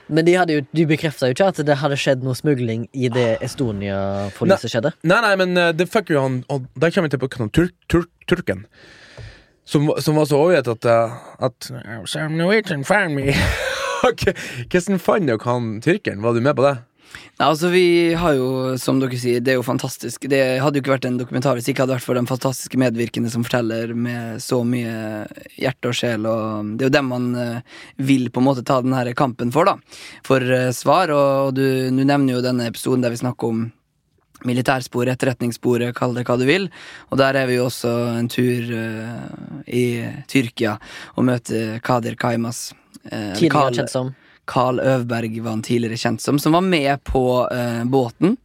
Men 0.08 0.24
de, 0.24 0.36
hadde 0.40 0.54
jo, 0.56 0.64
de 0.72 0.86
bekrefta 0.88 1.28
jo 1.28 1.36
ikke 1.36 1.50
at 1.52 1.58
det 1.68 1.80
hadde 1.82 1.98
skjedd 2.00 2.22
noe 2.24 2.36
smugling 2.36 2.86
i 2.96 3.10
det 3.12 3.30
Estonia-forliset 3.44 4.72
skjedde. 4.72 4.94
Nei, 5.08 5.18
nei, 5.24 5.34
men 5.40 5.58
uh, 5.58 5.72
det 5.76 5.88
fikk 5.92 6.14
jo 6.14 6.22
han 6.24 6.40
Og 6.52 6.64
der 6.80 6.94
kommer 6.94 7.10
vi 7.10 7.16
til 7.16 7.24
på 7.24 7.48
turk, 7.48 7.74
tur, 7.92 8.08
turken. 8.28 8.64
Som, 9.68 9.90
som 10.00 10.16
var 10.16 10.24
så 10.30 10.38
overgitt 10.40 10.70
at, 10.72 10.88
uh, 10.88 11.18
at 11.44 11.68
Hvordan 14.70 15.02
fant 15.02 15.28
dere 15.28 15.44
han 15.44 15.74
tyrkeren? 15.84 16.22
Var 16.22 16.36
du 16.36 16.44
med 16.44 16.56
på 16.58 16.66
det? 16.66 16.76
Nei, 17.38 17.46
altså 17.46 17.70
Vi 17.72 18.14
har 18.18 18.34
jo, 18.36 18.48
som 18.80 18.98
dere 19.00 19.18
sier, 19.20 19.42
det 19.44 19.54
er 19.54 19.58
jo 19.60 19.66
fantastisk. 19.66 20.26
Det 20.30 20.40
hadde 20.60 20.78
jo 20.78 20.84
ikke 20.84 20.94
vært 20.96 21.06
en 21.08 21.20
dokumentar 21.20 21.56
hvis 21.56 21.68
det 21.68 21.74
ikke 21.74 21.86
hadde 21.86 21.96
vært 21.96 22.06
for 22.08 22.18
den 22.18 22.28
fantastiske 22.28 22.80
medvirkende 22.80 23.30
som 23.32 23.46
forteller 23.46 23.94
med 23.94 24.42
så 24.44 24.60
mye 24.66 25.24
hjerte 25.56 25.92
og 25.92 25.98
sjel. 25.98 26.26
Og 26.28 26.74
det 26.74 26.86
er 26.86 26.90
jo 26.90 26.96
dem 26.98 27.10
man 27.12 27.30
eh, 27.38 27.80
vil 28.10 28.28
på 28.34 28.42
en 28.42 28.48
måte 28.50 28.66
ta 28.66 28.80
den 28.84 28.96
her 28.96 29.10
kampen 29.18 29.54
for, 29.54 29.70
da. 29.70 29.78
For 30.26 30.42
eh, 30.42 30.70
svar. 30.76 31.14
Og, 31.14 31.48
og 31.48 31.56
du, 31.58 31.64
du 31.94 32.02
nevner 32.02 32.36
jo 32.36 32.44
denne 32.44 32.68
episoden 32.68 33.06
der 33.06 33.14
vi 33.14 33.22
snakker 33.22 33.54
om 33.54 33.68
militærsporet, 34.46 35.16
etterretningssporet, 35.16 35.96
kall 35.98 36.14
det 36.14 36.26
hva 36.28 36.36
du 36.38 36.44
vil. 36.46 36.68
Og 37.10 37.18
der 37.18 37.38
er 37.38 37.48
vi 37.50 37.58
jo 37.58 37.68
også 37.70 37.94
en 38.18 38.30
tur 38.30 38.74
eh, 38.82 39.24
i 39.66 39.86
Tyrkia 40.30 40.76
og 41.16 41.30
møter 41.30 41.78
Kadir 41.86 42.18
Kaimas. 42.18 42.68
Eh, 43.12 43.32
Tidligere 43.34 43.52
Karl- 43.56 43.78
kjent 43.82 43.90
som 43.90 44.14
Carl 44.48 44.78
Øvberg 44.80 45.34
var 45.44 45.50
han 45.50 45.62
tidligere 45.62 45.98
kjent 46.00 46.22
som, 46.24 46.38
som 46.40 46.54
var 46.56 46.62
med 46.64 47.02
på 47.04 47.20
uh, 47.52 47.82
båten. 47.84 48.36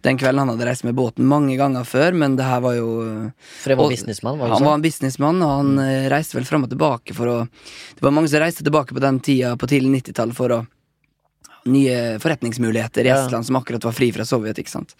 Den 0.00 0.16
kvelden 0.20 0.38
han 0.42 0.48
hadde 0.54 0.64
reist 0.64 0.84
med 0.84 0.94
båten 0.96 1.26
mange 1.28 1.56
ganger 1.60 1.84
før, 1.84 2.12
men 2.16 2.36
det 2.36 2.44
her 2.48 2.60
var 2.64 2.74
jo 2.78 2.88
eh, 3.04 3.28
For 3.60 3.72
det 3.72 3.76
var 3.78 3.84
og- 3.84 3.92
businessmann, 3.92 4.38
var 4.40 4.48
det 4.48 4.56
Han 4.58 4.64
var 4.68 4.74
en 4.78 4.82
businessmann, 4.84 5.42
og 5.44 5.52
han 5.58 5.78
eh, 5.84 6.08
reiste 6.12 6.36
vel 6.38 6.44
fram 6.48 6.64
og 6.64 6.72
tilbake 6.72 7.14
for 7.16 7.28
å 7.28 7.36
Det 7.48 8.00
var 8.04 8.12
mange 8.16 8.28
som 8.32 8.40
reiste 8.40 8.64
tilbake 8.64 8.96
på 8.96 9.00
den 9.04 9.20
tida 9.20 9.52
på 9.56 9.68
tidlig 9.70 9.92
90-tall 10.02 10.32
for 10.36 10.56
å 10.56 10.66
Nye 11.64 12.18
forretningsmuligheter 12.18 13.04
i 13.06 13.08
Ja. 13.12 13.20
Estland 13.22 13.46
som 13.46 13.56
akkurat 13.56 13.84
var 13.84 13.92
fri 13.94 14.08
fra 14.12 14.24
Sovjet, 14.26 14.58
ikke 14.58 14.72
sant. 14.72 14.96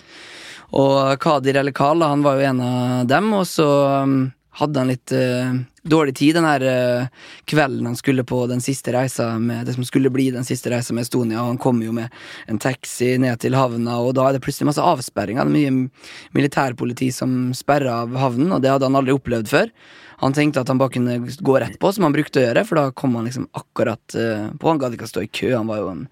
Og 0.78 1.18
Kadir 1.18 1.56
eller 1.58 1.72
Karl, 1.74 2.04
han 2.06 2.22
var 2.22 2.38
jo 2.38 2.44
en 2.52 2.60
av 2.62 3.06
dem, 3.10 3.32
og 3.34 3.42
så 3.50 3.66
um, 4.04 4.32
hadde 4.60 4.78
han 4.78 4.92
litt 4.92 5.10
eh, 5.16 5.56
dårlig 5.82 6.14
tid 6.16 6.36
den 6.38 6.46
her 6.46 6.62
eh, 6.62 7.06
kvelden 7.50 7.86
han 7.86 7.96
skulle 7.98 8.24
på 8.24 8.44
den 8.50 8.60
siste 8.62 8.94
reisa 8.94 9.38
med 9.38 9.66
det 9.66 9.74
som 9.74 9.86
skulle 9.86 10.12
bli 10.14 10.30
den 10.34 10.46
siste 10.46 10.70
reisa 10.70 10.94
med 10.94 11.06
Estonia, 11.06 11.40
og 11.42 11.54
han 11.54 11.62
kom 11.62 11.82
jo 11.82 11.94
med 11.96 12.12
en 12.50 12.60
taxi 12.62 13.16
ned 13.22 13.40
til 13.42 13.56
havna, 13.58 13.98
og 13.98 14.14
da 14.18 14.28
er 14.28 14.36
det 14.36 14.44
plutselig 14.44 14.70
masse 14.70 14.84
avsperringer. 14.92 15.48
Det 15.48 15.64
er 15.66 15.74
mye 15.74 16.38
militærpoliti 16.38 17.10
som 17.14 17.50
sperrer 17.56 17.90
av 17.92 18.16
havnen, 18.20 18.54
og 18.54 18.62
det 18.62 18.70
hadde 18.72 18.88
han 18.88 19.00
aldri 19.00 19.16
opplevd 19.16 19.50
før. 19.50 19.74
Han 20.22 20.36
tenkte 20.36 20.62
at 20.62 20.70
han 20.70 20.78
bare 20.78 20.94
kunne 20.94 21.16
gå 21.18 21.54
rett 21.58 21.78
på, 21.82 21.90
som 21.92 22.06
han 22.06 22.14
brukte 22.14 22.38
å 22.38 22.44
gjøre, 22.44 22.62
for 22.68 22.78
da 22.78 22.84
kom 22.94 23.16
han 23.18 23.26
liksom 23.26 23.48
akkurat 23.58 24.14
eh, 24.14 24.52
på. 24.54 24.68
Han 24.70 24.78
gadd 24.78 24.94
ikke 24.94 25.08
å 25.08 25.14
stå 25.16 25.24
i 25.26 25.32
kø, 25.34 25.50
han 25.56 25.70
var 25.70 25.82
jo 25.82 25.88
en 25.96 26.04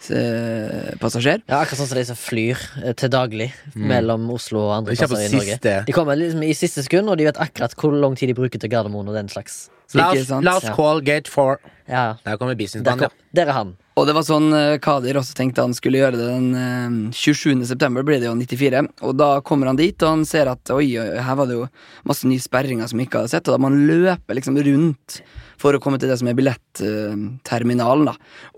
veteranpassasjer. 0.00 1.42
Ja, 1.48 1.60
akkurat 1.60 1.80
sånn 1.80 1.90
som 1.90 1.98
de 2.00 2.04
som 2.08 2.18
flyr 2.18 2.60
eh, 2.84 2.94
til 2.98 3.12
daglig 3.12 3.50
mellom 3.74 4.28
Oslo 4.34 4.66
og 4.68 4.76
andre 4.80 4.96
plasser 4.96 5.26
i 5.26 5.34
Norge. 5.34 5.74
De 5.86 5.96
kommer 5.96 6.18
liksom 6.18 6.44
i 6.46 6.54
siste 6.56 6.84
sekund, 6.86 7.10
og 7.10 7.20
de 7.20 7.28
vet 7.28 7.40
akkurat 7.40 7.74
hvor 7.78 7.94
lang 7.96 8.16
tid 8.18 8.32
de 8.32 8.38
bruker 8.38 8.60
til 8.60 8.72
Gardermoen 8.72 9.10
og 9.10 9.18
den 9.18 9.30
slags. 9.32 9.68
Last 9.94 10.70
call, 10.76 11.00
gate 11.02 11.30
four. 11.30 11.58
Ja, 11.90 12.14
Der 12.22 12.36
kommer 12.38 12.54
businessmannen, 12.54 13.10
der 13.34 13.48
er 13.48 13.52
han. 13.56 13.72
Og 13.98 14.06
det 14.06 14.14
var 14.14 14.22
sånn 14.22 14.52
eh, 14.54 14.76
Kadir 14.80 15.18
også 15.18 15.34
tenkte 15.34 15.64
han 15.64 15.74
skulle 15.74 15.98
gjøre 15.98 16.14
det 16.14 16.28
den 16.30 16.46
eh, 16.54 17.10
27. 17.10 17.66
september, 17.66 18.06
blir 18.06 18.20
det 18.22 18.28
jo 18.28 18.36
94. 18.38 18.84
Og 19.02 19.16
da 19.18 19.32
kommer 19.42 19.66
han 19.66 19.80
dit, 19.80 19.96
og 20.06 20.14
han 20.14 20.22
ser 20.28 20.48
at 20.52 20.70
oi, 20.72 20.94
oi, 20.94 21.08
her 21.18 21.36
var 21.40 21.50
det 21.50 21.58
jo 21.58 21.66
masse 22.06 22.30
nye 22.30 22.40
sperringer 22.40 22.88
som 22.88 23.02
vi 23.02 23.08
ikke 23.08 23.24
hadde 23.24 23.34
sett, 23.34 23.50
og 23.50 23.56
da 23.56 23.60
må 23.60 23.72
han 23.72 23.82
løpe 23.90 24.38
liksom 24.38 24.60
rundt 24.70 25.18
for 25.60 25.76
å 25.76 25.80
komme 25.82 26.00
til 26.00 26.10
det 26.10 26.18
som 26.20 26.30
er 26.30 26.38
billetterminalen. 26.38 28.08
da. 28.08 28.14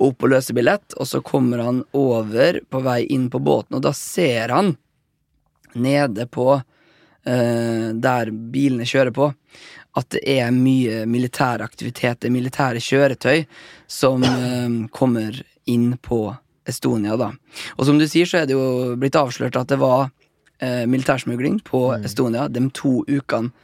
Opp 0.06 0.22
og 0.22 0.34
løse 0.34 0.54
billett, 0.56 0.94
og 0.96 1.08
så 1.10 1.22
kommer 1.24 1.64
han 1.64 1.82
over 1.98 2.60
på 2.70 2.82
vei 2.84 3.02
inn 3.10 3.28
på 3.32 3.42
båten, 3.42 3.78
og 3.78 3.82
da 3.86 3.94
ser 3.96 4.54
han 4.54 4.76
nede 5.74 6.28
på 6.30 6.62
Uh, 7.22 7.94
der 8.02 8.32
bilene 8.34 8.82
kjører 8.82 9.14
på, 9.14 9.28
at 9.94 10.06
det 10.10 10.22
er 10.26 10.48
mye 10.50 11.04
militær 11.06 11.62
aktivitet, 11.62 12.18
det 12.18 12.26
er 12.26 12.34
militære 12.34 12.80
kjøretøy 12.82 13.44
som 13.86 14.24
uh, 14.26 14.88
kommer 14.90 15.38
inn 15.70 15.92
på 16.02 16.24
Estonia, 16.66 17.14
da. 17.14 17.28
Og 17.76 17.86
som 17.86 18.00
du 18.00 18.08
sier, 18.10 18.26
så 18.26 18.40
er 18.40 18.50
det 18.50 18.56
jo 18.56 18.96
blitt 18.98 19.14
avslørt 19.14 19.54
at 19.54 19.70
det 19.70 19.78
var 19.78 20.08
uh, 20.10 20.82
militærsmugling 20.90 21.60
på 21.62 21.84
Estonia 22.00 22.48
de 22.50 22.64
to 22.74 23.04
ukene 23.06 23.54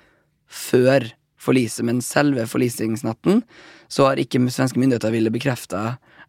før 0.46 1.10
forliset, 1.38 1.84
men 1.86 2.02
selve 2.04 2.46
forlisingsnatten 2.50 3.42
så 3.88 4.10
har 4.10 4.20
ikke 4.20 4.42
svenske 4.52 4.80
myndigheter 4.80 5.14
ville 5.14 5.32
bekrefte 5.32 5.80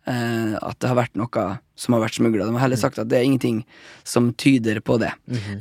eh, 0.07 0.53
at 0.55 0.77
det 0.79 0.91
har 0.91 0.97
vært 0.99 1.17
noe 1.19 1.45
som 1.79 1.95
har 1.95 2.03
vært 2.03 2.17
smugla. 2.19 2.45
De 2.45 2.55
har 2.55 2.65
heller 2.65 2.79
sagt 2.79 2.99
at 2.99 3.09
det 3.11 3.19
er 3.19 3.25
ingenting 3.27 3.61
som 4.07 4.31
tyder 4.39 4.81
på 4.83 4.97
det. 5.01 5.11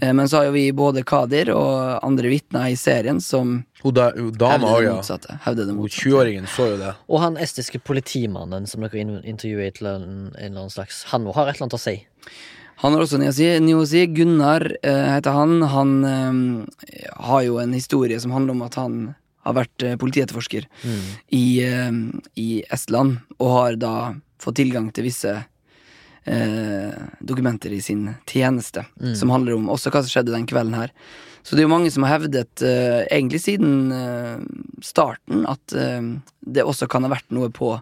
eh, 0.03 0.13
men 0.13 0.29
så 0.29 0.41
har 0.41 0.49
jo 0.49 0.55
vi 0.57 0.67
både 0.75 1.05
Kadir 1.07 1.53
og 1.55 2.05
andre 2.05 2.33
vitner 2.33 2.73
i 2.73 2.77
serien 2.79 3.21
som 3.23 3.63
Hun, 3.83 3.95
da, 3.95 4.11
dama 4.15 4.75
òg, 4.75 4.89
ja. 4.89 4.97
Hevder 5.47 5.69
det 5.69 5.77
motsatte. 5.77 6.11
20-åringen 6.11 6.49
så 6.51 6.71
jo 6.73 6.79
det. 6.81 6.95
Og 7.09 7.23
han 7.23 7.39
estiske 7.39 7.79
politimannen 7.79 8.67
som 8.67 8.83
dere 8.83 8.99
intervjuet, 8.99 9.27
intervjuer 9.35 9.75
til 9.79 9.91
en, 9.93 10.07
en 10.09 10.31
eller 10.35 10.65
annen 10.65 10.75
slags 10.75 11.05
Han 11.13 11.29
har 11.31 11.47
et 11.47 11.57
eller 11.57 11.69
annet 11.69 11.79
å 11.79 11.83
si. 11.83 11.99
Han 12.83 12.95
har 12.95 13.03
også 13.03 13.19
noe 13.19 13.31
å 13.83 13.87
si. 13.87 14.03
Gunnar 14.15 14.67
eh, 14.83 15.07
heter 15.15 15.35
han. 15.35 15.63
Han 15.71 15.95
eh, 16.07 17.07
har 17.29 17.47
jo 17.47 17.59
en 17.63 17.75
historie 17.75 18.19
som 18.23 18.35
handler 18.35 18.55
om 18.59 18.67
at 18.67 18.79
han 18.79 19.01
har 19.49 19.59
vært 19.59 19.87
politietterforsker 20.01 20.67
mm. 20.69 21.05
i, 21.35 21.45
eh, 21.67 22.01
i 22.41 22.49
Estland, 22.75 23.19
og 23.39 23.55
har 23.55 23.79
da 23.81 23.95
fått 24.43 24.61
tilgang 24.61 24.91
til 24.95 25.09
visse 25.09 25.33
eh, 26.29 27.01
dokumenter 27.21 27.75
i 27.75 27.81
sin 27.83 28.07
tjeneste, 28.29 28.85
som 29.19 29.33
handler 29.35 29.57
om 29.57 29.73
også 29.73 29.91
hva 29.91 30.05
som 30.05 30.13
skjedde 30.13 30.37
den 30.37 30.47
kvelden 30.49 30.79
her. 30.79 30.95
Så 31.43 31.57
det 31.57 31.63
er 31.63 31.69
jo 31.69 31.73
mange 31.73 31.91
som 31.93 32.05
har 32.05 32.19
hevdet, 32.19 32.63
eh, 32.63 33.07
egentlig 33.09 33.41
siden 33.41 33.93
eh, 33.95 34.41
starten, 34.85 35.47
at 35.49 35.73
eh, 35.73 36.11
det 36.45 36.67
også 36.67 36.89
kan 36.91 37.07
ha 37.07 37.13
vært 37.15 37.31
noe 37.33 37.49
på 37.49 37.79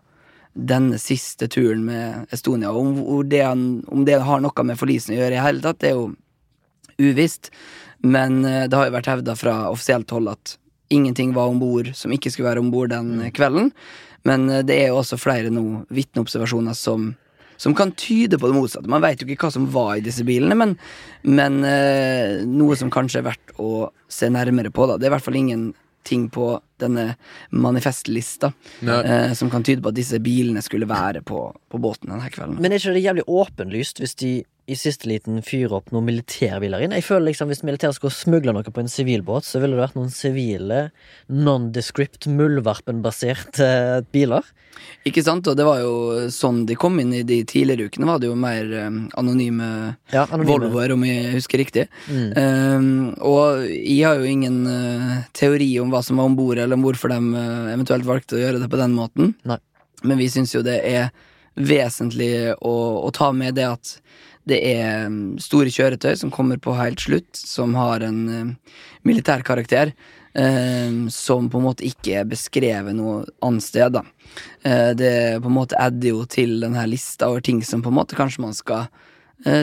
denne 0.56 1.00
siste 1.02 1.48
turen 1.52 1.82
med 1.84 2.30
Estonia. 2.32 2.70
Og 2.70 2.84
om, 2.86 3.24
det, 3.28 3.42
om 3.44 4.04
det 4.06 4.20
har 4.22 4.44
noe 4.44 4.64
med 4.64 4.78
forlisen 4.78 5.16
å 5.16 5.18
gjøre 5.18 5.36
i 5.36 5.42
hele 5.42 5.64
tatt, 5.64 5.80
det 5.82 5.90
er 5.90 5.98
jo 5.98 6.12
uvisst. 7.02 7.50
Men 8.06 8.44
eh, 8.44 8.68
det 8.68 8.78
har 8.78 8.88
jo 8.88 8.96
vært 8.96 9.10
hevda 9.10 9.36
fra 9.38 9.56
offisielt 9.72 10.14
hold 10.14 10.30
at 10.36 10.56
ingenting 10.88 11.34
var 11.36 11.50
om 11.50 11.60
bord 11.60 11.92
som 11.96 12.12
ikke 12.14 12.32
skulle 12.32 12.50
være 12.50 12.62
om 12.62 12.72
bord 12.72 12.92
den 12.94 13.20
eh, 13.20 13.32
kvelden. 13.34 13.72
Men 14.26 14.48
eh, 14.50 14.64
det 14.66 14.80
er 14.80 14.90
jo 14.90 15.00
også 15.00 15.18
flere 15.20 15.52
nå 15.52 15.86
vitneobservasjoner 15.94 16.76
som, 16.78 17.12
som 17.56 17.76
kan 17.76 17.94
tyde 17.98 18.38
på 18.38 18.50
det 18.50 18.58
motsatte. 18.58 18.90
Man 18.90 19.04
veit 19.04 19.22
jo 19.22 19.28
ikke 19.28 19.48
hva 19.48 19.54
som 19.54 19.68
var 19.74 19.96
i 19.96 20.04
disse 20.04 20.26
bilene, 20.26 20.58
men, 20.58 20.76
men 21.26 21.62
eh, 21.66 22.44
noe 22.46 22.78
som 22.78 22.92
kanskje 22.92 23.22
er 23.22 23.30
verdt 23.32 23.56
å 23.62 23.88
se 24.12 24.30
nærmere 24.32 24.72
på. 24.74 24.88
Da. 24.90 24.98
Det 24.98 25.08
er 25.08 25.14
i 25.14 25.16
hvert 25.16 25.26
fall 25.26 25.40
ingenting 25.42 26.28
på 26.34 26.54
denne 26.82 27.06
manifestlista 27.50 28.52
eh, 28.82 29.32
som 29.38 29.52
kan 29.52 29.64
tyde 29.66 29.84
på 29.84 29.92
at 29.92 29.98
disse 29.98 30.20
bilene 30.22 30.62
skulle 30.64 30.88
være 30.90 31.22
på, 31.26 31.48
på 31.72 31.80
båten 31.82 32.12
denne 32.12 32.30
kvelden. 32.32 32.60
Men 32.60 32.72
er 32.72 32.82
ikke 32.82 32.96
det 32.96 33.06
jævlig 33.06 33.26
åpenlyst 33.26 34.02
hvis 34.02 34.18
de 34.22 34.34
i 34.66 34.74
siste 34.74 35.06
liten 35.06 35.38
fyrer 35.46 35.76
opp 35.78 35.92
noen 35.94 36.08
militærbiler 36.08 36.82
inn? 36.82 36.94
Jeg 36.96 37.06
føler 37.06 37.28
liksom 37.30 37.50
Hvis 37.52 37.62
militæret 37.66 37.98
skulle 37.98 38.14
smugle 38.14 38.54
noe 38.54 38.66
på 38.66 38.82
en 38.82 38.90
sivilbåt, 38.90 39.46
så 39.46 39.60
ville 39.62 39.76
det 39.76 39.84
vært 39.84 39.98
noen 39.98 40.12
sivile, 40.12 40.80
non-descript, 41.30 42.26
muldvarpenbaserte 42.26 43.68
biler. 44.14 44.46
Ikke 45.06 45.22
sant? 45.24 45.46
Og 45.46 45.56
det 45.56 45.64
var 45.66 45.80
jo 45.84 46.26
sånn 46.34 46.64
de 46.68 46.76
kom 46.78 46.98
inn 47.00 47.14
i 47.14 47.22
de 47.26 47.40
tidligere 47.48 47.86
ukene, 47.88 48.08
var 48.10 48.20
det 48.22 48.30
jo 48.30 48.36
mer 48.38 48.66
eh, 48.74 48.98
anonyme 49.20 49.68
Ja, 50.12 50.26
anonyme. 50.26 50.50
Volvoer, 50.50 50.96
om 50.96 51.06
jeg 51.06 51.36
husker 51.36 51.62
riktig. 51.62 51.86
Mm. 52.10 52.28
Eh, 52.42 52.90
og 53.22 53.62
jeg 53.70 54.02
har 54.02 54.18
jo 54.18 54.28
ingen 54.30 54.58
eh, 54.70 55.14
teori 55.36 55.70
om 55.82 55.94
hva 55.94 56.02
som 56.04 56.18
var 56.18 56.30
om 56.32 56.36
bord, 56.38 56.58
eller 56.66 56.78
om 56.78 56.84
hvorfor 56.86 57.14
de 57.14 57.20
eh, 57.38 57.72
eventuelt 57.72 58.06
valgte 58.08 58.36
å 58.36 58.42
gjøre 58.42 58.60
det 58.62 58.70
på 58.72 58.80
den 58.82 58.96
måten. 58.98 59.32
Nei. 59.48 59.60
Men 60.06 60.20
vi 60.20 60.28
syns 60.30 60.52
jo 60.52 60.64
det 60.66 60.80
er 60.84 61.08
vesentlig 61.56 62.52
å, 62.60 62.74
å 63.06 63.10
ta 63.16 63.30
med 63.32 63.56
det 63.56 63.64
at 63.70 63.96
det 64.46 64.60
er 64.76 65.08
mm, 65.10 65.38
store 65.42 65.72
kjøretøy 65.72 66.12
som 66.20 66.30
kommer 66.30 66.60
på 66.62 66.76
helt 66.78 67.02
slutt, 67.02 67.32
som 67.34 67.74
har 67.78 68.04
en 68.06 68.20
eh, 68.30 68.76
militær 69.08 69.42
karakter. 69.46 69.94
eh, 70.36 71.08
som 71.08 71.50
på 71.50 71.58
en 71.58 71.66
måte 71.66 71.86
ikke 71.86 72.20
er 72.20 72.28
beskrevet 72.28 72.96
noe 72.96 73.24
annet 73.44 73.64
sted. 73.64 73.96
Da. 73.96 74.04
Eh, 74.62 74.92
det 74.98 75.40
på 75.42 75.50
en 75.50 75.56
måte 75.56 75.78
adder 75.80 76.12
jo 76.12 76.24
til 76.30 76.60
denne 76.62 76.86
lista 76.90 77.30
over 77.30 77.40
ting 77.40 77.62
som 77.64 77.82
på 77.82 77.92
en 77.92 77.98
måte 78.00 78.18
kanskje 78.18 78.44
man 78.44 78.56
skal 78.56 78.86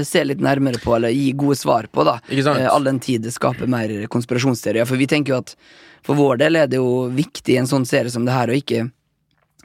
se 0.05 0.23
litt 0.23 0.39
nærmere 0.43 0.79
på, 0.83 0.95
eller 0.95 1.09
gi 1.13 1.31
gode 1.33 1.55
svar 1.59 1.87
på. 1.91 2.03
da? 2.07 2.19
Eh, 2.29 2.67
All 2.69 2.83
den 2.83 2.99
tid 3.03 3.23
det 3.25 3.33
skaper 3.33 3.67
mer 3.67 3.89
konspirasjonsteorier. 4.07 4.85
For 4.85 4.99
vi 4.99 5.07
tenker 5.07 5.33
jo 5.33 5.39
at 5.43 5.55
for 6.03 6.15
vår 6.19 6.37
del 6.43 6.55
er 6.59 6.67
det 6.67 6.77
jo 6.81 7.07
viktig 7.13 7.55
i 7.55 7.61
en 7.61 7.69
sånn 7.69 7.85
serie 7.87 8.11
som 8.11 8.25
det 8.27 8.35
her 8.35 8.51
å 8.51 8.57
ikke 8.59 8.85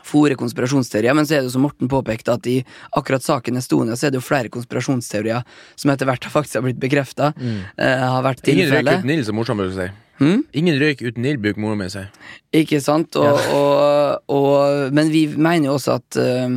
fòre 0.08 0.36
konspirasjonsteorier, 0.40 1.12
men 1.12 1.26
så 1.26 1.34
er 1.34 1.42
det 1.42 1.50
jo 1.50 1.54
som 1.56 1.64
Morten 1.66 1.88
påpekte, 1.90 2.32
at 2.38 2.46
i 2.48 2.62
akkurat 2.96 3.22
saken 3.26 3.58
Estonia 3.60 3.96
så 3.98 4.06
er 4.08 4.14
det 4.14 4.20
jo 4.22 4.24
flere 4.24 4.48
konspirasjonsteorier 4.54 5.42
som 5.76 5.90
etter 5.92 6.08
hvert 6.08 6.24
har 6.24 6.32
faktisk 6.38 6.60
har 6.60 6.64
blitt 6.68 6.80
bekrefta. 6.80 7.32
har 7.76 8.22
vært 8.24 8.48
Ingen 8.48 8.70
røyk 8.72 8.88
uten 9.02 9.10
ild, 9.16 9.26
så 9.26 9.34
morsomt 9.36 9.60
vil 9.60 9.74
å 9.74 9.76
si. 9.76 9.88
Hmm? 10.18 10.40
Ingen 10.56 10.78
røyk 10.80 11.02
uten 11.04 11.26
ild, 11.28 11.42
bruker 11.44 11.60
mora 11.62 11.76
mi 11.78 11.90
å 11.90 11.92
si. 11.92 12.06
Ikke 12.62 12.80
sant? 12.82 13.18
Og, 13.20 13.38
og, 13.54 14.24
og, 14.32 14.88
men 14.96 15.12
vi 15.12 15.26
mener 15.36 15.68
jo 15.68 15.76
også 15.76 15.98
at 16.00 16.18
eh, 16.22 16.48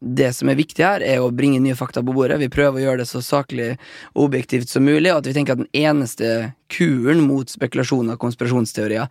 det 0.00 0.32
som 0.36 0.50
er 0.50 0.58
viktig 0.58 0.84
her, 0.84 1.02
er 1.02 1.22
å 1.22 1.32
bringe 1.34 1.60
nye 1.62 1.76
fakta 1.78 2.02
på 2.04 2.14
bordet. 2.14 2.38
Vi 2.42 2.50
prøver 2.52 2.78
å 2.78 2.84
gjøre 2.84 3.02
det 3.02 3.08
så 3.10 3.22
saklig 3.24 3.72
og 4.14 4.28
objektivt 4.28 4.70
som 4.70 4.86
mulig, 4.86 5.10
og 5.12 5.20
at 5.22 5.28
vi 5.30 5.34
tenker 5.36 5.56
at 5.56 5.62
den 5.62 5.70
eneste 5.76 6.52
kuren 6.72 7.24
mot 7.26 7.50
spekulasjoner 7.50 8.16
og 8.16 8.22
konspirasjonsteorier, 8.22 9.10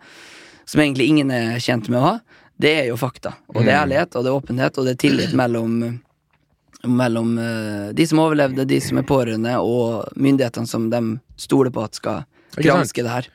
som 0.68 0.82
egentlig 0.84 1.08
ingen 1.12 1.32
er 1.32 1.56
tjent 1.64 1.88
med 1.92 2.00
å 2.00 2.06
ha, 2.06 2.14
det 2.58 2.74
er 2.82 2.90
jo 2.90 2.98
fakta. 2.98 3.36
Og 3.54 3.62
det 3.62 3.72
er 3.72 3.84
ærlighet, 3.84 4.16
og 4.16 4.24
det 4.24 4.30
er 4.30 4.38
åpenhet, 4.40 4.78
og 4.78 4.88
det 4.88 4.96
er 4.96 5.02
tillit 5.06 5.34
mellom 5.38 5.80
mellom 6.86 7.38
eh, 7.38 7.88
de 7.92 8.06
som 8.06 8.20
overlevde, 8.22 8.64
de 8.64 8.80
som 8.80 9.00
er 9.00 9.06
pårørende, 9.06 9.56
og 9.58 10.12
myndighetene 10.14 10.70
som 10.70 10.86
de 10.92 11.00
stoler 11.40 11.74
på 11.74 11.82
at 11.82 11.98
skal 11.98 12.22
granske 12.54 13.02
det 13.02 13.10
her. 13.10 13.30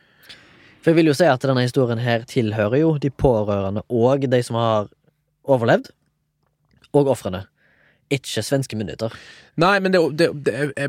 For 0.84 0.92
jeg 0.92 1.00
vil 1.00 1.12
jo 1.12 1.18
si 1.18 1.28
at 1.28 1.44
denne 1.44 1.64
historien 1.64 2.02
her 2.04 2.24
tilhører 2.28 2.82
jo 2.82 2.94
de 3.00 3.12
pårørende 3.12 3.86
og 3.88 4.26
de 4.32 4.40
som 4.44 4.60
har 4.60 4.90
overlevd, 5.44 5.92
og 6.94 7.12
ofrene. 7.14 7.46
Ikke 8.14 8.44
svenske 8.46 8.78
myndigheter. 8.78 9.14
Nei, 9.58 9.78
men 9.82 9.94
det, 9.94 10.02
det, 10.20 10.28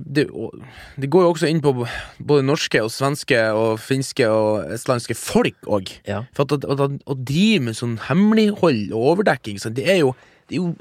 det, 0.05 0.25
det, 0.27 1.09
går 1.13 1.25
jo 1.25 1.31
også 1.31 1.49
inn 1.49 1.63
på 1.65 1.73
både 2.19 2.45
norske 2.45 2.83
og 2.85 2.91
svenske 2.93 3.39
og 3.57 3.79
finske 3.81 4.29
og 4.29 4.75
estlandske 4.75 5.17
folk 5.17 5.69
òg. 5.71 5.95
Ja. 6.09 6.25
For 6.37 6.45
å 6.49 7.17
drive 7.17 7.65
med 7.69 7.79
sånn 7.79 7.97
hemmelighold 8.09 8.93
og 8.93 9.11
overdekking, 9.15 9.61
så 9.63 9.73
det 9.73 9.89
er 9.89 10.03
jo 10.03 10.15
det 10.49 10.59
er 10.59 10.61
jo 10.61 10.75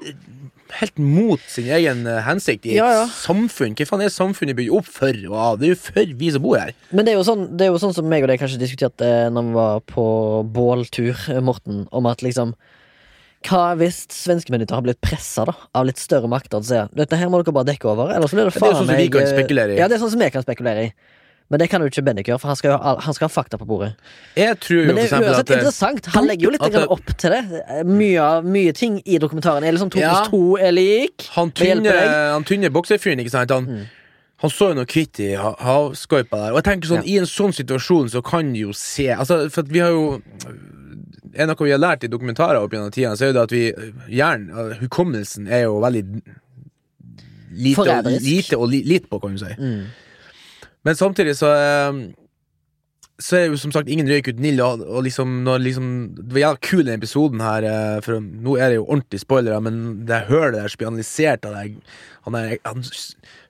helt 0.80 0.97
mot 0.99 1.41
sin 1.47 1.69
egen 1.71 2.03
eh, 2.09 2.21
hensikt 2.26 2.65
i 2.67 2.74
et 2.74 2.80
Ja, 2.82 2.89
ja. 2.91 3.03
samfunn. 3.07 3.76
Hva 3.78 3.88
faen 3.88 4.03
er 4.03 4.11
samfunnet 4.11 4.57
bygd 4.57 4.74
opp 4.76 4.89
for? 4.89 5.15
Det 5.15 5.69
er 5.69 5.71
jo 5.71 5.80
for 5.80 6.15
vi 6.19 6.32
som 6.34 6.43
bor 6.43 6.57
her. 6.59 6.74
Men 6.91 7.07
det 7.07 7.13
er 7.13 7.19
jo 7.19 7.26
sånn, 7.28 7.45
det 7.55 7.67
er 7.67 7.71
jo 7.71 7.80
sånn 7.80 7.95
som 7.95 8.09
meg 8.11 8.26
og 8.26 8.32
deg 8.34 8.41
kanskje 8.41 8.59
diskuterte 8.59 9.09
når 9.32 9.47
vi 9.47 9.55
var 9.55 9.84
på 9.88 10.05
båltur, 10.55 11.15
eh, 11.32 11.43
Morten, 11.43 11.86
om 11.95 12.09
at 12.11 12.26
liksom 12.26 12.55
Hva 13.43 13.75
hvis 13.79 14.03
svenske 14.13 14.53
myndigheter 14.53 14.75
har 14.77 14.83
blitt 14.85 15.01
pressa 15.03 15.43
av 15.47 15.85
litt 15.85 15.97
større 15.99 16.29
makter 16.31 16.49
til 16.55 16.61
å 16.61 16.67
si 16.69 16.95
dette 16.95 17.17
her 17.19 17.27
må 17.29 17.41
dere 17.43 17.53
bare 17.55 17.67
dekke 17.73 17.89
over, 17.91 18.13
eller 18.15 18.27
så 18.31 18.37
blir 18.39 18.47
det 18.47 18.53
Det 18.55 18.63
er 18.63 18.71
jo 18.71 18.77
sånn 18.79 18.87
som 18.87 18.95
vi 19.01 19.09
kan 19.11 19.21
eh, 19.25 19.33
spekulere 19.33 19.73
i. 19.75 19.77
Ja, 19.81 19.87
det 19.91 19.97
er 19.97 20.03
sånn 20.05 20.11
som 20.15 20.19
vi 20.23 20.29
kan 20.31 20.45
spekulere 20.45 20.85
i. 20.87 20.93
Men 21.51 21.59
det 21.59 21.67
kan 21.69 21.83
jo 21.83 21.89
ikke 21.91 22.01
Bendik 22.07 22.29
gjøre, 22.31 22.39
for 22.39 22.47
han 22.49 22.55
skal, 22.57 22.77
ha, 22.81 22.93
han 23.03 23.13
skal 23.13 23.27
ha 23.27 23.33
fakta 23.33 23.57
på 23.59 23.65
bordet. 23.67 23.91
Jeg 24.39 24.55
tror 24.63 24.79
jo 24.79 24.85
Men 24.87 24.95
det 24.95 25.03
er 25.11 25.25
uansett 25.27 25.49
eh, 25.51 25.57
interessant. 25.59 26.05
Han 26.15 26.25
legger 26.25 26.47
jo 26.47 26.53
litt 26.55 26.63
det- 26.71 26.85
opp 26.95 27.11
til 27.19 27.35
det. 27.35 27.41
Mye, 27.85 28.29
mye 28.47 28.71
ting 28.73 29.01
i 29.05 29.19
dokumentaren 29.21 29.61
er 29.67 29.75
liksom 29.75 29.91
to 29.91 29.99
pluss 29.99 30.29
to 30.31 30.39
er 30.57 30.71
lik. 30.71 31.27
Han 31.35 31.51
tynne, 31.51 31.91
han 32.31 32.47
tynne 32.47 32.71
boksefyren, 32.73 33.19
ikke 33.21 33.35
sant? 33.35 33.51
Han, 33.51 33.67
Mm. 33.67 33.83
han 34.41 34.49
så 34.55 34.71
jo 34.71 34.79
noe 34.79 34.85
hvitt 34.87 35.19
i 35.19 35.33
ha- 35.35 35.53
havskorpa 35.59 36.31
der. 36.41 36.51
Og 36.55 36.63
jeg 36.63 36.67
tenker 36.71 36.87
sånn, 36.95 37.05
i 37.05 37.17
en 37.19 37.25
sånn 37.29 37.53
situasjon 37.53 38.09
så 38.15 38.23
kan 38.23 38.53
du 38.53 38.59
jo 38.59 38.71
se 38.73 39.09
Altså, 39.13 39.51
for 39.51 39.63
vi 39.67 39.79
har 39.83 39.89
jo 39.93 40.21
Er 41.34 41.49
noe 41.49 41.65
vi 41.65 41.73
har 41.73 41.81
lært 41.81 42.05
i 42.05 42.11
dokumentarer 42.11 42.61
opp 42.61 42.73
gjennom 42.75 42.93
tida, 42.93 43.15
så 43.17 43.27
er 43.27 43.36
det 43.36 43.43
at 43.43 43.53
vi 43.53 43.65
Hjernen, 44.13 44.49
uh, 44.53 44.75
hukommelsen, 44.84 45.47
er 45.49 45.65
jo 45.65 45.79
veldig 45.84 46.03
lite 47.53 47.86
og, 47.86 48.09
lite 48.23 48.57
og 48.59 48.67
li, 48.71 48.81
lite 48.88 49.09
på, 49.09 49.19
kan 49.21 49.36
du 49.36 49.41
si. 49.41 49.53
Mm. 49.57 49.86
Men 50.84 50.99
samtidig 50.99 51.38
så 51.39 51.53
eh, 51.55 52.01
Så 53.21 53.38
er 53.38 53.43
jo 53.45 53.57
som 53.61 53.71
sagt 53.71 53.89
ingen 53.93 54.09
røyk 54.09 54.31
uten 54.31 54.45
ild, 54.49 54.61
og, 54.61 54.81
og 54.81 55.03
liksom, 55.05 55.43
når 55.45 55.61
liksom 55.67 55.88
Det 56.17 56.34
var 56.34 56.41
jævla 56.43 56.63
kul 56.65 56.86
den 56.86 56.97
episoden 56.97 57.43
her, 57.45 57.67
eh, 57.69 57.99
for 58.03 58.19
nå 58.19 58.57
er 58.57 58.73
det 58.73 58.79
jo 58.81 58.88
ordentlig 58.88 59.21
spoilere, 59.21 59.61
men 59.61 60.05
det 60.09 60.25
hører 60.31 60.57
der 60.57 60.67
som 60.67 60.81
blir 60.81 60.91
analysert 60.91 61.45
av 61.45 61.55
deg 61.59 61.77
Han 62.25 62.39
er 62.39 62.57
han, 62.65 62.84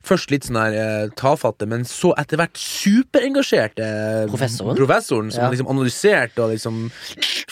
først 0.04 0.32
litt 0.34 0.44
sånn 0.48 0.58
her 0.60 0.74
eh, 0.76 1.10
tafatte, 1.16 1.66
men 1.70 1.86
så 1.88 2.12
etter 2.20 2.36
hvert 2.42 2.58
superengasjerte 2.60 3.84
eh, 3.88 4.26
Professoren? 4.28 4.76
professoren 4.76 5.32
som 5.32 5.46
Ja. 5.46 5.50
liksom 5.54 5.70
analyserte 5.72 6.44
og 6.44 6.52
liksom 6.52 6.90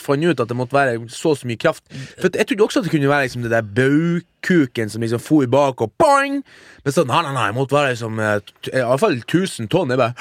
fant 0.01 0.25
ut 0.25 0.39
at 0.43 0.49
det 0.51 0.57
måtte 0.57 0.75
være 0.75 0.97
så 1.13 1.31
og 1.31 1.37
så 1.39 1.47
mye 1.47 1.59
kraft. 1.61 1.83
For 2.19 2.27
at 2.27 2.35
jeg 2.41 2.47
trodde 2.51 2.65
også 2.67 2.79
at 2.81 2.89
det 2.89 2.91
kunne 2.95 3.07
være 3.11 3.27
liksom 3.29 3.43
det 3.45 3.51
der 3.53 3.61
baukuken 3.61 4.89
som 4.91 5.01
liksom 5.05 5.21
for 5.23 5.45
bak 5.47 5.79
og 5.81 5.93
boing! 6.01 6.41
Men 6.83 6.91
så 6.95 7.05
nei, 7.07 7.21
nei, 7.23 7.33
nei, 7.37 7.47
det 7.51 7.55
måtte 7.59 7.77
være 7.77 7.93
liksom 7.95 8.19
eh, 8.19 8.39
t- 8.65 8.73
i 8.73 8.83
hvert 8.83 8.99
fall 8.99 9.15
1000 9.21 9.69
tonn. 9.71 9.89
Jeg 9.93 10.01
bare 10.01 10.13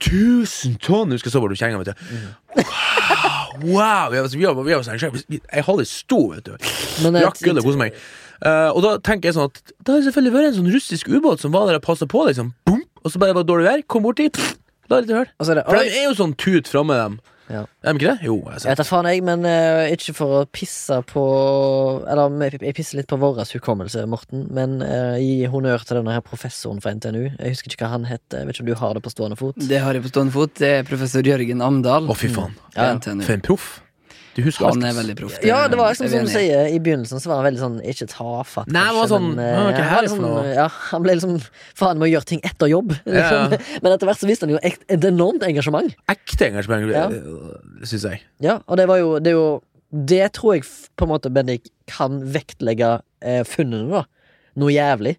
1000 0.00 0.78
tonn! 0.80 1.12
Husker 1.12 1.28
jeg 1.28 1.34
så 1.36 1.42
hvor 1.42 1.52
du 1.52 1.58
kjenner, 1.58 1.82
vet 1.84 1.92
du. 1.92 2.64
Wow! 3.58 4.08
Vi 4.10 4.16
har, 4.16 4.28
vi 4.30 4.44
har, 4.46 4.54
vi 4.64 4.72
har, 4.72 4.82
sånn, 4.86 5.22
vi- 5.28 5.40
jeg 5.42 5.64
holder 5.66 5.84
sto, 5.90 6.20
vet 6.30 6.44
du. 6.46 6.52
Men, 7.02 7.12
det- 7.18 7.22
Drakk 7.26 7.42
øl 7.50 7.58
og 7.58 7.64
koste 7.66 7.78
meg. 7.80 7.94
Eh, 8.46 8.70
og 8.70 8.84
da 8.84 8.92
tenker 9.02 9.30
jeg 9.30 9.34
sånn 9.34 9.48
at 9.50 9.72
Det 9.82 9.90
har 9.90 10.04
selvfølgelig 10.06 10.34
vært 10.36 10.50
en 10.52 10.58
sånn 10.60 10.70
russisk 10.70 11.08
ubåt 11.10 11.42
som 11.42 11.54
var 11.54 11.66
der 11.66 11.80
og 11.80 11.86
passa 11.86 12.06
på, 12.10 12.22
liksom. 12.28 12.52
Boom! 12.68 12.84
Og 13.02 13.10
så 13.10 13.22
bare 13.22 13.34
var 13.34 13.46
det 13.46 13.50
dårlig 13.50 13.66
vær. 13.66 13.82
Kom 13.90 14.06
borti, 14.06 14.28
pff, 14.34 14.54
la 14.92 15.02
litt 15.02 15.14
høl. 15.14 15.26
Og 15.38 15.50
er 15.50 15.60
det 15.60 15.66
For 15.66 15.82
de 15.82 15.98
er 16.02 16.06
jo 16.06 16.14
sånn 16.18 16.36
tut 16.38 16.70
framme, 16.70 16.98
dem. 16.98 17.18
Ja. 17.48 17.62
Er 17.80 17.94
de 17.96 18.00
ikke 18.00 18.12
det? 18.12 18.26
Jo. 18.28 18.34
Jeg 18.52 18.68
vet 18.68 18.80
da 18.80 18.84
faen, 18.84 19.08
jeg, 19.08 19.22
men 19.24 19.46
uh, 19.48 19.86
ikke 19.88 20.12
for 20.18 20.34
å 20.36 20.42
pisse 20.52 20.98
på 21.08 21.22
Eller 22.04 22.34
jeg, 22.44 22.60
jeg 22.60 22.76
pisser 22.76 23.00
litt 23.00 23.08
på 23.08 23.16
vår 23.20 23.40
hukommelse, 23.54 24.04
Morten, 24.10 24.44
men 24.54 24.82
uh, 24.84 25.16
gi 25.16 25.48
honnør 25.48 25.86
til 25.88 26.02
denne 26.02 26.18
her 26.18 26.24
professoren 26.24 26.82
fra 26.84 26.92
NTNU. 26.98 27.24
Jeg 27.24 27.56
husker 27.56 27.72
ikke 27.72 27.86
hva 27.86 27.94
han 27.96 28.08
het. 28.10 28.24
Jeg 28.34 28.44
vet 28.44 28.58
ikke 28.58 28.66
om 28.66 28.70
du 28.70 28.78
har 28.82 28.96
det 28.98 29.04
på 29.06 29.14
stående 29.14 29.40
fot? 29.40 29.56
Det 29.70 29.80
har 29.80 29.96
jeg 29.96 30.04
på 30.04 30.12
stående 30.12 30.36
fot. 30.36 30.54
Det 30.60 30.72
er 30.76 30.88
professor 30.88 31.24
Jørgen 31.24 31.64
Amdal. 31.64 32.10
Å, 32.12 32.18
fy 32.18 32.32
faen. 32.34 32.56
Ja. 32.76 32.92
ja. 32.92 32.98
For 33.24 33.38
en 33.38 33.46
proff. 33.48 33.70
Du 34.38 34.44
husker 34.46 34.68
Han 34.70 34.84
er 34.86 34.92
veldig 34.94 35.14
proff. 35.18 35.36
Ja, 35.42 35.64
det 35.66 35.78
var 35.80 35.90
liksom 35.90 36.06
som 36.12 36.26
du 36.28 36.30
sier, 36.30 36.68
i 36.70 36.78
begynnelsen 36.78 37.18
så 37.18 37.30
var 37.32 37.40
han 37.40 37.48
veldig 37.48 37.62
sånn 37.64 37.78
ikke 37.90 38.06
tafatt, 38.12 38.68
Nei, 38.70 38.84
han 38.86 38.94
var 38.94 39.08
sånn, 39.10 39.24
men, 39.34 39.40
uh, 39.42 39.58
«Å, 39.58 39.64
hva 39.64 39.70
er 39.72 40.06
det 40.06 40.12
han 40.12 40.12
sånn. 40.12 40.50
Ja, 40.54 40.66
han 40.92 41.02
ble 41.02 41.16
liksom 41.18 41.32
faen 41.80 41.98
med 41.98 42.06
å 42.06 42.10
gjøre 42.12 42.28
ting 42.30 42.42
etter 42.46 42.70
jobb. 42.70 42.92
Liksom. 43.02 43.56
Ja, 43.56 43.58
Men 43.82 43.94
etter 43.96 44.06
hvert 44.06 44.20
så 44.22 44.28
viste 44.30 44.46
han 44.46 44.54
jo 44.54 44.60
et 44.62 45.06
enormt 45.10 45.42
engasjement. 45.48 45.96
Ekte 46.14 46.52
engasjement, 46.52 46.86
Ja. 46.94 47.08
syns 47.82 48.06
jeg. 48.06 48.22
Ja, 48.44 48.60
og 48.68 48.78
det 48.78 48.86
var 48.90 49.00
jo 49.02 49.16
Det, 49.18 49.32
jo, 49.34 49.44
det 49.90 50.32
tror 50.38 50.54
jeg 50.58 50.68
på 50.94 51.08
en 51.08 51.12
måte 51.16 51.32
Bendik 51.34 51.66
kan 51.90 52.20
vektlegge 52.22 53.00
eh, 53.24 53.42
funnene, 53.48 53.90
da. 53.90 54.04
Noe 54.62 54.70
jævlig. 54.70 55.16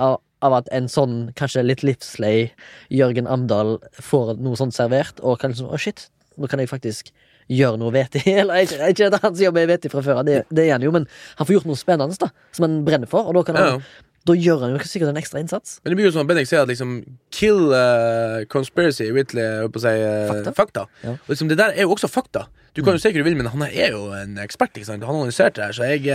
Av, 0.00 0.16
av 0.40 0.56
at 0.62 0.72
en 0.72 0.88
sånn 0.88 1.18
kanskje 1.36 1.66
litt 1.66 1.84
livslei 1.84 2.48
Jørgen 2.88 3.28
Amdal 3.28 3.76
får 4.00 4.38
noe 4.40 4.56
sånt 4.56 4.72
servert, 4.72 5.20
og 5.20 5.42
kan 5.42 5.52
liksom 5.52 5.68
Å, 5.68 5.76
shit, 5.76 6.06
nå 6.40 6.48
kan 6.48 6.62
jeg 6.62 6.72
faktisk 6.72 7.12
gjøre 7.52 7.80
noe 7.80 7.92
vettig. 7.94 8.22
Eller 8.40 8.62
ikke, 8.66 8.78
ikke 8.94 9.10
at 9.10 9.18
hans 9.24 9.42
jobb 9.44 9.58
er 9.60 9.68
vettig 9.74 9.90
fra 9.92 10.02
før 10.04 10.22
det, 10.26 10.40
det 10.50 10.64
er 10.68 10.72
han 10.76 10.86
jo, 10.86 10.92
men 10.94 11.06
han 11.38 11.48
får 11.48 11.58
gjort 11.58 11.68
noe 11.70 11.80
spennende 11.80 12.16
da 12.20 12.30
som 12.54 12.66
han 12.68 12.80
brenner 12.86 13.10
for, 13.10 13.28
og 13.28 13.36
da, 13.38 13.44
kan 13.48 13.58
han, 13.60 13.68
Ja. 13.82 14.08
da 14.30 14.36
gjør 14.38 14.64
han 14.66 14.74
jo 14.76 14.80
sikkert 14.86 15.12
en 15.12 15.20
ekstra 15.20 15.42
innsats. 15.42 15.76
Men 15.82 15.92
det 15.94 15.98
blir 16.00 16.08
jo 16.10 16.14
sånn 16.16 16.28
Bendik 16.30 16.48
sier 16.50 16.62
at 16.64 16.70
liksom 16.72 16.96
Kill 17.34 17.72
uh, 17.74 18.42
conspiracy 18.52 19.10
with 19.14 19.34
på 19.36 19.80
å 19.80 19.84
si, 19.84 19.92
uh, 19.92 20.30
Fakta. 20.32 20.56
fakta. 20.58 20.86
Ja. 21.04 21.14
Og 21.18 21.32
liksom, 21.34 21.50
det 21.52 21.58
der 21.60 21.74
er 21.76 21.86
jo 21.86 21.94
også 21.96 22.10
fakta. 22.12 22.46
Du 22.72 22.80
kan 22.84 22.96
jo 22.96 23.02
si 23.02 23.10
hva 23.12 23.20
du 23.20 23.26
vil, 23.26 23.36
men 23.36 23.50
han 23.52 23.66
er 23.68 23.92
jo 23.92 24.06
en 24.16 24.38
ekspert. 24.40 24.78
Han 24.88 25.02
har 25.04 25.12
analysert 25.12 25.58
det 25.58 25.66
her, 25.68 25.74
så 25.76 25.88
jeg 25.92 26.06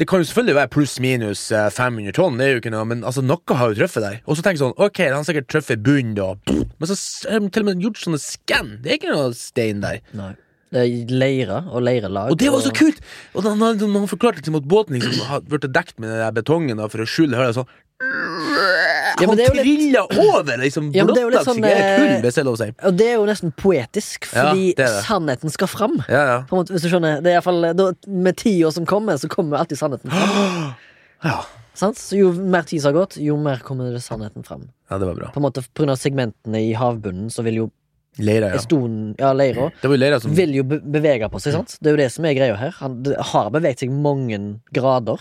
Det 0.00 0.06
kan 0.08 0.22
jo 0.22 0.24
selvfølgelig 0.30 0.56
være 0.56 0.68
pluss-minus 0.72 1.40
eh, 1.52 1.66
500 1.76 2.14
tonn, 2.16 2.38
det 2.40 2.46
er 2.46 2.54
jo 2.54 2.60
ikke 2.62 2.70
noe, 2.72 2.86
men 2.88 3.02
altså, 3.04 3.20
noe 3.20 3.56
har 3.58 3.68
jo 3.68 3.76
truffet 3.82 4.00
der. 4.00 4.14
Og 4.24 4.38
så 4.38 4.40
tenker 4.40 4.56
jeg 4.56 4.62
sånn, 4.62 4.78
ok, 4.80 5.00
han 5.04 5.18
har 5.18 5.26
sikkert 5.28 5.50
truffet 5.52 5.82
bunnen, 5.84 6.14
da. 6.16 6.30
Men 6.48 6.88
så 6.88 6.96
har 7.28 7.42
de 7.44 7.50
til 7.52 7.66
og 7.66 7.68
med 7.68 7.84
gjort 7.84 8.00
sånne 8.00 8.20
skann. 8.22 8.70
Det 8.80 8.94
er 8.94 8.96
ikke 8.96 9.12
noe 9.12 9.34
stein 9.36 9.82
der. 9.84 10.00
Nei. 10.16 10.30
Det 10.70 10.86
er 10.86 11.12
leire 11.12 11.60
og 11.68 11.82
leirelag. 11.84 12.32
Og 12.32 12.40
det 12.40 12.48
var 12.54 12.64
så 12.64 12.72
kult! 12.72 13.02
Og 13.34 13.44
da 13.44 13.52
han, 13.52 13.66
han, 13.66 13.96
han 13.98 14.08
forklarte 14.08 14.40
liksom 14.40 14.56
at 14.60 14.68
båten 14.70 14.96
liksom 14.96 15.20
har 15.28 15.44
blitt 15.44 15.68
dekt 15.74 15.98
med 15.98 16.08
den 16.14 16.22
der 16.22 16.32
betongen 16.36 16.80
da, 16.80 16.88
for 16.88 17.04
å 17.04 17.08
skjule 17.10 17.36
hullet. 17.36 17.58
Sånn. 17.58 17.68
Ja, 18.00 19.26
men 19.26 19.28
han 19.28 19.36
det 19.36 19.46
jo 19.46 19.54
litt- 19.54 19.64
trilla 19.66 20.02
over, 20.08 20.56
liksom. 20.58 20.90
Ja, 20.94 21.04
det 21.04 21.18
er 21.18 21.26
jo 21.26 21.32
litt 21.34 21.44
sånn, 21.44 21.58
i 21.60 21.68
et 21.68 21.98
hull, 21.98 22.08
eh, 22.08 22.22
hvis 22.24 22.34
det 22.38 22.44
lov 22.46 22.56
å 22.56 22.60
si. 22.62 22.68
Og 22.88 22.96
det 22.96 23.06
er 23.06 23.14
jo 23.18 23.26
nesten 23.28 23.52
poetisk, 23.52 24.28
Ja, 24.32 24.50
fordi 24.54 24.74
det 24.74 24.86
er 24.86 24.94
det. 24.94 25.04
sannheten 25.04 25.50
skal 25.52 25.68
fram. 25.68 25.98
Ja, 26.08 26.22
ja. 26.30 26.38
Måte, 26.50 26.72
hvis 26.72 26.82
du 26.82 26.88
skjønner 26.88 27.22
det 27.22 27.34
er 27.34 27.38
i 27.38 27.42
fall, 27.44 27.60
da, 27.74 27.92
Med 28.08 28.36
tida 28.36 28.72
som 28.72 28.86
kommer, 28.86 29.18
så 29.20 29.28
kommer 29.28 29.58
alltid 29.58 29.78
sannheten 29.78 30.10
fram. 30.10 30.74
ja. 31.24 31.44
Så 31.74 31.92
jo 32.16 32.32
mer 32.32 32.62
tid 32.62 32.80
som 32.82 32.94
har 32.94 33.06
gått, 33.06 33.16
jo 33.16 33.36
mer 33.36 33.58
kommer 33.58 33.92
det 33.92 34.00
sannheten 34.02 34.44
fram. 34.44 34.70
Ja, 34.90 34.98
det 34.98 35.06
var 35.06 35.14
bra. 35.14 35.30
På 35.32 35.36
en 35.36 35.44
måte 35.44 35.62
På 35.62 35.84
grunn 35.84 35.90
av 35.90 35.96
segmentene 36.00 36.60
i 36.70 36.72
havbunnen, 36.74 37.30
så 37.30 37.44
vil 37.44 37.54
jo 37.54 37.70
Leira, 38.18 38.48
ja. 38.50 38.56
Estonen, 38.58 39.14
ja, 39.18 39.32
leira 39.32 39.70
Det 39.80 39.88
jo 39.88 39.96
Leira 39.96 40.20
som 40.20 40.32
vil 40.34 40.50
jo 40.52 40.64
bevege 40.64 41.28
på 41.30 41.40
seg, 41.40 41.52
sant? 41.54 41.76
Det 41.80 41.86
er 41.92 41.94
jo 41.94 42.00
det 42.02 42.12
som 42.12 42.24
er 42.24 42.34
greia 42.34 42.56
her. 42.58 42.70
Han 42.80 43.02
det 43.04 43.16
har 43.16 43.50
beveget 43.50 43.78
seg 43.84 43.90
mange 43.94 44.60
grader. 44.74 45.20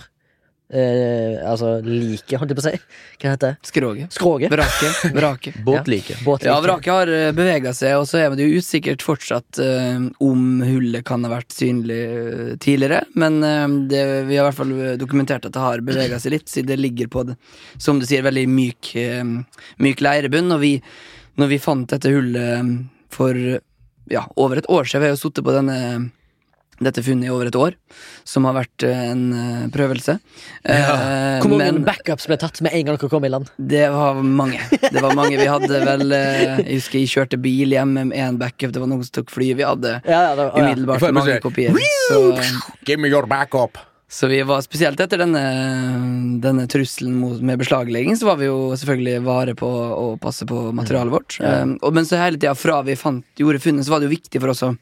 Eh, 0.70 1.40
altså 1.50 1.80
liket, 1.82 2.36
holdt 2.38 2.52
jeg 2.54 2.58
på 2.60 2.62
å 2.62 2.68
si. 2.68 2.80
Hva 3.20 3.32
heter 3.34 3.56
det? 3.56 3.70
Skroget. 3.70 4.14
Skroget. 4.14 4.52
Vrake. 4.54 4.92
Vraket. 5.16 5.56
Båtlike. 5.66 6.18
Båtlike. 6.22 6.52
Ja, 6.52 6.60
vraket 6.62 6.94
har 6.94 7.12
bevega 7.34 7.74
seg, 7.74 7.96
og 7.98 8.06
så 8.10 8.20
er 8.22 8.36
det 8.38 8.46
jo 8.46 8.62
usikkert 8.62 9.02
fortsatt 9.06 9.62
eh, 9.64 10.04
om 10.22 10.44
hullet 10.62 11.06
kan 11.08 11.26
ha 11.26 11.32
vært 11.34 11.56
synlig 11.58 11.98
eh, 11.98 12.52
tidligere. 12.62 13.02
Men 13.18 13.42
eh, 13.46 13.66
det, 13.90 14.04
vi 14.30 14.38
har 14.38 14.46
i 14.46 14.50
hvert 14.52 14.60
fall 14.60 14.76
dokumentert 15.02 15.50
at 15.50 15.58
det 15.58 15.64
har 15.64 15.86
bevega 15.86 16.22
seg 16.22 16.38
litt, 16.38 16.46
siden 16.52 16.70
det 16.70 16.80
ligger 16.84 17.10
på 17.10 17.26
det, 17.32 17.40
som 17.82 17.98
du 17.98 18.06
sier, 18.06 18.26
veldig 18.28 18.46
myk, 18.54 18.94
eh, 19.02 19.26
myk 19.82 20.06
leirebunn. 20.06 20.54
Og 20.54 20.62
vi, 20.62 20.76
når 21.42 21.54
vi 21.56 21.62
fant 21.66 21.90
dette 21.90 22.14
hullet 22.14 22.60
eh, 22.60 22.72
for 23.10 23.42
ja, 24.10 24.24
over 24.38 24.62
et 24.62 24.70
år 24.70 24.86
siden, 24.86 25.02
vi 25.02 25.10
har 25.10 25.18
jo 25.18 25.24
sittet 25.24 25.46
på 25.46 25.58
denne 25.58 25.80
dette 26.84 27.04
funnet 27.04 27.28
i 27.28 27.32
over 27.34 27.50
et 27.50 27.58
år, 27.60 27.76
som 28.28 28.48
har 28.48 28.56
vært 28.58 28.86
eh, 28.88 29.02
en 29.12 29.24
eh, 29.36 29.66
prøvelse. 29.74 30.16
Ja. 30.64 30.96
Hvor 31.44 31.52
mange 31.52 31.60
men 31.60 31.84
backups 31.88 32.30
ble 32.30 32.38
tatt 32.40 32.62
med 32.66 32.76
en 32.76 32.88
gang 32.88 33.00
dere 33.00 33.12
kom 33.12 33.28
i 33.28 33.32
land? 33.32 33.52
det 33.58 33.86
var 33.94 34.22
mange. 34.24 34.62
Det 34.80 35.04
var 35.04 35.16
mange. 35.18 35.36
Vi 35.40 35.50
hadde 35.50 35.82
vel 35.86 36.16
eh, 36.16 36.64
Jeg 36.64 36.80
husker 36.80 37.02
jeg 37.02 37.12
kjørte 37.12 37.42
bil 37.42 37.76
hjemme 37.76 38.08
med 38.10 38.18
én 38.18 38.40
backup, 38.40 38.74
det 38.76 38.82
var 38.82 38.90
noen 38.92 39.06
som 39.06 39.20
tok 39.20 39.34
fly. 39.34 39.52
Vi 39.60 39.68
hadde 39.68 40.00
Ja, 40.08 40.24
ja, 40.30 40.34
var, 40.40 40.56
umiddelbart 40.56 41.14
mange 41.16 41.40
kopier. 41.44 41.76
Så, 42.10 42.24
Give 42.88 43.00
me 43.02 43.12
your 43.12 43.28
backup. 43.30 43.78
så 44.10 44.28
vi 44.28 44.40
var 44.42 44.64
spesielt 44.66 45.00
etter 45.00 45.22
denne, 45.22 45.44
denne 46.42 46.66
trusselen 46.72 47.20
mot, 47.20 47.42
med 47.46 47.60
beslaglegging, 47.62 48.18
så 48.18 48.32
var 48.32 48.40
vi 48.40 48.48
jo 48.48 48.72
selvfølgelig 48.80 49.22
vare 49.28 49.54
på 49.58 49.70
å 49.70 50.08
passe 50.22 50.48
på 50.50 50.70
materialet 50.74 51.14
vårt. 51.14 51.38
Ja. 51.44 51.60
Um, 51.62 51.76
og, 51.82 51.94
men 51.94 52.08
så 52.10 52.18
hele 52.18 52.40
tida 52.40 52.56
fra 52.58 52.82
vi 52.88 52.98
fant, 52.98 53.26
gjorde 53.38 53.62
funnet, 53.62 53.86
så 53.86 53.94
var 53.94 54.02
det 54.02 54.10
jo 54.10 54.16
viktig 54.16 54.42
for 54.42 54.56
oss 54.56 54.66
å 54.66 54.74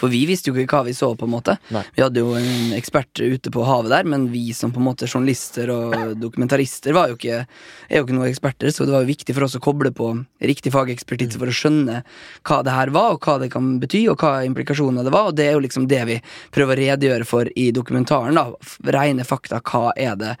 For 0.00 0.12
vi 0.12 0.22
visste 0.28 0.50
jo 0.50 0.56
ikke 0.58 0.78
hva 0.78 0.86
vi 0.86 0.94
så, 0.96 1.10
på 1.18 1.26
en 1.26 1.32
måte. 1.34 1.56
Nei. 1.74 1.82
Vi 1.96 2.04
hadde 2.04 2.22
jo 2.22 2.34
en 2.38 2.74
ekspert 2.76 3.20
ute 3.20 3.52
på 3.52 3.64
havet 3.66 3.92
der, 3.92 4.08
men 4.08 4.28
vi 4.32 4.44
som 4.56 4.72
på 4.74 4.80
en 4.82 4.88
måte 4.88 5.08
journalister 5.08 5.70
og 5.74 6.16
dokumentarister 6.20 6.94
var 6.96 7.12
jo 7.12 7.18
ikke, 7.18 7.42
er 7.88 8.00
jo 8.00 8.06
ikke 8.06 8.16
noen 8.16 8.30
eksperter, 8.30 8.72
så 8.74 8.86
det 8.88 8.94
var 8.94 9.04
jo 9.04 9.12
viktig 9.12 9.36
for 9.36 9.46
oss 9.46 9.58
å 9.58 9.62
koble 9.64 9.92
på 9.96 10.10
riktig 10.42 10.74
fagekspertise 10.74 11.40
for 11.40 11.50
å 11.50 11.56
skjønne 11.56 12.02
hva 12.48 12.60
det 12.66 12.76
her 12.76 12.92
var, 12.94 13.16
og 13.16 13.26
hva 13.26 13.38
det 13.42 13.52
kan 13.54 13.74
bety, 13.82 14.04
og 14.12 14.22
hva 14.22 14.42
implikasjonene 14.48 15.06
det 15.06 15.14
var, 15.14 15.30
og 15.30 15.38
det 15.38 15.48
er 15.48 15.56
jo 15.56 15.64
liksom 15.66 15.88
det 15.90 16.02
vi 16.08 16.18
prøver 16.54 16.76
å 16.76 16.82
redegjøre 16.82 17.28
for 17.28 17.50
i 17.56 17.70
dokumentaren. 17.74 18.38
da 18.38 18.92
Rene 18.98 19.26
fakta, 19.28 19.62
hva 19.64 19.92
er 19.96 20.18
det 20.20 20.36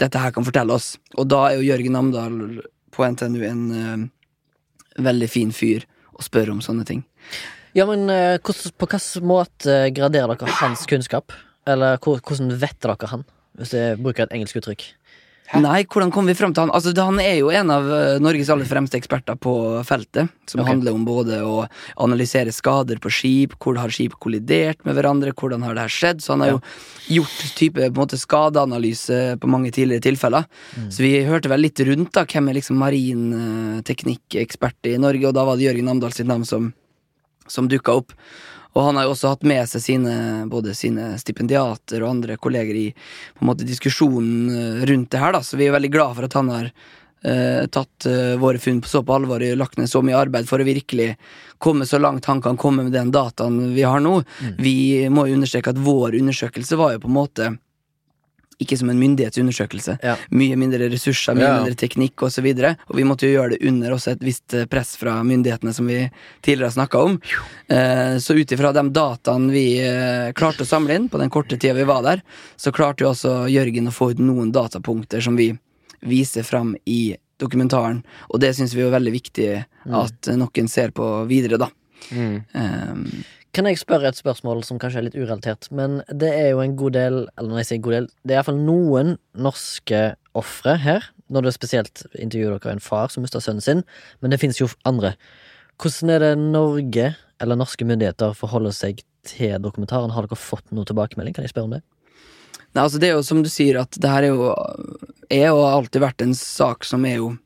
dette 0.00 0.20
her 0.20 0.34
kan 0.34 0.46
fortelle 0.46 0.74
oss? 0.74 0.94
Og 1.18 1.28
da 1.30 1.48
er 1.48 1.58
jo 1.58 1.68
Jørgen 1.68 1.94
Namdal 1.94 2.38
på 2.94 3.06
NTNU 3.06 3.42
en 3.46 3.64
uh, 3.74 4.06
veldig 5.02 5.28
fin 5.30 5.52
fyr 5.54 5.86
å 6.14 6.24
spørre 6.24 6.54
om 6.54 6.62
sånne 6.62 6.86
ting. 6.88 7.02
Ja, 7.74 7.86
men 7.86 8.08
eh, 8.10 8.38
hvordan- 8.38 8.72
på 8.78 8.86
hvilken 8.86 9.22
måte 9.26 9.90
graderer 9.94 10.36
dere 10.38 10.50
hans 10.60 10.86
kunnskap? 10.86 11.32
Eller 11.66 11.96
hvor- 11.98 12.20
hvordan 12.20 12.52
vet 12.58 12.78
dere 12.80 13.06
han, 13.08 13.24
hvis 13.58 13.70
jeg 13.72 13.98
bruker 13.98 14.22
et 14.24 14.30
engelsk 14.32 14.56
uttrykk? 14.60 14.82
Nei, 15.60 15.84
hvordan 15.84 16.10
kom 16.10 16.24
vi 16.26 16.32
frem 16.34 16.54
til 16.54 16.60
han? 16.64 16.70
Altså, 16.70 16.92
det- 16.94 17.04
han 17.04 17.18
er 17.20 17.36
jo 17.38 17.50
en 17.50 17.70
av 17.70 17.82
eh, 17.92 18.18
Norges 18.18 18.48
aller 18.48 18.64
fremste 18.64 18.96
eksperter 18.98 19.36
på 19.38 19.84
feltet. 19.84 20.28
Som 20.46 20.60
Ok. 20.62 20.66
handler 20.68 20.92
om 20.94 21.04
både 21.04 21.40
å 21.42 21.68
analysere 21.98 22.50
skader 22.52 22.96
på 22.98 23.10
skip, 23.12 23.52
hvor 23.60 23.76
har 23.76 23.88
skip 23.90 24.12
kollidert 24.18 24.76
med 24.84 24.94
hverandre, 24.96 25.32
hvordan 25.34 25.62
har 25.62 25.74
det 25.74 25.80
her 25.82 25.88
skjedd. 25.88 26.20
Så 26.22 26.28
han 26.32 26.40
har 26.40 26.50
jo 26.52 26.60
gjort 27.08 27.54
type 27.56 27.74
på 27.76 27.84
en 27.84 27.92
måte 28.06 28.16
skadeanalyse 28.18 29.36
på 29.38 29.46
mange 29.48 29.70
tidligere 29.70 30.00
tilfeller. 30.00 30.46
Så 30.88 30.98
vi 30.98 31.22
hørte 31.24 31.48
vel 31.48 31.60
litt 31.60 31.76
rundt 31.78 32.12
da 32.12 32.24
hvem 32.24 32.48
er 32.48 32.54
liksom 32.54 32.76
marinteknikkekspert 32.78 34.86
i 34.94 34.98
Norge, 34.98 35.26
og 35.28 35.34
da 35.34 35.44
var 35.44 35.56
det 35.56 35.64
Jørgen 35.68 35.88
Amdal 35.90 36.12
sitt 36.12 36.26
navn 36.26 36.44
som, 36.46 36.72
som 37.50 37.68
dukka 37.70 37.96
opp. 38.00 38.14
Og 38.74 38.82
han 38.88 38.98
har 38.98 39.06
jo 39.06 39.14
også 39.14 39.30
hatt 39.30 39.46
med 39.46 39.68
seg 39.70 39.82
sine, 39.84 40.16
både 40.50 40.74
sine 40.74 41.12
stipendiater 41.20 42.02
og 42.02 42.10
andre 42.16 42.36
kolleger 42.42 42.74
i 42.74 42.88
på 42.90 43.44
en 43.44 43.50
måte 43.52 43.66
diskusjonen 43.66 44.50
eh, 44.50 44.84
rundt 44.90 45.12
det 45.14 45.22
her, 45.22 45.34
da. 45.36 45.42
Så 45.46 45.58
vi 45.60 45.68
er 45.68 45.76
veldig 45.76 45.92
glad 45.94 46.16
for 46.16 46.26
at 46.26 46.34
han 46.34 46.50
har 46.50 46.70
eh, 46.70 47.66
tatt 47.70 48.08
eh, 48.10 48.34
våre 48.42 48.58
funn 48.58 48.82
på 48.82 48.90
så 48.90 49.04
på 49.06 49.14
alvor 49.14 49.44
og 49.46 49.60
lagt 49.60 49.78
ned 49.78 49.90
så 49.90 50.02
mye 50.02 50.18
arbeid 50.18 50.50
for 50.50 50.58
å 50.58 50.66
virkelig 50.66 51.12
komme 51.62 51.86
så 51.86 52.02
langt 52.02 52.26
han 52.26 52.42
kan 52.42 52.58
komme 52.60 52.88
med 52.88 52.96
den 52.96 53.14
dataen 53.14 53.76
vi 53.76 53.86
har 53.86 54.02
nå. 54.02 54.16
Vi 54.58 55.06
må 55.06 55.28
jo 55.28 55.38
understreke 55.38 55.70
at 55.70 55.80
vår 55.80 56.18
undersøkelse 56.18 56.80
var 56.80 56.96
jo 56.96 57.04
på 57.04 57.12
en 57.12 57.18
måte 57.20 57.52
ikke 58.62 58.78
som 58.78 58.90
en 58.90 59.00
myndighetsundersøkelse. 59.00 59.96
Ja. 60.04 60.14
Mye 60.30 60.56
mindre 60.60 60.88
ressurser, 60.92 61.34
mye 61.34 61.48
Ja. 61.48 61.56
mindre 61.58 61.74
teknikk 61.74 62.22
osv. 62.22 62.46
Og, 62.46 62.60
så 62.60 62.76
og 62.88 62.96
vi 62.96 63.04
måtte 63.04 63.26
jo 63.26 63.34
gjøre 63.40 63.50
det 63.56 63.68
under 63.68 63.90
også 63.96 64.12
et 64.12 64.22
visst 64.24 64.54
eh, 64.54 64.66
press 64.66 64.96
fra 64.96 65.22
myndighetene, 65.22 65.74
som 65.74 65.86
vi 65.86 66.10
tidligere 66.42 66.70
har 66.70 66.76
snakka 66.78 67.02
om. 67.02 67.20
Eh, 67.68 68.18
så 68.18 68.34
ut 68.38 68.52
ifra 68.52 68.72
de 68.72 68.88
dataene 68.90 69.52
vi 69.52 69.66
eh, 69.80 70.32
klarte 70.32 70.62
å 70.62 70.66
samle 70.68 70.94
inn 70.94 71.08
på 71.08 71.18
den 71.18 71.30
korte 71.30 71.58
tida 71.58 71.74
vi 71.74 71.84
var 71.84 72.02
der, 72.02 72.22
så 72.56 72.72
klarte 72.72 73.04
jo 73.04 73.10
også 73.10 73.48
Jørgen 73.50 73.88
å 73.88 73.94
få 73.94 74.12
ut 74.12 74.18
noen 74.22 74.52
datapunkter 74.52 75.20
som 75.20 75.36
vi 75.36 75.52
viser 76.04 76.42
fram 76.42 76.76
i 76.84 77.16
dokumentaren. 77.40 78.02
Og 78.30 78.40
det 78.40 78.54
syns 78.56 78.74
vi 78.74 78.84
er 78.84 78.92
veldig 78.94 79.12
viktig 79.14 79.48
at 79.90 80.28
noen 80.38 80.68
ser 80.70 80.92
på 80.94 81.24
videre, 81.30 81.58
da. 81.58 81.70
Mm. 82.12 82.36
Eh, 82.54 82.94
Kan 83.54 83.68
jeg 83.70 83.78
spørre 83.78 84.10
et 84.10 84.18
spørsmål 84.18 84.64
som 84.66 84.80
kanskje 84.82 84.98
er 84.98 85.04
litt 85.06 85.16
urelatert, 85.16 85.68
men 85.70 86.00
det 86.10 86.32
er 86.34 86.48
jo 86.50 86.62
en 86.64 86.74
god 86.74 86.96
del 86.96 87.18
Eller 87.38 87.50
når 87.52 87.60
jeg 87.60 87.68
sier 87.68 87.82
god 87.84 87.94
del, 87.94 88.08
det 88.26 88.34
er 88.34 88.40
iallfall 88.40 88.58
noen 88.58 89.12
norske 89.46 90.00
ofre 90.34 90.74
her. 90.82 91.06
Når 91.30 91.46
det 91.46 91.52
spesielt 91.54 92.02
intervjuer 92.18 92.58
dere 92.58 92.74
en 92.74 92.82
far 92.82 93.12
som 93.14 93.22
mista 93.22 93.38
sønnen 93.40 93.62
sin, 93.62 93.84
men 94.20 94.34
det 94.34 94.40
finnes 94.42 94.58
jo 94.58 94.66
andre. 94.88 95.14
Hvordan 95.78 96.10
er 96.16 96.24
det 96.24 96.32
Norge, 96.42 97.06
eller 97.42 97.58
norske 97.58 97.86
myndigheter, 97.86 98.34
forholder 98.34 98.74
seg 98.74 99.04
til 99.26 99.54
dokumentaren? 99.62 100.12
Har 100.14 100.26
dere 100.26 100.38
fått 100.38 100.74
noe 100.74 100.86
tilbakemelding? 100.90 101.38
Kan 101.38 101.46
jeg 101.46 101.54
spørre 101.54 101.70
om 101.70 101.76
det? 101.78 101.82
Nei, 102.74 102.82
altså 102.82 102.98
Det 102.98 103.08
er 103.08 103.14
jo 103.14 103.22
som 103.22 103.42
du 103.46 103.50
sier, 103.50 103.78
at 103.78 103.94
det 103.94 104.10
her 104.10 104.26
er 104.26 104.34
jo 104.34 104.50
Er 105.30 105.54
har 105.54 105.78
alltid 105.78 106.02
vært 106.02 106.26
en 106.26 106.34
sak 106.34 106.82
som 106.86 107.06
er 107.06 107.20
jo 107.22 107.36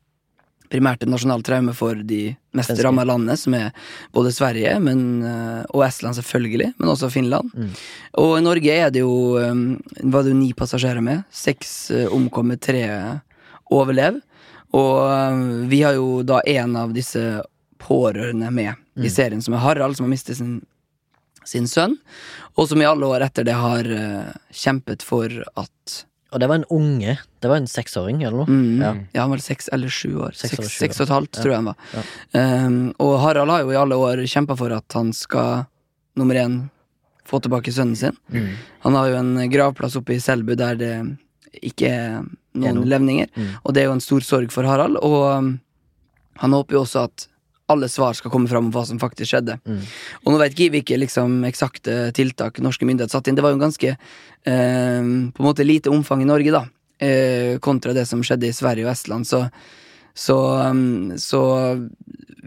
primært 0.71 1.03
et 1.03 1.11
nasjonalt 1.11 1.47
traume 1.47 1.75
for 1.77 1.99
de 2.07 2.37
mest 2.57 2.73
ramma 2.85 3.05
landene, 3.09 3.37
som 3.41 3.55
er 3.59 3.71
både 4.15 4.33
Sverige 4.35 4.75
men, 4.85 5.03
eh, 5.25 5.65
og 5.73 5.85
Estland, 5.87 6.17
selvfølgelig, 6.19 6.73
men 6.79 6.93
også 6.93 7.11
Finland. 7.13 7.51
Mm. 7.55 7.71
Og 8.25 8.39
i 8.39 8.45
Norge 8.45 8.79
er 8.87 8.91
det 8.95 9.03
jo 9.05 9.37
eh, 9.41 9.55
var 10.05 10.25
det 10.27 10.35
jo 10.35 10.39
ni 10.41 10.53
passasjerer 10.57 11.05
med. 11.05 11.25
Seks 11.31 11.91
eh, 11.91 12.09
omkommet, 12.13 12.61
tre 12.65 12.85
overlev. 13.75 14.21
Og 14.77 14.97
eh, 15.11 15.45
vi 15.71 15.83
har 15.87 15.99
jo 15.99 16.23
da 16.27 16.41
en 16.47 16.77
av 16.77 16.97
disse 16.97 17.23
pårørende 17.79 18.51
med 18.51 18.75
i 18.99 19.07
Mm. 19.07 19.11
serien, 19.15 19.43
som 19.43 19.55
er 19.55 19.63
Harald, 19.63 19.95
som 19.95 20.09
har 20.09 20.11
mistet 20.11 20.37
sin 20.37 20.57
sin 21.49 21.65
sønn, 21.71 21.95
og 22.59 22.69
som 22.69 22.83
i 22.83 22.85
alle 22.85 23.07
år 23.09 23.25
etter 23.25 23.47
det 23.47 23.55
har 23.57 23.87
eh, 23.89 24.33
kjempet 24.53 25.05
for 25.07 25.33
at 25.57 26.01
Og 26.33 26.41
det 26.41 26.49
var 26.51 26.59
en 26.61 26.65
unge. 26.71 27.15
Det 27.41 27.49
var 27.49 27.57
en 27.57 27.67
seksåring, 27.67 28.23
eller 28.23 28.43
noe? 28.43 28.47
mm, 28.47 28.81
Ja. 28.83 28.91
ja. 29.15 29.21
han 29.23 29.31
var 29.31 29.39
seks 29.39 29.69
eller 29.73 29.89
sju 29.89 30.11
år. 30.21 30.35
Seks 30.37 30.57
Seks, 30.57 30.75
seks 30.79 31.01
og 31.01 31.07
et 31.07 31.15
halvt, 31.15 31.37
Ja. 31.37 31.43
tror 31.43 31.51
jeg 31.53 31.57
han 31.57 31.65
var. 31.65 31.77
Ja. 31.95 32.67
Um, 32.67 32.95
og 33.01 33.21
Harald 33.23 33.51
har 33.51 33.61
jo 33.63 33.71
i 33.73 33.79
alle 33.81 33.97
år 33.97 34.17
kjempa 34.29 34.57
for 34.59 34.73
at 34.77 34.93
han 34.93 35.13
skal, 35.17 35.65
nummer 36.17 36.35
én, 36.35 36.59
få 37.25 37.41
tilbake 37.41 37.73
sønnen 37.73 37.97
sin. 37.97 38.17
Mm. 38.33 38.51
Han 38.85 38.95
har 38.95 39.09
jo 39.09 39.17
en 39.17 39.51
gravplass 39.51 39.97
oppe 39.97 40.15
i 40.17 40.21
Selbu 40.21 40.55
der 40.57 40.75
det 40.77 40.93
ikke 41.63 41.89
er 41.89 42.13
noen 42.55 42.85
Gjennom. 42.85 42.85
levninger, 42.89 43.29
Mm. 43.37 43.49
og 43.65 43.73
det 43.75 43.83
er 43.83 43.87
jo 43.87 43.93
en 43.97 44.01
stor 44.01 44.21
sorg 44.21 44.51
for 44.53 44.65
Harald. 44.65 44.97
Og 44.97 45.39
um, 45.39 45.61
han 46.39 46.53
håper 46.53 46.73
jo 46.77 46.83
også 46.85 47.05
at 47.05 47.27
alle 47.69 47.89
svar 47.93 48.17
skal 48.17 48.33
komme 48.33 48.49
fram 48.49 48.69
om 48.69 48.73
hva 48.73 48.85
som 48.89 49.01
faktisk 49.01 49.33
skjedde. 49.33 49.59
Mm. 49.69 49.81
Og 50.25 50.33
nå 50.33 50.41
vet 50.41 50.55
ikke 50.55 50.69
vi 50.69 50.79
hvilke 50.79 51.01
liksom, 51.05 51.43
eksakte 51.49 51.99
tiltak 52.17 52.63
norske 52.65 52.89
myndigheter 52.89 53.19
satte 53.19 53.31
inn. 53.31 53.39
Det 53.39 53.45
var 53.45 53.53
jo 53.53 53.59
en 53.61 53.67
ganske 53.67 53.91
eh, 53.93 55.03
på 55.05 55.43
en 55.43 55.49
måte 55.49 55.67
lite 55.67 55.93
omfang 55.93 56.25
i 56.25 56.29
Norge, 56.29 56.55
da. 56.55 56.65
Eh, 56.99 57.59
kontra 57.63 57.93
det 57.95 58.09
som 58.11 58.25
skjedde 58.25 58.49
i 58.49 58.57
Sverige 58.57 58.89
og 58.89 58.95
Estland. 58.95 59.29
Så, 59.29 59.45
så, 60.17 60.39
um, 60.65 61.13
så 61.21 61.43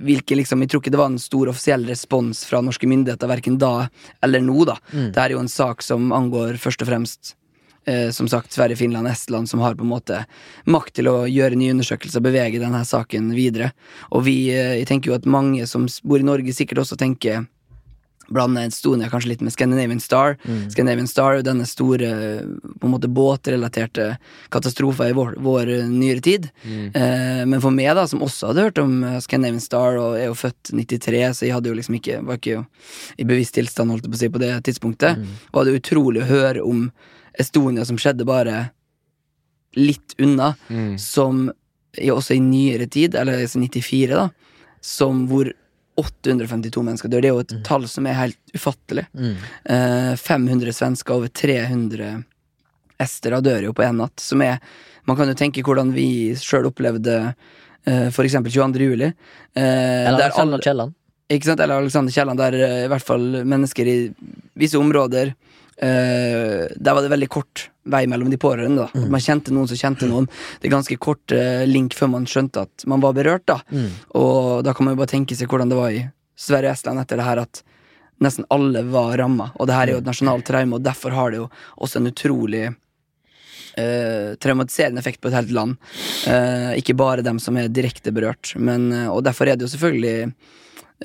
hvilke 0.01 0.35
liksom 0.35 0.63
Jeg 0.65 0.71
tror 0.71 0.81
ikke 0.81 0.91
det 0.91 0.99
var 0.99 1.11
en 1.11 1.21
stor 1.21 1.51
offisiell 1.51 1.85
respons 1.87 2.41
fra 2.49 2.63
norske 2.65 2.89
myndigheter 2.89 3.29
verken 3.29 3.59
da 3.61 3.87
eller 4.25 4.41
nå, 4.41 4.57
da. 4.67 4.79
Mm. 4.91 5.11
Det 5.13 5.21
er 5.21 5.35
jo 5.35 5.43
en 5.43 5.51
sak 5.51 5.85
som 5.85 6.09
angår 6.15 6.57
først 6.61 6.81
og 6.81 6.89
fremst 6.89 7.35
som 8.13 8.27
sagt 8.29 8.53
Sverige, 8.53 8.77
Finland, 8.77 9.07
Estland, 9.07 9.49
som 9.49 9.59
har 9.59 9.73
på 9.75 9.81
en 9.83 9.89
måte 9.89 10.25
makt 10.69 10.93
til 10.99 11.09
å 11.09 11.15
gjøre 11.25 11.57
nye 11.57 11.73
undersøkelser 11.73 12.21
og 12.21 12.27
bevege 12.29 12.61
denne 12.61 12.83
saken 12.85 13.31
videre. 13.33 13.71
Og 14.11 14.25
vi, 14.27 14.51
eh, 14.53 14.77
jeg 14.81 14.87
tenker 14.91 15.11
jo 15.11 15.17
at 15.17 15.25
mange 15.25 15.65
som 15.67 15.87
bor 16.03 16.19
i 16.19 16.27
Norge, 16.27 16.53
sikkert 16.53 16.83
også 16.83 16.97
tenker 16.97 17.47
Blande 18.31 18.61
Estonia 18.63 19.09
kanskje 19.11 19.33
litt 19.33 19.41
med 19.43 19.51
Scandinavian 19.51 19.99
Star. 19.99 20.37
Mm. 20.45 20.69
Scandinavian 20.71 21.07
Star 21.09 21.33
er 21.35 21.43
denne 21.43 21.65
store 21.67 22.11
på 22.79 22.87
en 22.87 22.93
måte 22.93 23.09
båtrelaterte 23.11 24.17
katastrofen 24.53 25.09
i 25.11 25.15
vår, 25.17 25.35
vår 25.43 25.71
eh, 25.73 25.89
nyere 25.91 26.23
tid. 26.23 26.47
Mm. 26.63 26.85
Eh, 26.95 27.45
men 27.51 27.59
for 27.63 27.75
meg, 27.75 27.91
da, 27.97 28.05
som 28.07 28.23
også 28.23 28.51
hadde 28.53 28.67
hørt 28.69 28.79
om 28.79 29.03
eh, 29.03 29.19
Scandinavian 29.25 29.63
Star, 29.63 29.99
og 29.99 30.15
er 30.19 30.29
jo 30.29 30.37
født 30.37 30.71
93, 30.71 31.23
så 31.35 31.47
jeg 31.47 31.57
hadde 31.57 31.73
jo 31.73 31.75
liksom 31.75 31.97
ikke 31.99 32.21
var 32.27 32.39
ikke 32.39 32.61
i 33.17 33.27
bevisst 33.27 33.57
tilstand 33.57 33.91
holdt 33.91 34.07
på 34.07 34.15
å 34.15 34.21
si, 34.21 34.29
på 34.31 34.39
det 34.43 34.53
tidspunktet, 34.69 35.17
Mm. 35.21 35.27
var 35.51 35.65
det 35.65 35.75
utrolig 35.81 36.21
å 36.21 36.29
høre 36.29 36.61
om 36.63 36.85
Estonia 37.39 37.85
som 37.87 37.97
skjedde 37.97 38.25
bare 38.27 38.71
litt 39.75 40.15
unna, 40.19 40.55
Mm. 40.69 40.97
som 40.99 41.51
også 41.97 42.35
i 42.35 42.39
nyere 42.39 42.87
tid, 42.89 43.15
eller 43.15 43.33
altså 43.39 43.59
94, 43.59 44.07
da, 44.15 44.29
som 44.81 45.27
hvor 45.27 45.51
852 45.97 46.83
mennesker 46.83 47.09
dør. 47.11 47.21
Det 47.21 47.29
er 47.29 47.35
jo 47.35 47.39
et 47.43 47.63
tall 47.67 47.87
som 47.87 48.07
er 48.07 48.13
helt 48.17 48.37
ufattelig. 48.55 49.05
Mm. 49.13 49.35
Eh, 49.65 50.15
500 50.15 50.71
svensker, 50.73 51.13
over 51.13 51.27
300 51.27 52.23
estere 52.99 53.41
dør 53.43 53.63
jo 53.67 53.73
på 53.73 53.83
én 53.83 53.95
natt. 53.99 54.19
Som 54.19 54.41
er 54.41 54.59
Man 55.07 55.17
kan 55.17 55.27
jo 55.27 55.33
tenke 55.33 55.63
hvordan 55.65 55.91
vi 55.95 56.29
sjøl 56.37 56.67
opplevde 56.69 57.33
eh, 57.87 58.09
for 58.11 58.23
eksempel 58.23 58.51
22. 58.53 58.79
juli. 58.91 59.07
Eh, 59.55 60.07
Eller 60.07 60.27
Alexander 60.27 60.59
Kielland. 60.61 60.93
ikke 61.27 61.43
sant? 61.45 61.59
Eller 61.59 61.79
Alexander 61.81 62.11
Kielland, 62.13 62.37
der 62.37 62.53
eh, 62.53 62.83
i 62.85 62.87
hvert 62.87 63.01
fall 63.03 63.43
mennesker 63.43 63.87
i 63.89 64.13
visse 64.55 64.77
områder 64.77 65.33
eh, 65.81 66.67
Der 66.75 66.93
var 66.93 67.01
det 67.01 67.11
veldig 67.11 67.29
kort 67.29 67.69
vei 67.91 68.05
mellom 68.09 68.29
de 68.29 68.37
pårørende. 68.37 68.87
Mm. 68.93 69.07
Man 69.09 69.23
kjente 69.23 69.53
noen 69.53 69.69
som 69.69 69.79
kjente 69.79 70.09
noen. 70.09 70.27
Det 70.61 70.69
er 70.69 70.75
ganske 70.75 70.97
kort 71.01 71.33
uh, 71.33 71.63
link 71.65 71.95
før 71.97 72.11
man 72.13 72.27
skjønte 72.29 72.67
at 72.67 72.85
man 72.89 73.01
var 73.01 73.15
berørt. 73.17 73.47
da 73.49 73.61
Mm. 73.71 73.89
Og 74.19 74.63
da 74.65 74.73
kan 74.73 74.85
man 74.85 74.93
jo 74.93 74.99
bare 74.99 75.13
tenke 75.13 75.35
seg 75.35 75.49
hvordan 75.49 75.69
det 75.71 75.77
var 75.79 75.91
i 75.91 76.03
Sverige 76.37 76.69
og 76.69 76.77
Estland 76.77 76.99
etter 77.01 77.17
det 77.17 77.25
her, 77.25 77.41
at 77.41 77.63
nesten 78.21 78.45
alle 78.53 78.83
var 78.83 79.17
ramma. 79.17 79.51
Og 79.57 79.67
det 79.67 79.75
her 79.75 79.87
er 79.87 79.93
jo 79.95 80.01
et 80.03 80.09
nasjonalt 80.09 80.45
traume, 80.45 80.75
og 80.75 80.83
derfor 80.85 81.15
har 81.15 81.31
det 81.31 81.39
jo 81.41 81.49
også 81.77 82.01
en 82.01 82.11
utrolig 82.11 82.63
uh, 82.69 84.35
traumatiserende 84.37 85.01
effekt 85.01 85.21
på 85.21 85.31
et 85.31 85.37
helt 85.39 85.53
land. 85.55 85.77
Ikke 86.77 86.97
bare 86.97 87.25
dem 87.25 87.39
som 87.39 87.57
er 87.57 87.71
direkte 87.71 88.13
berørt, 88.13 88.53
men, 88.57 88.91
og 89.09 89.23
derfor 89.23 89.49
er 89.49 89.57
det 89.57 89.65
jo 89.65 89.73
selvfølgelig 89.73 90.33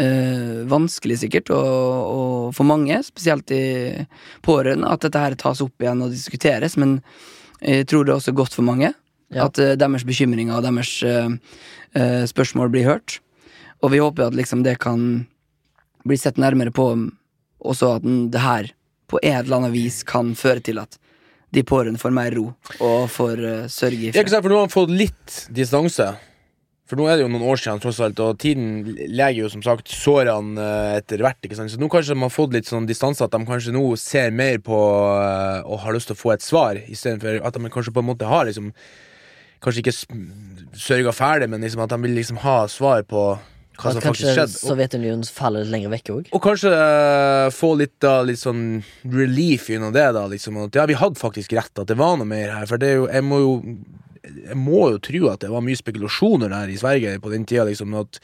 eh, 0.00 0.64
vanskelig 0.68 1.18
sikkert 1.22 1.50
og, 1.54 1.66
og 2.16 2.54
for 2.56 2.64
mange, 2.68 2.98
spesielt 3.06 3.50
i 3.54 3.62
pårørende, 4.46 4.88
at 4.92 5.00
dette 5.06 5.22
her 5.22 5.34
tas 5.40 5.62
opp 5.64 5.82
igjen 5.82 6.02
og 6.04 6.12
diskuteres, 6.14 6.76
men 6.80 6.98
jeg 7.62 7.86
tror 7.88 8.04
det 8.04 8.12
er 8.14 8.20
også 8.20 8.34
godt 8.36 8.54
for 8.56 8.66
mange. 8.66 8.92
Ja. 9.34 9.46
At 9.48 9.58
eh, 9.58 9.74
deres 9.80 10.04
bekymringer 10.06 10.58
og 10.60 10.66
deres 10.68 10.90
eh, 11.02 11.32
eh, 11.98 12.24
spørsmål 12.30 12.70
blir 12.70 12.84
hørt. 12.86 13.18
Og 13.82 13.90
vi 13.92 13.98
håper 14.02 14.28
at 14.28 14.36
liksom 14.38 14.62
det 14.64 14.76
kan 14.82 15.26
bli 16.06 16.16
sett 16.20 16.38
nærmere 16.38 16.70
på, 16.70 16.84
også 17.66 17.96
at 17.96 18.02
den- 18.06 18.28
det 18.30 18.40
her 18.44 18.68
på 19.10 19.18
et 19.22 19.34
eller 19.44 19.56
annet 19.58 19.72
vis 19.74 20.02
kan 20.06 20.34
føre 20.38 20.62
til 20.62 20.78
at 20.78 20.98
de 21.54 21.62
pårørende 21.62 21.98
får 21.98 22.10
mer 22.14 22.30
ro 22.34 22.48
og 22.82 23.08
får 23.10 23.38
uh, 23.42 23.66
sørge 23.70 23.98
i 23.98 24.10
Ja, 24.10 24.20
ikke 24.22 24.26
fred. 24.26 24.30
sant, 24.34 24.42
for 24.44 24.50
nå 24.50 24.56
har 24.58 24.66
man 24.66 24.72
fått 24.74 24.90
litt 24.90 25.36
distanse. 25.54 26.08
For 26.86 26.98
nå 26.98 27.08
er 27.10 27.18
det 27.18 27.24
jo 27.24 27.30
noen 27.32 27.46
år 27.50 27.58
siden, 27.58 27.80
tross 27.82 27.98
alt, 28.04 28.20
og 28.22 28.36
tiden 28.38 28.84
leger 28.94 29.40
jo 29.40 29.48
som 29.50 29.62
sagt 29.64 29.90
sårene 29.90 30.62
eh, 30.62 30.98
etter 31.00 31.24
hvert. 31.24 31.40
ikke 31.42 31.58
sant? 31.58 31.72
Så 31.72 31.80
nå 31.82 31.88
kanskje 31.90 32.14
de 32.14 32.22
har 32.22 32.30
fått 32.30 32.54
litt 32.54 32.70
sånn 32.70 32.86
distanse, 32.86 33.26
at 33.26 33.34
de 33.34 33.42
kanskje 33.48 33.74
nå 33.74 33.82
ser 33.98 34.30
mer 34.30 34.60
på 34.62 34.78
eh, 34.78 35.66
og 35.66 35.82
har 35.82 35.96
lyst 35.96 36.12
til 36.12 36.18
å 36.18 36.20
få 36.20 36.36
et 36.36 36.46
svar, 36.46 36.78
istedenfor 36.86 37.42
at 37.42 37.58
de 37.58 37.72
kanskje 37.74 37.94
på 37.96 38.04
en 38.04 38.10
måte 38.14 38.30
har 38.30 38.48
liksom 38.50 38.72
Kanskje 39.64 39.80
ikke 39.80 39.92
sørga 40.76 41.12
ferdig, 41.16 41.46
men 41.48 41.62
liksom 41.64 41.80
at 41.80 41.90
de 41.90 41.96
vil 42.02 42.12
liksom 42.18 42.36
ha 42.42 42.58
svar 42.68 43.00
på 43.08 43.22
hva 43.80 43.92
som 43.92 44.02
faktisk 44.04 44.28
skjedde. 44.28 44.52
Kanskje 44.52 44.68
Sovjetunionen 44.68 45.24
faller 45.32 45.64
litt 45.64 45.72
lenger 45.72 45.92
vekk 45.94 46.10
òg. 46.12 46.28
og 46.36 46.42
kanskje 46.44 46.72
uh, 46.72 47.48
få 47.56 47.72
litt 47.80 47.94
da, 48.04 48.18
litt 48.28 48.40
sånn 48.40 48.62
relief 49.12 49.70
gjennom 49.72 49.94
det, 49.96 50.04
da. 50.16 50.26
liksom 50.30 50.60
At 50.66 50.76
ja, 50.76 50.84
vi 50.88 50.98
hadde 51.00 51.20
faktisk 51.20 51.56
rett, 51.56 51.72
at 51.72 51.88
det 51.88 51.96
var 51.98 52.20
noe 52.20 52.28
mer 52.28 52.52
her. 52.52 52.68
For 52.68 52.80
det 52.80 52.92
er 52.92 53.00
jo, 53.00 53.08
jeg 53.08 53.26
må 53.26 53.40
jo 53.42 53.52
jeg 54.26 54.56
må 54.58 54.90
jo 54.92 54.98
tro 54.98 55.28
at 55.32 55.40
det 55.44 55.50
var 55.52 55.62
mye 55.64 55.78
spekulasjoner 55.78 56.50
der 56.50 56.72
i 56.72 56.76
Sverige 56.80 57.18
på 57.22 57.30
den 57.32 57.44
tida. 57.48 57.64
Liksom, 57.68 57.94
at 58.00 58.18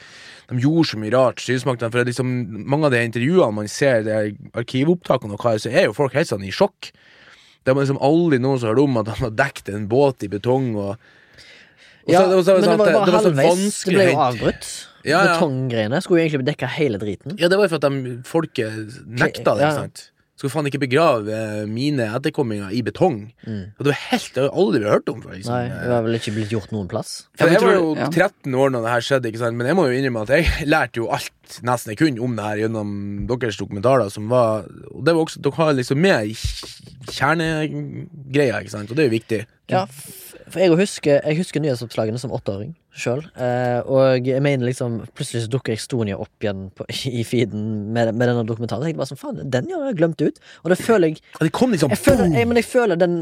De 0.49 0.59
gjorde 0.59 0.87
så 0.91 0.97
mye 0.99 1.11
rart, 1.15 1.39
styresmaktene. 1.39 1.91
For 1.93 2.03
liksom, 2.05 2.27
mange 2.67 2.85
av 2.89 2.91
de 2.91 3.03
intervjuene 3.07 3.53
man 3.55 3.67
ser, 3.71 4.03
de 4.03 4.35
arkivopptakene, 4.59 5.33
og 5.37 5.39
hva, 5.45 5.55
så 5.59 5.71
er 5.71 5.87
jo 5.87 5.93
folk 5.97 6.13
helt 6.17 6.27
sånn 6.29 6.43
i 6.45 6.51
sjokk. 6.53 6.91
Det 7.63 7.71
var 7.73 7.85
liksom 7.85 8.01
aldri 8.03 8.39
noen 8.43 8.59
som 8.59 8.69
hørte 8.73 8.83
om 8.83 8.97
at 8.99 9.07
han 9.13 9.21
hadde 9.29 9.39
dekket 9.39 9.73
en 9.73 9.87
båt 9.87 10.23
i 10.27 10.27
betong. 10.27 10.73
Og, 10.75 10.97
og 10.97 12.11
Ja, 12.11 12.21
så- 12.21 12.29
det 12.29 12.35
var 12.35 12.43
så- 12.43 12.53
men 12.53 12.61
det 12.61 12.69
sånn 12.69 12.77
var 12.77 12.77
bare 12.77 13.05
det 13.05 13.13
var 13.13 13.23
halvveis. 13.23 13.83
Det 13.85 13.93
ble 13.95 14.07
jo 14.11 14.17
avbrutt. 14.19 14.87
Ja, 15.03 15.23
ja. 15.23 15.33
Betonggreiene 15.39 16.01
skulle 16.03 16.19
jo 16.19 16.29
egentlig 16.29 16.47
dekke 16.55 16.67
hele 16.67 16.97
driten. 16.99 17.37
Ja, 17.39 17.47
det 17.47 17.57
var 17.57 17.67
jo 17.67 17.69
for 17.69 17.75
at 17.75 17.87
de, 17.91 18.21
folket 18.23 19.03
nekta 19.07 19.55
det. 19.57 19.63
Ikke 19.67 19.79
sant? 19.79 20.09
Skulle 20.33 20.49
faen 20.49 20.65
ikke 20.65 20.81
begrave 20.81 21.39
mine 21.69 22.07
etterkomminger 22.17 22.71
i 22.73 22.79
betong. 22.85 23.19
Mm. 23.45 23.75
Og 23.77 23.85
det 23.85 23.91
var 23.91 23.99
helt, 24.07 24.29
det 24.33 24.41
har 24.41 24.47
jeg 24.47 24.55
aldri 24.63 24.81
hørt 24.89 25.11
om 25.11 25.19
før. 25.21 25.35
Liksom. 25.37 25.53
Nei, 25.53 25.67
det 25.69 25.91
var 25.91 26.07
vel 26.07 26.17
ikke 26.17 26.33
blitt 26.33 26.55
gjort 26.55 26.73
noen 26.73 26.89
plass. 26.89 27.11
For 27.37 27.53
jeg 27.53 27.61
var 27.61 27.77
jo 27.77 27.91
ja. 27.99 28.07
13 28.09 28.57
år 28.57 28.73
når 28.73 28.87
det 28.87 28.95
her 28.95 29.05
skjedde, 29.07 29.29
ikke 29.29 29.43
sant? 29.43 29.59
men 29.59 29.69
jeg 29.69 29.77
må 29.77 29.85
jo 29.85 29.99
innrømme 29.99 30.25
at 30.25 30.33
jeg 30.33 30.67
lærte 30.73 31.03
jo 31.03 31.11
alt 31.13 31.59
nesten 31.61 31.93
jeg 31.93 32.01
kunne 32.01 32.25
om 32.25 32.33
det 32.39 32.47
her 32.47 32.63
gjennom 32.63 32.95
deres 33.29 33.61
dokumentarer. 33.61 34.09
Som 34.13 34.33
var, 34.33 34.65
og 34.89 35.05
det 35.05 35.13
var 35.13 35.21
også, 35.27 35.43
Dere 35.45 35.59
har 35.59 35.77
liksom 35.77 36.01
med 36.01 36.33
kjernegreia, 37.13 38.63
ikke 38.63 38.73
sant? 38.73 38.89
og 38.89 38.97
det 38.97 39.05
er 39.05 39.11
jo 39.11 39.17
viktig. 39.19 39.43
Ja, 39.69 39.85
for 40.49 40.59
jeg 40.61 40.73
husker, 40.79 41.19
jeg 41.23 41.37
husker 41.39 41.61
nyhetsoppslagene 41.63 42.19
som 42.21 42.33
åtteåring 42.35 42.73
sjøl. 42.93 43.23
Eh, 43.35 43.79
og 43.89 44.27
jeg 44.27 44.41
mener 44.45 44.67
liksom 44.69 44.99
Plutselig 45.17 45.45
så 45.45 45.51
dukker 45.53 45.73
Estonia 45.73 46.17
opp 46.21 46.43
igjen 46.45 46.67
på, 46.77 46.85
i 47.19 47.23
feeden 47.27 47.93
med, 47.95 48.13
med 48.15 48.29
denne 48.31 48.43
dokumentaren. 48.47 48.85
Jeg 48.85 48.93
tenkte 48.93 49.03
bare 49.03 49.11
sånn, 49.13 49.21
faen, 49.21 49.41
Den 49.53 49.71
har 49.73 49.87
jeg 49.89 49.99
glemt 50.01 50.21
ut. 50.21 50.43
Og 50.63 50.73
det 50.73 50.79
føler 50.81 51.13
jeg 51.13 51.21
det 51.41 51.53
kom 51.55 51.73
liksom 51.73 51.93
jeg 51.93 52.01
føler, 52.03 52.29
jeg, 52.33 52.49
Men 52.49 52.59
jeg 52.61 52.69
føler 52.69 52.99
den, 52.99 53.17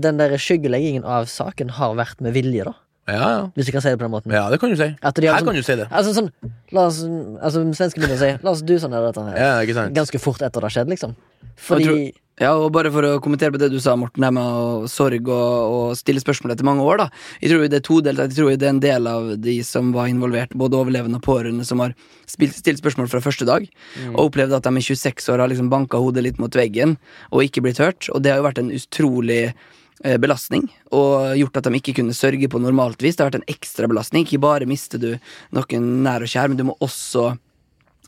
den 0.00 0.22
der 0.22 0.36
skyggeleggingen 0.40 1.04
av 1.04 1.28
saken 1.32 1.74
har 1.78 1.98
vært 1.98 2.24
med 2.24 2.36
vilje, 2.38 2.68
da. 2.70 2.76
Ja, 3.10 3.18
ja. 3.18 3.38
Hvis 3.56 3.66
jeg 3.66 3.74
kan 3.74 3.82
si 3.82 3.90
det 3.90 3.98
på 3.98 4.06
den 4.06 4.12
måten. 4.14 4.30
ja, 4.30 4.44
det 4.50 4.60
kan 4.62 4.70
du 4.70 4.76
si. 4.78 4.86
De 4.86 4.94
Her 5.02 5.12
sånn- 5.42 5.48
kan 5.48 5.56
du 5.58 5.62
si 5.66 5.74
det. 5.74 5.88
Altså 5.90 6.12
sånn 6.14 6.28
La 6.70 6.86
oss 6.86 7.00
Altså 7.02 7.64
svenskene 7.74 8.06
begynner 8.06 8.14
å 8.14 8.22
si 8.22 8.44
La 8.46 8.52
oss 8.54 8.62
du 8.62 8.76
sånn 8.78 8.94
her. 8.94 9.66
Ja? 9.66 9.88
Ganske 9.90 10.20
fort 10.22 10.38
etter 10.40 10.62
det 10.62 10.68
har 10.70 10.76
skjedd, 10.76 10.92
liksom. 10.94 11.16
Fordi 11.58 12.12
Ja, 12.40 12.54
og 12.56 12.70
bare 12.72 12.88
for 12.88 13.04
å 13.04 13.18
kommentere 13.20 13.52
på 13.52 13.58
det 13.60 13.68
du 13.74 13.76
sa, 13.82 13.92
Morten, 13.98 14.24
det 14.24 14.30
med 14.32 14.86
sorg 14.88 15.26
og, 15.28 15.72
og 15.76 15.98
stille 15.98 16.22
spørsmål 16.22 16.54
etter 16.54 16.64
mange 16.64 16.84
år, 16.86 17.02
da. 17.02 17.06
Jeg 17.42 17.52
tror 17.52 17.66
det 17.68 17.78
er 17.78 17.84
todelt. 17.84 18.22
Jeg 18.24 18.36
tror 18.38 18.54
det 18.56 18.68
er 18.68 18.72
en 18.72 18.80
del 18.80 19.10
av 19.10 19.28
de 19.44 19.58
som 19.68 19.90
var 19.92 20.08
involvert, 20.08 20.56
både 20.56 20.78
overlevende 20.80 21.20
og 21.20 21.26
pårørende, 21.26 21.66
som 21.68 21.82
har 21.84 21.92
spilt, 22.30 22.56
stilt 22.56 22.80
spørsmål 22.80 23.10
fra 23.12 23.20
første 23.20 23.46
dag, 23.48 23.68
og 24.14 24.24
opplevd 24.24 24.56
at 24.56 24.64
de 24.64 24.72
i 24.80 24.86
26 24.88 25.28
år 25.34 25.44
har 25.44 25.52
liksom 25.52 25.68
banka 25.72 26.00
hodet 26.00 26.24
litt 26.24 26.40
mot 26.40 26.56
veggen 26.56 26.96
og 27.28 27.44
ikke 27.44 27.66
blitt 27.68 27.82
hørt. 27.84 28.08
Og 28.16 28.24
det 28.24 28.32
har 28.32 28.40
jo 28.40 28.48
vært 28.48 28.62
en 28.64 28.72
utrolig 28.80 29.40
eh, 29.52 30.16
belastning, 30.24 30.70
og 30.88 31.36
gjort 31.36 31.60
at 31.60 31.68
de 31.68 31.82
ikke 31.82 31.98
kunne 32.00 32.16
sørge 32.16 32.48
på 32.48 32.64
normalt 32.64 33.04
vis. 33.04 33.20
Det 33.20 33.26
har 33.26 33.34
vært 33.34 33.42
en 33.42 33.50
ekstra 33.52 33.92
belastning. 33.92 34.24
Ikke 34.24 34.40
bare 34.40 34.70
mister 34.70 34.96
du 35.02 35.10
noen 35.52 35.94
nær 36.08 36.24
og 36.24 36.32
kjær, 36.32 36.48
men 36.48 36.56
du 36.56 36.70
må 36.72 36.80
også 36.80 37.34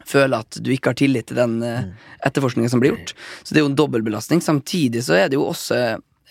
føle 0.08 0.40
at 0.44 0.58
du 0.60 0.70
ikke 0.74 0.92
har 0.92 0.98
tillit 1.00 1.28
til 1.30 1.38
den 1.40 1.58
uh, 1.64 1.84
etterforskningen 2.26 2.70
som 2.72 2.82
blir 2.82 2.94
gjort. 2.94 3.14
Så 3.42 3.52
det 3.54 3.60
er 3.60 3.66
jo 3.66 3.72
en 3.72 3.78
dobbeltbelastning. 3.78 4.42
Samtidig 4.44 5.04
så 5.06 5.18
er 5.18 5.28
det 5.32 5.38
jo 5.40 5.48
også 5.50 5.80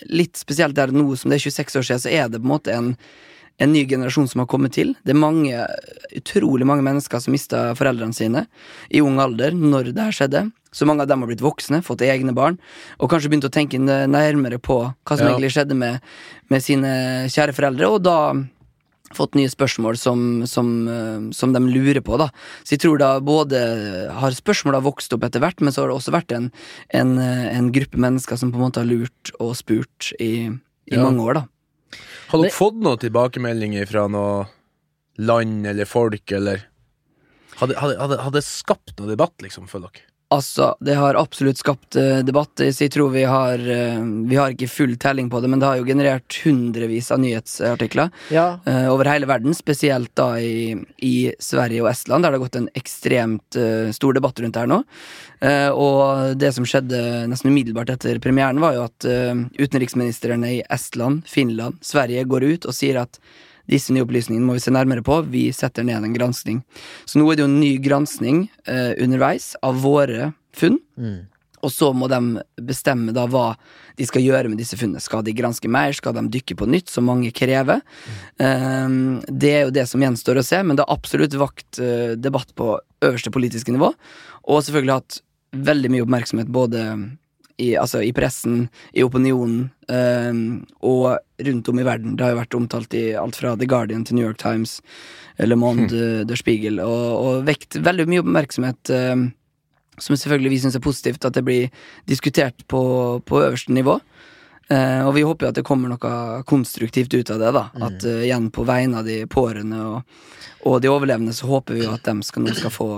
litt 0.09 0.39
spesielt 0.39 0.75
der 0.75 0.91
nå 0.91 1.05
som 1.15 1.31
det 1.31 1.37
er 1.39 1.45
26 1.51 1.79
år 1.79 1.85
siden, 1.87 2.01
så 2.03 2.11
er 2.11 2.31
det 2.31 2.41
på 2.41 2.47
en 2.47 2.53
måte 2.53 2.73
en, 2.73 2.89
en 3.61 3.71
ny 3.71 3.85
generasjon 3.87 4.27
som 4.27 4.41
har 4.43 4.49
kommet 4.51 4.73
til. 4.75 4.95
Det 5.05 5.13
er 5.13 5.19
mange, 5.21 5.67
utrolig 6.17 6.67
mange 6.67 6.83
mennesker 6.85 7.21
som 7.23 7.31
mista 7.35 7.69
foreldrene 7.77 8.17
sine 8.17 8.45
i 8.89 9.03
ung 9.05 9.21
alder 9.23 9.55
når 9.55 9.93
det 9.93 10.07
her 10.09 10.17
skjedde. 10.17 10.43
Så 10.73 10.87
mange 10.89 11.05
av 11.05 11.11
dem 11.11 11.21
har 11.21 11.29
blitt 11.29 11.43
voksne, 11.45 11.83
fått 11.85 12.01
egne 12.01 12.33
barn, 12.33 12.57
og 12.97 13.11
kanskje 13.11 13.29
begynt 13.29 13.45
å 13.45 13.53
tenke 13.53 13.77
nærmere 13.79 14.57
på 14.57 14.79
hva 14.89 15.17
som 15.17 15.27
Ja. 15.27 15.35
egentlig 15.35 15.53
skjedde 15.53 15.77
med, 15.77 16.01
med 16.49 16.65
sine 16.65 16.93
kjære 17.29 17.53
foreldre, 17.53 17.91
og 17.93 18.01
da 18.01 18.17
fått 19.15 19.35
nye 19.35 19.49
spørsmål 19.51 19.97
som, 19.99 20.43
som, 20.49 20.87
eh, 20.87 21.31
som 21.35 21.53
de 21.53 21.59
lurer 21.67 22.01
på. 22.01 22.17
da 22.17 22.29
Så 22.63 22.75
jeg 22.75 22.83
tror 22.83 22.97
da 23.01 23.19
både 23.19 24.11
har 24.11 24.31
spørsmåla 24.31 24.81
vokst 24.83 25.13
opp 25.13 25.23
etter 25.23 25.39
hvert, 25.43 25.61
men 25.61 25.73
så 25.73 25.83
har 25.83 25.87
det 25.91 25.97
også 25.97 26.13
vært 26.15 26.31
en, 26.35 26.51
en, 26.93 27.17
eh, 27.17 27.57
en 27.57 27.71
gruppe 27.71 27.97
mennesker 27.97 28.37
som 28.37 28.51
på 28.51 28.59
en 28.59 28.67
måte 28.67 28.81
har 28.83 28.89
lurt 28.89 29.31
og 29.39 29.55
spurt 29.59 30.11
i, 30.19 30.49
i 30.49 30.95
Ja. 30.97 31.03
mange 31.03 31.21
år. 31.23 31.33
da 31.33 31.47
Har 32.29 32.39
dere 32.39 32.49
Men- 32.49 32.51
fått 32.57 32.79
noen 32.81 32.97
tilbakemeldinger 32.99 33.87
fra 33.87 34.07
noe 34.07 34.47
land 35.17 35.67
eller 35.67 35.85
folk, 35.85 36.31
eller 36.31 36.63
Hadde, 37.59 37.75
hadde, 37.77 37.97
hadde, 37.99 38.17
hadde 38.17 38.33
det 38.39 38.43
skapt 38.47 38.95
noe 38.97 39.07
debatt, 39.07 39.35
liksom, 39.39 39.67
for 39.69 39.79
dere? 39.79 40.01
Altså, 40.33 40.71
det 40.81 40.95
har 40.97 41.17
absolutt 41.19 41.59
skapt 41.61 41.95
eh, 41.99 42.21
debatt. 42.25 42.57
Så 42.57 42.85
jeg 42.85 42.93
tror 42.95 43.11
vi 43.13 43.25
har 43.29 43.61
eh, 43.61 43.99
Vi 44.29 44.37
har 44.39 44.53
ikke 44.53 44.69
full 44.71 44.95
telling 45.01 45.29
på 45.29 45.41
det, 45.43 45.51
men 45.51 45.61
det 45.61 45.69
har 45.69 45.79
jo 45.79 45.87
generert 45.87 46.39
hundrevis 46.45 47.11
av 47.13 47.21
nyhetsartikler 47.21 48.09
Ja, 48.33 48.47
eh, 48.65 48.87
over 48.91 49.09
hele 49.11 49.29
verden, 49.29 49.53
spesielt 49.57 50.13
da 50.17 50.31
i, 50.41 50.73
i 51.05 51.15
Sverige 51.39 51.83
og 51.83 51.91
Estland, 51.91 52.25
der 52.25 52.33
det 52.33 52.39
har 52.39 52.45
gått 52.47 52.59
en 52.59 52.71
ekstremt 52.77 53.57
stor 53.93 54.15
debatt 54.15 54.39
rundt 54.41 54.55
det 54.55 54.63
her 54.63 54.69
nå. 54.69 54.79
Og 55.77 56.33
det 56.39 56.53
som 56.55 56.65
skjedde 56.67 56.99
nesten 57.29 57.51
umiddelbart 57.51 57.91
etter 57.93 58.19
premieren, 58.23 58.61
var 58.63 58.77
jo 58.77 58.85
at 58.87 59.07
utenriksministrene 59.59 60.51
i 60.55 60.61
Estland, 60.71 61.27
Finland, 61.29 61.81
Sverige 61.85 62.23
går 62.29 62.47
ut 62.47 62.69
og 62.69 62.77
sier 62.77 63.01
at 63.03 63.19
disse 63.69 63.93
nye 63.95 64.03
opplysningene 64.05 64.45
må 64.47 64.57
vi 64.57 64.63
se 64.63 64.73
nærmere 64.73 65.03
på. 65.05 65.21
Vi 65.31 65.47
setter 65.55 65.85
ned 65.87 66.03
en 66.03 66.15
granskning. 66.15 66.63
Så 67.05 67.19
nå 67.19 67.27
er 67.29 67.39
det 67.39 67.45
jo 67.45 67.51
en 67.51 67.61
ny 67.61 67.75
granskning 67.83 68.47
eh, 68.67 68.91
underveis 69.03 69.53
av 69.63 69.83
våre 69.85 70.33
funn. 70.55 70.81
mm. 70.99 71.21
Og 71.63 71.71
så 71.71 71.93
må 71.95 72.09
de 72.11 72.43
bestemme 72.59 73.13
da 73.15 73.23
hva 73.31 73.53
de 73.95 74.07
skal 74.07 74.25
gjøre 74.25 74.49
med 74.51 74.59
disse 74.59 74.75
funnene. 74.75 74.99
Skal 74.99 75.23
de 75.23 75.35
granske 75.37 75.69
mer? 75.71 75.93
Skal 75.95 76.15
de 76.17 76.25
dykke 76.33 76.57
på 76.59 76.67
nytt, 76.67 76.91
som 76.91 77.07
mange 77.07 77.31
krever? 77.35 77.79
Ehm, 78.43 79.21
det 79.29 79.53
er 79.53 79.63
jo 79.67 79.75
det 79.77 79.85
som 79.87 80.03
gjenstår 80.03 80.41
å 80.41 80.45
se, 80.45 80.59
men 80.59 80.75
det 80.75 80.83
har 80.83 80.97
absolutt 80.97 81.37
vakt 81.39 81.79
eh, 81.79 82.17
debatt 82.19 82.51
på 82.59 82.73
øverste 83.05 83.31
politiske 83.31 83.71
nivå. 83.71 83.93
Og 84.43 84.65
selvfølgelig 84.65 84.97
hatt 84.99 85.21
veldig 85.71 85.93
mye 85.93 86.03
oppmerksomhet 86.03 86.51
både 86.51 86.83
i, 87.61 87.73
altså 87.77 88.01
i 88.01 88.13
pressen, 88.15 88.67
i 88.93 89.03
opinionen 89.05 89.67
ehm, 89.91 90.63
og 90.81 91.19
rundt 91.47 91.69
om 91.69 91.79
i 91.79 91.85
verden. 91.85 92.15
Det 92.17 92.25
har 92.25 92.33
jo 92.33 92.41
vært 92.41 92.57
omtalt 92.57 92.97
i 92.97 93.05
alt 93.19 93.37
fra 93.39 93.53
The 93.59 93.69
Guardian 93.69 94.05
til 94.07 94.17
New 94.17 94.25
York 94.25 94.41
Times, 94.41 94.79
Le 95.41 95.57
Monde, 95.59 96.23
Der 96.29 96.39
Spiegel, 96.39 96.81
og, 96.83 97.07
og 97.19 97.47
vekt 97.49 97.77
veldig 97.81 98.09
mye 98.09 98.25
oppmerksomhet. 98.25 98.93
ehm, 98.93 99.31
som 100.01 100.17
selvfølgelig 100.17 100.49
vi 100.55 100.59
syns 100.63 100.75
er 100.77 100.81
positivt 100.81 101.25
at 101.27 101.35
det 101.37 101.43
blir 101.45 101.67
diskutert 102.09 102.63
på, 102.67 102.81
på 103.25 103.41
øverste 103.43 103.73
nivå. 103.73 103.99
Eh, 104.71 105.01
og 105.05 105.13
vi 105.17 105.25
håper 105.27 105.45
jo 105.45 105.51
at 105.51 105.59
det 105.59 105.65
kommer 105.67 105.91
noe 105.91 106.43
konstruktivt 106.49 107.13
ut 107.13 107.33
av 107.33 107.41
det. 107.41 107.51
da 107.53 107.63
At 107.89 108.05
uh, 108.07 108.23
igjen 108.23 108.49
på 108.53 108.65
vegne 108.67 109.01
av 109.01 109.07
de 109.07 109.23
pårørende 109.29 109.81
og, 109.89 110.23
og 110.69 110.79
de 110.81 110.91
overlevende, 110.91 111.35
så 111.35 111.49
håper 111.51 111.77
vi 111.77 111.85
jo 111.85 111.93
at 111.93 112.07
de 112.07 112.15
skal, 112.25 112.47
nå 112.47 112.55
skal 112.57 112.73
få 112.73 112.89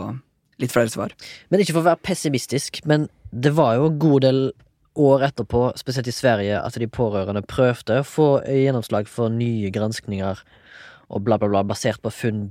litt 0.62 0.72
flere 0.72 0.92
svar. 0.94 1.16
Men 1.50 1.62
ikke 1.62 1.76
for 1.76 1.84
å 1.84 1.90
være 1.90 2.04
pessimistisk, 2.06 2.84
men 2.88 3.10
det 3.36 3.52
var 3.56 3.76
jo 3.76 3.90
en 3.90 4.00
god 4.00 4.22
del 4.24 4.44
år 4.96 5.26
etterpå, 5.28 5.68
spesielt 5.76 6.08
i 6.08 6.16
Sverige, 6.16 6.60
at 6.60 6.78
de 6.80 6.88
pårørende 6.88 7.44
prøvde 7.44 8.00
å 8.00 8.08
få 8.08 8.28
gjennomslag 8.48 9.10
for 9.12 9.34
nye 9.34 9.72
granskninger 9.76 10.40
og 11.12 11.26
bla, 11.26 11.38
bla, 11.38 11.50
bla, 11.52 11.66
basert 11.68 12.00
på 12.04 12.14
funn 12.14 12.46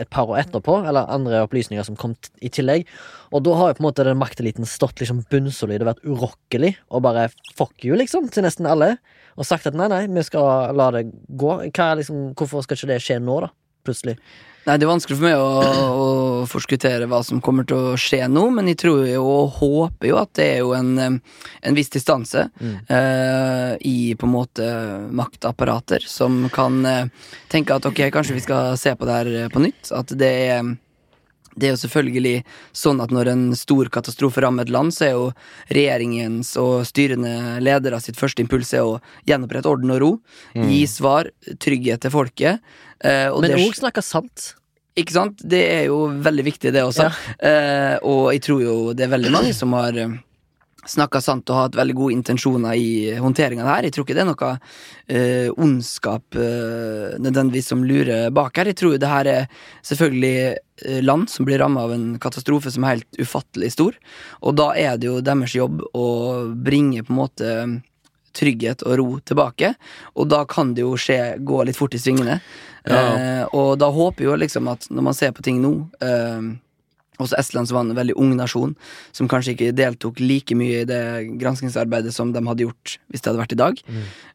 et 0.00 0.08
par 0.12 0.30
år 0.30 0.42
etterpå, 0.44 0.78
eller 0.88 1.08
andre 1.12 1.42
opplysninger 1.44 1.84
som 1.84 1.96
kom 1.98 2.14
i 2.40 2.48
tillegg. 2.52 2.86
Og 3.34 3.42
da 3.44 3.56
har 3.58 3.70
jo 3.70 3.78
på 3.78 3.82
en 3.82 3.88
måte 3.88 4.06
den 4.06 4.20
makteliten 4.20 4.68
stått 4.68 5.00
liksom 5.02 5.24
bunnsolid 5.32 5.82
og 5.82 5.90
vært 5.90 6.06
urokkelig, 6.06 6.74
og 6.88 7.04
bare 7.04 7.26
fuck 7.58 7.84
you, 7.84 7.96
liksom, 7.98 8.30
til 8.32 8.46
nesten 8.46 8.68
alle. 8.70 8.94
Og 9.36 9.48
sagt 9.48 9.68
at 9.68 9.76
nei, 9.76 9.90
nei, 9.92 10.04
vi 10.12 10.24
skal 10.24 10.76
la 10.76 10.88
det 10.94 11.06
gå. 11.40 11.56
Liksom, 11.68 12.30
hvorfor 12.38 12.64
skal 12.64 12.78
ikke 12.78 12.92
det 12.94 13.00
skje 13.04 13.18
nå, 13.24 13.40
da? 13.44 13.52
Plutselig. 13.88 14.16
Nei, 14.66 14.76
Det 14.76 14.84
er 14.84 14.90
vanskelig 14.90 15.16
for 15.16 15.26
meg 15.26 15.40
å, 15.40 15.46
å 15.90 16.08
forskuttere 16.50 17.08
hva 17.08 17.22
som 17.24 17.40
kommer 17.44 17.64
til 17.68 17.78
å 17.80 17.96
skje 18.00 18.26
nå, 18.28 18.42
men 18.52 18.68
jeg 18.68 18.80
tror 18.82 19.06
jo 19.08 19.22
og 19.24 19.56
håper 19.60 20.10
jo 20.10 20.18
at 20.20 20.34
det 20.36 20.48
er 20.56 20.60
jo 20.60 20.74
en, 20.76 20.92
en 21.00 21.78
viss 21.78 21.92
distanse 21.92 22.46
eh, 22.60 23.72
i 23.88 24.12
på 24.18 24.28
en 24.28 24.34
måte 24.34 24.68
maktapparater 25.16 26.04
som 26.04 26.42
kan 26.52 26.80
uh, 26.84 27.32
tenke 27.52 27.76
at 27.76 27.88
ok, 27.88 28.06
kanskje 28.12 28.36
vi 28.36 28.44
skal 28.44 28.76
se 28.80 28.94
på 28.96 29.08
det 29.08 29.16
her 29.16 29.32
eh, 29.44 29.50
på 29.52 29.62
nytt. 29.64 29.92
At 29.96 30.12
det 30.18 30.30
er 30.50 30.74
det 31.56 31.68
er 31.68 31.74
jo 31.74 31.80
selvfølgelig 31.82 32.34
sånn 32.76 33.00
at 33.02 33.12
når 33.14 33.32
en 33.32 33.42
stor 33.58 33.90
katastrofe 33.92 34.42
rammer 34.44 34.68
et 34.68 34.72
land, 34.74 34.94
så 34.94 35.06
er 35.06 35.12
jo 35.16 35.26
regjeringens 35.72 36.52
og 36.60 36.86
styrende 36.88 37.58
ledere 37.64 38.00
sitt 38.02 38.18
første 38.20 38.44
impuls 38.44 38.72
er 38.76 38.86
å 38.86 39.00
gjenopprette 39.28 39.70
orden 39.70 39.94
og 39.96 40.00
ro. 40.02 40.12
Gi 40.54 40.84
svar, 40.90 41.30
trygghet 41.62 42.04
til 42.04 42.14
folket. 42.14 42.64
eh, 43.02 43.28
og 43.28 43.42
Men 43.42 43.58
òg 43.58 43.74
snakke 43.74 44.02
sant. 44.04 44.54
ikke 44.96 45.12
sant? 45.16 45.42
Det 45.42 45.62
er 45.72 45.84
jo 45.90 46.06
veldig 46.22 46.44
viktig, 46.44 46.72
det 46.72 46.84
også. 46.84 47.10
Eh, 47.38 47.96
og 48.02 48.32
jeg 48.34 48.42
tror 48.46 48.62
jo 48.62 48.74
det 48.94 49.06
er 49.06 49.14
veldig 49.16 49.32
mange 49.32 49.54
som 49.56 49.72
har 49.72 49.96
uh, 49.96 50.18
snakka 50.88 51.20
sant 51.20 51.50
og 51.52 51.58
hatt 51.58 51.76
veldig 51.78 51.96
gode 51.96 52.16
intensjoner 52.16 52.78
i 52.78 53.18
håndteringa 53.20 53.66
her. 53.66 53.86
Jeg 53.86 53.94
tror 53.94 54.06
ikke 54.06 54.16
det 54.16 54.24
er 54.24 54.30
noe 54.30 54.50
eh, 55.10 55.50
ondskap 55.60 56.38
eh, 56.38 57.18
nødvendigvis 57.20 57.70
som 57.72 57.84
lurer 57.84 58.30
bak 58.34 58.56
her. 58.56 58.70
Jeg 58.70 58.80
tror 58.80 58.96
det 59.00 59.10
her 59.10 59.30
er 59.30 59.68
selvfølgelig 59.86 60.34
eh, 60.46 61.02
land 61.04 61.28
som 61.32 61.48
blir 61.48 61.60
ramma 61.60 61.84
av 61.84 61.94
en 61.96 62.08
katastrofe 62.22 62.72
som 62.72 62.86
er 62.86 62.96
helt 62.96 63.20
ufattelig 63.20 63.74
stor. 63.76 64.00
Og 64.40 64.56
da 64.60 64.72
er 64.78 64.96
det 64.96 65.10
jo 65.10 65.20
deres 65.24 65.56
jobb 65.58 65.84
å 65.92 66.08
bringe 66.56 67.04
på 67.04 67.14
en 67.14 67.22
måte 67.22 67.54
trygghet 68.36 68.84
og 68.86 68.96
ro 69.00 69.08
tilbake. 69.26 69.74
Og 70.16 70.28
da 70.30 70.44
kan 70.48 70.74
det 70.74 70.84
jo 70.84 70.96
skje, 71.00 71.36
gå 71.44 71.62
litt 71.66 71.78
fort 71.78 71.94
i 71.96 72.02
svingene. 72.02 72.40
Ja. 72.86 73.00
Eh, 73.00 73.44
og 73.52 73.76
da 73.82 73.90
håper 73.92 74.24
jeg 74.24 74.30
jo 74.30 74.40
liksom 74.40 74.70
at 74.72 74.86
når 74.90 75.08
man 75.10 75.16
ser 75.16 75.34
på 75.36 75.44
ting 75.44 75.60
nå 75.60 75.74
eh, 76.00 76.52
Også 77.20 77.36
Estland 77.40 77.68
som 77.68 77.78
var 77.78 77.86
en 77.86 77.98
veldig 77.98 78.16
ung 78.20 78.34
nasjon, 78.38 78.74
som 79.16 79.28
kanskje 79.30 79.54
ikke 79.54 79.70
deltok 79.76 80.20
like 80.22 80.56
mye 80.56 80.82
i 80.82 80.88
det 80.88 81.02
granskingsarbeidet 81.40 82.14
som 82.16 82.32
de 82.34 82.42
hadde 82.46 82.66
gjort 82.66 82.96
hvis 83.12 83.22
det 83.22 83.30
hadde 83.30 83.42
vært 83.42 83.56
i 83.56 83.60
dag. 83.60 83.84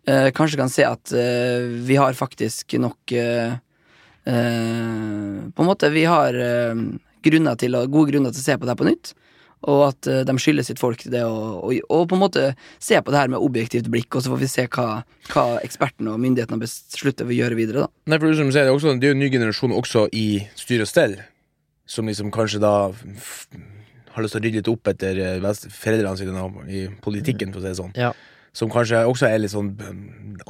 Eh, 0.05 0.29
kanskje 0.37 0.61
kan 0.61 0.71
se 0.71 0.85
at 0.87 1.13
eh, 1.17 1.65
vi 1.87 1.97
har 1.99 2.13
faktisk 2.17 2.77
nok 2.81 3.15
eh, 3.17 3.57
eh, 4.29 5.51
På 5.55 5.65
en 5.65 5.69
måte, 5.69 5.89
vi 5.89 6.05
har 6.05 6.37
eh, 6.37 6.73
grunner 7.25 7.59
til, 7.59 7.77
gode 7.89 8.11
grunner 8.11 8.33
til 8.33 8.43
å 8.43 8.47
se 8.49 8.57
på 8.57 8.67
det 8.67 8.75
her 8.75 8.81
på 8.81 8.89
nytt. 8.89 9.15
Og 9.65 9.81
at 9.87 10.07
eh, 10.11 10.23
de 10.27 10.35
skylder 10.41 10.65
sitt 10.67 10.81
folk 10.81 11.01
til 11.01 11.13
det, 11.15 11.23
og, 11.25 11.63
og, 11.65 11.77
og 11.89 12.07
på 12.11 12.17
en 12.17 12.21
måte 12.21 12.47
se 12.77 12.99
på 13.01 13.13
det 13.13 13.21
her 13.21 13.31
med 13.33 13.41
objektivt 13.41 13.89
blikk, 13.91 14.13
og 14.13 14.25
så 14.25 14.33
får 14.33 14.41
vi 14.43 14.49
se 14.51 14.65
hva, 14.75 14.89
hva 15.31 15.45
ekspertene 15.65 16.13
og 16.13 16.21
myndighetene 16.21 16.61
beslutter 16.61 17.29
å 17.29 17.37
gjøre 17.37 17.57
videre. 17.57 17.85
da 17.85 18.11
Nei, 18.11 18.19
for 18.19 18.27
det, 18.27 18.35
er 18.35 18.43
som 18.43 18.51
sier, 18.51 18.67
det, 18.67 18.73
er 18.73 18.77
også, 18.77 18.93
det 18.99 19.09
er 19.09 19.15
jo 19.15 19.17
en 19.17 19.23
ny 19.25 19.31
generasjon 19.33 19.73
også 19.79 20.05
i 20.13 20.27
styr 20.59 20.85
og 20.85 20.91
stell, 20.91 21.17
som 21.85 22.07
liksom 22.09 22.31
kanskje 22.33 22.61
da 22.63 22.75
har 24.15 24.23
lyst 24.23 24.35
til 24.35 24.41
å 24.41 24.45
rydde 24.45 24.61
litt 24.61 24.71
opp 24.71 24.89
etter 24.91 25.19
eh, 25.21 25.51
foreldrene 25.73 26.17
sine 26.19 26.47
i 26.71 26.87
politikken, 27.03 27.51
for 27.51 27.61
å 27.61 27.65
si 27.65 27.71
det 27.71 27.81
sånn. 27.81 27.93
Ja. 27.99 28.13
Som 28.55 28.71
kanskje 28.71 29.01
også 29.03 29.27
er 29.27 29.41
litt 29.41 29.51
sånn 29.51 29.73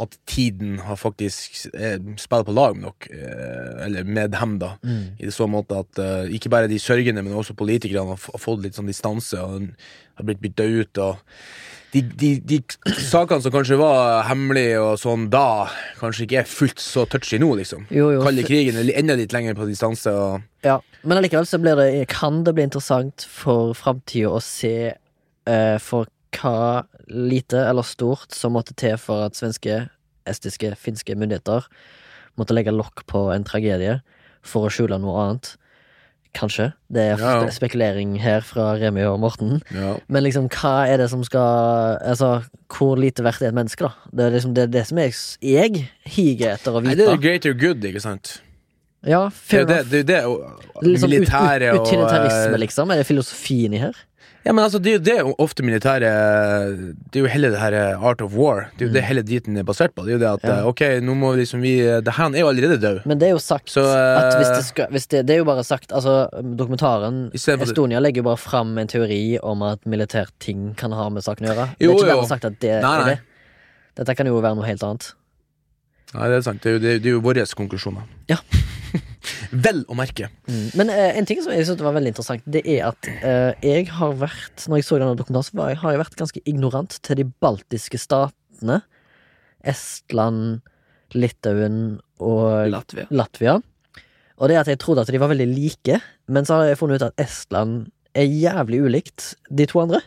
at 0.02 0.14
tiden 0.30 0.78
har 0.86 1.00
faktisk 1.02 1.72
eh, 1.74 1.98
spiller 2.22 2.46
på 2.46 2.54
lag 2.54 2.78
med 2.78 2.92
dere, 2.92 3.20
eh, 3.20 3.86
eller 3.88 4.10
med 4.18 4.36
dem, 4.36 4.58
da. 4.62 4.76
Mm. 4.86 5.06
I 5.18 5.34
så 5.34 5.50
måte 5.50 5.82
at 5.82 6.02
ikke 6.38 6.52
bare 6.54 6.70
de 6.72 6.80
sørgende, 6.82 7.26
men 7.26 7.38
også 7.38 7.58
politikerne 7.58 8.14
har 8.14 8.42
fått 8.42 8.66
litt 8.66 8.78
sånn 8.78 8.92
distanse 8.92 9.42
og 9.42 9.72
har 10.16 10.28
blitt 10.28 10.44
bytta 10.44 10.70
ut. 10.70 11.02
og 11.02 11.40
de, 11.96 12.02
de, 12.20 12.30
de 12.44 12.58
sakene 13.00 13.44
som 13.44 13.54
kanskje 13.54 13.78
var 13.80 14.26
hemmelige 14.28 14.82
og 14.84 14.98
sånn 15.00 15.30
da, 15.32 15.70
kanskje 16.02 16.26
ikke 16.26 16.42
er 16.42 16.50
fullt 16.50 16.82
så 16.84 17.06
touchy 17.08 17.40
nå, 17.40 17.54
liksom. 17.62 17.86
Jo, 17.94 18.10
jo. 18.16 18.24
Kalde 18.26 18.44
krigen 18.48 18.80
er 18.82 18.92
enda 19.00 19.16
litt 19.16 19.36
lenger 19.36 19.56
på 19.56 19.68
distanse. 19.70 20.12
Og, 20.12 20.44
Ja, 20.66 20.80
men 21.04 21.22
allikevel 21.22 21.48
så 21.48 21.62
blir 21.62 21.80
det, 21.80 21.88
kan 22.12 22.44
det 22.44 22.56
bli 22.58 22.68
interessant 22.68 23.28
for 23.32 23.72
framtida 23.78 24.34
å 24.36 24.44
se 24.44 24.76
eh, 24.92 25.78
for 25.80 26.12
hva 26.36 26.84
lite 27.08 27.62
eller 27.64 27.86
stort 27.88 28.36
som 28.36 28.58
måtte 28.58 28.76
til 28.76 28.98
for 29.00 29.30
at 29.30 29.38
svenske, 29.40 29.86
estiske, 30.28 30.74
finske 30.82 31.16
myndigheter 31.16 31.70
måtte 32.36 32.56
legge 32.58 32.74
lokk 32.76 33.06
på 33.08 33.30
en 33.32 33.46
tragedie 33.48 34.02
for 34.46 34.68
å 34.68 34.74
skjule 34.74 35.00
noe 35.00 35.22
annet. 35.22 35.54
Kanskje. 36.36 36.66
Det 36.92 37.02
er 37.02 37.18
Ja, 37.22 37.34
ja. 37.46 37.50
spekulering 37.56 38.18
her 38.20 38.42
fra 38.44 38.74
Remi 38.76 39.04
og 39.08 39.20
Morten. 39.24 39.62
ja. 39.74 39.94
Men 40.12 40.24
liksom, 40.24 40.50
hva 40.52 40.88
er 40.92 40.98
det 41.00 41.10
som 41.10 41.24
skal 41.24 41.98
Altså, 42.04 42.44
hvor 42.68 42.96
lite 43.00 43.24
verdt 43.24 43.42
er 43.42 43.48
et 43.54 43.56
menneske, 43.56 43.88
da? 43.88 43.92
Det 44.12 44.26
er 44.26 44.32
liksom 44.36 44.54
det, 44.58 44.64
er 44.68 44.74
det 44.74 44.86
som 44.88 44.98
jeg, 45.00 45.14
jeg 45.42 45.88
higer 46.06 46.54
etter 46.58 46.72
å 46.76 46.82
Nei, 46.84 46.92
vite. 46.96 47.06
det 47.06 47.14
er 47.14 47.24
greater 47.24 47.54
good, 47.54 47.84
ikke 47.88 48.02
sant? 48.04 48.42
Ja, 49.06 49.26
Det 49.30 49.34
fair 49.38 49.66
det, 49.66 49.76
enough. 49.76 49.90
det, 49.92 50.08
det, 50.08 50.08
det 50.08 50.24
det, 50.26 50.96
ut- 50.98 51.10
militære 51.10 51.72
og 51.78 51.86
Utilitarisme, 51.88 52.54
eh, 52.54 52.60
liksom? 52.60 52.92
Er 52.92 52.96
det 52.98 53.06
filosofien 53.06 53.74
i 53.74 53.78
her? 53.78 53.94
Ja, 54.46 54.54
men 54.54 54.62
altså, 54.64 54.78
det 54.78 54.92
er 54.92 55.00
jo 55.00 55.04
det 55.32 55.36
ofte 55.42 55.64
militære 55.66 56.10
Det 57.10 57.18
er 57.18 57.24
jo 57.24 57.30
hele 57.34 57.50
det 57.50 57.58
her 57.60 57.74
eh, 57.74 58.04
art 58.06 58.22
of 58.22 58.36
war. 58.38 58.68
Det 58.78 58.86
er 58.86 58.90
jo 58.92 58.94
det 58.94 59.04
hele 59.08 59.24
driten 59.26 59.58
er 59.58 59.66
basert 59.66 59.96
på. 59.98 60.04
Det 60.06 60.14
er 60.14 60.18
jo 60.20 60.22
det 60.22 60.30
at 60.36 60.44
Mm. 60.46 60.50
Ja. 60.52 60.58
eh, 60.60 60.68
ok, 60.70 60.82
nå 61.02 61.16
må 61.18 61.32
vi 61.34 61.40
liksom 61.42 61.62
vi 61.64 61.72
Det 62.06 62.14
her 62.14 62.30
er 62.30 62.40
jo 62.44 62.48
allerede 62.52 62.78
død. 62.82 63.00
Men 63.10 63.18
det 63.18 63.28
er 63.30 63.34
jo 63.34 63.40
sagt 63.42 63.70
Så, 63.74 63.82
at 63.82 64.36
hvis 64.38 64.50
eh, 64.52 64.56
det 64.60 64.66
skal 64.68 64.88
hvis 64.94 65.08
det, 65.10 65.24
det 65.26 65.34
er 65.34 65.38
jo 65.42 65.48
bare 65.50 65.64
sagt 65.66 65.92
Altså, 65.92 66.30
dokumentaren 66.58 67.32
det- 67.32 67.62
Estonia 67.66 68.00
legger 68.00 68.22
jo 68.22 68.28
bare 68.30 68.38
fram 68.38 68.78
en 68.78 68.88
teori 68.88 69.40
om 69.42 69.64
at 69.64 69.80
militærting 69.86 70.76
kan 70.78 70.92
ha 70.92 71.10
med 71.10 71.24
saken 71.24 71.48
å 71.48 71.50
gjøre. 71.54 71.68
det 71.80 71.88
er 71.90 71.96
ikke 71.96 72.14
bare 72.14 72.28
sagt 72.28 72.46
at 72.46 72.60
det 72.62 72.82
Nei, 72.84 72.96
er 73.02 73.06
det. 73.16 73.20
Dette 73.98 74.16
kan 74.16 74.28
jo 74.28 74.40
være 74.42 74.56
noe 74.56 74.66
helt 74.66 74.84
annet. 74.84 75.14
Nei, 76.14 76.28
det 76.30 76.38
er 76.38 76.42
sant. 76.42 76.62
Det 76.62 76.70
er 76.70 76.74
jo, 76.74 76.80
det, 76.80 77.02
det 77.04 77.10
er 77.10 77.16
jo 77.18 77.22
våre 77.22 77.44
konklusjoner. 77.56 78.04
Ja. 78.30 78.38
Vel 79.66 79.84
å 79.92 79.98
merke. 79.98 80.30
Mm. 80.50 80.66
Men 80.80 80.92
uh, 80.94 81.12
en 81.20 81.28
ting 81.28 81.42
som 81.44 81.54
jeg 81.54 81.68
synes 81.68 81.84
var 81.86 81.96
veldig 81.98 82.14
interessant, 82.14 82.46
det 82.46 82.64
er 82.64 82.88
at 82.90 83.10
uh, 83.12 83.52
jeg 83.66 83.90
har 83.98 84.16
vært 84.20 84.66
Når 84.70 84.82
jeg 84.82 84.88
så 84.88 85.00
denne 85.02 85.20
dokumentaren, 85.20 85.74
jeg, 85.74 85.82
har 85.82 85.96
jeg 85.96 86.04
vært 86.04 86.20
ganske 86.20 86.44
ignorant 86.46 86.98
til 87.06 87.20
de 87.22 87.28
baltiske 87.44 88.00
statene. 88.02 88.82
Estland, 89.66 90.62
Litauen 91.16 92.00
og 92.22 92.70
Latvia. 92.72 93.08
Latvia. 93.10 93.60
Og 94.36 94.52
det 94.52 94.60
at 94.60 94.70
jeg 94.70 94.80
trodde 94.82 95.06
at 95.06 95.12
de 95.12 95.22
var 95.22 95.32
veldig 95.32 95.48
like, 95.48 96.00
men 96.28 96.46
så 96.48 96.60
har 96.60 96.70
jeg 96.70 96.80
funnet 96.80 97.00
ut 97.00 97.08
at 97.08 97.22
Estland 97.22 97.88
er 98.16 98.28
jævlig 98.28 98.82
ulikt 98.84 99.34
de 99.52 99.66
to 99.70 99.80
andre. 99.84 100.02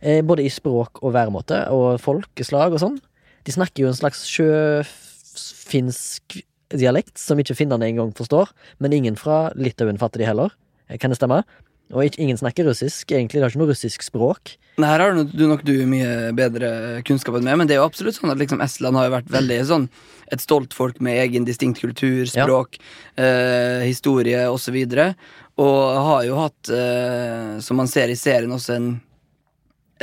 Eh, 0.00 0.22
både 0.22 0.44
i 0.46 0.50
språk 0.52 1.00
og 1.02 1.14
væremåte 1.14 1.64
og 1.74 2.00
folkeslag 2.02 2.72
og 2.74 2.80
sånn. 2.82 2.98
De 3.46 3.54
snakker 3.54 3.82
jo 3.82 3.88
en 3.90 3.98
slags 3.98 4.20
sjøfinsk 4.30 6.24
dialekt 6.74 7.18
som 7.20 7.38
ikke 7.40 7.56
finnene 7.56 7.88
engang 7.88 8.12
forstår, 8.16 8.50
men 8.78 8.92
ingen 8.92 9.16
fra 9.16 9.48
Litauen 9.56 9.98
fatter 10.00 10.22
de 10.22 10.28
heller. 10.28 10.52
Kan 11.00 11.12
det 11.12 11.18
stemme? 11.20 11.42
Og 11.88 12.04
ikke, 12.04 12.20
ingen 12.20 12.36
snakker 12.36 12.66
russisk. 12.68 13.08
Egentlig 13.14 13.38
det 13.38 13.46
har 13.46 13.52
ikke 13.52 13.62
noe 13.62 13.70
russisk 13.70 14.04
språk. 14.04 14.56
Nei, 14.78 14.88
Her 14.90 15.00
har 15.00 15.16
du 15.16 15.24
du 15.24 15.46
nok 15.48 15.64
du 15.64 15.72
mye 15.88 16.30
bedre 16.36 17.00
kunnskap 17.08 17.38
enn 17.38 17.48
meg, 17.48 17.56
men 17.58 17.66
det 17.68 17.76
er 17.76 17.80
jo 17.80 17.88
absolutt 17.88 18.18
sånn 18.18 18.30
at 18.34 18.40
liksom 18.40 18.60
Estland 18.62 18.98
har 18.98 19.08
jo 19.08 19.14
vært 19.16 19.32
veldig 19.32 19.58
sånn 19.70 19.88
et 20.30 20.44
stolt 20.44 20.76
folk 20.76 21.00
med 21.00 21.16
egen 21.24 21.46
distinkt 21.48 21.80
kultur, 21.80 22.28
Ja. 22.28 22.44
språk, 22.44 22.76
eh, 23.16 23.80
historie 23.88 24.44
osv. 24.52 24.76
Og, 24.76 24.92
så 24.92 25.16
og 25.58 26.04
har 26.06 26.24
jo 26.28 26.36
hatt, 26.36 26.68
eh, 26.70 27.58
som 27.60 27.76
man 27.80 27.88
ser 27.88 28.08
i 28.08 28.14
serien, 28.14 28.52
også 28.52 28.76
en 28.76 29.00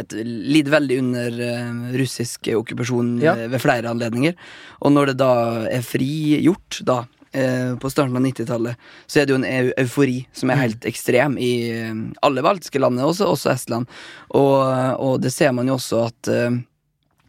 et 0.01 0.15
lider 0.19 0.73
veldig 0.73 0.97
under 1.01 1.39
uh, 1.41 1.83
russisk 1.99 2.49
okkupasjon 2.55 3.13
Ja. 3.23 3.35
eh, 3.35 3.47
ved 3.51 3.61
flere 3.63 3.89
anledninger. 3.91 4.35
Og 4.81 4.91
når 4.95 5.11
det 5.13 5.17
da 5.21 5.31
er 5.71 5.81
frigjort, 5.85 6.81
da, 6.87 7.01
uh, 7.35 7.75
på 7.79 7.91
starten 7.91 8.15
av 8.17 8.23
90-tallet, 8.25 8.75
så 9.07 9.21
er 9.21 9.25
det 9.25 9.35
jo 9.35 9.39
en 9.41 9.47
eu 9.49 9.71
eufori 9.83 10.25
som 10.35 10.49
er 10.51 10.61
helt 10.61 10.85
ekstrem 10.85 11.37
i 11.39 11.51
uh, 11.71 12.05
alle 12.27 12.43
baltiske 12.45 12.79
landene, 12.81 13.07
også, 13.07 13.27
også 13.31 13.53
Estland. 13.55 13.87
Og, 14.35 14.61
og 14.99 15.19
det 15.23 15.33
ser 15.33 15.51
man 15.55 15.67
jo 15.71 15.79
også 15.79 16.05
at 16.11 16.33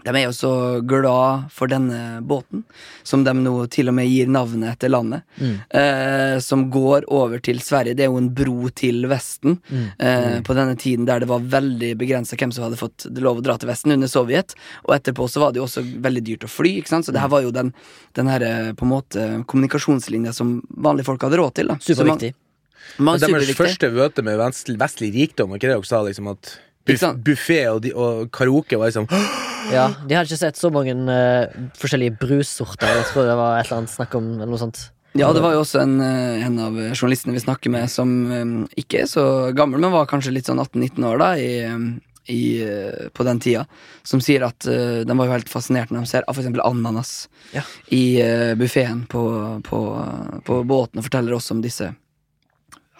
de 0.07 0.13
er 0.21 0.27
jo 0.29 0.35
så 0.37 0.51
glad 0.87 1.49
for 1.51 1.67
denne 1.71 2.21
båten, 2.23 2.63
som 3.07 3.25
de 3.27 3.33
nå 3.35 3.55
til 3.75 3.91
og 3.91 3.97
med 3.99 4.07
gir 4.07 4.29
navnet 4.31 4.77
etter 4.77 4.93
landet. 4.93 5.25
Mm. 5.41 5.57
Eh, 5.81 6.37
som 6.45 6.67
går 6.71 7.09
over 7.13 7.43
til 7.43 7.59
Sverige. 7.65 7.97
Det 7.99 8.05
er 8.07 8.13
jo 8.13 8.21
en 8.21 8.31
bro 8.39 8.71
til 8.71 9.03
Vesten. 9.11 9.59
Mm. 9.67 9.87
Eh, 9.99 10.37
på 10.47 10.55
denne 10.55 10.77
tiden 10.79 11.09
der 11.09 11.25
det 11.25 11.29
var 11.31 11.41
veldig 11.43 11.93
begrensa 11.99 12.39
hvem 12.39 12.55
som 12.55 12.69
hadde 12.69 12.79
fått 12.79 13.09
lov 13.19 13.41
å 13.41 13.45
dra 13.47 13.57
til 13.59 13.71
Vesten 13.71 13.97
under 13.97 14.11
Sovjet. 14.11 14.55
Og 14.87 14.95
etterpå 14.95 15.27
så 15.31 15.43
var 15.43 15.53
det 15.53 15.59
jo 15.63 15.67
også 15.67 15.83
veldig 16.07 16.23
dyrt 16.31 16.47
å 16.47 16.53
fly, 16.53 16.77
ikke 16.81 16.95
sant? 16.95 17.07
så 17.09 17.13
det 17.15 17.21
her 17.25 17.33
var 17.33 17.43
jo 17.43 17.51
den, 17.55 17.73
den 18.15 18.31
her, 18.31 18.43
eh, 18.47 18.73
på 18.79 18.87
en 18.87 18.93
måte 18.95 19.27
kommunikasjonslinja 19.51 20.33
som 20.37 20.61
vanlige 20.71 21.11
folk 21.11 21.27
hadde 21.27 21.41
råd 21.43 21.55
til. 21.59 21.67
da 21.73 21.79
Så 21.83 21.97
man- 22.05 22.19
Superviktig. 22.19 22.35
man- 22.99 23.19
Deres 23.19 23.31
superviktig. 23.31 23.57
første 23.59 23.91
møte 23.93 24.23
med 24.23 24.39
vestlig, 24.39 24.79
vestlig 24.79 25.11
rikdom, 25.15 25.51
var 25.51 25.59
ikke 25.59 25.69
det 25.69 25.77
dere 25.77 25.85
sa? 25.85 26.03
Liksom 26.03 26.31
at? 26.31 26.59
Buffé 26.87 27.61
og, 27.73 27.81
de- 27.85 27.95
og 27.95 28.29
karaoke 28.35 28.79
var 28.79 28.91
liksom 28.93 29.09
Ja, 29.73 29.89
de 30.07 30.15
hadde 30.15 30.29
ikke 30.31 30.39
sett 30.39 30.59
så 30.61 30.71
mange 30.71 30.93
uh, 30.95 31.51
forskjellige 31.75 32.15
brussorter. 32.21 32.87
Jeg 33.01 33.09
tror 33.11 33.27
det 33.27 33.35
var 33.35 33.57
et 33.59 33.67
eller 33.67 33.81
annet 33.81 33.91
snakk 33.91 34.13
om 34.15 34.29
eller 34.37 34.53
noe 34.53 34.61
sånt. 34.63 34.85
Ja, 35.19 35.33
det 35.35 35.41
var 35.43 35.57
jo 35.57 35.63
også 35.65 35.81
en, 35.81 35.95
eh, 36.05 36.45
en 36.45 36.59
av 36.61 36.75
journalistene 36.93 37.33
vi 37.35 37.41
snakker 37.43 37.73
med 37.73 37.89
som 37.91 38.11
eh, 38.31 38.51
ikke 38.79 39.01
er 39.03 39.09
så 39.11 39.25
gammel, 39.57 39.81
men 39.81 39.91
var 39.95 40.07
kanskje 40.11 40.35
litt 40.37 40.47
sånn 40.47 40.61
18-19 40.61 41.07
år 41.09 41.19
da, 41.23 41.31
i, 41.41 41.51
i, 42.31 42.41
på 43.17 43.25
den 43.27 43.41
tida, 43.43 43.65
som 44.07 44.21
sier 44.23 44.45
at 44.47 44.67
uh, 44.69 45.01
de 45.09 45.17
var 45.17 45.27
jo 45.31 45.35
helt 45.39 45.49
fascinert 45.51 45.91
når 45.91 46.05
de 46.05 46.11
ser 46.13 46.27
f.eks. 46.31 46.51
ananas 46.63 47.15
Ja. 47.57 47.65
i 47.97 48.05
uh, 48.23 48.53
buffeen 48.61 49.07
på, 49.11 49.25
på, 49.67 49.81
på 50.47 50.61
båten, 50.69 51.01
og 51.01 51.09
forteller 51.09 51.35
også 51.41 51.57
om 51.57 51.65
disse 51.65 51.91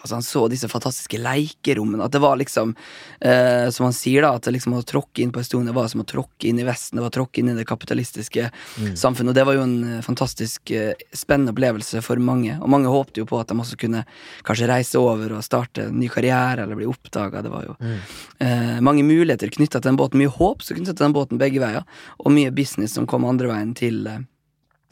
Altså 0.01 0.15
Han 0.15 0.25
så 0.25 0.43
disse 0.51 0.69
fantastiske 0.71 1.19
leikerommene. 1.21 2.05
At 2.05 2.13
det 2.15 2.21
var 2.23 2.37
liksom 2.39 2.75
eh, 3.19 3.69
Som 3.73 3.89
han 3.89 3.95
sier, 3.95 4.23
da 4.23 4.33
at 4.37 4.47
liksom 4.51 4.75
å 4.77 4.83
tråkke 4.85 5.23
inn 5.23 5.33
på 5.33 5.41
Estonia 5.41 5.75
var 5.75 5.89
som 5.91 6.03
å 6.03 6.07
tråkke 6.07 6.49
inn 6.49 6.61
i 6.61 6.67
Vesten. 6.67 6.97
Det 6.97 7.05
var 7.05 7.11
å 7.11 7.17
tråkke 7.19 7.41
inn 7.41 7.51
i 7.51 7.57
det 7.57 7.67
kapitalistiske 7.67 8.49
samfunnet. 8.95 9.31
Og 9.31 9.37
det 9.37 9.45
var 9.47 9.57
jo 9.57 9.65
en 9.65 9.77
eh, 9.97 10.03
fantastisk 10.05 10.71
eh, 10.71 10.93
spennende 11.13 11.55
opplevelse 11.55 12.01
for 12.05 12.21
mange. 12.21 12.57
Og 12.61 12.71
mange 12.71 12.91
håpte 12.93 13.23
jo 13.23 13.27
på 13.29 13.41
at 13.41 13.51
de 13.51 13.57
også 13.57 13.79
kunne 13.81 14.05
kanskje 14.47 14.69
reise 14.69 15.01
over 15.01 15.37
og 15.37 15.45
starte 15.45 15.87
en 15.87 15.99
ny 15.99 16.09
karriere 16.13 16.65
eller 16.65 16.79
bli 16.79 16.89
oppdaga. 16.89 17.43
Det 17.45 17.53
var 17.53 17.67
jo 17.67 17.77
eh, 17.87 18.77
mange 18.85 19.05
muligheter 19.07 19.51
knytta 19.53 19.81
til 19.81 19.91
den 19.91 19.99
båten. 19.99 20.21
Mye 20.21 20.33
håp 20.33 20.65
som 20.65 20.77
knytta 20.77 20.95
til 20.95 21.07
den 21.07 21.17
båten 21.17 21.41
begge 21.41 21.61
veier, 21.63 21.85
og 22.21 22.33
mye 22.33 22.53
business 22.55 22.97
som 22.97 23.07
kom 23.09 23.27
andre 23.27 23.51
veien 23.51 23.73
til 23.77 24.05
eh, 24.07 24.25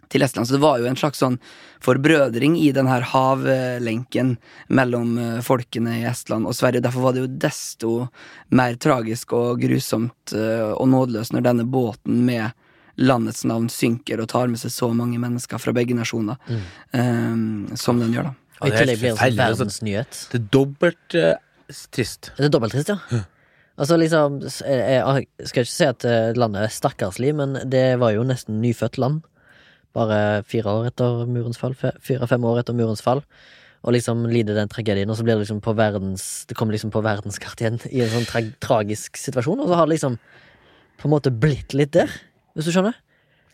til 0.10 0.26
Estland. 0.26 0.48
Så 0.48 0.58
det 0.58 0.64
var 0.64 0.80
jo 0.80 0.90
en 0.90 1.00
slags 1.00 1.22
sånn 1.24 1.40
forbrødring 1.86 2.58
i 2.60 2.72
den 2.76 2.90
her 2.90 3.06
havlenken 3.12 4.36
mellom 4.68 5.18
eh, 5.22 5.42
folkene 5.46 6.00
i 6.00 6.06
Estland 6.10 6.48
og 6.50 6.56
Sverige. 6.58 6.84
Derfor 6.86 7.08
var 7.08 7.16
det 7.16 7.26
jo 7.26 7.34
desto 7.46 7.92
mer 8.56 8.78
tragisk 8.82 9.36
og 9.38 9.62
grusomt 9.64 10.36
eh, 10.36 10.72
og 10.72 10.90
nådeløst 10.94 11.36
når 11.36 11.50
denne 11.50 11.68
båten 11.70 12.24
med 12.28 12.56
landets 12.96 13.44
navn 13.44 13.68
synker 13.72 14.24
og 14.24 14.30
tar 14.32 14.48
med 14.48 14.62
seg 14.62 14.72
så 14.72 14.90
mange 14.96 15.20
mennesker 15.20 15.60
fra 15.60 15.74
begge 15.76 15.98
nasjoner, 15.98 16.40
eh, 16.48 17.38
som 17.76 18.02
den 18.02 18.16
gjør, 18.16 18.32
da. 18.32 18.36
Og 18.56 18.70
i 18.70 18.72
Ja, 18.72 18.72
det 18.72 18.76
er 18.76 18.86
tillegg 18.86 19.00
blir 19.02 19.10
det 19.10 19.18
sånn 19.18 19.26
altså. 19.28 19.42
verdensnyhet. 19.44 20.20
Det 20.32 20.38
er 20.40 20.44
dobbelt 20.56 21.16
uh, 21.20 21.74
trist. 21.92 22.30
Det 22.38 22.46
er 22.48 22.54
dobbelt 22.54 22.72
trist, 22.72 22.94
ja. 22.94 23.24
Altså 23.76 23.98
liksom 24.00 24.38
Jeg 24.40 24.94
jeg 24.96 25.50
skal 25.50 25.66
ikke 25.66 25.74
si 25.74 25.88
at 25.90 26.06
landet 26.40 26.62
er 26.64 26.72
stakkarslig, 26.72 27.34
men 27.36 27.58
det 27.68 28.00
var 28.00 28.14
jo 28.16 28.24
nesten 28.24 28.62
nyfødt 28.64 28.96
land. 29.04 29.26
Bare 29.96 30.44
fire 30.48 30.72
år 30.72 30.90
etter 30.92 31.24
murens 31.30 31.60
fall. 31.62 31.76
Fire-fem 31.76 32.46
år 32.48 32.62
etter 32.62 32.76
murens 32.78 33.04
fall. 33.06 33.24
Og 33.86 33.94
liksom 33.94 34.26
lider 34.32 34.58
den 34.58 34.72
tragedien, 34.72 35.10
og 35.10 35.18
så 35.18 35.26
blir 35.26 35.38
det 35.38 35.46
liksom 35.46 35.62
på 35.62 35.76
verdens 35.78 36.46
Det 36.50 36.58
kommer 36.58 36.74
liksom 36.74 36.92
på 36.94 37.04
verdenskart 37.06 37.62
igjen 37.62 37.78
i 37.92 38.02
en 38.02 38.14
sånn 38.16 38.30
tra 38.30 38.42
tragisk 38.64 39.20
situasjon, 39.22 39.62
og 39.62 39.70
så 39.70 39.78
har 39.78 39.86
det 39.88 39.98
liksom 39.98 40.18
på 40.96 41.10
en 41.10 41.14
måte 41.14 41.34
blitt 41.34 41.76
litt 41.78 41.94
der, 41.94 42.10
hvis 42.56 42.70
du 42.70 42.74
skjønner? 42.74 42.96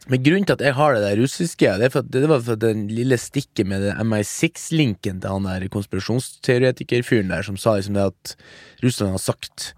Men 0.10 0.24
grunnen 0.26 0.48
til 0.50 0.56
at 0.58 0.64
jeg 0.66 0.74
har 0.78 0.96
det 0.96 1.02
der 1.04 1.20
russiske, 1.20 1.74
det, 1.78 1.92
for 1.94 2.06
det 2.06 2.30
var 2.30 2.42
for 2.46 2.58
den 2.58 2.88
lille 2.90 3.20
stikket 3.22 3.68
med 3.70 3.84
MI6-linken 4.02 5.20
til 5.22 5.36
han 5.36 5.46
der 5.46 5.68
konspirasjonsteoretikerfyren 5.74 7.30
der, 7.30 7.46
som 7.46 7.60
sa 7.62 7.76
liksom 7.78 8.00
det 8.00 8.08
at 8.10 8.34
Russland 8.82 9.14
har 9.14 9.22
sagt 9.22 9.74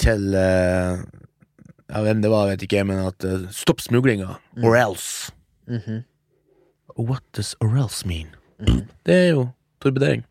til 0.00 0.32
uh, 0.32 1.04
Ja, 1.92 2.00
hvem 2.00 2.22
det 2.24 2.30
var, 2.32 2.48
vet 2.48 2.64
ikke 2.64 2.86
men 2.88 3.02
at 3.04 3.26
uh, 3.28 3.44
stopp 3.52 3.82
smuglinga, 3.84 4.38
or 4.64 4.78
else. 4.78 5.34
Mhm. 5.72 6.02
What 7.00 7.24
does 7.32 7.54
or 7.60 7.76
else 7.80 8.04
mean? 8.06 8.34
Det 9.06 9.14
er 9.16 9.28
jo 9.32 9.48
torpedering. 9.82 10.24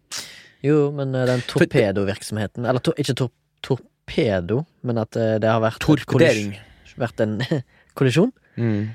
Jo, 0.63 0.91
men 0.93 1.15
eh, 1.17 1.25
den 1.25 1.41
torpedovirksomheten 1.49 2.67
Eller 2.69 2.83
to, 2.85 2.93
ikke 3.01 3.15
tor 3.17 3.31
torpedo, 3.65 4.61
men 4.85 5.01
at 5.01 5.17
eh, 5.17 5.39
det 5.41 5.49
har 5.49 5.61
vært 5.63 5.81
Torpedering. 5.81 6.53
Vært 7.01 7.23
en 7.23 7.39
kollisjon 7.97 8.31
Mm. 8.59 8.89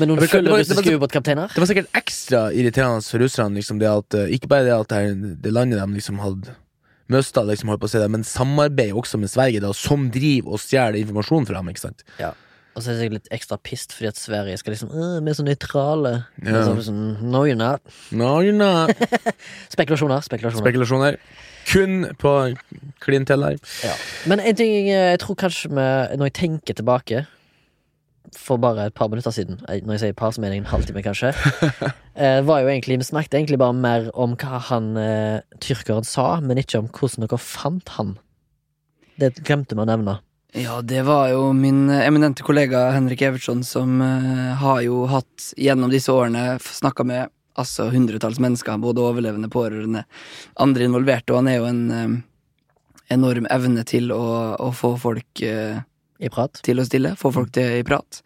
Men 0.00 0.08
noen 0.10 0.24
Ja, 0.24 0.26
fulle 0.32 0.56
russiske 0.56 0.94
ubåtkapteiner. 0.98 1.52
Det 1.54 1.60
var 1.62 1.68
sikkert 1.70 1.98
ekstra 2.00 2.40
irriterende 2.50 3.04
for 3.06 3.22
russerne, 3.22 3.54
liksom 3.60 3.78
det 3.78 3.86
at 3.86 4.16
eh, 4.18 4.32
ikke 4.34 4.48
bare 4.50 4.66
det 4.66 4.72
at 4.74 4.90
det, 4.90 5.34
det 5.44 5.52
landet 5.54 5.78
de 5.78 5.86
liksom 5.94 6.18
hadde 6.18 6.54
mista, 7.12 7.44
liksom, 7.46 7.70
men 8.10 8.24
samarbeid 8.26 8.96
også 8.96 9.20
med 9.22 9.30
Sverige, 9.30 9.60
da, 9.62 9.70
som 9.76 10.08
driver 10.10 10.56
og 10.56 10.62
stjeler 10.64 10.98
informasjon 10.98 11.46
fra 11.46 11.60
dem, 11.60 11.70
ikke 11.70 11.84
sant? 11.84 12.02
Og 12.76 12.82
så 12.82 12.90
er 12.90 12.94
det 12.94 13.00
sikkert 13.00 13.16
litt 13.16 13.30
ekstra 13.32 13.56
pissed 13.64 13.94
fordi 13.96 14.10
at 14.10 14.18
Sverige 14.20 14.56
skal 14.60 14.74
liksom 14.74 14.90
øh, 14.92 15.24
Vi 15.24 15.30
er 15.32 15.36
så 15.38 15.44
nøytrale. 15.46 16.10
Ja. 16.44 16.62
Så 16.62 16.70
er 16.70 16.74
det 16.76 16.84
Sånn, 16.84 17.04
no, 17.24 17.44
you're 17.48 17.56
not. 17.56 17.80
No, 18.12 18.34
you're 18.44 18.52
not. 18.52 18.92
Spekulasjoner. 19.74 20.20
spekulasjoner. 20.26 20.60
Spekulasjoner. 20.60 21.16
Kun 21.66 22.04
på 22.20 22.34
klientell 23.00 23.42
her. 23.42 23.56
ja. 23.82 23.94
Men 24.28 24.44
en 24.44 24.58
ting 24.58 24.74
jeg, 24.74 24.92
jeg 24.92 25.22
tror 25.24 25.34
kanskje 25.40 25.72
med, 25.72 26.18
Når 26.18 26.30
jeg 26.30 26.36
tenker 26.42 26.74
tilbake 26.74 27.24
for 28.36 28.58
bare 28.60 28.86
et 28.86 28.94
par 28.94 29.08
minutter 29.08 29.30
siden, 29.30 29.60
eh, 29.68 29.80
når 29.80 29.96
jeg 29.96 30.00
sier 30.00 30.12
par, 30.12 30.30
så 30.34 30.40
mener 30.40 30.56
jeg 30.56 30.64
en 30.64 30.70
halvtime, 30.70 31.02
kanskje, 31.02 31.32
eh, 32.20 32.46
var 32.46 32.60
jo 32.60 32.68
egentlig, 32.68 32.98
Vi 32.98 33.04
snakket 33.04 33.34
egentlig 33.34 33.58
bare 33.58 33.72
mer 33.72 34.10
om 34.14 34.34
hva 34.36 34.58
han 34.68 34.96
eh, 35.00 35.40
tyrkeren 35.62 36.04
sa, 36.04 36.40
men 36.40 36.58
ikke 36.58 36.82
om 36.82 36.88
hvordan 36.90 37.24
dere 37.24 37.38
fant 37.38 37.88
han. 37.96 38.16
Det 39.16 39.38
glemte 39.46 39.78
vi 39.78 39.80
å 39.80 39.88
nevne. 39.88 40.18
Ja, 40.56 40.82
det 40.82 41.02
var 41.02 41.28
jo 41.28 41.52
min 41.52 41.90
eminente 41.90 42.42
kollega 42.42 42.90
Henrik 42.90 43.22
Evertsson 43.22 43.64
som 43.64 44.00
uh, 44.00 44.54
har 44.56 44.80
jo 44.80 45.02
hatt 45.04 45.50
gjennom 45.56 45.90
disse 45.92 46.08
årene 46.08 46.54
snakka 46.64 47.04
med 47.04 47.28
altså 47.60 47.90
hundretalls 47.92 48.38
mennesker, 48.40 48.78
både 48.80 49.02
overlevende, 49.04 49.50
pårørende, 49.52 50.06
andre 50.56 50.86
involverte, 50.88 51.34
og 51.34 51.42
han 51.42 51.50
er 51.50 51.58
jo 51.58 51.66
en 51.68 51.82
um, 51.92 52.14
enorm 53.12 53.48
evne 53.52 53.84
til 53.84 54.08
å, 54.16 54.22
å 54.56 54.70
få 54.72 54.94
folk 55.02 55.42
uh, 55.44 55.82
I 56.24 56.32
prat. 56.32 56.62
til 56.64 56.80
å 56.80 56.86
stille, 56.88 57.12
få 57.20 57.34
folk 57.36 57.52
til 57.52 57.76
i 57.82 57.84
prat. 57.84 58.22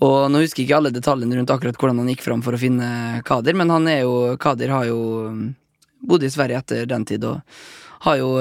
Og 0.00 0.30
nå 0.32 0.40
husker 0.40 0.62
jeg 0.62 0.70
ikke 0.70 0.80
alle 0.80 0.94
detaljene 0.96 1.42
rundt 1.42 1.52
akkurat 1.52 1.76
hvordan 1.76 2.00
han 2.00 2.08
gikk 2.14 2.24
fram 2.24 2.40
for 2.46 2.56
å 2.56 2.62
finne 2.62 3.20
Kadir, 3.28 3.60
men 3.60 3.68
han 3.68 3.84
er 3.92 4.06
jo, 4.06 4.16
Kadir 4.40 4.72
har 4.72 4.88
jo 4.88 5.00
mm, 5.28 5.44
bodd 6.08 6.24
i 6.24 6.32
Sverige 6.32 6.64
etter 6.64 6.88
den 6.88 7.04
tid, 7.04 7.28
og 7.28 7.44
har 8.06 8.16
jo 8.16 8.32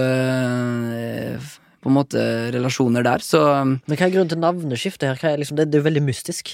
på 1.89 1.93
en 1.93 1.99
måte 1.99 2.23
relasjoner 2.55 3.05
der, 3.05 3.23
så 3.25 3.43
mm, 3.65 3.75
Men 3.89 3.97
hva 3.97 4.07
er 4.07 4.15
grunnen 4.15 4.31
til 4.31 4.43
navneskiftet 4.43 5.09
her? 5.09 5.33
Er 5.33 5.41
liksom, 5.41 5.57
det, 5.57 5.69
det 5.71 5.79
er 5.79 5.83
jo 5.83 5.89
veldig 5.89 6.05
mystisk. 6.05 6.53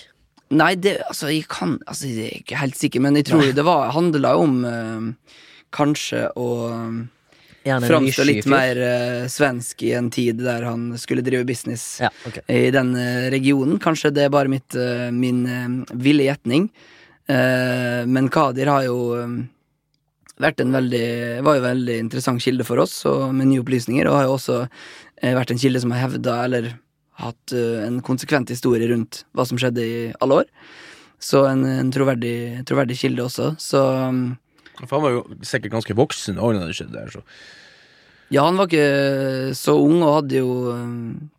Nei, 0.56 0.76
det, 0.78 1.00
altså, 1.10 1.32
jeg 1.34 1.48
kan 1.50 1.80
Altså, 1.90 2.08
jeg 2.08 2.30
er 2.30 2.40
ikke 2.44 2.62
helt 2.62 2.78
sikker, 2.78 3.02
men 3.04 3.18
jeg 3.20 3.28
tror 3.32 3.52
det 3.58 3.66
var 3.66 3.92
handla 3.96 4.36
om 4.40 4.60
eh, 4.70 5.36
kanskje 5.76 6.30
å 6.40 6.50
en 7.66 7.82
framstå 7.82 8.24
litt 8.30 8.46
mer 8.46 8.78
uh, 8.78 9.24
svensk 9.26 9.80
i 9.88 9.96
en 9.98 10.12
tid 10.14 10.44
der 10.46 10.68
han 10.68 10.92
skulle 11.02 11.24
drive 11.26 11.48
business. 11.50 11.98
Ja, 11.98 12.12
okay. 12.30 12.44
i 12.46 12.70
den 12.70 12.92
eh, 12.94 13.26
regionen. 13.34 13.80
Kanskje 13.82 14.12
det 14.14 14.28
er 14.28 14.36
bare 14.36 14.52
mitt, 14.54 14.78
uh, 14.78 15.10
min 15.10 15.40
uh, 15.50 15.96
ville 15.98 16.28
gjetning. 16.28 16.70
Eh, 17.26 18.06
men 18.06 18.30
Kadir 18.30 18.70
har 18.70 18.84
jo 18.86 18.98
vært 20.42 20.62
en 20.64 20.74
veldig, 20.76 21.06
var 21.46 21.58
jo 21.58 21.64
en 21.64 21.70
veldig 21.70 21.98
interessant 22.04 22.44
kilde 22.44 22.66
for 22.68 22.82
oss, 22.84 22.98
og 23.10 23.30
med 23.36 23.50
nye 23.50 23.64
opplysninger, 23.64 24.08
og 24.10 24.18
har 24.18 24.26
jo 24.28 24.36
også 24.36 24.58
eh, 24.66 25.36
vært 25.38 25.54
en 25.54 25.62
kilde 25.62 25.82
som 25.84 25.94
har 25.96 26.06
hevda, 26.06 26.38
eller 26.48 26.72
hatt 27.24 27.56
eh, 27.56 27.86
en 27.86 28.02
konsekvent 28.06 28.52
historie 28.52 28.90
rundt 28.92 29.24
hva 29.36 29.48
som 29.48 29.60
skjedde 29.62 29.86
i 29.86 30.00
alle 30.20 30.42
år. 30.44 30.50
Så 31.24 31.46
en, 31.48 31.64
en 31.66 31.92
troverdig, 31.96 32.66
troverdig 32.68 33.00
kilde 33.00 33.24
også. 33.24 33.54
Så 33.62 33.80
mm, 34.12 34.26
For 34.84 34.98
han 34.98 35.06
var 35.06 35.16
jo 35.16 35.24
sikkert 35.48 35.78
ganske 35.78 35.96
voksen 35.98 36.42
også 36.42 36.60
når 36.60 36.72
det 36.72 36.80
skjedde 36.82 37.00
der, 37.00 37.14
så 37.16 37.26
ja, 38.34 38.42
han 38.42 38.58
var 38.58 38.66
ikke 38.66 39.54
så 39.54 39.76
ung, 39.78 40.00
og 40.02 40.16
hadde 40.18 40.40
jo 40.42 40.54
eh, 40.74 40.94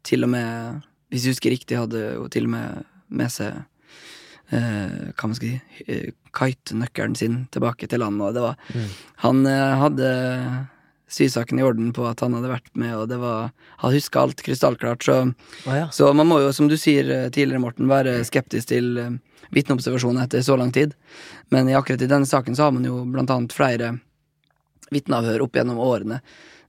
til 0.07 0.25
og 0.25 0.31
med, 0.33 0.85
hvis 1.11 1.27
jeg 1.27 1.35
husker 1.37 1.53
riktig, 1.53 1.81
hadde 1.83 2.13
jo 2.15 2.29
til 2.33 2.47
og 2.47 2.55
med 2.55 2.85
med 3.09 3.33
seg 3.33 3.63
hva 4.51 5.29
man 5.31 5.37
skal 5.39 5.49
si, 5.57 5.85
eh, 5.87 6.15
kite-nøkkelen 6.37 7.17
sin 7.19 7.39
tilbake 7.55 7.89
til 7.91 8.03
landet, 8.05 8.29
og 8.29 8.35
det 8.35 8.45
var 8.45 8.57
Mm. 8.67 8.89
Han 9.25 9.47
eh, 9.47 9.77
hadde 9.81 10.69
sysaken 11.09 11.59
i 11.59 11.63
orden 11.63 11.93
på 11.93 12.07
at 12.09 12.21
han 12.21 12.35
hadde 12.35 12.51
vært 12.51 12.73
med, 12.75 12.95
og 12.97 13.09
det 13.09 13.19
var 13.23 13.53
Han 13.79 13.93
huska 13.93 14.21
alt 14.21 14.43
krystallklart, 14.43 15.05
så, 15.05 15.17
Å 15.69 15.75
ja. 15.77 15.89
så 15.93 16.13
man 16.17 16.27
må 16.27 16.41
jo, 16.41 16.53
som 16.53 16.69
du 16.69 16.77
sier 16.81 17.09
eh, 17.11 17.29
tidligere, 17.29 17.61
Morten, 17.61 17.89
være 17.89 18.25
skeptisk 18.25 18.71
til 18.73 18.97
eh, 18.99 19.11
vitneobservasjoner 19.53 20.25
etter 20.25 20.43
så 20.43 20.57
lang 20.57 20.73
tid. 20.73 20.95
Men 21.53 21.69
i 21.69 21.77
akkurat 21.77 22.03
i 22.03 22.11
denne 22.11 22.27
saken 22.27 22.57
så 22.57 22.67
har 22.67 22.75
man 22.75 22.89
jo 22.89 23.05
blant 23.05 23.31
annet 23.31 23.53
flere 23.55 23.99
vitneavhør 24.91 25.45
opp 25.45 25.59
gjennom 25.59 25.79
årene. 25.83 26.23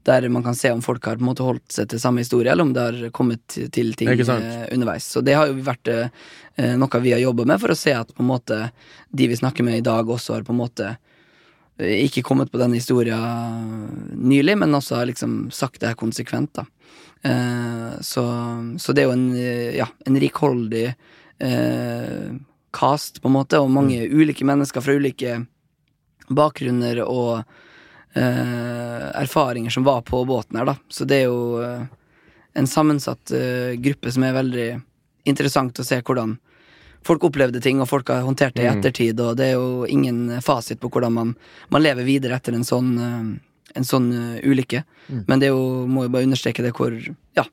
Der 0.08 0.28
man 0.30 0.44
kan 0.44 0.56
se 0.56 0.72
om 0.72 0.84
folk 0.84 1.06
har 1.06 1.18
på 1.18 1.24
en 1.24 1.30
måte 1.32 1.48
holdt 1.48 1.72
seg 1.74 1.90
til 1.92 2.00
samme 2.00 2.22
historie, 2.24 2.52
eller 2.52 2.68
om 2.68 2.76
det 2.76 2.84
har 2.84 3.10
kommet 3.16 3.48
til 3.48 3.96
ting 3.98 4.12
eh, 4.12 4.68
underveis. 4.74 5.08
Så 5.08 5.24
det 5.24 5.36
har 5.40 5.50
jo 5.50 5.58
vært 5.64 5.88
eh, 5.92 6.12
noe 6.58 7.00
vi 7.04 7.12
har 7.14 7.22
jobba 7.22 7.46
med 7.46 7.62
for 7.62 7.74
å 7.74 7.78
se 7.78 7.94
at 7.94 8.10
på 8.16 8.24
en 8.24 8.32
måte 8.32 8.56
de 9.10 9.28
vi 9.30 9.38
snakker 9.38 9.64
med 9.64 9.78
i 9.78 9.86
dag, 9.86 10.10
også 10.10 10.34
har 10.34 10.48
på 10.48 10.56
en 10.56 10.62
måte 10.62 10.88
eh, 11.78 12.06
ikke 12.08 12.24
kommet 12.26 12.52
på 12.52 12.58
denne 12.62 12.80
historien 12.80 14.10
nylig, 14.14 14.58
men 14.58 14.76
også 14.76 15.02
har 15.02 15.10
liksom 15.12 15.52
sagt 15.54 15.82
det 15.82 15.92
her 15.92 16.00
konsekvent, 16.00 16.58
da. 16.58 16.66
Eh, 17.22 18.02
så, 18.02 18.26
så 18.80 18.94
det 18.94 19.04
er 19.04 19.10
jo 19.10 19.16
en, 19.16 19.30
eh, 19.36 19.78
ja, 19.78 19.88
en 20.06 20.20
rikholdig 20.20 20.88
eh, 20.90 22.34
cast, 22.74 23.22
på 23.22 23.30
en 23.30 23.38
måte, 23.38 23.62
og 23.62 23.74
mange 23.74 24.02
ulike 24.06 24.46
mennesker 24.46 24.84
fra 24.84 24.98
ulike 24.98 25.40
bakgrunner 26.28 27.04
og 27.06 27.44
eh, 28.18 29.06
erfaringer 29.22 29.74
som 29.74 29.86
var 29.88 30.04
på 30.08 30.26
båten 30.26 30.60
her, 30.60 30.74
da. 30.74 30.76
Så 30.90 31.08
det 31.08 31.22
er 31.22 31.30
jo 31.30 31.62
eh, 31.64 31.88
en 32.58 32.68
sammensatt 32.68 33.32
eh, 33.32 33.78
gruppe 33.82 34.12
som 34.12 34.26
er 34.26 34.38
veldig 34.38 34.68
interessant 35.28 35.80
å 35.80 35.86
se 35.86 36.02
hvordan 36.02 36.38
folk 37.08 37.24
opplevde 37.28 37.62
ting, 37.64 37.80
og 37.82 37.88
folk 37.90 38.10
har 38.14 38.26
håndtert 38.28 38.54
det 38.58 38.66
i 38.66 38.70
Mm. 38.70 38.80
ettertid, 38.82 39.20
og 39.24 39.38
det 39.40 39.46
er 39.52 39.56
jo 39.58 39.86
ingen 39.88 40.42
fasit 40.44 40.80
på 40.84 40.90
hvordan 40.92 41.14
man, 41.16 41.36
man 41.72 41.84
lever 41.84 42.04
videre 42.08 42.36
etter 42.38 42.54
en 42.58 42.68
sånn, 42.68 42.94
eh, 43.00 43.40
en 43.80 43.84
sånn 43.88 44.12
eh, 44.14 44.42
ulykke. 44.48 44.84
Mm. 45.10 45.24
Men 45.28 45.40
det 45.40 45.48
er 45.50 45.54
jo, 45.56 45.88
må 45.88 46.04
jo 46.08 46.10
bare 46.14 46.28
understreke 46.28 46.64
det 46.66 46.74
hvor, 46.78 46.92
ja, 47.38 47.44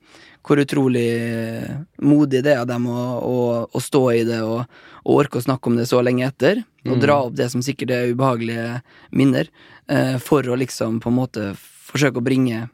hvor 0.45 0.59
utrolig 0.61 1.05
eh, 1.09 1.77
modig 2.05 2.43
det 2.45 2.53
er 2.53 2.61
av 2.61 2.67
dem 2.69 2.85
å, 2.91 3.01
å, 3.23 3.37
å 3.73 3.81
stå 3.81 4.03
i 4.13 4.23
det 4.27 4.41
og, 4.45 4.65
og 5.05 5.19
orke 5.23 5.39
å 5.39 5.45
snakke 5.47 5.71
om 5.71 5.75
det 5.79 5.87
så 5.89 6.03
lenge 6.05 6.27
etter. 6.27 6.63
Og 6.85 6.97
Mm. 6.97 7.01
dra 7.01 7.15
opp 7.25 7.33
det 7.35 7.47
som 7.49 7.61
sikkert 7.65 7.89
er 7.95 8.11
ubehagelige 8.13 8.81
minner, 9.11 9.47
eh, 9.89 10.17
for 10.21 10.43
å 10.45 10.55
liksom 10.59 10.99
på 11.01 11.09
en 11.09 11.15
måte 11.17 11.47
forsøke 11.57 12.21
å 12.21 12.25
bringe 12.25 12.67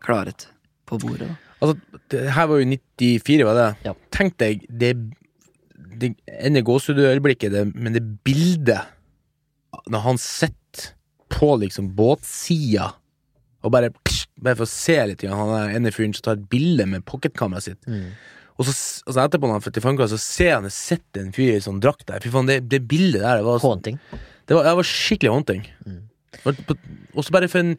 klarhet 0.00 0.46
på 0.86 0.98
bordet. 1.02 1.32
Altså, 1.60 1.78
det 2.12 2.20
her 2.36 2.46
var 2.46 2.60
jo 2.60 2.66
94, 2.68 3.44
var 3.48 3.54
det? 3.58 3.68
Ja. 3.88 3.94
Tenk 4.14 4.36
deg 4.38 4.66
det, 4.70 4.92
det 6.00 6.12
ene 6.26 6.62
gåsehudøyeblikket, 6.66 7.56
men 7.74 7.96
det 7.96 8.04
bildet 8.26 8.92
Når 9.92 10.04
han 10.04 10.18
sitter 10.20 10.92
på 11.32 11.56
liksom 11.60 11.90
båtsida 11.98 12.92
og 13.64 13.72
bare 13.74 13.90
Bare 14.36 14.54
for 14.58 14.66
å 14.66 14.70
se 14.70 14.96
litt 15.08 15.24
han 15.26 15.52
er 15.56 15.76
ene 15.78 15.92
fyren 15.94 16.14
som 16.14 16.26
tar 16.26 16.36
et 16.36 16.48
bilde 16.52 16.84
med 16.86 17.04
pocketkameraet 17.08 17.64
sitt. 17.64 17.86
Mm. 17.88 18.10
Og 18.56 18.66
så, 18.68 18.74
og 19.04 19.14
så 19.14 19.22
etterpå, 19.22 19.48
når 19.48 19.58
han 19.58 19.74
til 19.74 19.84
fanka, 19.84 20.08
så 20.12 20.18
ser 20.20 20.50
han 20.54 20.66
det 20.68 20.74
sitter 20.76 21.22
en 21.22 21.32
fyr 21.32 21.54
i 21.54 21.62
sånn 21.64 21.80
drakt 21.80 22.04
der. 22.08 22.20
Fy 22.24 22.32
faen, 22.32 22.48
det, 22.48 22.58
det 22.68 22.82
bildet 22.88 23.24
der 23.24 23.40
det 23.40 23.46
var, 23.46 23.62
Haunting. 23.64 23.96
det 24.44 24.58
var, 24.58 24.68
det 24.68 24.74
var 24.76 24.88
skikkelig 24.90 25.32
haunting. 25.32 25.64
Mm. 25.88 26.02
Og 27.16 27.24
så 27.24 27.32
bare 27.32 27.48
for 27.52 27.62
en, 27.64 27.74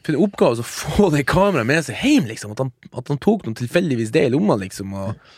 for 0.00 0.14
en 0.14 0.24
oppgave 0.26 0.64
å 0.64 0.68
få 0.80 1.08
det 1.14 1.26
kameraet 1.28 1.68
med 1.68 1.84
seg 1.86 2.00
hjem, 2.00 2.28
liksom. 2.32 2.56
At 2.56 2.64
han, 2.64 2.72
at 2.92 3.12
han 3.12 3.20
tok 3.20 3.46
noen 3.46 3.56
tilfeldigvis 3.60 4.12
det 4.16 4.26
i 4.28 4.32
lomma, 4.32 4.56
liksom. 4.64 4.96
Og, 4.96 5.32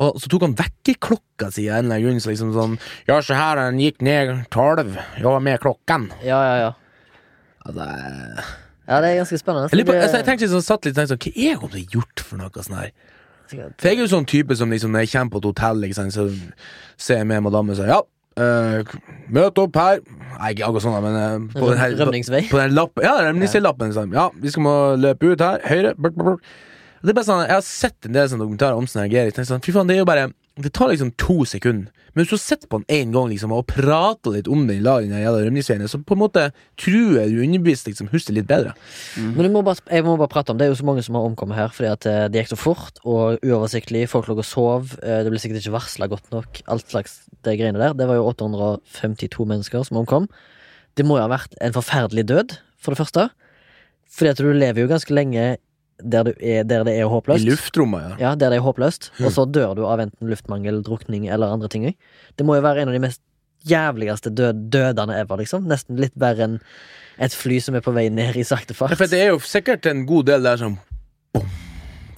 og 0.00 0.16
så 0.20 0.30
tok 0.32 0.46
han 0.46 0.54
vekkerklokka 0.56 1.50
si 1.52 1.66
av 1.68 1.82
en 1.82 1.84
eller 1.84 1.98
annen 1.98 2.06
grunn. 2.06 2.22
Så 2.24 2.32
liksom 2.32 2.52
sånn 2.56 2.78
Ja, 3.08 3.20
se 3.20 3.36
her, 3.36 3.60
den 3.60 3.80
gikk 3.82 4.00
ned 4.04 4.32
tolv. 4.54 4.96
Var 5.20 5.44
med 5.44 5.60
klokken. 5.62 6.08
Ja, 6.24 6.40
ja, 6.46 6.54
ja. 6.66 6.70
Altså, 7.62 7.88
jeg, 7.88 8.44
Ja, 8.88 9.00
det 9.00 9.10
er 9.10 9.18
ganske 9.20 9.38
spennende. 9.38 9.68
jeg, 9.70 9.86
på, 9.86 9.94
altså, 9.94 10.22
jeg 10.22 10.26
tenkte 10.26 10.48
sånn, 10.50 10.64
satt 10.66 10.88
litt 10.88 10.96
tenkte 10.96 11.14
sånn 11.14 11.22
Hva 11.22 11.34
er 11.34 11.60
det 11.60 11.74
til 11.74 11.82
å 11.82 11.92
gjort 11.98 12.24
for 12.24 12.40
noe 12.40 12.64
sånn 12.64 12.78
her? 12.80 12.94
For 13.52 13.90
jeg 13.90 13.98
er 13.98 14.00
jo 14.00 14.08
sånn 14.08 14.26
type 14.28 14.56
som 14.56 14.72
liksom 14.72 14.94
Når 14.94 15.04
jeg 15.04 15.12
kommer 15.12 15.34
på 15.34 15.42
et 15.42 15.48
hotell, 15.50 15.84
liksom, 15.84 16.10
så 16.14 16.26
ser 16.96 17.20
jeg 17.20 17.28
med 17.28 17.44
madammen 17.44 17.76
og 17.76 17.80
sier 17.80 17.92
ja. 17.92 18.00
Uh, 18.32 18.80
møt 19.28 19.58
opp 19.60 19.74
her 19.76 19.98
Nei, 20.00 20.54
ikke 20.54 20.64
akkurat 20.64 20.84
sånn, 20.86 20.94
men 21.04 21.16
uh, 21.20 21.50
på 21.52 21.66
den 21.68 21.80
her, 21.82 21.92
Rømningsvei. 22.00 22.46
På 22.48 22.62
den 22.62 22.72
lappen, 22.72 23.04
ja, 23.04 23.18
den 23.28 23.44
lappen, 23.60 23.90
liksom. 23.92 24.14
Ja, 24.16 24.30
vi 24.40 24.48
skal 24.50 24.64
må 24.64 24.72
løpe 24.96 25.34
ut 25.34 25.44
her. 25.44 25.60
Høyre. 25.68 25.92
Brr, 25.98 26.14
brr, 26.16 26.30
brr. 26.30 26.71
Det 27.02 27.10
er 27.10 27.16
bare 27.18 27.26
sånn, 27.26 27.46
Jeg 27.48 27.56
har 27.56 27.66
sett 27.66 28.06
en 28.06 28.14
del 28.14 28.28
sånne 28.30 28.44
dokumentarer 28.44 28.78
om 28.78 28.86
sånn 28.86 29.10
tenker 29.10 29.74
Sånn, 29.74 29.88
det 29.90 29.96
er 29.96 30.02
jo 30.02 30.06
bare 30.08 30.28
Det 30.62 30.70
tar 30.76 30.92
liksom 30.92 31.10
to 31.18 31.42
sekunder. 31.48 31.90
Men 32.12 32.26
hvis 32.26 32.34
du 32.34 32.36
sitter 32.42 32.68
på 32.68 32.82
den 32.82 32.90
én 32.92 33.12
gang 33.14 33.30
liksom, 33.30 33.54
og 33.56 33.64
prater 33.70 34.34
litt 34.34 34.48
om 34.52 34.66
den 34.68 34.82
i 34.82 34.84
lag, 34.84 35.06
den 35.08 35.88
så 35.88 35.96
på 36.04 36.12
en 36.12 36.20
måte 36.20 36.42
tror 36.76 37.14
jeg 37.16 37.32
du 37.32 37.40
underbevisst 37.40 37.88
liksom, 37.88 38.10
husker 38.12 38.36
litt 38.36 38.46
bedre. 38.50 38.74
Men 39.16 39.46
du 39.46 39.48
må 39.54 39.62
bare, 39.64 39.80
jeg 39.88 40.04
må 40.04 40.18
bare 40.20 40.28
prate 40.28 40.52
om 40.52 40.58
Det 40.60 40.66
er 40.66 40.74
jo 40.74 40.76
så 40.76 40.84
mange 40.84 41.02
som 41.02 41.16
har 41.16 41.24
omkommet 41.24 41.56
her 41.56 41.72
fordi 41.72 41.88
at 41.88 42.04
eh, 42.04 42.28
det 42.28 42.42
gikk 42.42 42.52
så 42.52 42.60
fort 42.60 43.00
og 43.08 43.40
uoversiktlig. 43.40 44.04
Folk 44.12 44.28
lå 44.28 44.36
og 44.36 44.44
sov. 44.44 44.92
eh, 45.00 45.22
Det 45.24 45.32
ble 45.32 45.40
sikkert 45.40 45.62
ikke 45.62 45.72
varsla 45.78 46.10
godt 46.12 46.28
nok. 46.36 46.60
Alt 46.68 46.92
slags 46.92 47.22
det 47.48 47.56
greiene 47.56 47.80
der. 47.80 47.96
Det 47.96 48.10
var 48.12 48.20
jo 48.20 48.28
852 48.28 49.48
mennesker 49.48 49.88
som 49.88 50.02
omkom. 50.04 50.28
Det 51.00 51.08
må 51.08 51.16
jo 51.16 51.24
ha 51.24 51.32
vært 51.32 51.56
en 51.64 51.72
forferdelig 51.72 52.28
død, 52.28 52.58
for 52.76 52.92
det 52.92 53.00
første. 53.00 53.30
Fordi 54.12 54.34
at 54.34 54.36
du 54.44 54.52
lever 54.52 54.84
jo 54.84 54.90
ganske 54.92 55.16
lenge 55.16 55.56
der, 55.98 56.24
du 56.24 56.32
er, 56.40 56.62
der 56.64 56.84
det 56.84 56.94
er 56.98 57.34
I 57.36 57.44
luftrommet, 57.44 58.02
ja. 58.02 58.16
Ja, 58.18 58.34
der 58.34 58.50
det 58.50 58.58
er 58.58 58.62
håpløst. 58.64 59.10
Og 59.24 59.32
så 59.32 59.44
dør 59.50 59.74
du 59.76 59.84
av 59.86 60.00
enten 60.00 60.28
luftmangel, 60.28 60.82
drukning 60.82 61.28
eller 61.28 61.52
andre 61.52 61.68
ting. 61.68 61.94
Det 62.36 62.46
må 62.46 62.56
jo 62.56 62.62
være 62.62 62.82
en 62.82 62.88
av 62.88 62.94
de 62.94 63.00
mest 63.00 63.20
jævligste 63.68 64.32
død, 64.34 64.70
dødene 64.70 65.14
ever, 65.20 65.36
liksom. 65.38 65.66
Nesten 65.70 66.00
litt 66.00 66.14
verre 66.18 66.42
enn 66.48 66.60
et 67.22 67.32
fly 67.36 67.60
som 67.62 67.74
er 67.78 67.80
på 67.84 67.92
vei 67.94 68.08
ned 68.10 68.36
i 68.36 68.42
sakte 68.42 68.72
Ja, 68.74 68.78
fart. 68.80 68.96
for 68.98 69.06
det 69.06 69.20
er 69.20 69.28
jo 69.34 69.38
sikkert 69.38 69.86
en 69.86 70.06
god 70.06 70.26
del 70.26 70.42
der 70.42 70.56
som 70.56 70.78
bom, 71.32 71.46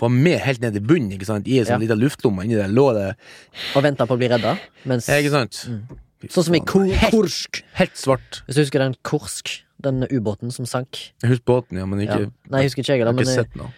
var 0.01 0.09
med 0.09 0.39
helt 0.41 0.61
ned 0.61 0.77
i 0.77 0.81
bunnen, 0.81 1.13
ikke 1.13 1.27
sant? 1.29 1.47
I 1.49 1.59
en 1.59 1.67
sånn 1.67 1.81
Ja. 1.81 1.85
liten 1.85 2.01
luftlomme 2.01 2.45
inni 2.45 2.55
der 2.57 2.69
lå 2.69 2.93
det 2.95 3.17
Og 3.77 3.83
venta 3.83 4.07
på 4.07 4.15
å 4.15 4.19
bli 4.19 4.29
redda. 4.29 4.57
Mens, 4.87 5.09
Ja, 5.09 5.15
ikke 5.21 5.31
sant? 5.31 5.69
sånn 6.29 6.45
som 6.45 6.55
i 6.55 6.61
Helt- 6.61 7.13
Kursk. 7.13 7.63
Helt 7.75 7.97
svart. 7.97 8.43
Hvis 8.47 8.55
du 8.57 8.63
husker 8.63 8.79
den 8.79 8.95
Kursk, 9.05 9.64
den 9.85 10.05
ubåten 10.11 10.51
som 10.55 10.66
sank. 10.69 11.01
Jeg 11.23 11.31
husker 11.36 11.44
båten, 11.52 11.78
ja, 11.81 11.86
men 11.86 12.01
Ja. 12.05 12.16
Nei, 12.51 12.62
jeg 12.65 12.70
husker 12.73 12.82
ikke 12.85 12.93
jeg 12.94 12.98
Jeg 13.02 13.06
har 13.06 13.12
ikke 13.15 13.24
men 13.24 13.35
sett 13.35 13.56
noe. 13.61 13.70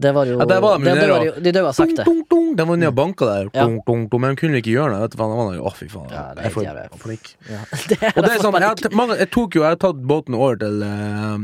det 0.00 0.12
var 0.14 0.26
jo 0.26 0.38
Ja, 0.38 0.44
der 0.50 0.60
var 0.60 0.78
de 0.78 0.84
der 0.84 0.94
nede 0.94 1.06
døde 1.06 1.24
jo- 1.26 1.40
De 1.42 1.52
døde 1.52 1.72
sakte. 1.74 2.04
Dun, 2.04 2.22
dun, 2.22 2.24
dun. 2.30 2.56
De 2.56 2.64
var 2.68 2.76
nede 2.76 2.88
og 2.88 2.94
banka 2.94 3.24
der, 3.26 3.50
Ja. 3.54 3.66
men 3.66 3.80
de 4.08 4.36
kunne 4.36 4.60
ikke 4.60 4.72
gjøre 4.74 4.90
noe. 4.94 5.08
Det 5.08 5.18
var 5.18 5.28
noe- 5.28 5.58
Å, 5.60 5.72
fy 5.74 5.86
faen. 5.88 6.10
Ja, 6.10 6.34
det 6.34 6.44
jeg 6.44 6.52
får 6.52 6.98
panikk. 7.02 7.34
Ja. 7.50 7.60
Det 7.88 8.16
Og 8.16 8.22
det 8.24 8.30
er 8.30 8.38
sånn, 8.42 8.60
jeg, 8.60 8.92
mange, 8.94 9.18
jeg 9.18 9.30
tok 9.30 9.54
jo, 9.54 9.62
jeg 9.62 9.70
har 9.70 9.76
tatt 9.76 10.02
båten 10.06 10.34
over 10.34 10.56
til 10.56 10.82
uh, 10.82 11.38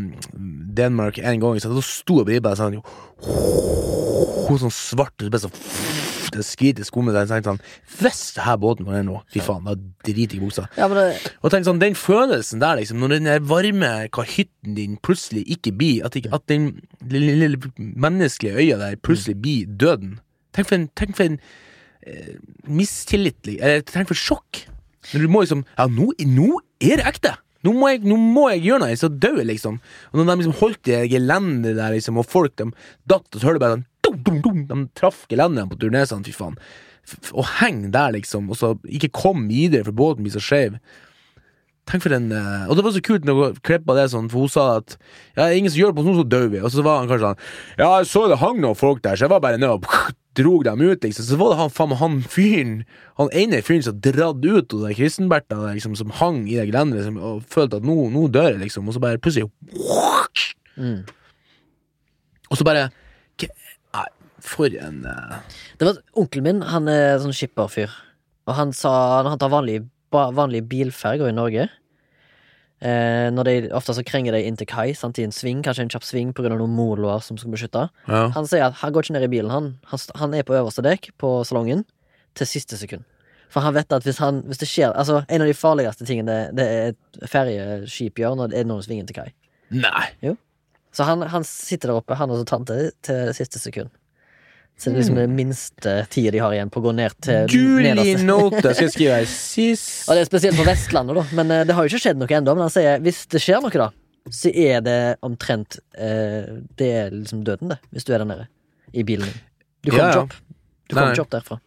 Danmark 0.74 1.18
en 1.18 1.40
gang, 1.40 1.58
så 1.60 1.72
da 1.74 1.80
sto 1.80 2.18
jeg 2.20 2.26
på 2.26 2.34
ribba 2.36 2.54
sånn 2.56 2.74
jo, 2.78 2.82
Hun 4.48 4.58
sånn 4.58 4.70
svart, 4.74 5.14
og 5.22 5.32
så 5.40 5.50
det 6.32 6.40
Det 6.40 6.46
skvitet 6.46 6.88
skummet. 6.88 7.16
Jeg 7.18 7.28
tenkte 7.30 7.52
sånn 7.52 7.62
Hvis 8.00 8.22
det 8.36 8.44
her 8.46 8.58
båten 8.60 8.86
går 8.86 8.98
ned 8.98 9.08
nå, 9.10 9.20
fy 9.32 9.42
faen, 9.44 9.66
da 9.66 9.74
driter 10.06 10.36
jeg 10.36 10.40
i 10.40 10.44
buksa. 10.46 10.66
Ja, 10.78 10.88
det, 10.92 11.04
Og 11.42 11.52
tenk 11.52 11.68
sånn, 11.68 11.82
Den 11.82 11.98
følelsen 11.98 12.62
der, 12.62 12.80
liksom, 12.80 13.02
når 13.02 13.16
den 13.18 13.30
varme 13.50 13.92
kahytten 14.14 14.78
din 14.78 14.96
plutselig 15.02 15.44
ikke 15.56 15.74
blir 15.76 16.06
At, 16.06 16.16
ikke, 16.16 16.32
at 16.36 16.46
den 16.50 16.72
lille, 17.10 17.36
lille 17.42 17.72
menneskelige 17.78 18.56
øya 18.56 18.80
der 18.80 18.96
plutselig 18.96 19.36
blir 19.42 19.68
døden. 19.80 20.18
Tenk 20.56 20.70
for 20.70 20.78
en, 20.78 20.88
tenk 20.98 21.16
for 21.18 21.28
en 21.28 21.38
eh, 22.06 22.34
mistillit 22.66 23.54
Eller 23.58 23.84
tenk 23.86 24.10
for 24.10 24.18
sjokk. 24.18 24.64
Når 25.12 25.22
du 25.24 25.30
må 25.32 25.44
liksom 25.44 25.64
Ja, 25.76 25.86
nå, 25.90 26.12
nå 26.26 26.58
er 26.80 27.00
det 27.00 27.06
ekte! 27.14 27.36
Nå 27.66 27.74
må, 27.76 27.90
jeg, 27.92 28.00
nå 28.08 28.16
må 28.16 28.46
jeg 28.54 28.62
gjøre 28.70 28.80
noe, 28.86 28.96
så 28.96 29.10
dør 29.12 29.42
jeg, 29.42 29.50
liksom. 29.50 29.74
Og 30.10 30.16
når 30.16 30.30
de 30.30 30.36
liksom 30.40 30.56
holdt 30.62 30.88
i 30.88 30.94
det 30.94 31.10
gelendet 31.12 31.76
der, 31.76 31.92
liksom, 31.92 32.16
og 32.20 32.24
folk 32.24 32.54
de 32.56 32.70
datt, 33.10 33.26
og 33.28 33.36
så 33.36 33.44
hører 33.44 33.58
du 33.58 33.64
bare 33.64 33.74
sånn 33.74 33.86
dum, 34.16 34.40
dum, 34.44 34.64
dum, 34.68 34.86
De 34.86 35.00
traff 35.00 35.26
gelendene 35.30 35.68
på 35.70 35.78
turnesene, 35.80 36.26
fy 36.26 36.34
faen. 36.36 36.58
Og 37.32 37.46
henge 37.58 37.90
der, 37.94 38.12
liksom, 38.14 38.50
og 38.50 38.58
så 38.58 38.74
ikke 38.86 39.12
kom 39.22 39.48
videre, 39.50 39.86
for 39.88 39.96
båten 39.96 40.26
blir 40.26 40.34
så 40.34 40.42
skeiv. 40.44 40.76
Tenk 41.90 42.04
for 42.04 42.14
en 42.14 42.30
eh, 42.34 42.68
Og 42.70 42.76
det 42.76 42.84
var 42.86 42.94
så 42.94 43.02
kult 43.02 43.26
når 43.26 43.38
hun 43.38 43.60
klippa 43.66 43.96
det 43.98 44.06
sånn, 44.12 44.30
for 44.30 44.44
hun 44.44 44.52
sa 44.52 44.66
at 44.78 44.96
Ja, 45.38 45.48
ingen 45.48 45.72
som 45.72 45.80
gjør 45.80 45.92
det 45.92 45.98
på 45.98 46.06
sånn, 46.06 46.18
så 46.20 46.26
dør 46.36 46.48
vi. 46.52 46.62
Og 46.62 46.72
så 46.72 46.84
var 46.86 47.00
han 47.00 47.10
kanskje 47.10 47.30
sånn 47.30 47.44
Ja, 47.80 47.90
jeg 47.98 48.10
så 48.12 48.24
det 48.30 48.40
hang 48.42 48.60
noen 48.62 48.78
folk 48.78 49.02
der, 49.06 49.18
så 49.18 49.26
jeg 49.26 49.32
var 49.32 49.42
bare 49.44 49.60
nede 49.60 49.78
og 49.78 49.88
drog 50.38 50.64
dem 50.68 50.84
ut, 50.84 51.02
liksom. 51.02 51.26
Så 51.26 51.38
var 51.40 51.54
det 51.54 51.58
han 51.58 51.72
faen 51.74 51.96
han 51.98 52.20
fyren, 52.22 52.76
han 53.18 53.32
ene 53.36 53.62
fyren 53.66 53.86
som 53.88 53.98
dratt 53.98 54.44
ut 54.44 54.76
av 54.76 54.84
det 54.86 54.94
kristenberta 55.00 55.58
liksom, 55.66 55.96
som 55.98 56.14
hang 56.20 56.44
i 56.46 56.60
det 56.60 56.68
gelenderet, 56.70 57.08
liksom, 57.08 57.18
og 57.18 57.42
følte 57.50 57.80
at 57.80 57.88
nå, 57.88 57.96
nå 58.14 58.28
dør 58.30 58.52
jeg, 58.52 58.60
liksom. 58.62 58.86
Og 58.86 58.96
så 58.96 59.02
bare 59.02 59.22
plutselig 59.22 59.50
mm. 60.80 61.00
Og 62.50 62.58
så 62.58 62.66
bare 62.66 62.88
for 64.46 64.72
en 64.72 65.02
uh... 65.06 65.40
det 65.80 65.88
var 65.88 66.00
Onkelen 66.18 66.46
min 66.46 66.62
han 66.70 66.88
er 66.90 67.18
sånn 67.22 67.36
skipperfyr, 67.36 67.92
og 68.48 68.56
han 68.58 68.72
sa 68.76 68.92
når 69.24 69.34
han 69.34 69.42
tar 69.42 69.52
vanlige, 69.52 69.84
vanlige 70.10 70.66
bilferger 70.70 71.30
i 71.30 71.36
Norge 71.36 71.68
eh, 72.80 73.28
Når 73.30 73.46
de, 73.46 73.54
Ofte 73.76 73.94
så 73.96 74.04
krenger 74.06 74.34
de 74.34 74.42
inn 74.46 74.58
til 74.58 74.68
kai, 74.70 74.90
sant, 74.98 75.20
i 75.20 75.26
en 75.26 75.34
sving, 75.34 75.62
kanskje 75.66 75.86
en 75.86 75.92
kjapp 75.92 76.06
sving 76.08 76.34
pga. 76.36 76.50
noen 76.54 76.74
moloer 76.74 77.22
som 77.24 77.38
skal 77.38 77.54
beskytte. 77.54 77.86
Ja. 78.08 78.26
Han 78.34 78.48
sier 78.48 78.68
at 78.70 78.80
han 78.82 78.94
går 78.94 79.06
ikke 79.06 79.16
ned 79.18 79.28
i 79.28 79.32
bilen, 79.36 79.54
han. 79.54 79.72
Han, 79.92 80.04
han 80.22 80.34
er 80.34 80.46
på 80.46 80.56
øverste 80.58 80.84
dekk 80.86 81.12
på 81.20 81.32
salongen 81.46 81.86
til 82.38 82.48
siste 82.48 82.78
sekund. 82.80 83.06
For 83.50 83.64
han 83.66 83.74
vet 83.74 83.92
at 83.92 84.06
hvis, 84.06 84.20
han, 84.22 84.44
hvis 84.46 84.60
det 84.62 84.68
skjer 84.70 84.92
Altså, 84.94 85.24
en 85.26 85.42
av 85.42 85.48
de 85.50 85.56
farligste 85.58 86.06
tingene 86.06 86.36
det, 86.54 86.60
det 86.60 86.66
er 86.70 86.92
et 86.92 87.30
ferjeskip 87.32 88.20
gjør, 88.22 88.36
når 88.38 88.52
det 88.52 88.60
er 88.60 88.68
noen 88.70 88.84
svinger 88.86 89.08
til 89.08 89.18
kai. 89.18 89.30
Nei. 89.74 90.06
Så 90.94 91.06
han, 91.06 91.22
han 91.30 91.46
sitter 91.46 91.90
der 91.90 92.00
oppe, 92.00 92.18
han 92.18 92.30
og 92.34 92.46
tante, 92.50 92.78
til 93.06 93.34
siste 93.36 93.62
sekund. 93.62 93.90
Så 94.80 94.88
det 94.88 94.94
er 94.94 95.00
liksom 95.02 95.18
det 95.20 95.28
minste 95.28 95.94
tida 96.08 96.30
de 96.32 96.40
har 96.40 96.54
igjen 96.56 96.70
på 96.72 96.80
å 96.80 96.84
gå 96.86 96.92
ned 96.96 97.12
til 97.20 97.52
Julie. 97.52 98.14
Note 98.24 98.62
skal 98.72 98.86
jeg 98.86 98.94
skrive 98.94 99.18
her 99.18 99.26
sist 99.28 100.08
Og 100.08 100.16
det 100.16 100.22
er 100.24 100.28
spesielt 100.30 100.56
på 100.56 100.64
Vestlandet, 100.64 101.18
da. 101.20 101.24
Men 101.36 101.52
eh, 101.52 101.64
det 101.68 101.76
har 101.76 101.84
jo 101.84 101.92
ikke 101.92 102.00
skjedd 102.06 102.20
noe 102.22 102.32
ennå. 102.38 102.54
Men 102.56 102.64
han 102.64 102.72
sier 102.72 103.02
hvis 103.04 103.26
det 103.28 103.42
skjer 103.44 103.60
noe, 103.60 103.74
da, 103.76 103.90
så 104.32 104.52
er 104.56 104.80
det 104.86 104.98
omtrent 105.26 105.76
eh, 106.00 106.62
Det 106.80 106.88
er 107.02 107.12
liksom 107.12 107.42
døden, 107.44 107.74
det. 107.74 107.80
Hvis 107.92 108.08
du 108.08 108.14
er 108.14 108.22
der 108.24 108.30
nede 108.32 108.48
i 108.96 109.04
bilen 109.04 109.28
din. 109.28 109.42
Du 109.84 109.92
kommer 109.92 110.00
Ja, 110.00 110.06
ja. 110.06 110.14
ikke 110.14 110.24
opp. 110.24 110.38
Du 110.88 110.96
kommer 110.96 111.12
ikke 111.12 111.26
opp 111.28 111.34
derfra. 111.36 111.60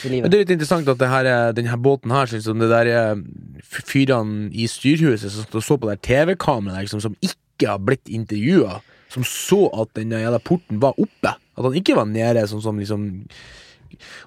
Det 0.00 0.06
er 0.14 0.38
litt 0.38 0.52
interessant 0.54 0.88
at 0.88 1.00
denne 1.02 1.72
her, 1.72 1.80
båten 1.82 2.12
her, 2.14 2.30
synes 2.30 2.46
jeg, 2.46 2.56
det 2.62 2.68
der 2.70 2.88
er 2.94 3.24
fyrene 3.66 4.46
i 4.54 4.68
styrhuset 4.70 5.34
som 5.34 5.58
så 5.60 5.76
på 5.76 5.90
det 5.90 5.98
TV-kameraet, 6.06 6.86
liksom, 6.86 7.02
som 7.02 7.16
ikke 7.18 7.72
har 7.72 7.82
blitt 7.82 8.08
intervjua, 8.08 8.78
som 9.10 9.26
så 9.26 9.64
at 9.82 9.92
den 9.98 10.14
jævla 10.14 10.40
porten 10.42 10.80
var 10.82 10.98
oppe. 11.00 11.34
At 11.34 11.66
han 11.66 11.76
ikke 11.76 11.96
var 11.98 12.08
nede, 12.08 12.46
sånn 12.48 12.62
som 12.64 12.78
liksom 12.80 13.06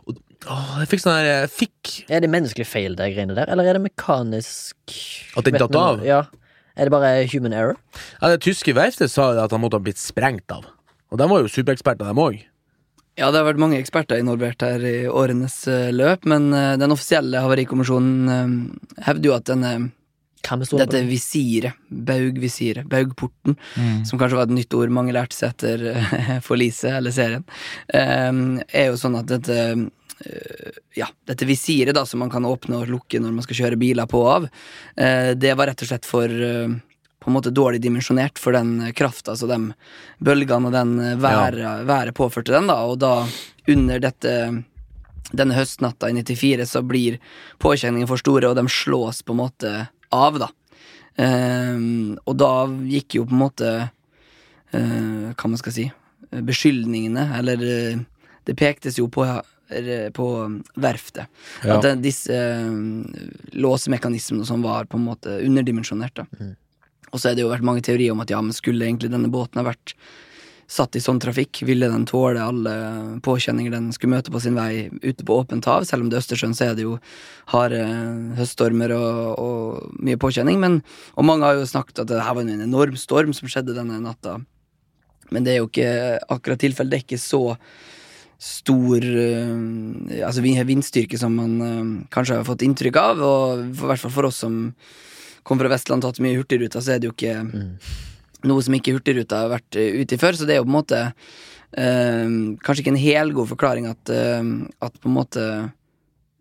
og, 0.06 0.18
åh, 0.52 0.72
Jeg 0.84 0.90
fikk 0.92 1.02
sånn 1.02 1.16
her 1.16 1.28
Jeg 1.30 1.52
fikk 1.56 1.92
Er 2.12 2.22
det 2.22 2.30
menneskelig 2.30 2.66
feil, 2.68 2.98
det 3.00 3.08
greiene 3.16 3.34
der, 3.38 3.48
eller 3.50 3.70
er 3.70 3.78
det 3.78 3.86
mekanisk 3.86 4.96
At 5.40 5.48
den 5.48 5.56
datt 5.58 5.78
av? 5.80 6.04
Ja. 6.06 6.26
Er 6.76 6.90
det 6.90 6.94
bare 6.94 7.24
human 7.32 7.56
error? 7.56 7.78
ja, 8.20 8.30
Det 8.34 8.42
tyske 8.44 8.76
verftet 8.76 9.12
sa 9.14 9.32
at 9.40 9.56
han 9.56 9.64
måtte 9.64 9.80
ha 9.80 9.86
blitt 9.86 10.02
sprengt 10.02 10.52
av. 10.52 10.68
Og 11.14 11.20
de 11.22 11.28
var 11.30 11.44
jo 11.44 11.52
supereksperter, 11.52 12.10
dem 12.10 12.20
òg. 12.22 12.40
Ja, 13.14 13.28
det 13.30 13.38
har 13.40 13.46
vært 13.46 13.62
mange 13.62 13.78
eksperter 13.78 14.18
involvert 14.18 14.64
her 14.66 14.82
i 14.82 15.06
årenes 15.06 15.60
eh, 15.70 15.92
løp, 15.94 16.26
men 16.26 16.48
eh, 16.58 16.72
den 16.82 16.96
offisielle 16.96 17.44
havarikommisjonen 17.46 18.32
eh, 18.34 19.04
hevder 19.06 19.30
jo 19.30 19.36
at 19.36 19.46
denne 19.52 19.74
Dette 20.84 21.00
det? 21.00 21.08
visiret, 21.08 21.80
baugvisiret, 21.90 22.88
baugporten, 22.90 23.56
som 24.06 24.20
kanskje 24.20 24.40
var 24.40 24.50
et 24.50 24.56
nytt 24.58 24.78
ord 24.78 24.94
mange 24.94 25.16
lærte 25.16 25.38
seg 25.38 25.54
etter 25.54 25.86
eh, 25.94 26.38
forliset 26.48 26.92
eller 26.98 27.16
serien, 27.16 27.46
eh, 27.88 28.32
er 28.68 28.90
jo 28.92 29.00
sånn 29.00 29.20
at 29.20 29.30
dette 29.32 29.60
eh, 29.64 30.80
ja, 31.00 31.08
dette 31.28 31.48
visiret 31.50 31.96
da 31.96 32.06
som 32.08 32.22
man 32.24 32.32
kan 32.32 32.46
åpne 32.48 32.82
og 32.82 32.92
lukke 32.92 33.22
når 33.22 33.38
man 33.38 33.48
skal 33.48 33.64
kjøre 33.64 33.80
biler 33.80 34.10
på 34.10 34.24
og 34.24 34.34
av, 34.34 34.50
eh, 34.98 35.32
det 35.40 35.56
var 35.60 35.72
rett 35.72 35.86
og 35.86 35.94
slett 35.94 36.10
for 36.10 36.42
på 37.24 37.32
en 37.32 37.38
måte 37.38 37.54
dårlig 37.56 37.80
dimensjonert 37.80 38.36
for 38.42 38.52
den 38.52 38.92
krafta, 38.92 39.32
altså 39.32 39.48
de 39.48 39.58
bølgene 40.20 40.68
og 40.68 40.76
den 40.76 40.98
været, 41.24 41.56
været, 41.56 41.88
været 41.88 42.16
påførte 42.18 42.52
den, 42.52 42.68
da, 42.68 42.82
og 42.84 43.00
da 43.00 43.14
under 43.72 44.04
dette 44.04 44.34
denne 45.34 45.56
høstnatta 45.58 46.10
i 46.10 46.18
94 46.20 46.68
så 46.70 46.84
blir 46.86 47.20
påkjenningene 47.64 48.10
for 48.10 48.22
store, 48.22 48.52
og 48.52 48.60
de 48.60 48.68
slås 48.70 49.24
på 49.26 49.36
en 49.36 49.42
måte 49.42 49.74
av, 50.14 50.40
da. 50.42 50.50
Um, 51.14 52.16
og 52.26 52.38
da 52.42 52.54
gikk 52.90 53.20
jo 53.20 53.28
på 53.30 53.36
en 53.36 53.42
måte 53.44 53.68
uh, 53.86 55.28
Hva 55.38 55.46
man 55.46 55.60
skal 55.62 55.76
si 55.76 55.84
Beskyldningene, 56.34 57.28
eller 57.38 57.62
uh, 57.62 58.00
Det 58.42 58.56
pektes 58.58 58.98
jo 58.98 59.06
på, 59.14 59.28
uh, 59.28 60.08
på 60.18 60.28
verftet. 60.74 61.30
Ja. 61.62 61.78
At 61.78 62.02
disse 62.02 62.34
eh, 62.34 62.74
låsemekanismene 63.54 64.46
som 64.46 64.66
var 64.66 64.90
på 64.90 64.98
en 64.98 65.06
måte 65.06 65.38
underdimensjonert. 65.46 66.26
Mm. 66.40 66.56
Og 67.14 67.22
så 67.22 67.30
har 67.30 67.38
det 67.38 67.46
jo 67.46 67.54
vært 67.54 67.66
mange 67.66 67.86
teorier 67.86 68.14
om 68.14 68.22
at 68.26 68.34
ja, 68.34 68.42
men 68.42 68.58
skulle 68.58 68.90
egentlig 68.90 69.14
denne 69.14 69.32
båten 69.34 69.62
ha 69.62 69.68
vært 69.70 69.96
satt 70.74 70.98
i 70.98 71.02
sånn 71.04 71.20
trafikk, 71.22 71.62
ville 71.68 71.90
den 71.92 72.06
tåle 72.10 72.42
alle 72.42 72.74
påkjenninger 73.26 73.74
den 73.74 73.92
skulle 73.94 74.16
møte 74.16 74.34
på 74.34 74.42
sin 74.42 74.58
vei 74.58 74.90
ute 75.04 75.26
på 75.26 75.38
åpent 75.44 75.68
hav? 75.70 75.86
Selv 75.88 76.06
om 76.06 76.10
det 76.10 76.18
er 76.18 76.24
Østersjøen, 76.24 76.56
så 76.58 76.70
er 76.70 76.78
det 76.78 76.88
jo 76.88 76.98
harde 77.54 77.82
høststormer 78.40 78.96
og, 78.98 79.22
og 79.44 80.04
mye 80.04 80.20
påkjenning. 80.22 80.60
Men, 80.64 80.80
og 81.14 81.28
mange 81.30 81.48
har 81.48 81.60
jo 81.60 81.70
snakket 81.70 82.04
at 82.04 82.12
det 82.12 82.24
her 82.26 82.38
var 82.38 82.48
en 82.48 82.66
enorm 82.66 82.98
storm 83.00 83.36
som 83.38 83.52
skjedde 83.52 83.78
denne 83.78 84.02
natta. 84.04 84.40
Men 85.34 85.46
det 85.46 85.54
er 85.54 85.62
jo 85.62 85.70
ikke 85.70 85.92
akkurat 86.34 86.62
tilfellet. 86.62 86.94
Det 86.94 87.02
er 87.02 87.06
ikke 87.08 87.22
så 87.22 87.44
stor 88.44 89.06
eh, 89.08 90.24
altså 90.26 90.44
vindstyrke 90.44 91.20
som 91.20 91.38
man 91.40 91.54
eh, 91.64 91.84
kanskje 92.14 92.42
har 92.42 92.48
fått 92.48 92.66
inntrykk 92.66 93.00
av. 93.00 93.22
Og 93.24 93.68
i 93.70 93.86
hvert 93.86 94.02
fall 94.02 94.16
for 94.16 94.30
oss 94.30 94.42
som 94.44 94.66
kom 95.44 95.60
fra 95.60 95.72
Vestland 95.72 96.04
og 96.04 96.12
tatt 96.12 96.24
mye 96.24 96.40
Hurtigruta, 96.40 96.82
så 96.82 96.96
er 96.96 97.04
det 97.04 97.10
jo 97.10 97.16
ikke 97.16 97.36
noe 98.50 98.64
som 98.66 98.76
ikke 98.78 98.96
Hurtigruta 98.96 99.44
har 99.44 99.54
vært 99.58 99.80
eh, 99.80 100.02
ute 100.02 100.18
i 100.18 100.22
før. 100.22 100.38
Så 100.38 100.48
det 100.50 100.58
er 100.58 100.62
jo 100.62 100.68
på 100.68 100.74
en 100.74 100.80
måte 100.80 101.00
eh, 101.04 102.36
kanskje 102.64 102.84
ikke 102.84 102.94
en 102.96 103.06
helgod 103.06 103.50
forklaring 103.54 103.90
at, 103.92 104.14
eh, 104.14 104.44
at 104.84 105.00
på 105.00 105.12
en 105.12 105.18
måte 105.18 105.48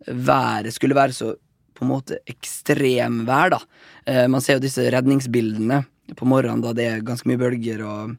været 0.07 0.73
skulle 0.75 0.97
være 0.97 1.15
så 1.15 1.33
på 1.73 1.85
en 1.85 1.91
måte 1.93 2.19
ekstremvær, 2.29 3.55
da. 3.55 3.59
Eh, 4.05 4.27
man 4.29 4.43
ser 4.43 4.59
jo 4.59 4.65
disse 4.65 4.85
redningsbildene 4.93 5.83
på 6.17 6.27
morgenen 6.27 6.61
da 6.61 6.73
det 6.75 6.85
er 6.89 7.05
ganske 7.05 7.27
mye 7.29 7.39
bølger 7.41 7.81
og, 7.87 8.17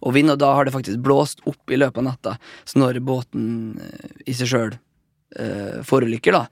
og 0.00 0.16
vind, 0.16 0.32
og 0.32 0.40
da 0.40 0.52
har 0.56 0.66
det 0.66 0.74
faktisk 0.74 1.02
blåst 1.04 1.44
opp 1.46 1.70
i 1.70 1.78
løpet 1.78 2.00
av 2.02 2.08
natta. 2.08 2.34
Så 2.64 2.80
når 2.80 3.00
båten 3.04 3.76
eh, 3.82 4.10
i 4.26 4.36
seg 4.36 4.50
sjøl 4.50 4.76
uh, 5.38 5.78
forulykker, 5.86 6.36
da, 6.36 6.46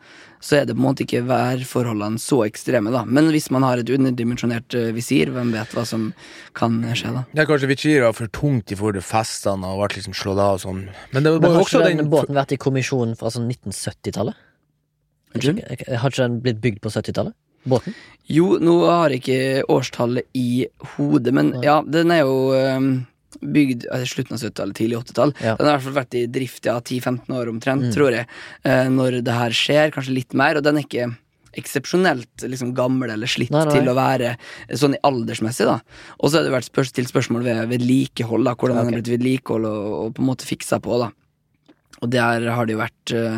så 0.45 0.59
er 0.59 0.69
det 0.69 0.77
på 0.77 0.83
en 0.83 0.87
måte 0.87 1.05
ikke 1.07 1.23
værforholdene 1.29 2.21
så 2.21 2.43
ekstreme, 2.47 2.93
da. 2.95 3.05
Men 3.09 3.31
hvis 3.33 3.51
man 3.55 3.65
har 3.67 3.81
et 3.81 3.93
underdimensjonert 3.97 4.77
uh, 4.79 4.91
visir, 4.97 5.33
hvem 5.35 5.53
vet 5.57 5.77
hva 5.77 5.87
som 5.89 6.11
kan 6.57 6.81
skje, 6.93 7.15
da. 7.17 7.25
Det 7.33 7.45
er 7.45 7.51
kanskje 7.51 7.71
Vichira 7.73 8.11
var 8.11 8.19
for 8.19 8.33
tungt 8.35 8.75
i 8.75 8.79
forhold 8.81 9.01
til 9.01 9.07
festene 9.09 9.71
og 9.73 9.85
ble 9.85 10.01
liksom 10.01 10.17
slått 10.17 10.43
av 10.43 10.59
og 10.59 10.65
sånn. 10.67 10.83
Men 11.17 11.27
det 11.27 11.37
var 11.37 11.57
har 11.57 11.63
også 11.65 11.85
den 11.87 12.05
den 12.05 12.13
båten 12.13 12.37
vært 12.37 12.53
i 12.57 12.61
kommisjonen 12.61 13.17
fra 13.19 13.33
sånn 13.33 13.49
1970-tallet? 13.49 14.43
Har 15.35 16.13
ikke 16.13 16.21
den 16.21 16.39
blitt 16.45 16.61
bygd 16.63 16.85
på 16.85 16.93
70-tallet? 16.95 17.35
Båten? 17.65 17.97
Jo, 18.29 18.59
nå 18.61 18.77
har 18.85 19.13
jeg 19.13 19.23
ikke 19.23 19.65
årstallet 19.73 20.29
i 20.37 20.67
hodet, 20.95 21.33
men 21.35 21.55
ja, 21.65 21.81
den 21.83 22.13
er 22.13 22.23
jo 22.23 22.37
øhm, 22.57 22.93
bygd 23.41 23.87
altså, 23.91 24.07
slutten 24.15 24.37
av 24.37 24.43
70-tallet, 24.45 24.77
tidlig 24.79 24.99
80-tall. 25.03 25.35
Ja. 25.41 25.57
Den 25.59 25.67
har 25.67 25.75
i 25.75 25.77
hvert 25.79 25.87
fall 25.89 25.99
vært 26.03 26.17
i 26.21 26.25
drift 26.39 26.65
ja, 26.71 26.79
10-15 26.81 27.35
år 27.35 27.51
omtrent, 27.53 27.85
Mm. 27.89 27.93
tror 27.95 28.13
jeg, 28.13 28.27
eh, 28.65 28.89
når 28.89 29.23
det 29.25 29.35
her 29.35 29.51
skjer. 29.51 29.91
Kanskje 29.95 30.15
litt 30.15 30.35
mer, 30.35 30.57
og 30.57 30.63
den 30.67 30.79
er 30.79 30.87
ikke 30.87 31.11
eksepsjonelt 31.55 32.43
liksom, 32.51 32.73
gammel 32.75 33.11
eller 33.15 33.31
slitt 33.31 33.51
Nei, 33.55 33.65
nei. 33.65 33.75
til 33.79 33.89
å 33.91 33.95
være 33.95 34.31
eh, 34.35 34.77
sånn 34.77 34.97
aldersmessig. 35.07 35.67
da 35.69 35.79
Og 36.19 36.31
så 36.31 36.39
har 36.41 36.45
det 36.49 36.55
vært 36.55 36.67
spørs 36.71 36.91
stilt 36.91 37.13
spørsmål 37.13 37.45
ved 37.47 37.69
vedlikehold, 37.71 38.45
da, 38.49 38.55
hvordan 38.59 38.77
den 38.81 38.89
er 38.89 38.91
har 38.91 39.03
blitt 39.03 39.13
vedlikehold 39.19 39.69
og, 39.71 39.93
og 40.01 40.15
på 40.17 40.25
en 40.25 40.31
måte 40.33 40.49
fiksa 40.49 40.81
på. 40.83 40.99
da 41.05 41.11
og 42.03 42.11
der 42.11 42.43
har 42.51 42.67
det 42.67 42.75
jo 42.75 42.81
vært 42.83 43.13
eh, 43.15 43.37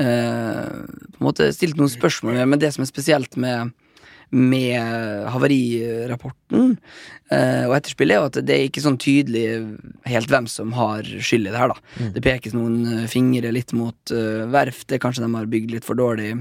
eh, 0.00 0.76
På 1.10 1.18
en 1.20 1.26
måte 1.26 1.48
stilt 1.52 1.76
noen 1.76 1.90
spørsmål 1.90 2.38
men 2.46 2.60
det 2.62 2.70
som 2.72 2.84
er 2.84 2.88
spesielt 2.88 3.34
med 3.36 3.72
med 4.34 5.28
havarirapporten 5.30 6.72
eh, 7.30 7.64
og 7.68 7.76
etterspillet, 7.76 8.16
er 8.16 8.20
jo 8.20 8.30
at 8.30 8.38
det 8.42 8.56
er 8.56 8.66
ikke 8.66 8.82
sånn 8.82 8.98
tydelig 9.00 9.44
helt 10.08 10.32
hvem 10.32 10.48
som 10.50 10.74
har 10.76 11.06
skyld 11.06 11.46
i 11.46 11.52
det 11.52 11.60
her, 11.60 11.72
da. 11.72 11.94
Mm. 12.00 12.10
Det 12.16 12.24
pekes 12.24 12.56
noen 12.56 12.80
eh, 12.90 13.06
fingre 13.10 13.54
litt 13.54 13.74
mot 13.76 14.14
uh, 14.14 14.44
verftet, 14.50 14.98
kanskje 15.02 15.24
de 15.24 15.30
har 15.34 15.50
bygd 15.50 15.76
litt 15.76 15.86
for 15.86 15.98
dårlig 15.98 16.32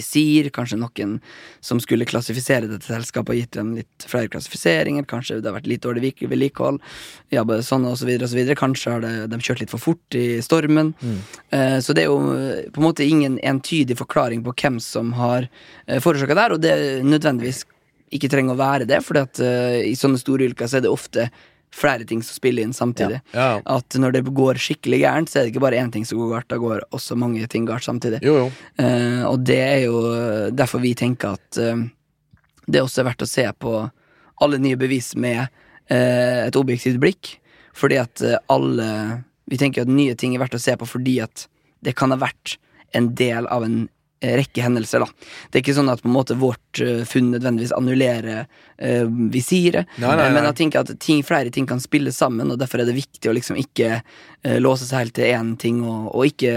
visir, 0.00 0.50
kanskje 0.54 0.80
noen 0.80 1.18
som 1.64 1.80
skulle 1.82 2.08
klassifisere 2.08 2.68
dette 2.70 2.88
selskapet, 2.88 3.34
har 3.34 3.40
gitt 3.42 3.58
dem 3.58 3.74
litt 3.78 4.06
flere 4.08 4.30
klassifiseringer, 4.32 5.06
kanskje 5.10 5.40
det 5.40 5.50
har 5.50 5.58
vært 5.58 5.70
litt 5.70 5.84
dårlig 5.84 6.14
vedlikehold, 6.24 6.80
ja, 7.34 7.44
sånn 7.44 7.86
og 7.88 7.98
så 8.00 8.08
videre 8.08 8.26
og 8.26 8.32
så 8.32 8.40
videre. 8.40 8.58
Kanskje 8.58 8.94
har 8.96 9.04
det, 9.04 9.12
de 9.30 9.40
kjørt 9.44 9.64
litt 9.64 9.72
for 9.72 9.82
fort 9.82 10.18
i 10.18 10.40
stormen. 10.44 10.94
Mm. 11.00 11.18
Eh, 11.56 11.78
Så 11.84 11.94
det 11.96 12.04
er 12.04 12.10
jo 12.10 12.34
eh, 12.34 12.70
på 12.72 12.82
en 12.82 12.88
måte 12.88 13.06
ingen 13.06 13.38
entydig 13.38 13.98
forklaring 14.00 14.42
på 14.46 14.54
hvem 14.56 14.80
som 14.82 15.12
har 15.18 15.46
uh, 15.46 16.00
forårsaka 16.02 16.34
det 16.34 16.44
her, 16.44 16.56
og 16.56 16.64
det 16.64 16.74
nødvendigvis 17.06 17.64
ikke 18.10 18.30
trenger 18.32 18.56
å 18.56 18.58
være 18.58 18.88
det, 18.90 18.98
for 19.06 19.20
i 19.20 19.94
sånne 19.94 20.18
store 20.18 20.48
ulykker 20.48 20.66
så 20.66 20.80
er 20.80 20.82
det 20.82 20.90
ofte 20.90 21.28
flere 21.74 22.04
ting 22.04 22.22
som 22.22 22.34
spiller 22.34 22.66
inn 22.66 22.74
samtidig. 22.74 23.20
Ja. 23.34 23.60
At 23.64 23.94
når 23.98 24.16
det 24.16 24.24
går 24.34 24.58
skikkelig 24.60 25.00
gærent, 25.04 25.30
så 25.30 25.40
er 25.40 25.46
det 25.46 25.52
ikke 25.54 25.62
bare 25.64 25.78
én 25.80 25.92
ting 25.94 26.06
som 26.06 26.18
går 26.18 26.34
galt, 26.34 26.48
da 26.50 26.58
går 26.60 26.82
også 26.96 27.16
mange 27.18 27.46
ting 27.50 27.68
galt 27.68 27.86
samtidig. 27.86 28.20
Jo, 28.26 28.36
jo. 28.42 28.48
Uh, 28.80 29.22
og 29.30 29.44
det 29.46 29.60
er 29.62 29.80
jo 29.86 30.02
derfor 30.56 30.82
vi 30.82 30.94
tenker 30.98 31.38
at 31.38 31.60
uh, 31.62 31.84
det 32.66 32.82
også 32.82 33.02
er 33.02 33.10
verdt 33.12 33.26
å 33.26 33.30
se 33.30 33.46
på 33.58 33.76
alle 34.40 34.60
nye 34.62 34.78
bevis 34.80 35.12
med 35.20 35.44
uh, 35.46 36.40
et 36.46 36.58
objektivt 36.58 37.00
blikk. 37.02 37.36
Fordi 37.76 38.00
at 38.00 38.20
alle 38.50 38.86
Vi 39.50 39.58
tenker 39.58 39.82
at 39.82 39.90
nye 39.90 40.14
ting 40.14 40.34
er 40.34 40.38
verdt 40.42 40.54
å 40.54 40.60
se 40.62 40.76
på 40.78 40.86
fordi 40.86 41.16
at 41.24 41.48
det 41.82 41.96
kan 41.98 42.12
ha 42.14 42.18
vært 42.20 42.52
en 42.94 43.08
del 43.18 43.48
av 43.50 43.64
en 43.66 43.88
rekke 44.20 44.64
hendelser. 44.64 45.00
da 45.00 45.08
Det 45.48 45.58
er 45.58 45.62
ikke 45.64 45.76
sånn 45.78 45.92
at 45.92 46.02
på 46.02 46.10
en 46.10 46.16
måte 46.16 46.36
vårt 46.38 46.80
eh, 46.84 47.04
funn 47.08 47.30
nødvendigvis 47.32 47.72
annullerer 47.76 48.42
uh, 48.44 49.06
visiret. 49.32 49.88
Nei, 49.96 50.10
nei, 50.10 50.16
nei. 50.20 50.34
Men 50.36 50.48
jeg 50.50 50.58
tenker 50.60 50.84
at 50.84 50.92
ting, 51.00 51.22
flere 51.26 51.52
ting 51.54 51.68
kan 51.68 51.80
spille 51.80 52.12
sammen, 52.12 52.52
og 52.52 52.60
derfor 52.60 52.82
er 52.82 52.90
det 52.90 52.98
viktig 52.98 53.30
å 53.30 53.34
liksom 53.36 53.58
ikke 53.60 54.00
uh, 54.00 54.58
låse 54.60 54.88
seg 54.88 55.04
helt 55.04 55.16
til 55.16 55.32
én 55.32 55.54
ting, 55.60 55.80
og, 55.84 56.10
og 56.12 56.28
ikke 56.28 56.52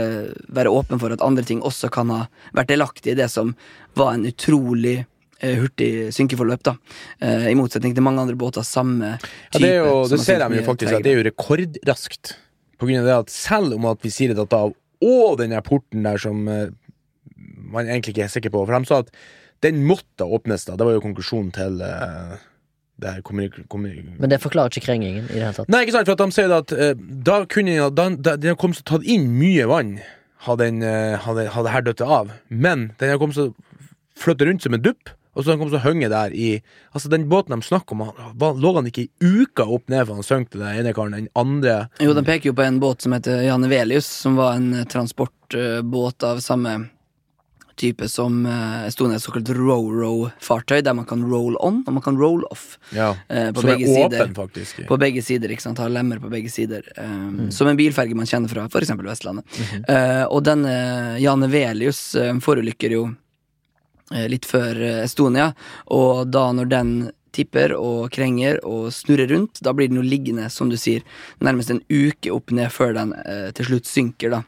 være 0.55 0.73
åpen 0.75 1.01
for 1.01 1.15
at 1.15 1.23
andre 1.23 1.45
ting 1.47 1.63
også 1.63 1.91
kan 1.93 2.11
ha 2.13 2.21
vært 2.51 2.73
delaktig 2.73 3.15
i 3.15 3.19
det 3.19 3.29
som 3.31 3.55
var 3.99 4.15
en 4.15 4.27
utrolig 4.27 5.03
eh, 5.39 5.57
hurtig 5.59 6.13
synkeforløp, 6.15 6.63
da. 6.65 6.75
Eh, 7.19 7.49
I 7.51 7.57
motsetning 7.59 7.95
til 7.95 8.05
mange 8.05 8.23
andre 8.23 8.37
båter 8.39 8.65
samme 8.67 9.17
type. 9.19 9.59
Ja, 9.59 9.59
det, 9.59 9.71
er 9.71 9.81
jo, 9.81 9.97
det 10.09 10.21
ser 10.23 10.43
de 10.43 10.59
jo 10.59 10.67
faktisk 10.67 10.97
at 10.97 11.05
det 11.05 11.13
er 11.13 11.21
jo 11.21 11.27
rekordraskt. 11.29 12.35
På 12.79 12.89
grunn 12.89 13.03
av 13.03 13.09
det 13.09 13.19
at 13.25 13.33
selv 13.33 13.77
om 13.77 13.91
at 13.91 14.01
visiret 14.03 14.39
datt 14.39 14.55
av, 14.57 14.73
og 15.03 15.37
den 15.41 15.53
porten 15.65 16.05
der 16.07 16.21
som 16.21 16.47
eh, 16.47 16.69
man 17.73 17.89
egentlig 17.89 18.15
ikke 18.15 18.27
er 18.27 18.33
sikker 18.33 18.53
på 18.53 18.65
For 18.65 18.77
de 18.77 18.89
sa 18.89 19.01
at 19.03 19.11
den 19.63 19.83
måtte 19.87 20.25
åpnes, 20.27 20.65
da. 20.67 20.75
Det 20.75 20.85
var 20.87 20.97
jo 20.97 21.03
konklusjonen 21.03 21.53
til 21.55 21.79
uh, 21.79 22.35
det 22.99 23.13
Men 23.25 24.29
det 24.29 24.39
forklarer 24.41 24.69
ikke 24.69 24.85
krengingen 24.85 25.25
i 25.29 25.33
det 25.33 25.41
hele 25.41 25.55
tatt. 25.55 25.71
Nei, 25.71 25.81
ikke 25.85 25.95
sant, 25.95 26.09
for 26.09 26.17
at 26.17 26.23
de 26.23 26.35
sier 26.35 26.53
at 26.53 26.73
uh, 26.75 26.93
da 27.29 27.39
kunne 27.49 27.89
da, 27.95 28.09
da, 28.11 28.35
Den 28.37 28.53
har 28.53 28.59
kommet 28.59 28.79
til 28.79 28.85
å 28.85 28.91
tatt 28.97 29.07
inn 29.09 29.31
mye 29.39 29.65
vann, 29.71 29.97
hadde 30.45 30.69
den 30.69 30.85
uh, 30.85 31.17
hadde, 31.23 31.47
hadde 31.55 31.73
her 31.73 31.87
dødd 31.89 32.05
av. 32.05 32.31
Men 32.49 32.91
den 33.01 33.13
har 33.13 33.21
kommet 33.21 33.39
til 33.39 33.51
å 33.51 33.83
flytte 34.19 34.47
rundt 34.47 34.65
som 34.65 34.75
en 34.77 34.83
dupp, 34.83 35.09
og 35.33 35.41
så 35.41 35.49
den 35.53 35.63
kommet 35.63 35.73
til 35.73 35.81
å 35.81 35.87
henge 35.87 36.09
der 36.13 36.35
i 36.37 36.49
Altså, 36.93 37.09
den 37.09 37.25
båten 37.31 37.55
de 37.55 37.65
snakker 37.65 37.95
om, 37.95 38.05
han- 38.05 38.35
var, 38.37 38.53
lå 38.61 38.75
han 38.75 38.85
ikke 38.91 39.07
i 39.07 39.09
uka 39.41 39.65
opp 39.65 39.89
ned 39.89 40.05
for 40.05 40.19
han 40.19 40.27
sank 40.27 40.51
til 40.53 40.61
den 40.61 40.75
ene 40.77 40.93
karen. 40.93 41.15
Den 41.17 41.31
andre 41.35 41.87
Jo, 41.99 42.13
de 42.13 42.21
peker 42.27 42.51
jo 42.51 42.57
på 42.59 42.67
en 42.67 42.77
båt 42.83 43.01
som 43.01 43.15
heter 43.17 43.41
Janne 43.47 43.71
Velius, 43.71 44.05
som 44.05 44.37
var 44.37 44.59
en 44.59 44.73
eh, 44.77 44.85
transportbåt 44.85 46.23
av 46.29 46.43
samme 46.45 46.75
type 47.79 48.07
som 48.11 48.45
uh, 48.45 48.85
Estonia, 48.87 49.17
et 49.17 49.23
såkalt 49.23 49.49
row-row-fartøy, 49.55 50.81
der 50.85 50.93
man 50.97 51.07
kan 51.09 51.23
roll 51.25 51.57
on 51.59 51.81
og 51.87 51.93
man 51.95 52.03
kan 52.05 52.17
roll 52.19 52.43
off. 52.51 52.77
ja, 52.93 53.11
uh, 53.13 53.49
på 53.53 53.61
som 53.61 53.69
er 53.69 53.77
begge 53.77 53.93
sider. 53.93 54.33
faktisk. 54.35 54.83
På 54.87 54.97
begge 55.01 55.23
sider, 55.25 55.51
ikke 55.53 55.65
sant, 55.65 55.81
har 55.81 55.89
lemmer 55.93 56.19
på 56.21 56.29
begge 56.31 56.51
sider. 56.51 56.85
eh, 56.95 57.49
Som 57.49 57.67
en 57.67 57.77
bilferge 57.79 58.15
man 58.15 58.29
kjenner 58.29 58.51
fra 58.51 58.65
f.eks. 58.69 58.93
Vestlandet. 59.03 59.45
Eh, 59.87 60.23
og 60.25 60.43
denne 60.45 61.17
Jan 61.19 61.45
Velius 61.51 62.15
uh, 62.15 62.33
forulykker 62.43 62.93
jo 62.95 63.03
eh, 64.13 64.27
litt 64.31 64.45
før 64.49 64.79
eh, 64.81 65.01
Estonia, 65.03 65.51
og 65.93 66.27
da 66.31 66.47
når 66.55 66.71
den 66.71 66.93
tipper 67.33 67.75
og 67.77 68.11
krenger 68.13 68.59
og 68.67 68.91
snurrer 68.93 69.29
rundt. 69.33 69.61
Da 69.65 69.73
blir 69.75 69.89
den 69.91 69.99
jo 70.01 70.05
liggende, 70.05 70.49
som 70.53 70.71
du 70.71 70.77
sier, 70.79 71.05
nærmest 71.43 71.73
en 71.73 71.83
uke 71.89 72.33
opp 72.33 72.53
ned 72.55 72.71
før 72.73 72.95
den 72.97 73.13
eh, 73.25 73.49
til 73.57 73.71
slutt 73.71 73.89
synker, 73.89 74.37
da. 74.37 74.43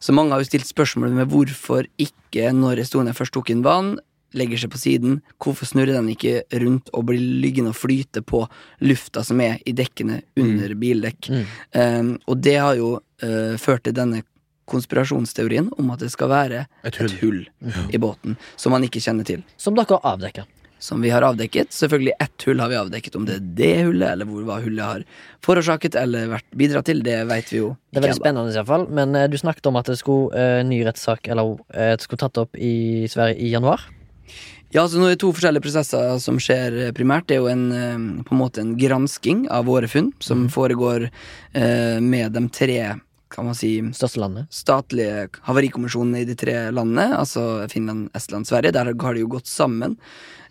Så 0.00 0.14
mange 0.14 0.34
har 0.34 0.42
jo 0.42 0.50
stilt 0.50 0.68
spørsmål 0.68 1.16
med 1.16 1.32
hvorfor 1.32 1.88
ikke, 1.98 2.52
når 2.54 2.84
Estonia 2.84 3.16
først 3.16 3.34
tok 3.34 3.50
inn 3.54 3.64
vann, 3.66 3.96
legger 4.36 4.60
seg 4.60 4.72
på 4.72 4.80
siden, 4.80 5.20
hvorfor 5.40 5.68
snurrer 5.68 5.96
den 5.96 6.10
ikke 6.12 6.42
rundt 6.60 6.90
og 6.92 7.06
blir 7.08 7.22
liggende 7.42 7.72
og 7.72 7.78
flyte 7.78 8.20
på 8.26 8.42
lufta 8.84 9.22
som 9.24 9.40
er 9.40 9.56
i 9.64 9.72
dekkene 9.76 10.20
under 10.38 10.74
bildekk? 10.78 11.30
Mm. 11.32 11.46
Um, 11.72 12.10
og 12.28 12.42
det 12.44 12.58
har 12.60 12.76
jo 12.76 12.98
uh, 12.98 13.54
ført 13.60 13.86
til 13.88 13.96
denne 13.96 14.22
konspirasjonsteorien 14.68 15.70
om 15.80 15.94
at 15.94 16.04
det 16.04 16.10
skal 16.12 16.28
være 16.28 16.66
Et 16.84 17.00
hull. 17.00 17.08
et 17.08 17.20
hull 17.22 17.88
i 17.88 18.00
båten 18.00 18.36
som 18.56 18.76
man 18.76 18.84
ikke 18.84 19.00
kjenner 19.00 19.24
til. 19.24 19.44
Som 19.56 19.78
dere 19.78 19.96
har 19.96 20.12
avdekka. 20.12 20.44
Som 20.78 21.02
vi 21.02 21.10
har 21.10 21.24
avdekket. 21.26 21.72
Selvfølgelig 21.74 22.14
ett 22.22 22.46
hull 22.46 22.60
har 22.62 22.70
vi 22.70 22.78
avdekket. 22.78 23.16
Om 23.18 23.26
det 23.26 23.38
er 23.38 23.46
det 23.58 23.72
hullet, 23.88 24.08
eller 24.12 24.28
hvor 24.30 24.44
hva 24.46 24.60
hullet 24.62 24.84
har 24.84 25.04
forårsaket 25.44 25.98
eller 25.98 26.30
vært 26.30 26.46
bidratt 26.58 26.86
til, 26.86 27.02
det 27.06 27.18
vet 27.30 27.52
vi 27.52 27.62
jo 27.62 27.72
Det 27.90 27.98
er 27.98 28.06
veldig 28.06 28.20
spennende, 28.20 28.52
i 28.52 28.58
hvert 28.60 28.70
fall. 28.70 28.86
Men 28.94 29.18
eh, 29.18 29.28
du 29.30 29.38
snakket 29.40 29.66
om 29.70 29.80
at 29.80 29.90
det 29.90 29.98
skulle 29.98 30.30
uh, 30.34 30.62
ny 30.66 30.84
rettssak, 30.86 31.26
eller 31.26 31.58
uh, 31.58 31.94
det 31.96 32.06
skulle 32.06 32.22
tatt 32.22 32.38
opp 32.44 32.54
i 32.54 33.08
Sverige 33.10 33.40
i 33.42 33.50
januar. 33.50 33.82
Ja, 34.68 34.82
altså 34.82 35.00
nå 35.00 35.08
er 35.08 35.14
det 35.14 35.22
to 35.22 35.30
forskjellige 35.32 35.64
prosesser 35.64 36.18
som 36.20 36.36
skjer 36.42 36.90
primært. 36.96 37.30
Det 37.30 37.38
er 37.38 37.40
jo 37.40 37.48
en, 37.48 38.20
på 38.28 38.34
en 38.34 38.40
måte 38.42 38.60
en 38.60 38.74
gransking 38.76 39.46
av 39.48 39.64
våre 39.64 39.88
funn, 39.88 40.10
som 40.20 40.44
foregår 40.52 41.06
eh, 41.08 41.96
med 42.04 42.36
de 42.36 42.42
tre, 42.52 42.82
kan 43.30 43.46
man 43.48 43.56
si, 43.56 43.70
Største 43.92 44.20
landet. 44.22 44.48
statlige 44.54 45.28
havarikommisjonene 45.46 46.22
i 46.22 46.28
de 46.28 46.36
tre 46.38 46.56
landene, 46.72 47.10
altså 47.18 47.68
Finland, 47.70 48.08
Estland, 48.16 48.46
Sverige. 48.48 48.72
Der 48.72 48.92
har 48.92 49.14
de 49.14 49.20
jo 49.20 49.28
gått 49.28 49.46
sammen, 49.46 49.96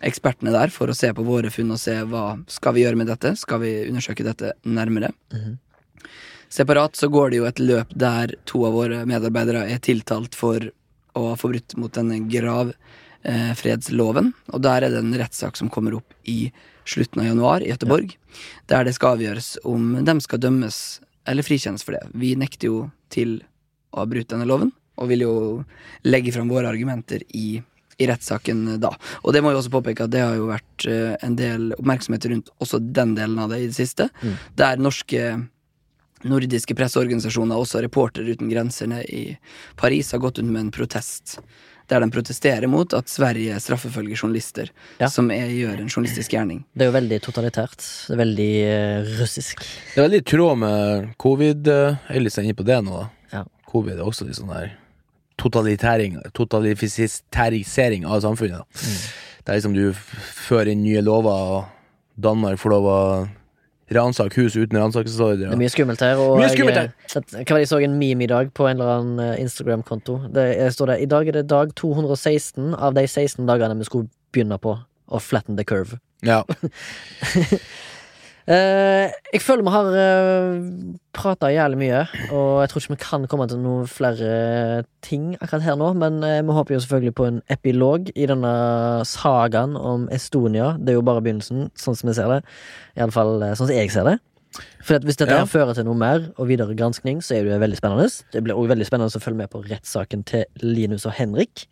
ekspertene 0.05 0.53
der, 0.53 0.69
for 0.73 0.87
å 0.87 0.95
se 0.95 1.11
på 1.13 1.25
våre 1.25 1.49
funn 1.53 1.71
og 1.73 1.79
se 1.81 1.95
hva 2.05 2.37
skal 2.47 2.73
vi 2.73 2.83
gjøre 2.85 2.99
med 2.99 3.07
dette. 3.07 3.35
Skal 3.39 3.59
vi 3.63 3.73
undersøke 3.89 4.27
dette 4.27 4.53
nærmere? 4.65 5.11
Mhm. 5.33 5.57
Separat 6.49 6.95
så 6.95 7.09
går 7.11 7.29
det 7.29 7.37
jo 7.37 7.45
et 7.45 7.59
løp 7.59 7.89
der 7.93 8.35
to 8.45 8.65
av 8.65 8.73
våre 8.73 9.05
medarbeidere 9.05 9.65
er 9.67 9.79
tiltalt 9.83 10.35
for 10.35 10.71
å 11.17 11.29
ha 11.29 11.35
forbrutt 11.35 11.75
mot 11.75 11.91
denne 11.91 12.21
gravfredsloven. 12.31 14.31
Og 14.53 14.61
der 14.63 14.83
er 14.83 14.89
det 14.93 15.01
en 15.01 15.17
rettssak 15.19 15.57
som 15.57 15.69
kommer 15.69 15.97
opp 15.99 16.13
i 16.23 16.51
slutten 16.87 17.21
av 17.21 17.27
januar 17.27 17.65
i 17.65 17.71
Göteborg, 17.71 18.15
der 18.71 18.87
det 18.87 18.95
skal 18.95 19.17
avgjøres 19.17 19.57
om 19.67 19.97
de 20.05 20.15
skal 20.23 20.39
dømmes 20.39 20.77
eller 21.27 21.45
frikjennes 21.45 21.83
for 21.85 21.97
det. 21.97 22.05
Vi 22.17 22.35
nekter 22.39 22.69
jo 22.71 22.83
til 23.13 23.39
å 23.93 24.01
ha 24.01 24.05
brutt 24.09 24.29
denne 24.31 24.47
loven, 24.47 24.71
og 24.97 25.09
vil 25.11 25.25
jo 25.25 25.33
legge 26.07 26.33
fram 26.33 26.49
våre 26.49 26.69
argumenter 26.71 27.21
i, 27.37 27.59
i 28.01 28.07
rettssaken 28.09 28.79
da. 28.81 28.93
Og 29.23 29.35
det 29.35 29.43
må 29.45 29.51
jo 29.53 29.59
også 29.61 29.73
påpeke 29.73 30.07
at 30.07 30.13
det 30.13 30.23
har 30.23 30.35
jo 30.39 30.47
vært 30.49 30.87
eh, 30.89 31.13
en 31.25 31.37
del 31.37 31.69
oppmerksomhet 31.77 32.25
rundt 32.31 32.49
også 32.63 32.79
den 32.81 33.13
delen 33.17 33.37
av 33.43 33.53
det 33.53 33.61
i 33.61 33.69
det 33.69 33.77
siste, 33.77 34.09
Mm. 34.23 34.35
der 34.57 34.81
norske 34.81 35.21
nordiske 36.25 36.73
presseorganisasjoner, 36.73 37.55
også 37.61 37.81
Reportere 37.85 38.33
uten 38.33 38.49
grenser 38.49 38.89
i 39.05 39.37
Paris, 39.77 40.11
har 40.11 40.19
gått 40.23 40.39
ut 40.39 40.45
med 40.49 40.61
en 40.65 40.71
protest. 40.73 41.37
Der 41.87 41.99
de 42.03 42.09
protesterer 42.11 42.67
mot 42.67 42.91
at 42.93 43.07
Sverige 43.07 43.55
straffefølger 43.63 44.15
journalister 44.19 44.69
Ja. 44.99 45.07
som 45.07 45.29
er, 45.31 45.47
gjør 45.47 45.79
en 45.79 45.87
journalistisk 45.87 46.31
gjerning. 46.33 46.65
Det 46.75 46.83
er 46.83 46.89
jo 46.91 46.95
veldig 46.97 47.19
totalitært. 47.23 47.77
Det 48.07 48.13
er 48.17 48.19
veldig 48.25 48.49
eh, 48.67 49.13
russisk. 49.21 49.63
Det 49.95 50.01
er 50.01 50.07
veldig 50.09 50.19
i 50.19 50.25
tråd 50.27 50.57
med 50.59 51.07
covid. 51.17 51.67
Ellis 52.09 52.35
Jeg 52.35 52.43
er 52.43 52.49
inne 52.49 52.57
på 52.59 52.65
det 52.67 52.81
nå. 52.83 52.91
da. 52.99 53.07
Ja. 53.37 53.43
Covid 53.71 53.95
er 53.99 54.03
også 54.03 54.27
litt 54.27 54.35
sånn 54.39 54.51
der 54.51 54.75
totalitæring 55.37 56.17
Totalifisering 56.33 58.05
av 58.05 58.21
samfunnet. 58.21 58.57
da. 58.57 58.65
Mm. 58.65 59.01
Det 59.45 59.53
er 59.53 59.59
liksom 59.59 59.73
du 59.75 59.93
fører 59.93 60.71
inn 60.73 60.83
nye 60.83 61.01
lover, 61.01 61.31
og 61.31 61.65
Danmark 62.19 62.59
får 62.59 62.69
lov 62.73 62.87
å 62.91 62.99
ransake 63.95 64.35
hus 64.41 64.55
uten 64.59 64.77
ransakelsesordre. 64.81 65.45
Det 65.47 65.53
er 65.55 65.61
mye 65.61 65.71
skummelt 65.71 66.01
her. 66.03 66.19
Og 66.19 66.37
Mye 66.41 66.49
skummelt 66.51 66.75
jeg, 66.75 66.91
sett- 67.07 67.31
hva 67.31 67.43
var 67.45 67.61
det 67.61 67.63
jeg 67.65 67.71
så 67.71 67.79
en 67.85 67.97
meme 67.99 68.23
i 68.25 68.27
dag 68.31 68.49
på 68.53 68.67
en 68.67 68.75
eller 68.81 68.91
annen 68.97 69.19
eh, 69.23 69.41
Instagram-konto. 69.43 70.17
Det 70.35 70.73
står 70.75 70.91
det 70.93 70.97
I 71.05 71.09
dag 71.13 71.27
er 71.27 71.37
det 71.39 71.45
dag 71.47 71.71
216 71.75 72.73
av 72.75 72.93
de 72.97 73.05
16 73.07 73.45
dagene 73.47 73.77
vi 73.79 73.87
skulle 73.87 74.09
begynne 74.35 74.57
på 74.59 74.75
å 75.07 75.21
flatten 75.23 75.55
the 75.55 75.63
curve. 75.63 75.99
Ja. 76.25 76.43
Eh, 78.47 79.11
jeg 79.33 79.41
føler 79.43 79.65
vi 79.67 79.71
har 79.73 79.87
uh, 79.91 80.67
prata 81.11 81.49
jævlig 81.51 81.79
mye, 81.81 82.03
og 82.31 82.61
jeg 82.63 82.69
tror 82.71 82.79
ikke 82.83 82.93
vi 82.93 82.99
kan 83.01 83.25
komme 83.27 83.47
til 83.51 83.59
noen 83.59 83.89
flere 83.91 84.85
ting 85.03 85.33
akkurat 85.41 85.65
her 85.65 85.75
nå, 85.75 85.89
men 85.99 86.21
eh, 86.23 86.39
vi 86.47 86.55
håper 86.55 86.77
jo 86.77 86.79
selvfølgelig 86.85 87.15
på 87.17 87.27
en 87.27 87.41
epilog 87.51 88.07
i 88.15 88.29
denne 88.29 88.53
sagaen 89.09 89.75
om 89.75 90.07
Estonia. 90.15 90.77
Det 90.79 90.93
er 90.93 90.99
jo 91.01 91.03
bare 91.09 91.25
begynnelsen, 91.25 91.67
sånn 91.75 91.99
som 91.99 92.07
vi 92.07 92.15
ser 92.15 92.31
det. 92.37 92.39
Iallfall 92.95 93.43
sånn 93.49 93.67
som 93.67 93.75
jeg 93.75 93.91
ser 93.91 94.07
det. 94.07 94.17
For 94.79 94.95
at 94.95 95.03
hvis 95.03 95.19
dette 95.19 95.35
Ja. 95.35 95.43
fører 95.45 95.75
til 95.75 95.83
noe 95.83 95.99
mer 95.99 96.31
og 96.37 96.47
videre 96.47 96.73
granskning, 96.73 97.19
så 97.19 97.35
er 97.35 97.43
det 97.43 97.51
jo 97.51 97.59
veldig 97.59 97.77
spennende. 97.77 98.07
Det 98.31 98.43
blir 98.43 98.55
også 98.55 98.71
veldig 98.71 98.87
spennende 98.87 99.19
å 99.19 99.25
følge 99.27 99.41
med 99.43 99.51
på 99.51 99.63
rettssaken 99.67 100.23
til 100.23 100.45
Linus 100.63 101.05
og 101.05 101.19
Henrik 101.19 101.67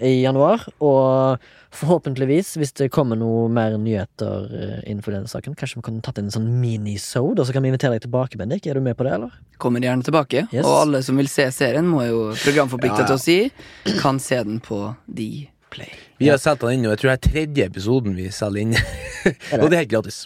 i 0.00 0.22
januar. 0.26 0.66
Og 0.80 1.38
forhåpentligvis, 1.72 2.54
hvis 2.60 2.74
det 2.78 2.88
kommer 2.92 3.18
noe 3.18 3.46
mer 3.52 3.74
nyheter 3.80 4.46
eh, 4.52 4.78
innenfor 4.90 5.14
denne 5.16 5.30
saken, 5.30 5.56
kanskje 5.58 5.80
vi 5.80 5.86
kan 5.88 6.00
tatt 6.04 6.20
en 6.20 6.30
sånn 6.32 6.48
minisode, 6.60 7.40
og 7.40 7.48
så 7.48 7.54
kan 7.56 7.64
vi 7.64 7.72
invitere 7.72 7.96
deg 7.96 8.06
tilbake, 8.06 8.38
Bendik. 8.40 8.66
Er 8.68 8.78
du 8.78 8.84
med 8.84 8.96
på 8.98 9.06
det, 9.08 9.14
eller? 9.18 9.34
Kommer 9.62 9.84
gjerne 9.84 10.06
tilbake. 10.06 10.46
Yes. 10.52 10.66
Og 10.66 10.78
alle 10.82 11.02
som 11.06 11.18
vil 11.20 11.30
se 11.32 11.48
serien, 11.54 11.88
må 11.88 12.04
jo 12.08 12.22
programforplikte 12.44 13.02
Ja, 13.02 13.06
ja. 13.06 13.10
til 13.12 13.18
å 13.18 13.22
si, 13.22 13.98
kan 14.02 14.20
se 14.22 14.42
den 14.44 14.60
på 14.64 14.84
Dplay. 15.08 15.94
Vi 16.22 16.28
har 16.30 16.38
solgt 16.38 16.62
den 16.66 16.76
inn, 16.78 16.86
og 16.86 16.94
jeg 16.94 17.02
tror 17.02 17.12
det 17.12 17.16
er 17.16 17.24
tredje 17.30 17.70
episoden 17.72 18.18
vi 18.18 18.28
selger 18.34 18.66
inn. 18.66 18.76
og 19.60 19.66
det 19.66 19.72
er 19.72 19.80
helt 19.80 19.94
gratis. 19.96 20.20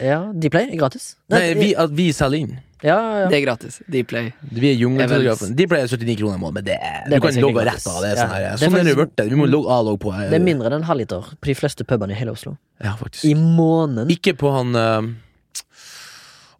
Ja, 0.00 0.22
Dplay 0.32 0.70
er 0.70 0.78
gratis. 0.80 1.14
Nei, 1.32 1.42
vi, 1.58 1.72
at 1.76 1.92
vi 1.96 2.10
selger 2.14 2.46
inn. 2.46 2.56
Ja, 2.84 2.96
ja. 3.22 3.28
Det 3.30 3.38
er 3.38 3.44
gratis. 3.46 3.78
Dplay. 3.88 4.32
Vi 4.52 4.68
er 4.70 4.74
jungeltelegrafen. 4.76 5.54
Jeg 5.56 5.70
er 5.70 5.86
79 5.88 6.16
kroner 6.20 6.36
i 6.36 6.40
måneden, 6.42 6.54
men 6.58 6.64
det 6.66 6.74
er, 6.76 7.04
Det 7.08 7.16
er 7.16 7.20
du 7.20 7.26
kan 7.26 7.40
logge 7.40 7.62
gratis. 7.64 7.86
rett 7.86 7.94
av. 7.94 8.02
Det 8.02 8.10
sånn, 8.18 8.18
Ja. 8.18 8.26
sånn. 8.26 8.36
Det 8.36 8.52
er 8.52 8.70
Sånn 8.70 8.80
er 8.80 8.84
det 8.84 8.96
blitt. 8.96 9.30
Vi 9.30 9.36
må 9.40 9.46
logge 9.48 9.70
A-log 9.72 9.98
på. 10.00 10.12
Det 10.30 10.34
er 10.34 10.44
mindre 10.44 10.66
enn 10.66 10.72
en 10.74 10.82
halvliter 10.84 11.22
på 11.40 11.46
de 11.46 11.54
fleste 11.54 11.84
pubene 11.88 12.10
i 12.12 12.14
hele 12.14 12.32
Oslo. 12.32 12.56
Ja, 12.84 12.92
faktisk. 12.96 13.24
I 13.24 13.34
måneden. 13.34 14.10
Ikke 14.12 14.36
på 14.36 14.52
han 14.52 14.74
eh, 14.76 15.14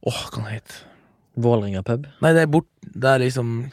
Åh, 0.06 0.22
hva 0.30 0.42
han 0.42 0.52
het 0.54 0.82
Vålerenga 1.36 1.82
pub. 1.84 2.06
Nei, 2.22 2.32
det 2.32 2.42
er 2.42 2.46
bort 2.46 2.66
Det 2.82 3.04
er 3.04 3.18
liksom 3.18 3.70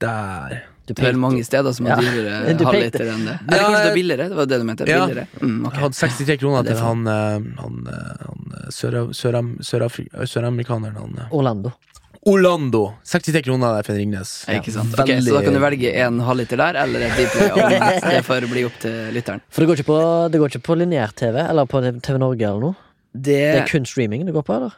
Der. 0.00 0.62
Du 0.90 0.98
Det 0.98 1.06
er 1.06 1.18
mange 1.22 1.44
steder 1.46 1.74
som 1.76 1.86
er 1.86 1.90
Ja. 1.90 1.96
dyrere 2.02 2.54
Du 2.58 2.64
halvliter 2.66 3.06
enn 3.12 3.26
det. 3.28 3.36
Eller 3.46 3.62
kanskje 3.62 3.82
det 3.84 3.90
er 3.90 3.94
billigere? 3.94 4.28
Det 4.28 4.36
var 4.36 4.46
det 4.50 4.58
du 4.58 4.64
mente? 4.64 4.88
Ja. 4.90 5.06
Mm, 5.06 5.66
okay. 5.66 5.76
Jeg 5.76 5.82
hadde 5.84 5.98
63 6.00 6.36
kroner 6.40 6.58
er 6.58 6.66
til 6.66 6.82
han, 6.82 7.06
eh, 7.06 7.60
han, 7.62 7.76
eh, 7.86 8.24
han 8.26 8.40
søramerikaneren 8.74 9.62
sør 9.62 10.26
sør 10.26 10.42
eh, 10.42 10.50
han 10.50 11.14
eh. 11.18 11.30
Orlando. 11.30 11.72
Orlando! 12.26 12.82
63 13.04 13.42
kroner 13.46 13.76
der 13.78 13.86
for 13.86 13.94
en 13.94 13.98
Ringnes. 13.98 14.44
Ja, 14.46 14.58
Ikke 14.60 14.74
sant? 14.74 14.92
Okay, 14.92 15.20
Så 15.24 15.32
da 15.32 15.40
kan 15.40 15.54
du 15.56 15.60
velge 15.62 15.94
en 16.04 16.20
halvliter 16.20 16.60
der, 16.60 16.76
eller 16.82 17.06
et 17.06 17.16
Dplay. 17.16 17.48
Og 17.56 18.10
det 18.12 18.24
får 18.26 18.46
bli 18.50 18.64
opp 18.68 18.76
til 18.82 19.14
lytteren. 19.16 19.40
For 19.48 19.64
det 19.64 19.70
går 19.70 19.80
ikke 19.80 19.88
på, 19.88 20.00
det 20.28 20.40
går 20.42 20.52
ikke 20.52 20.66
på 20.68 20.76
lineær-TV, 20.82 21.38
eller 21.48 21.64
på 21.70 21.80
TV 22.04 22.18
Norge 22.20 22.44
eller 22.44 22.60
noe? 22.60 22.76
Det 23.14 23.38
Det 23.40 23.62
er 23.62 23.66
kun 23.70 23.88
streaming 23.88 24.26
det 24.26 24.34
går 24.36 24.44
på, 24.44 24.58
eller? 24.58 24.76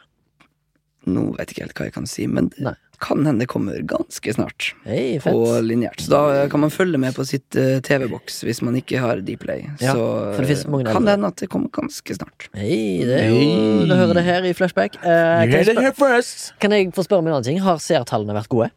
Nå 1.09 1.29
vet 1.37 1.51
jeg 1.51 1.55
ikke 1.55 1.67
helt 1.67 1.79
hva 1.79 1.87
jeg 1.89 1.95
kan 1.97 2.09
si, 2.09 2.25
men 2.31 2.49
Nei. 2.63 2.73
kan 3.03 3.25
hende 3.27 3.43
det 3.43 3.49
kommer 3.51 3.79
ganske 3.87 4.35
snart. 4.35 4.69
Hey, 4.87 5.17
fett. 5.23 5.35
På 5.35 5.57
lineært. 5.63 6.03
Så 6.05 6.13
da 6.13 6.45
kan 6.51 6.63
man 6.63 6.71
følge 6.73 7.01
med 7.01 7.15
på 7.17 7.25
sitt 7.27 7.57
uh, 7.59 7.79
TV-boks 7.83 8.43
hvis 8.47 8.63
man 8.63 8.77
ikke 8.79 9.01
har 9.03 9.23
Dplay. 9.25 9.65
Ja, 9.83 9.95
så 9.97 10.05
for 10.37 10.47
det 10.47 10.59
mange 10.71 10.93
kan 10.93 11.07
det 11.07 11.17
hende 11.17 11.33
at 11.33 11.43
det 11.43 11.49
kommer 11.51 11.73
ganske 11.75 12.19
snart. 12.19 12.47
Hei, 12.55 13.03
det 13.07 13.17
er 13.19 13.33
jo 13.33 13.41
hey. 13.41 13.89
Du 13.89 13.97
hører 13.97 14.19
det 14.19 14.27
her 14.29 14.47
i 14.47 14.53
Flashback. 14.57 14.95
Uh, 15.01 15.43
kan, 15.43 15.57
jeg 15.59 15.95
spør, 15.97 16.21
kan 16.63 16.77
jeg 16.77 16.93
få 16.95 17.07
spørre 17.07 17.25
om 17.25 17.29
en 17.31 17.37
annen 17.37 17.51
ting? 17.51 17.61
Har 17.63 17.83
seertallene 17.83 18.37
vært 18.39 18.51
gode? 18.53 18.71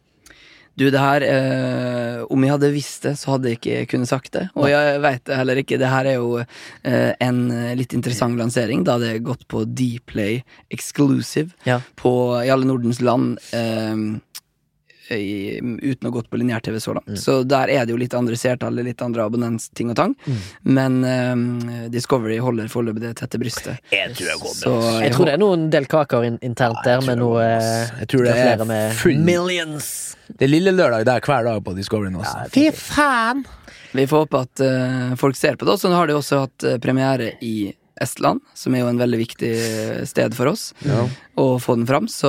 Du, 0.76 0.84
det 0.92 1.00
her 1.00 1.24
eh, 1.24 2.22
Om 2.28 2.42
jeg 2.44 2.52
hadde 2.52 2.68
visst 2.74 3.06
det, 3.06 3.14
så 3.16 3.30
hadde 3.34 3.48
jeg 3.48 3.58
ikke 3.60 3.86
kunnet 3.94 4.10
sagt 4.10 4.32
det. 4.34 4.42
Og 4.58 4.68
jeg 4.68 5.00
veit 5.00 5.22
det 5.24 5.36
heller 5.38 5.60
ikke. 5.62 5.78
Det 5.80 5.88
her 5.88 6.08
er 6.10 6.18
jo 6.18 6.40
eh, 6.42 7.12
en 7.24 7.38
eh, 7.50 7.70
litt 7.78 7.94
interessant 7.96 8.36
lansering, 8.36 8.84
da 8.84 8.98
det 9.00 9.14
er 9.14 9.22
gått 9.24 9.46
på 9.48 9.64
Dplay 9.64 10.42
exclusive 10.70 11.54
Ja. 11.64 11.80
på, 11.96 12.12
i 12.44 12.50
alle 12.52 12.68
Nordens 12.68 13.00
land. 13.00 13.38
eh, 13.56 13.96
i, 15.14 15.58
uten 15.60 16.08
å 16.08 16.10
ha 16.10 16.14
gått 16.16 16.30
på 16.30 16.38
lineær-TV 16.40 16.78
så 16.82 16.94
langt. 16.96 17.12
Så 17.20 17.38
der 17.46 17.70
er 17.72 17.86
det 17.86 17.94
jo 17.94 17.98
litt 18.00 18.14
andre 18.16 18.36
seertall, 18.38 18.74
litt 18.82 19.02
andre 19.04 19.26
abonnentsting 19.28 19.92
og 19.92 19.96
tang. 19.98 20.14
Men 20.66 20.98
um, 21.04 21.44
Discovery 21.92 22.38
holder 22.42 22.70
foreløpig 22.72 23.04
det 23.04 23.12
tette 23.20 23.38
brystet. 23.38 23.78
Jeg 23.94 24.14
tror 24.16 24.32
det 24.32 24.38
går 24.42 24.56
Så 24.58 24.74
jeg, 24.80 25.04
Jeg 25.06 25.14
tror 25.16 25.30
det 25.30 25.36
er 25.36 25.42
noen 25.44 25.68
del 25.72 25.86
kaker 25.90 26.26
in 26.26 26.38
internt 26.42 26.80
Ja, 26.82 26.96
jeg 26.96 27.04
der, 27.04 27.06
med 27.06 27.20
tror 27.20 27.22
noe 27.22 27.46
det. 27.46 28.00
Jeg 28.02 28.10
tror 28.12 28.26
det 28.26 28.34
er 28.34 28.42
flere 28.42 28.68
med 28.72 28.98
full- 28.98 29.24
millions. 29.30 29.88
Det 30.26 30.48
er 30.48 30.50
lille 30.50 30.72
lørdag 30.74 31.06
der 31.06 31.20
hver 31.22 31.46
dag 31.46 31.62
på 31.64 31.76
Discovery 31.76 32.10
nå. 32.10 32.24
Ja, 32.26 32.46
Fy 32.52 32.68
faen! 32.74 33.44
Vi 33.96 34.04
får 34.10 34.26
håpe 34.26 34.40
at 34.44 34.60
uh, 34.66 35.14
folk 35.16 35.36
ser 35.38 35.56
på 35.56 35.64
det. 35.64 35.76
Og 35.76 35.80
så 35.80 35.92
har 35.94 36.10
de 36.10 36.16
også 36.18 36.42
hatt 36.46 36.66
uh, 36.66 36.76
premiere 36.82 37.34
i 37.46 37.70
Estland, 38.00 38.40
som 38.54 38.74
er 38.74 38.80
jo 38.84 38.88
en 38.88 38.98
veldig 39.00 39.18
viktig 39.18 39.52
sted 40.08 40.34
for 40.36 40.46
oss 40.52 40.72
Ja. 40.84 41.06
å 41.38 41.56
få 41.62 41.76
den 41.76 41.86
fram. 41.86 42.06
Så 42.08 42.28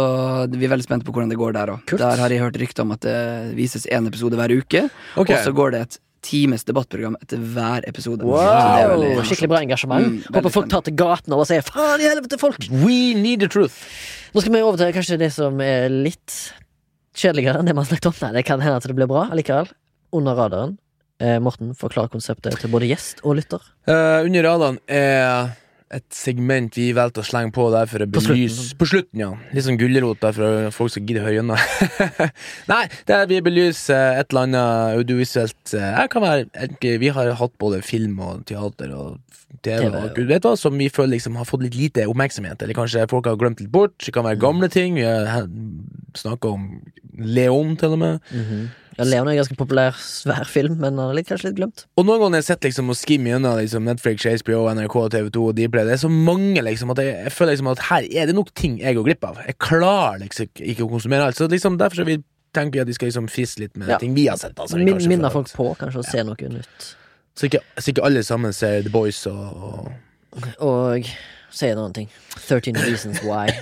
vi 0.52 0.66
er 0.66 0.72
veldig 0.72 0.86
spente 0.88 1.04
på 1.06 1.12
hvordan 1.12 1.30
det 1.30 1.38
går 1.38 1.54
der 1.54 1.68
òg. 1.76 1.98
Der 1.98 2.18
har 2.18 2.30
jeg 2.30 2.40
hørt 2.40 2.58
rykter 2.60 2.82
om 2.86 2.92
at 2.96 3.02
det 3.02 3.56
vises 3.56 3.86
én 3.92 4.08
episode 4.08 4.34
hver 4.40 4.52
uke. 4.58 4.90
okay. 5.18 5.36
Og 5.36 5.44
så 5.46 5.54
går 5.54 5.72
det 5.72 5.82
et 5.82 5.98
times 6.28 6.64
debattprogram 6.64 7.16
etter 7.22 7.38
hver 7.38 7.84
episode. 7.88 8.20
Så 8.20 8.26
det 8.26 8.48
er 8.48 8.88
Wow, 8.90 8.98
veldig- 8.98 9.26
Skikkelig 9.28 9.50
bra 9.50 9.60
engasjement. 9.62 10.06
Mm, 10.08 10.24
Håper 10.34 10.52
folk 10.52 10.70
tar 10.70 10.82
til 10.82 10.96
gatene 10.96 11.36
og 11.38 11.46
sier 11.48 11.62
'faen 11.64 12.00
i 12.00 12.04
helvete, 12.04 12.38
folk'! 12.40 12.70
We 12.84 13.14
need 13.14 13.40
the 13.40 13.48
truth. 13.48 13.76
Nå 14.34 14.42
skal 14.42 14.52
vi 14.54 14.60
over 14.62 14.78
til 14.78 14.92
kanskje 14.94 15.18
det 15.20 15.32
som 15.34 15.60
er 15.62 15.90
litt 15.90 16.52
kjedeligere 17.16 17.60
enn 17.60 17.66
det 17.66 17.76
man 17.76 17.86
snakket 17.86 18.08
om. 18.08 18.14
Nei, 18.22 18.32
det 18.42 18.46
kan 18.46 18.60
hende 18.60 18.76
at 18.78 18.84
det 18.84 18.96
blir 18.96 19.08
bra 19.08 19.30
allikevel. 19.32 19.70
Under 20.14 20.36
radaren. 20.36 20.78
Eh, 21.18 21.38
Morten, 21.42 21.72
forklar 21.78 22.12
konseptet 22.14 22.60
til 22.62 22.70
både 22.70 22.92
gjest 22.92 23.24
og 23.26 23.40
lytter. 23.40 23.64
Eh, 23.90 24.26
under 24.28 24.46
radaren 24.46 24.78
er 24.86 25.56
et 25.96 26.06
segment 26.12 26.76
vi 26.76 26.90
valgte 26.92 27.22
å 27.24 27.26
slenge 27.26 27.54
på 27.56 27.70
der 27.72 27.88
for 27.88 28.04
å 28.04 28.08
På 28.12 28.20
belyse 28.20 28.76
På 28.76 28.86
slutten, 28.90 29.22
ja. 29.22 29.30
Litt 29.56 29.64
sånn 29.66 29.80
gulrot 29.80 30.20
der 30.20 30.36
for 30.36 30.68
at 30.68 30.76
folk 30.76 30.92
skal 30.92 31.06
gidde 31.08 31.22
å 31.22 31.26
høre 31.26 31.38
gjennom. 31.40 31.62
Nei, 32.74 32.82
det 33.08 33.20
vi 33.32 33.40
belyser 33.46 34.20
et 34.20 34.28
eller 34.34 34.50
annet 34.50 34.98
audiovisuelt 35.00 35.74
jeg 35.78 36.12
kan 36.12 36.26
være 36.26 36.98
Vi 37.00 37.14
har 37.16 37.32
hatt 37.40 37.56
både 37.58 37.80
film 37.88 38.20
og 38.20 38.44
teater 38.50 38.92
og 38.98 39.16
TV, 39.64 39.88
TV, 39.88 39.96
og 39.96 40.12
gud 40.18 40.28
vet 40.30 40.44
hva, 40.46 40.54
som 40.60 40.76
vi 40.78 40.90
føler 40.92 41.16
liksom 41.16 41.40
har 41.40 41.48
fått 41.48 41.64
litt 41.64 41.76
lite 41.80 42.04
oppmerksomhet. 42.12 42.62
Eller 42.62 42.76
kanskje 42.78 43.08
folk 43.10 43.26
har 43.30 43.40
glemt 43.40 43.64
litt 43.64 43.72
bort. 43.72 43.96
Det 44.04 44.12
kan 44.14 44.28
være 44.28 44.40
gamle 44.44 44.68
ting. 44.72 45.00
Vi 45.00 45.06
har 45.08 45.48
snakka 46.20 46.52
om 46.52 46.68
Leon, 47.18 47.74
til 47.80 47.96
og 47.96 48.02
med. 48.04 48.28
Ja, 48.98 49.06
Leon 49.06 49.28
er 49.28 49.36
en 49.36 49.38
ganske 49.44 49.56
populær, 49.60 49.94
svær 50.02 50.48
film, 50.50 50.80
men 50.82 50.98
han 50.98 51.12
er 51.12 51.18
litt, 51.20 51.28
kanskje 51.30 51.52
litt 51.52 51.58
glemt. 51.60 51.84
Og 51.98 52.06
noen 52.08 52.18
ganger 52.24 52.40
har 52.40 52.42
jeg 52.42 52.48
sett 52.48 52.64
liksom 52.66 52.90
og 52.90 52.98
skimme 52.98 53.30
gjennom 53.30 53.60
liksom, 53.60 53.84
Netflix, 53.86 54.26
HBO, 54.42 54.64
NRK, 54.74 54.96
TV2 55.14 55.44
og 55.52 55.54
Dplay. 55.60 55.86
Det 55.86 55.94
er 55.94 56.02
så 56.02 56.10
mange 56.10 56.64
liksom 56.66 56.94
at 56.96 57.02
jeg, 57.04 57.12
jeg 57.28 57.34
føler 57.36 57.54
liksom 57.54 57.70
at 57.76 57.84
her 57.92 58.08
er 58.24 58.32
det 58.32 58.36
nok 58.40 58.50
ting 58.58 58.80
jeg 58.82 58.98
går 58.98 59.06
glipp 59.12 59.28
av. 59.30 59.38
Jeg 59.46 59.58
klarer 59.62 60.24
liksom 60.26 60.50
ikke 60.74 60.88
å 60.88 60.90
konsumere 60.96 61.28
alt. 61.30 61.38
Så 61.38 61.46
liksom 61.52 61.78
derfor 61.78 62.02
så 62.02 62.08
vi 62.10 62.18
tenker 62.58 62.80
vi 62.80 62.82
at 62.82 62.90
vi 62.90 62.96
skal 62.98 63.12
liksom 63.12 63.28
fisse 63.30 63.62
litt 63.62 63.76
med 63.78 63.92
Ja. 63.94 64.00
ting 64.02 64.16
vi 64.18 64.26
har 64.32 64.38
sett. 64.42 64.58
Altså, 64.58 64.80
Min, 64.82 64.98
minner 65.12 65.30
folk 65.30 65.52
på 65.54 65.68
kanskje 65.78 66.02
å 66.02 66.08
se 66.08 66.24
noe 66.26 66.50
nytt. 66.58 66.88
Så 67.38 67.46
ikke, 67.52 67.62
så 67.78 67.92
ikke 67.94 68.06
alle 68.08 68.24
sammen 68.26 68.54
ser 68.56 68.82
The 68.82 68.90
Boys 68.90 69.20
og, 69.30 69.92
og 70.34 70.58
Og 70.66 71.06
si 71.54 71.70
en 71.70 71.78
annen 71.78 71.94
ting. 71.94 72.10
13 72.48 72.74
Reasons 72.82 73.22
Why. 73.26 73.54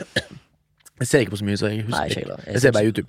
Jeg 1.01 1.07
ser 1.09 1.19
ikke 1.25 1.35
på 1.35 1.41
så 1.41 1.45
mye, 1.49 1.57
så 1.59 1.67
jeg 1.73 1.83
husker 1.83 1.97
Nei, 1.99 2.07
ikke. 2.07 2.37
Jeg, 2.45 2.53
Jeg 2.55 2.61
ser 2.63 2.71
bare 2.71 2.87
YouTube. 2.87 3.07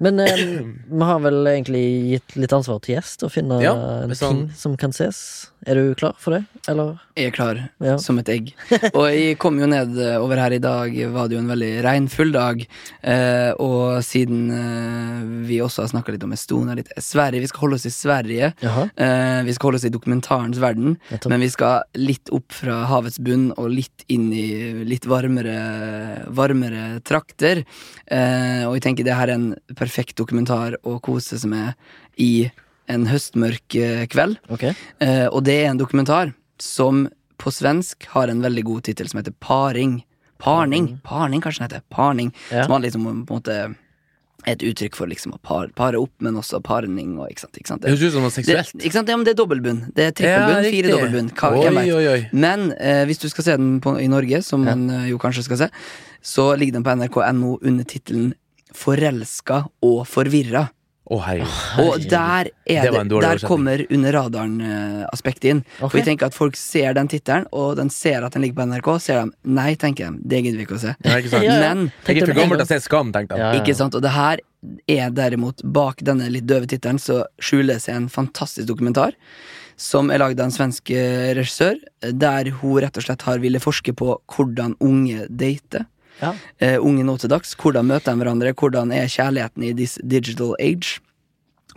Men 0.00 0.20
eh, 0.24 0.40
vi 0.88 1.04
har 1.04 1.20
vel 1.20 1.42
egentlig 1.50 1.84
gitt 2.14 2.36
litt 2.40 2.52
ansvar 2.56 2.78
til 2.80 2.94
gjest 2.96 3.24
å 3.26 3.28
finne 3.32 3.58
Ja, 3.60 3.74
en 4.02 4.08
hvis 4.08 4.22
ting 4.24 4.46
han- 4.46 4.54
som 4.56 4.76
kan 4.80 4.90
ses. 4.96 5.50
Er 5.68 5.74
du 5.76 5.94
klar 5.94 6.14
for 6.16 6.32
det, 6.32 6.46
eller? 6.72 6.94
Jeg 7.18 7.26
er 7.26 7.34
klar 7.36 7.58
Ja. 7.84 7.98
som 8.00 8.18
et 8.18 8.28
egg. 8.32 8.54
Og 8.96 9.10
jeg 9.12 9.36
kom 9.38 9.58
jo 9.60 9.66
ned 9.68 9.92
eh, 10.00 10.16
over 10.16 10.36
her 10.40 10.54
i 10.56 10.58
dag, 10.58 10.88
var 11.12 11.28
det 11.28 11.36
jo 11.36 11.42
en 11.42 11.50
veldig 11.52 11.82
regnfull 11.84 12.32
dag. 12.32 12.62
Eh, 13.04 13.52
og 13.60 14.00
siden 14.02 14.46
eh, 14.56 15.44
vi 15.50 15.58
også 15.60 15.82
har 15.84 15.90
snakka 15.92 16.14
litt 16.14 16.24
om 16.24 16.32
Estonia, 16.32 16.74
litt 16.78 16.88
Sverige 16.96 17.42
Vi 17.44 17.50
skal 17.50 17.60
holde 17.66 17.76
oss 17.76 17.84
i 17.84 17.92
Sverige. 17.92 18.54
Jaha. 18.64 18.86
Eh, 18.96 19.42
vi 19.44 19.52
skal 19.52 19.68
holde 19.68 19.82
oss 19.82 19.84
i 19.84 19.92
dokumentarens 19.92 20.56
verden, 20.64 20.96
Nettopp. 21.10 21.28
men 21.34 21.44
vi 21.44 21.50
skal 21.52 21.82
litt 22.00 22.32
opp 22.32 22.56
fra 22.56 22.86
havets 22.88 23.20
bunn 23.20 23.50
og 23.58 23.68
litt 23.68 24.06
inn 24.08 24.30
i 24.32 24.48
litt 24.88 25.04
varmere, 25.04 26.24
varmere 26.32 27.02
trakter. 27.04 27.66
Eh, 28.10 28.64
og 28.66 28.74
jeg 28.76 28.82
tenker 28.88 29.06
det 29.06 29.14
her 29.14 29.30
er 29.30 29.36
en 29.38 29.48
perfekt 29.78 30.16
dokumentar 30.18 30.76
å 30.82 30.96
kose 31.04 31.38
seg 31.38 31.50
med 31.52 31.74
i 32.18 32.50
en 32.90 33.06
høstmørk 33.06 33.76
eh, 33.78 34.04
kveld. 34.10 34.40
Okay. 34.50 34.74
Eh, 34.98 35.26
og 35.30 35.44
det 35.46 35.60
er 35.62 35.70
en 35.70 35.78
dokumentar 35.78 36.32
som 36.60 37.04
på 37.40 37.52
svensk 37.54 38.04
har 38.12 38.28
en 38.28 38.42
veldig 38.44 38.64
god 38.66 38.82
tittel 38.90 39.08
som 39.08 39.22
heter 39.22 39.36
Paring. 39.40 40.00
Parning, 40.40 40.98
parning 41.04 41.40
kanskje 41.44 41.62
den 41.62 41.68
heter. 41.70 41.86
Parning. 41.92 42.32
Ja. 42.50 42.64
Som 42.64 42.72
handler 42.74 42.88
liksom 42.88 43.06
om 43.06 43.22
på 43.28 43.36
en 43.36 43.40
måte 43.42 43.60
et 44.48 44.62
uttrykk 44.64 44.96
for 44.96 45.08
liksom 45.10 45.34
å 45.36 45.38
par, 45.44 45.68
pare 45.76 45.98
opp, 46.00 46.12
men 46.24 46.38
også 46.40 46.62
parning 46.64 47.18
og 47.20 47.28
ikke 47.28 47.42
sant. 47.44 47.58
Ikke 47.60 47.68
sant? 47.74 47.82
Det 47.84 47.92
høres 47.92 48.06
ut 48.08 48.14
som 48.14 48.24
noe 48.24 48.32
det, 48.32 48.86
ikke 48.86 48.94
sant? 48.96 49.10
Ja, 49.12 49.18
men 49.20 49.26
det 49.28 49.34
er 49.34 49.40
dobbeltbunn. 49.42 49.82
Det 49.96 50.06
er 50.06 50.14
trippelbunn, 50.16 50.54
Ja, 50.64 50.70
fire 50.70 50.86
riktig. 50.88 50.94
dobbeltbunn. 50.96 51.82
Oi, 51.82 51.90
oi, 51.92 52.06
oi. 52.14 52.20
Men 52.32 52.70
eh, 52.78 53.02
hvis 53.10 53.20
du 53.20 53.28
skal 53.28 53.44
se 53.46 53.56
den 53.60 53.74
på, 53.84 53.94
i 54.00 54.08
Norge, 54.08 54.40
som 54.46 54.64
Ja. 54.64 54.74
man 54.74 54.88
eh, 55.02 55.10
jo 55.10 55.18
kanskje 55.20 55.44
skal 55.44 55.60
se, 55.60 55.68
så 56.22 56.50
ligger 56.56 56.78
den 56.78 56.86
på 56.86 56.94
nrk.no 56.96 57.56
under 57.62 57.88
tittelen 57.88 58.34
Forelska 58.76 59.64
og 59.82 60.04
forvirra. 60.08 60.68
Å, 61.10 61.16
hei. 61.24 61.40
Og 61.82 62.04
der, 62.06 62.52
er 62.70 62.84
Det 62.86 62.90
det, 63.10 63.20
der 63.24 63.40
kommer 63.42 63.80
under 63.90 64.14
radaren-aspektet 64.14 65.48
inn. 65.50 65.62
Okay. 65.80 65.88
For 65.88 65.98
jeg 65.98 66.06
tenker 66.06 66.30
at 66.30 66.36
folk 66.36 66.58
ser 66.58 66.94
den 66.94 67.10
tittelen, 67.10 67.48
og 67.50 67.80
den 67.80 67.90
ser 67.90 68.22
at 68.22 68.36
den 68.36 68.44
ligger 68.44 68.60
på 68.60 68.66
NRK. 68.70 68.90
Ser 69.02 69.18
de 69.18 69.56
nei, 69.58 69.72
tenker 69.80 70.06
de, 70.06 70.22
det 70.30 70.42
gidder 70.44 70.60
vi 70.60 70.68
ikke 70.68 70.78
å 70.78 70.82
se. 70.84 70.94
Ja, 71.02 71.18
ikke 71.18 71.32
sant? 71.32 71.48
Ja, 71.48 71.56
ja. 71.58 71.74
Men 71.74 71.88
Jeg 72.06 72.22
er 72.22 72.30
for 72.30 72.38
gammel 72.38 72.60
til 72.60 72.68
å 72.68 72.70
se 72.70 72.80
Skam, 72.86 73.10
tenkte 73.16 73.40
ja. 73.42 73.50
Ikke 73.58 73.74
sant? 73.74 73.98
Og 73.98 74.06
det 74.06 74.14
her 74.14 74.44
er 74.86 75.10
derimot, 75.16 75.64
bak 75.66 76.04
denne 76.06 76.30
litt 76.30 76.46
døve 76.46 76.70
tittelen, 76.70 77.02
så 77.02 77.24
skjuler 77.42 77.82
seg 77.82 77.96
en 77.96 78.10
fantastisk 78.12 78.70
dokumentar. 78.70 79.18
Som 79.80 80.12
er 80.14 80.22
lagd 80.22 80.38
av 80.38 80.46
en 80.46 80.54
svensk 80.54 80.92
eh, 80.94 81.32
regissør, 81.34 81.80
der 82.06 82.52
hun 82.60 82.84
rett 82.84 83.00
og 83.00 83.08
slett 83.08 83.26
har 83.26 83.42
ville 83.42 83.62
forske 83.62 83.96
på 83.98 84.14
hvordan 84.30 84.78
unge 84.84 85.26
dater. 85.26 85.88
Ja. 86.20 86.32
Eh, 86.58 86.76
unge 86.78 87.04
nå 87.06 87.16
til 87.20 87.32
dags. 87.32 87.54
Hvordan 87.58 87.88
møter 87.90 88.12
de 88.12 88.22
hverandre? 88.22 88.54
Hvordan 88.56 88.92
er 88.94 89.10
kjærligheten 89.10 89.66
i 89.66 89.72
this 89.76 89.98
digital 90.02 90.54
age? 90.60 91.00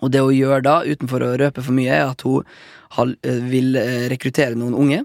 Og 0.02 0.12
det 0.12 0.24
hun 0.24 0.36
gjør 0.36 0.64
da, 0.66 0.80
utenfor 0.84 1.24
å 1.24 1.34
røpe 1.40 1.64
for 1.64 1.76
mye, 1.76 1.92
er 1.94 2.12
at 2.12 2.24
hun 2.28 2.44
eh, 2.44 3.44
vil 3.50 3.78
eh, 3.80 4.08
rekruttere 4.12 4.58
noen 4.60 4.76
unge. 4.76 5.04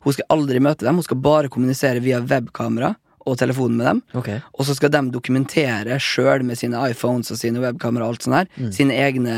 Hun 0.00 0.16
skal 0.16 0.30
aldri 0.32 0.62
møte 0.64 0.86
dem, 0.86 0.98
hun 0.98 1.06
skal 1.06 1.20
bare 1.20 1.50
kommunisere 1.52 2.02
via 2.02 2.22
webkamera 2.24 2.94
og 3.28 3.36
telefonen 3.38 3.76
med 3.76 3.86
dem. 3.86 4.00
Okay. 4.16 4.40
Og 4.56 4.64
så 4.66 4.74
skal 4.74 4.92
de 4.94 5.02
dokumentere 5.12 5.98
sjøl 6.00 6.46
med 6.48 6.58
sine 6.58 6.80
iPhones 6.88 7.30
og 7.30 7.38
sine 7.40 7.60
webkamera 7.62 8.06
og 8.06 8.14
alt 8.14 8.24
sånt 8.26 8.38
her, 8.38 8.72
sine 8.72 8.96
egne 8.96 9.36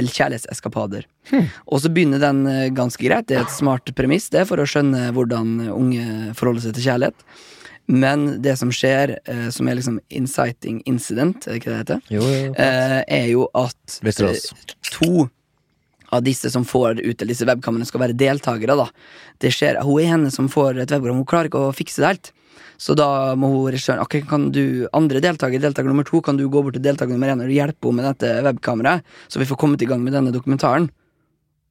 kjærlighetseskapader. 0.00 1.04
Og 1.66 1.82
så 1.82 1.90
begynner 1.92 2.22
den 2.22 2.46
eh, 2.48 2.68
ganske 2.72 3.02
greit. 3.04 3.28
Det 3.28 3.36
er 3.36 3.44
et 3.44 3.52
smart 3.52 3.90
premiss 3.98 4.30
det 4.32 4.44
er 4.44 4.48
for 4.48 4.62
å 4.62 4.68
skjønne 4.68 5.10
hvordan 5.16 5.58
unge 5.74 6.04
forholder 6.38 6.68
seg 6.68 6.78
til 6.78 6.86
kjærlighet. 6.86 7.26
Men 7.88 8.42
det 8.42 8.56
som 8.58 8.70
skjer, 8.70 9.18
eh, 9.24 9.48
som 9.50 9.68
er 9.68 9.74
liksom 9.74 9.98
inciting 10.10 10.82
incident, 10.86 11.46
er 11.46 11.52
det 11.52 11.60
ikke 11.60 11.70
det 11.70 11.76
det 11.76 11.82
heter? 11.84 12.02
Jo, 12.10 12.22
jo, 12.22 12.40
jo. 12.46 12.54
Eh, 12.54 13.04
er 13.08 13.26
jo 13.32 13.48
at 13.54 14.00
Vesterås. 14.02 14.52
eh, 14.52 14.74
to 14.92 15.30
av 16.12 16.22
disse 16.22 16.50
som 16.50 16.64
får 16.64 17.00
ut 17.00 17.22
disse 17.26 17.46
webkameraene, 17.46 17.86
skal 17.86 18.00
være 18.00 18.16
deltakere. 18.18 18.76
da 18.76 18.88
Det 19.38 19.50
skjer, 19.54 19.82
Hun 19.82 20.00
er 20.00 20.06
henne 20.06 20.30
som 20.30 20.48
får 20.48 20.80
et 20.82 20.90
webprogram, 20.90 21.16
hun 21.16 21.24
klarer 21.24 21.48
ikke 21.48 21.70
å 21.70 21.74
fikse 21.74 21.98
det 22.02 22.06
helt. 22.06 22.32
Så 22.78 22.96
da 22.96 23.34
må 23.36 23.46
hun 23.52 23.72
regissøren 23.72 24.00
Ok, 24.00 24.26
kan 24.26 24.50
du, 24.50 24.88
andre 24.92 25.20
deltaker, 25.20 25.60
deltaker 25.60 25.84
nummer 25.84 26.04
to, 26.04 26.20
kan 26.20 26.36
du 26.36 26.48
gå 26.48 26.62
bort 26.62 26.74
til 26.74 26.82
deltaker 26.82 27.12
nummer 27.12 27.28
én 27.28 27.42
og 27.42 27.52
hjelpe 27.52 27.86
henne 27.86 27.96
med 28.00 28.08
dette 28.08 28.42
webkameraet, 28.42 29.02
så 29.28 29.38
vi 29.38 29.44
får 29.44 29.58
kommet 29.60 29.82
i 29.82 29.86
gang 29.86 30.02
med 30.02 30.12
denne 30.14 30.32
dokumentaren? 30.32 30.90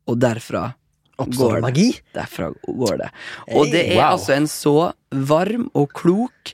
Og 0.08 0.20
derfra 0.20 0.74
Oppstår 1.20 1.58
går 1.58 1.64
magi? 1.66 1.88
Derfra 2.16 2.52
går 2.68 2.98
det. 3.04 3.10
Og 3.56 3.72
det 3.74 3.84
er 3.92 3.96
Wow. 4.00 4.12
altså 4.16 4.36
en 4.38 4.48
så 4.48 4.76
varm 5.12 5.70
og 5.76 5.92
klok 5.98 6.54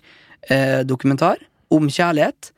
eh, 0.49 0.81
dokumentar 0.87 1.37
om 1.73 1.87
kjærlighet. 1.89 2.51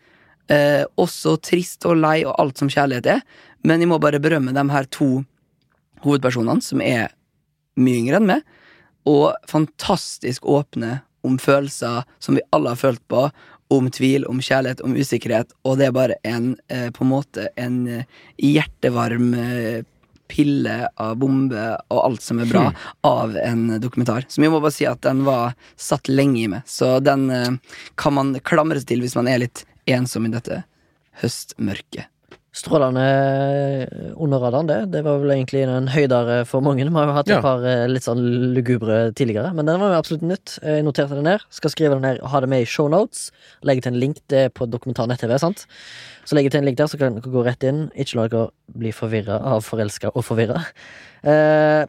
Eh, 0.50 0.84
også 0.98 1.36
trist 1.44 1.86
og 1.90 1.98
lei 2.00 2.22
og 2.26 2.36
alt 2.40 2.58
som 2.62 2.70
kjærlighet 2.72 3.10
er. 3.18 3.22
Men 3.68 3.82
jeg 3.84 3.90
må 3.92 4.00
bare 4.00 4.22
berømme 4.24 4.54
de 4.56 4.64
her 4.72 4.88
to 4.92 5.26
hovedpersonene, 6.06 6.62
som 6.64 6.82
er 6.82 7.12
mye 7.78 8.00
yngre 8.04 8.22
enn 8.22 8.30
meg, 8.30 8.42
og 9.08 9.36
fantastisk 9.50 10.46
åpne 10.46 11.02
om 11.28 11.38
følelser 11.42 12.04
som 12.24 12.38
vi 12.38 12.46
alle 12.56 12.74
har 12.74 12.80
følt 12.80 13.04
på. 13.12 13.28
Om 13.70 13.90
tvil, 13.92 14.24
om 14.32 14.40
kjærlighet, 14.40 14.80
om 14.86 14.94
usikkerhet. 14.96 15.50
Og 15.68 15.76
det 15.78 15.90
er 15.90 15.96
bare 15.96 16.16
en 16.24 16.54
eh, 16.72 16.88
på 16.96 17.04
en 17.04 17.10
måte 17.12 17.50
en 17.60 17.82
eh, 17.92 18.06
hjertevarm 18.40 19.34
eh, 19.36 19.82
pille 20.32 20.76
av 21.00 21.16
bombe 21.22 21.70
og 21.94 22.00
alt 22.02 22.26
som 22.26 22.42
er 22.44 22.50
bra, 22.52 22.66
av 23.08 23.38
en 23.40 23.78
dokumentar. 23.84 24.28
Som 24.32 24.46
jeg 24.46 24.54
må 24.54 24.62
bare 24.64 24.76
si 24.76 24.88
at 24.90 25.02
den 25.06 25.24
var 25.28 25.56
satt 25.80 26.12
lenge 26.12 26.42
i 26.44 26.50
meg. 26.52 26.68
Så 26.70 26.98
den 27.04 27.30
eh, 27.34 27.80
kan 28.00 28.18
man 28.18 28.36
klamre 28.46 28.82
seg 28.82 28.92
til 28.94 29.06
hvis 29.06 29.18
man 29.20 29.32
er 29.32 29.46
litt 29.46 29.66
ensom 29.88 30.28
i 30.28 30.34
dette 30.36 30.64
høstmørket. 31.24 32.12
Strålende 32.56 33.04
under 34.18 34.40
radaren, 34.42 34.68
det. 34.68 34.78
Det 34.92 35.02
var 35.06 35.20
vel 35.22 35.34
egentlig 35.36 35.62
en 35.68 35.90
høydere 35.94 36.40
for 36.50 36.64
mange. 36.66 36.88
Vi 36.88 36.94
har 36.96 37.06
jo 37.06 37.14
hatt 37.14 37.28
et 37.30 37.36
Ja. 37.36 37.42
par 37.42 37.62
eh, 37.64 37.86
litt 37.88 38.04
sånn 38.04 38.54
lugubre 38.56 39.14
tidligere, 39.14 39.54
men 39.54 39.66
den 39.68 39.80
var 39.80 39.92
jo 39.94 40.00
absolutt 40.00 40.24
nytt. 40.24 40.58
Jeg 40.64 40.84
noterte 40.84 41.14
den 41.14 41.24
ned. 41.26 41.42
Skal 41.52 41.70
skrive 41.70 41.94
den 42.00 42.02
ned 42.02 42.20
og 42.24 42.30
ha 42.30 42.40
det 42.40 42.50
med 42.50 42.62
i 42.62 42.66
shownotes. 42.66 43.32
Legge 43.64 43.84
til 43.84 43.94
en 43.94 44.00
link 44.00 44.18
det 44.28 44.38
er 44.46 44.50
på 44.50 44.66
dokumentar 44.66 45.06
nett-TV, 45.08 45.38
sant. 45.38 45.68
Så 46.26 46.34
legger 46.36 46.50
til 46.50 46.60
en 46.62 46.66
link 46.66 46.78
der, 46.78 46.88
så 46.88 46.98
kan 46.98 47.14
dere 47.20 47.32
gå 47.32 47.44
rett 47.46 47.64
inn. 47.64 47.92
Ikke 47.96 48.16
la 48.16 48.28
dere 48.28 48.50
bli 48.74 48.92
forvirra 48.92 49.38
av 49.44 49.62
forelska 49.62 50.10
og 50.16 50.24
forvirra. 50.26 50.66
Eh, 51.24 51.86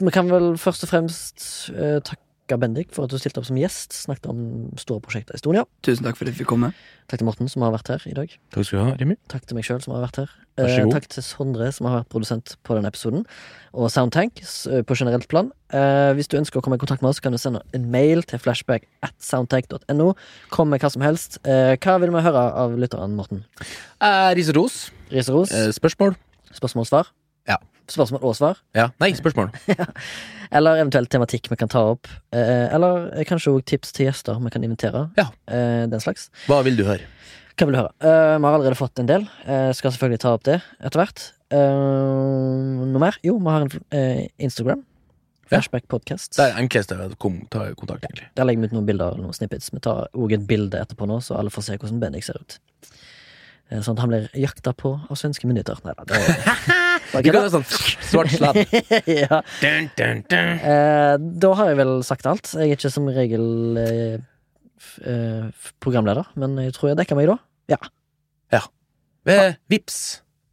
vi 0.00 0.10
kan 0.10 0.28
vel 0.28 0.56
først 0.60 0.84
og 0.84 0.90
fremst 0.92 1.70
eh, 1.74 2.00
takke 2.00 2.20
Bendik 2.58 2.90
for 2.94 3.06
at 3.06 3.12
du 3.12 3.18
stilte 3.20 3.38
opp 3.38 3.46
som 3.46 3.58
gjest. 3.60 3.94
Snakket 3.94 4.26
om 4.32 4.40
store 4.80 5.02
prosjekter 5.04 5.36
i 5.36 5.38
Estonia. 5.38 5.66
Tusen 5.86 6.06
takk 6.06 6.18
for 6.18 6.26
at 6.26 6.32
jeg 6.32 6.40
fikk 6.40 6.50
komme. 6.50 6.72
Takk 7.10 7.22
til 7.22 7.28
Morten, 7.28 7.50
som 7.50 7.62
har 7.62 7.74
vært 7.74 7.90
her 7.92 8.06
i 8.10 8.14
dag. 8.16 8.32
Takk 8.54 8.66
skal 8.66 8.78
du 8.78 8.84
ha, 8.84 8.94
Remi. 8.98 9.16
Takk 9.30 9.46
til 9.46 9.58
meg 9.58 9.66
sjøl, 9.66 9.82
som 9.84 9.94
har 9.94 10.06
vært 10.06 10.22
her. 10.22 10.32
Eh, 10.60 10.82
takk 10.92 11.06
til 11.10 11.24
Sondre, 11.24 11.68
som 11.74 11.88
har 11.88 12.00
vært 12.00 12.10
produsent 12.12 12.56
på 12.66 12.76
denne 12.76 12.90
episoden. 12.90 13.24
Og 13.74 13.90
Soundtank 13.92 14.42
eh, 14.42 14.82
på 14.86 14.96
generelt 14.98 15.28
plan. 15.30 15.52
Eh, 15.74 16.10
hvis 16.18 16.30
du 16.30 16.38
ønsker 16.40 16.60
å 16.60 16.64
komme 16.64 16.78
i 16.78 16.82
kontakt 16.82 17.04
med 17.04 17.12
oss, 17.12 17.22
kan 17.22 17.34
du 17.34 17.38
sende 17.40 17.62
en 17.76 17.86
mail 17.92 18.24
til 18.26 18.42
flashback 18.42 18.88
at 19.06 19.14
soundtank.no. 19.22 20.12
Kom 20.54 20.72
med 20.72 20.82
hva 20.82 20.90
som 20.92 21.04
helst. 21.06 21.38
Eh, 21.44 21.76
hva 21.78 22.00
vil 22.02 22.14
vi 22.14 22.24
høre 22.26 22.48
av 22.64 22.74
lytteren, 22.78 23.14
Morten? 23.18 23.44
Eh, 24.00 24.32
ris 24.38 24.50
og. 24.50 24.66
Ris 25.10 25.30
og 25.30 25.42
ros? 25.42 25.54
Eh, 25.54 25.70
spørsmål. 25.76 26.18
Spørsmål 26.54 26.86
og 26.86 26.90
svar? 26.90 27.14
Spørsmål 27.90 28.22
og 28.22 28.36
svar. 28.38 28.60
Ja. 28.76 28.88
Nei, 29.02 29.12
spørsmål. 29.18 29.50
Eller 30.56 30.80
eventuelt 30.80 31.10
tematikk 31.12 31.50
vi 31.50 31.58
kan 31.58 31.70
ta 31.70 31.82
opp. 31.92 32.10
Eh, 32.34 32.66
eller 32.74 33.04
eh, 33.14 33.26
kanskje 33.28 33.52
òg 33.54 33.62
tips 33.70 33.94
til 33.94 34.08
gjester 34.08 34.38
vi 34.42 34.50
kan 34.50 34.64
invitere. 34.66 35.04
Ja. 35.18 35.28
Eh, 35.46 35.86
den 35.90 36.02
slags. 36.02 36.28
Hva 36.50 36.58
vil 36.66 36.78
du 36.78 36.82
høre? 36.88 37.06
Hva 37.54 37.68
vil 37.68 37.76
du 37.76 37.80
høre? 37.82 37.92
Vi 38.00 38.08
har 38.46 38.56
allerede 38.56 38.78
fått 38.78 38.98
en 39.02 39.10
del. 39.10 39.28
Eh, 39.44 39.70
skal 39.78 39.94
selvfølgelig 39.94 40.22
ta 40.24 40.34
opp 40.34 40.46
det 40.48 40.58
etter 40.80 41.02
hvert. 41.02 41.26
Noe 41.54 43.02
mer? 43.02 43.18
Jo, 43.26 43.36
vi 43.42 43.54
har 43.54 43.66
en 43.66 44.28
Instagram. 44.42 44.82
Flashback 45.50 45.88
Podcast. 45.90 46.36
Det 46.38 46.44
er 46.46 46.58
enklest 46.62 46.92
å 46.94 47.08
ta 47.50 47.64
kontakt, 47.74 48.04
egentlig. 48.06 48.28
Der 48.38 48.46
legger 48.46 48.62
vi 48.62 48.70
ut 48.70 48.74
noen 48.76 48.86
bilder 48.86 49.16
noen 49.18 49.34
snippets. 49.34 49.72
Vi 49.74 49.82
tar 49.82 50.06
òg 50.14 50.34
et 50.36 50.44
bilde 50.46 50.78
etterpå 50.78 51.08
nå, 51.10 51.18
så 51.26 51.34
alle 51.40 51.50
får 51.50 51.66
se 51.66 51.78
hvordan 51.78 51.98
Bendik 52.02 52.26
ser 52.26 52.38
ut. 52.38 52.58
Eh, 53.70 53.80
Sånn 53.86 53.94
at 53.96 54.02
han 54.02 54.10
blir 54.10 54.28
jakta 54.34 54.72
på 54.74 54.92
av 55.06 55.16
svenske 55.18 55.46
myndigheter. 55.46 55.78
Nei 55.86 55.94
da, 55.96 56.04
det 56.10 56.20
var 57.14 57.22
Du 57.22 57.30
kan 57.30 57.44
ha 57.46 57.52
sånn 57.52 57.66
svart 57.70 58.32
sladd. 58.34 58.58
ja. 59.22 59.40
Dun, 59.62 59.90
dun, 59.98 60.24
dun. 60.30 60.50
eh, 60.58 61.14
Da 61.44 61.52
har 61.60 61.70
jeg 61.72 61.78
vel 61.82 61.94
sagt 62.06 62.26
alt. 62.30 62.50
Jeg 62.56 62.72
er 62.72 62.76
ikke 62.78 62.90
som 62.92 63.06
regel 63.14 63.78
eh, 63.78 64.18
f 64.80 64.96
eh, 65.06 65.70
programleder, 65.84 66.26
men 66.40 66.56
jeg 66.64 66.74
tror 66.76 66.92
jeg 66.92 67.00
dekker 67.02 67.18
meg 67.20 67.30
da. 67.30 67.38
Eh, 69.28 69.52
Vips. 69.68 69.96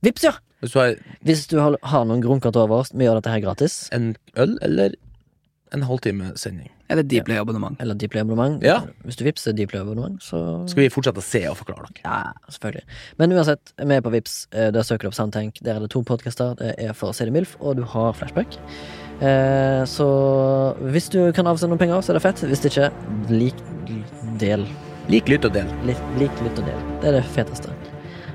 Vips, 0.03 0.23
ja! 0.27 0.33
Hvis 0.59 0.73
du 0.73 0.79
har 0.81 0.95
Hvis 1.23 1.45
du 1.47 1.55
har, 1.61 1.77
har 1.87 2.03
noen 2.05 2.19
grunker 2.21 2.51
til 2.51 2.65
overs, 2.65 2.89
vi 2.93 3.05
gjør 3.07 3.21
dette 3.21 3.31
her 3.31 3.39
gratis. 3.45 3.77
en 3.95 4.15
øl 4.35 4.57
eller 4.61 4.95
en 5.73 5.85
halvtime 5.87 6.33
sending. 6.35 6.67
Eller 6.89 7.03
Dplay-abonnement. 7.03 7.75
Eller 7.83 7.95
Dplay-abonnement. 7.99 8.61
Ja. 8.63 8.81
Hvis 9.03 9.17
du 9.19 9.23
vippser 9.27 9.51
Dplay-abonnement, 9.53 10.21
så 10.23 10.39
Skal 10.69 10.83
vi 10.85 10.89
fortsette 10.93 11.19
å 11.19 11.25
se 11.25 11.41
og 11.49 11.57
forklare 11.59 11.87
dere? 11.89 12.03
Ja, 12.05 12.31
selvfølgelig. 12.49 12.83
Men 13.19 13.31
uansett, 13.35 13.73
vi 13.77 13.93
er 13.97 14.01
på 14.05 14.11
Vips 14.13 14.47
Eh, 14.53 14.71
Der 14.71 14.81
søker 14.83 15.07
du 15.07 15.07
opp 15.07 15.13
Soundtank. 15.17 15.59
Der 15.63 15.75
er 15.75 15.79
det 15.79 15.89
to 15.91 16.01
podkaster. 16.01 16.55
Det 16.55 16.75
er 16.77 16.93
for 16.93 17.11
CD 17.11 17.31
Milf, 17.31 17.55
og 17.59 17.75
du 17.77 17.83
har 17.83 18.13
Flashback. 18.13 18.57
Eh, 19.21 19.83
så 19.85 20.07
hvis 20.93 21.09
du 21.09 21.31
kan 21.33 21.47
avsende 21.47 21.73
noen 21.73 21.79
penger, 21.81 22.01
så 22.01 22.13
er 22.13 22.19
det 22.19 22.21
fett. 22.21 22.43
Hvis 22.47 22.61
det 22.61 22.71
ikke, 22.71 22.91
lik 23.29 23.55
del. 24.39 24.65
Lik, 25.09 25.27
lytt 25.27 25.45
og 25.45 25.53
del. 25.53 25.67
Lik, 25.87 25.97
lik 26.19 26.31
lytt 26.43 26.59
og 26.59 26.65
del. 26.65 26.81
Det 27.01 27.09
er 27.11 27.19
det 27.19 27.25
feteste. 27.35 27.71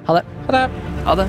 Ha 0.09 0.19
det. 0.19 0.24
Ha 0.49 0.53
det. 0.59 0.65
Ha 1.07 1.15
det. 1.15 1.29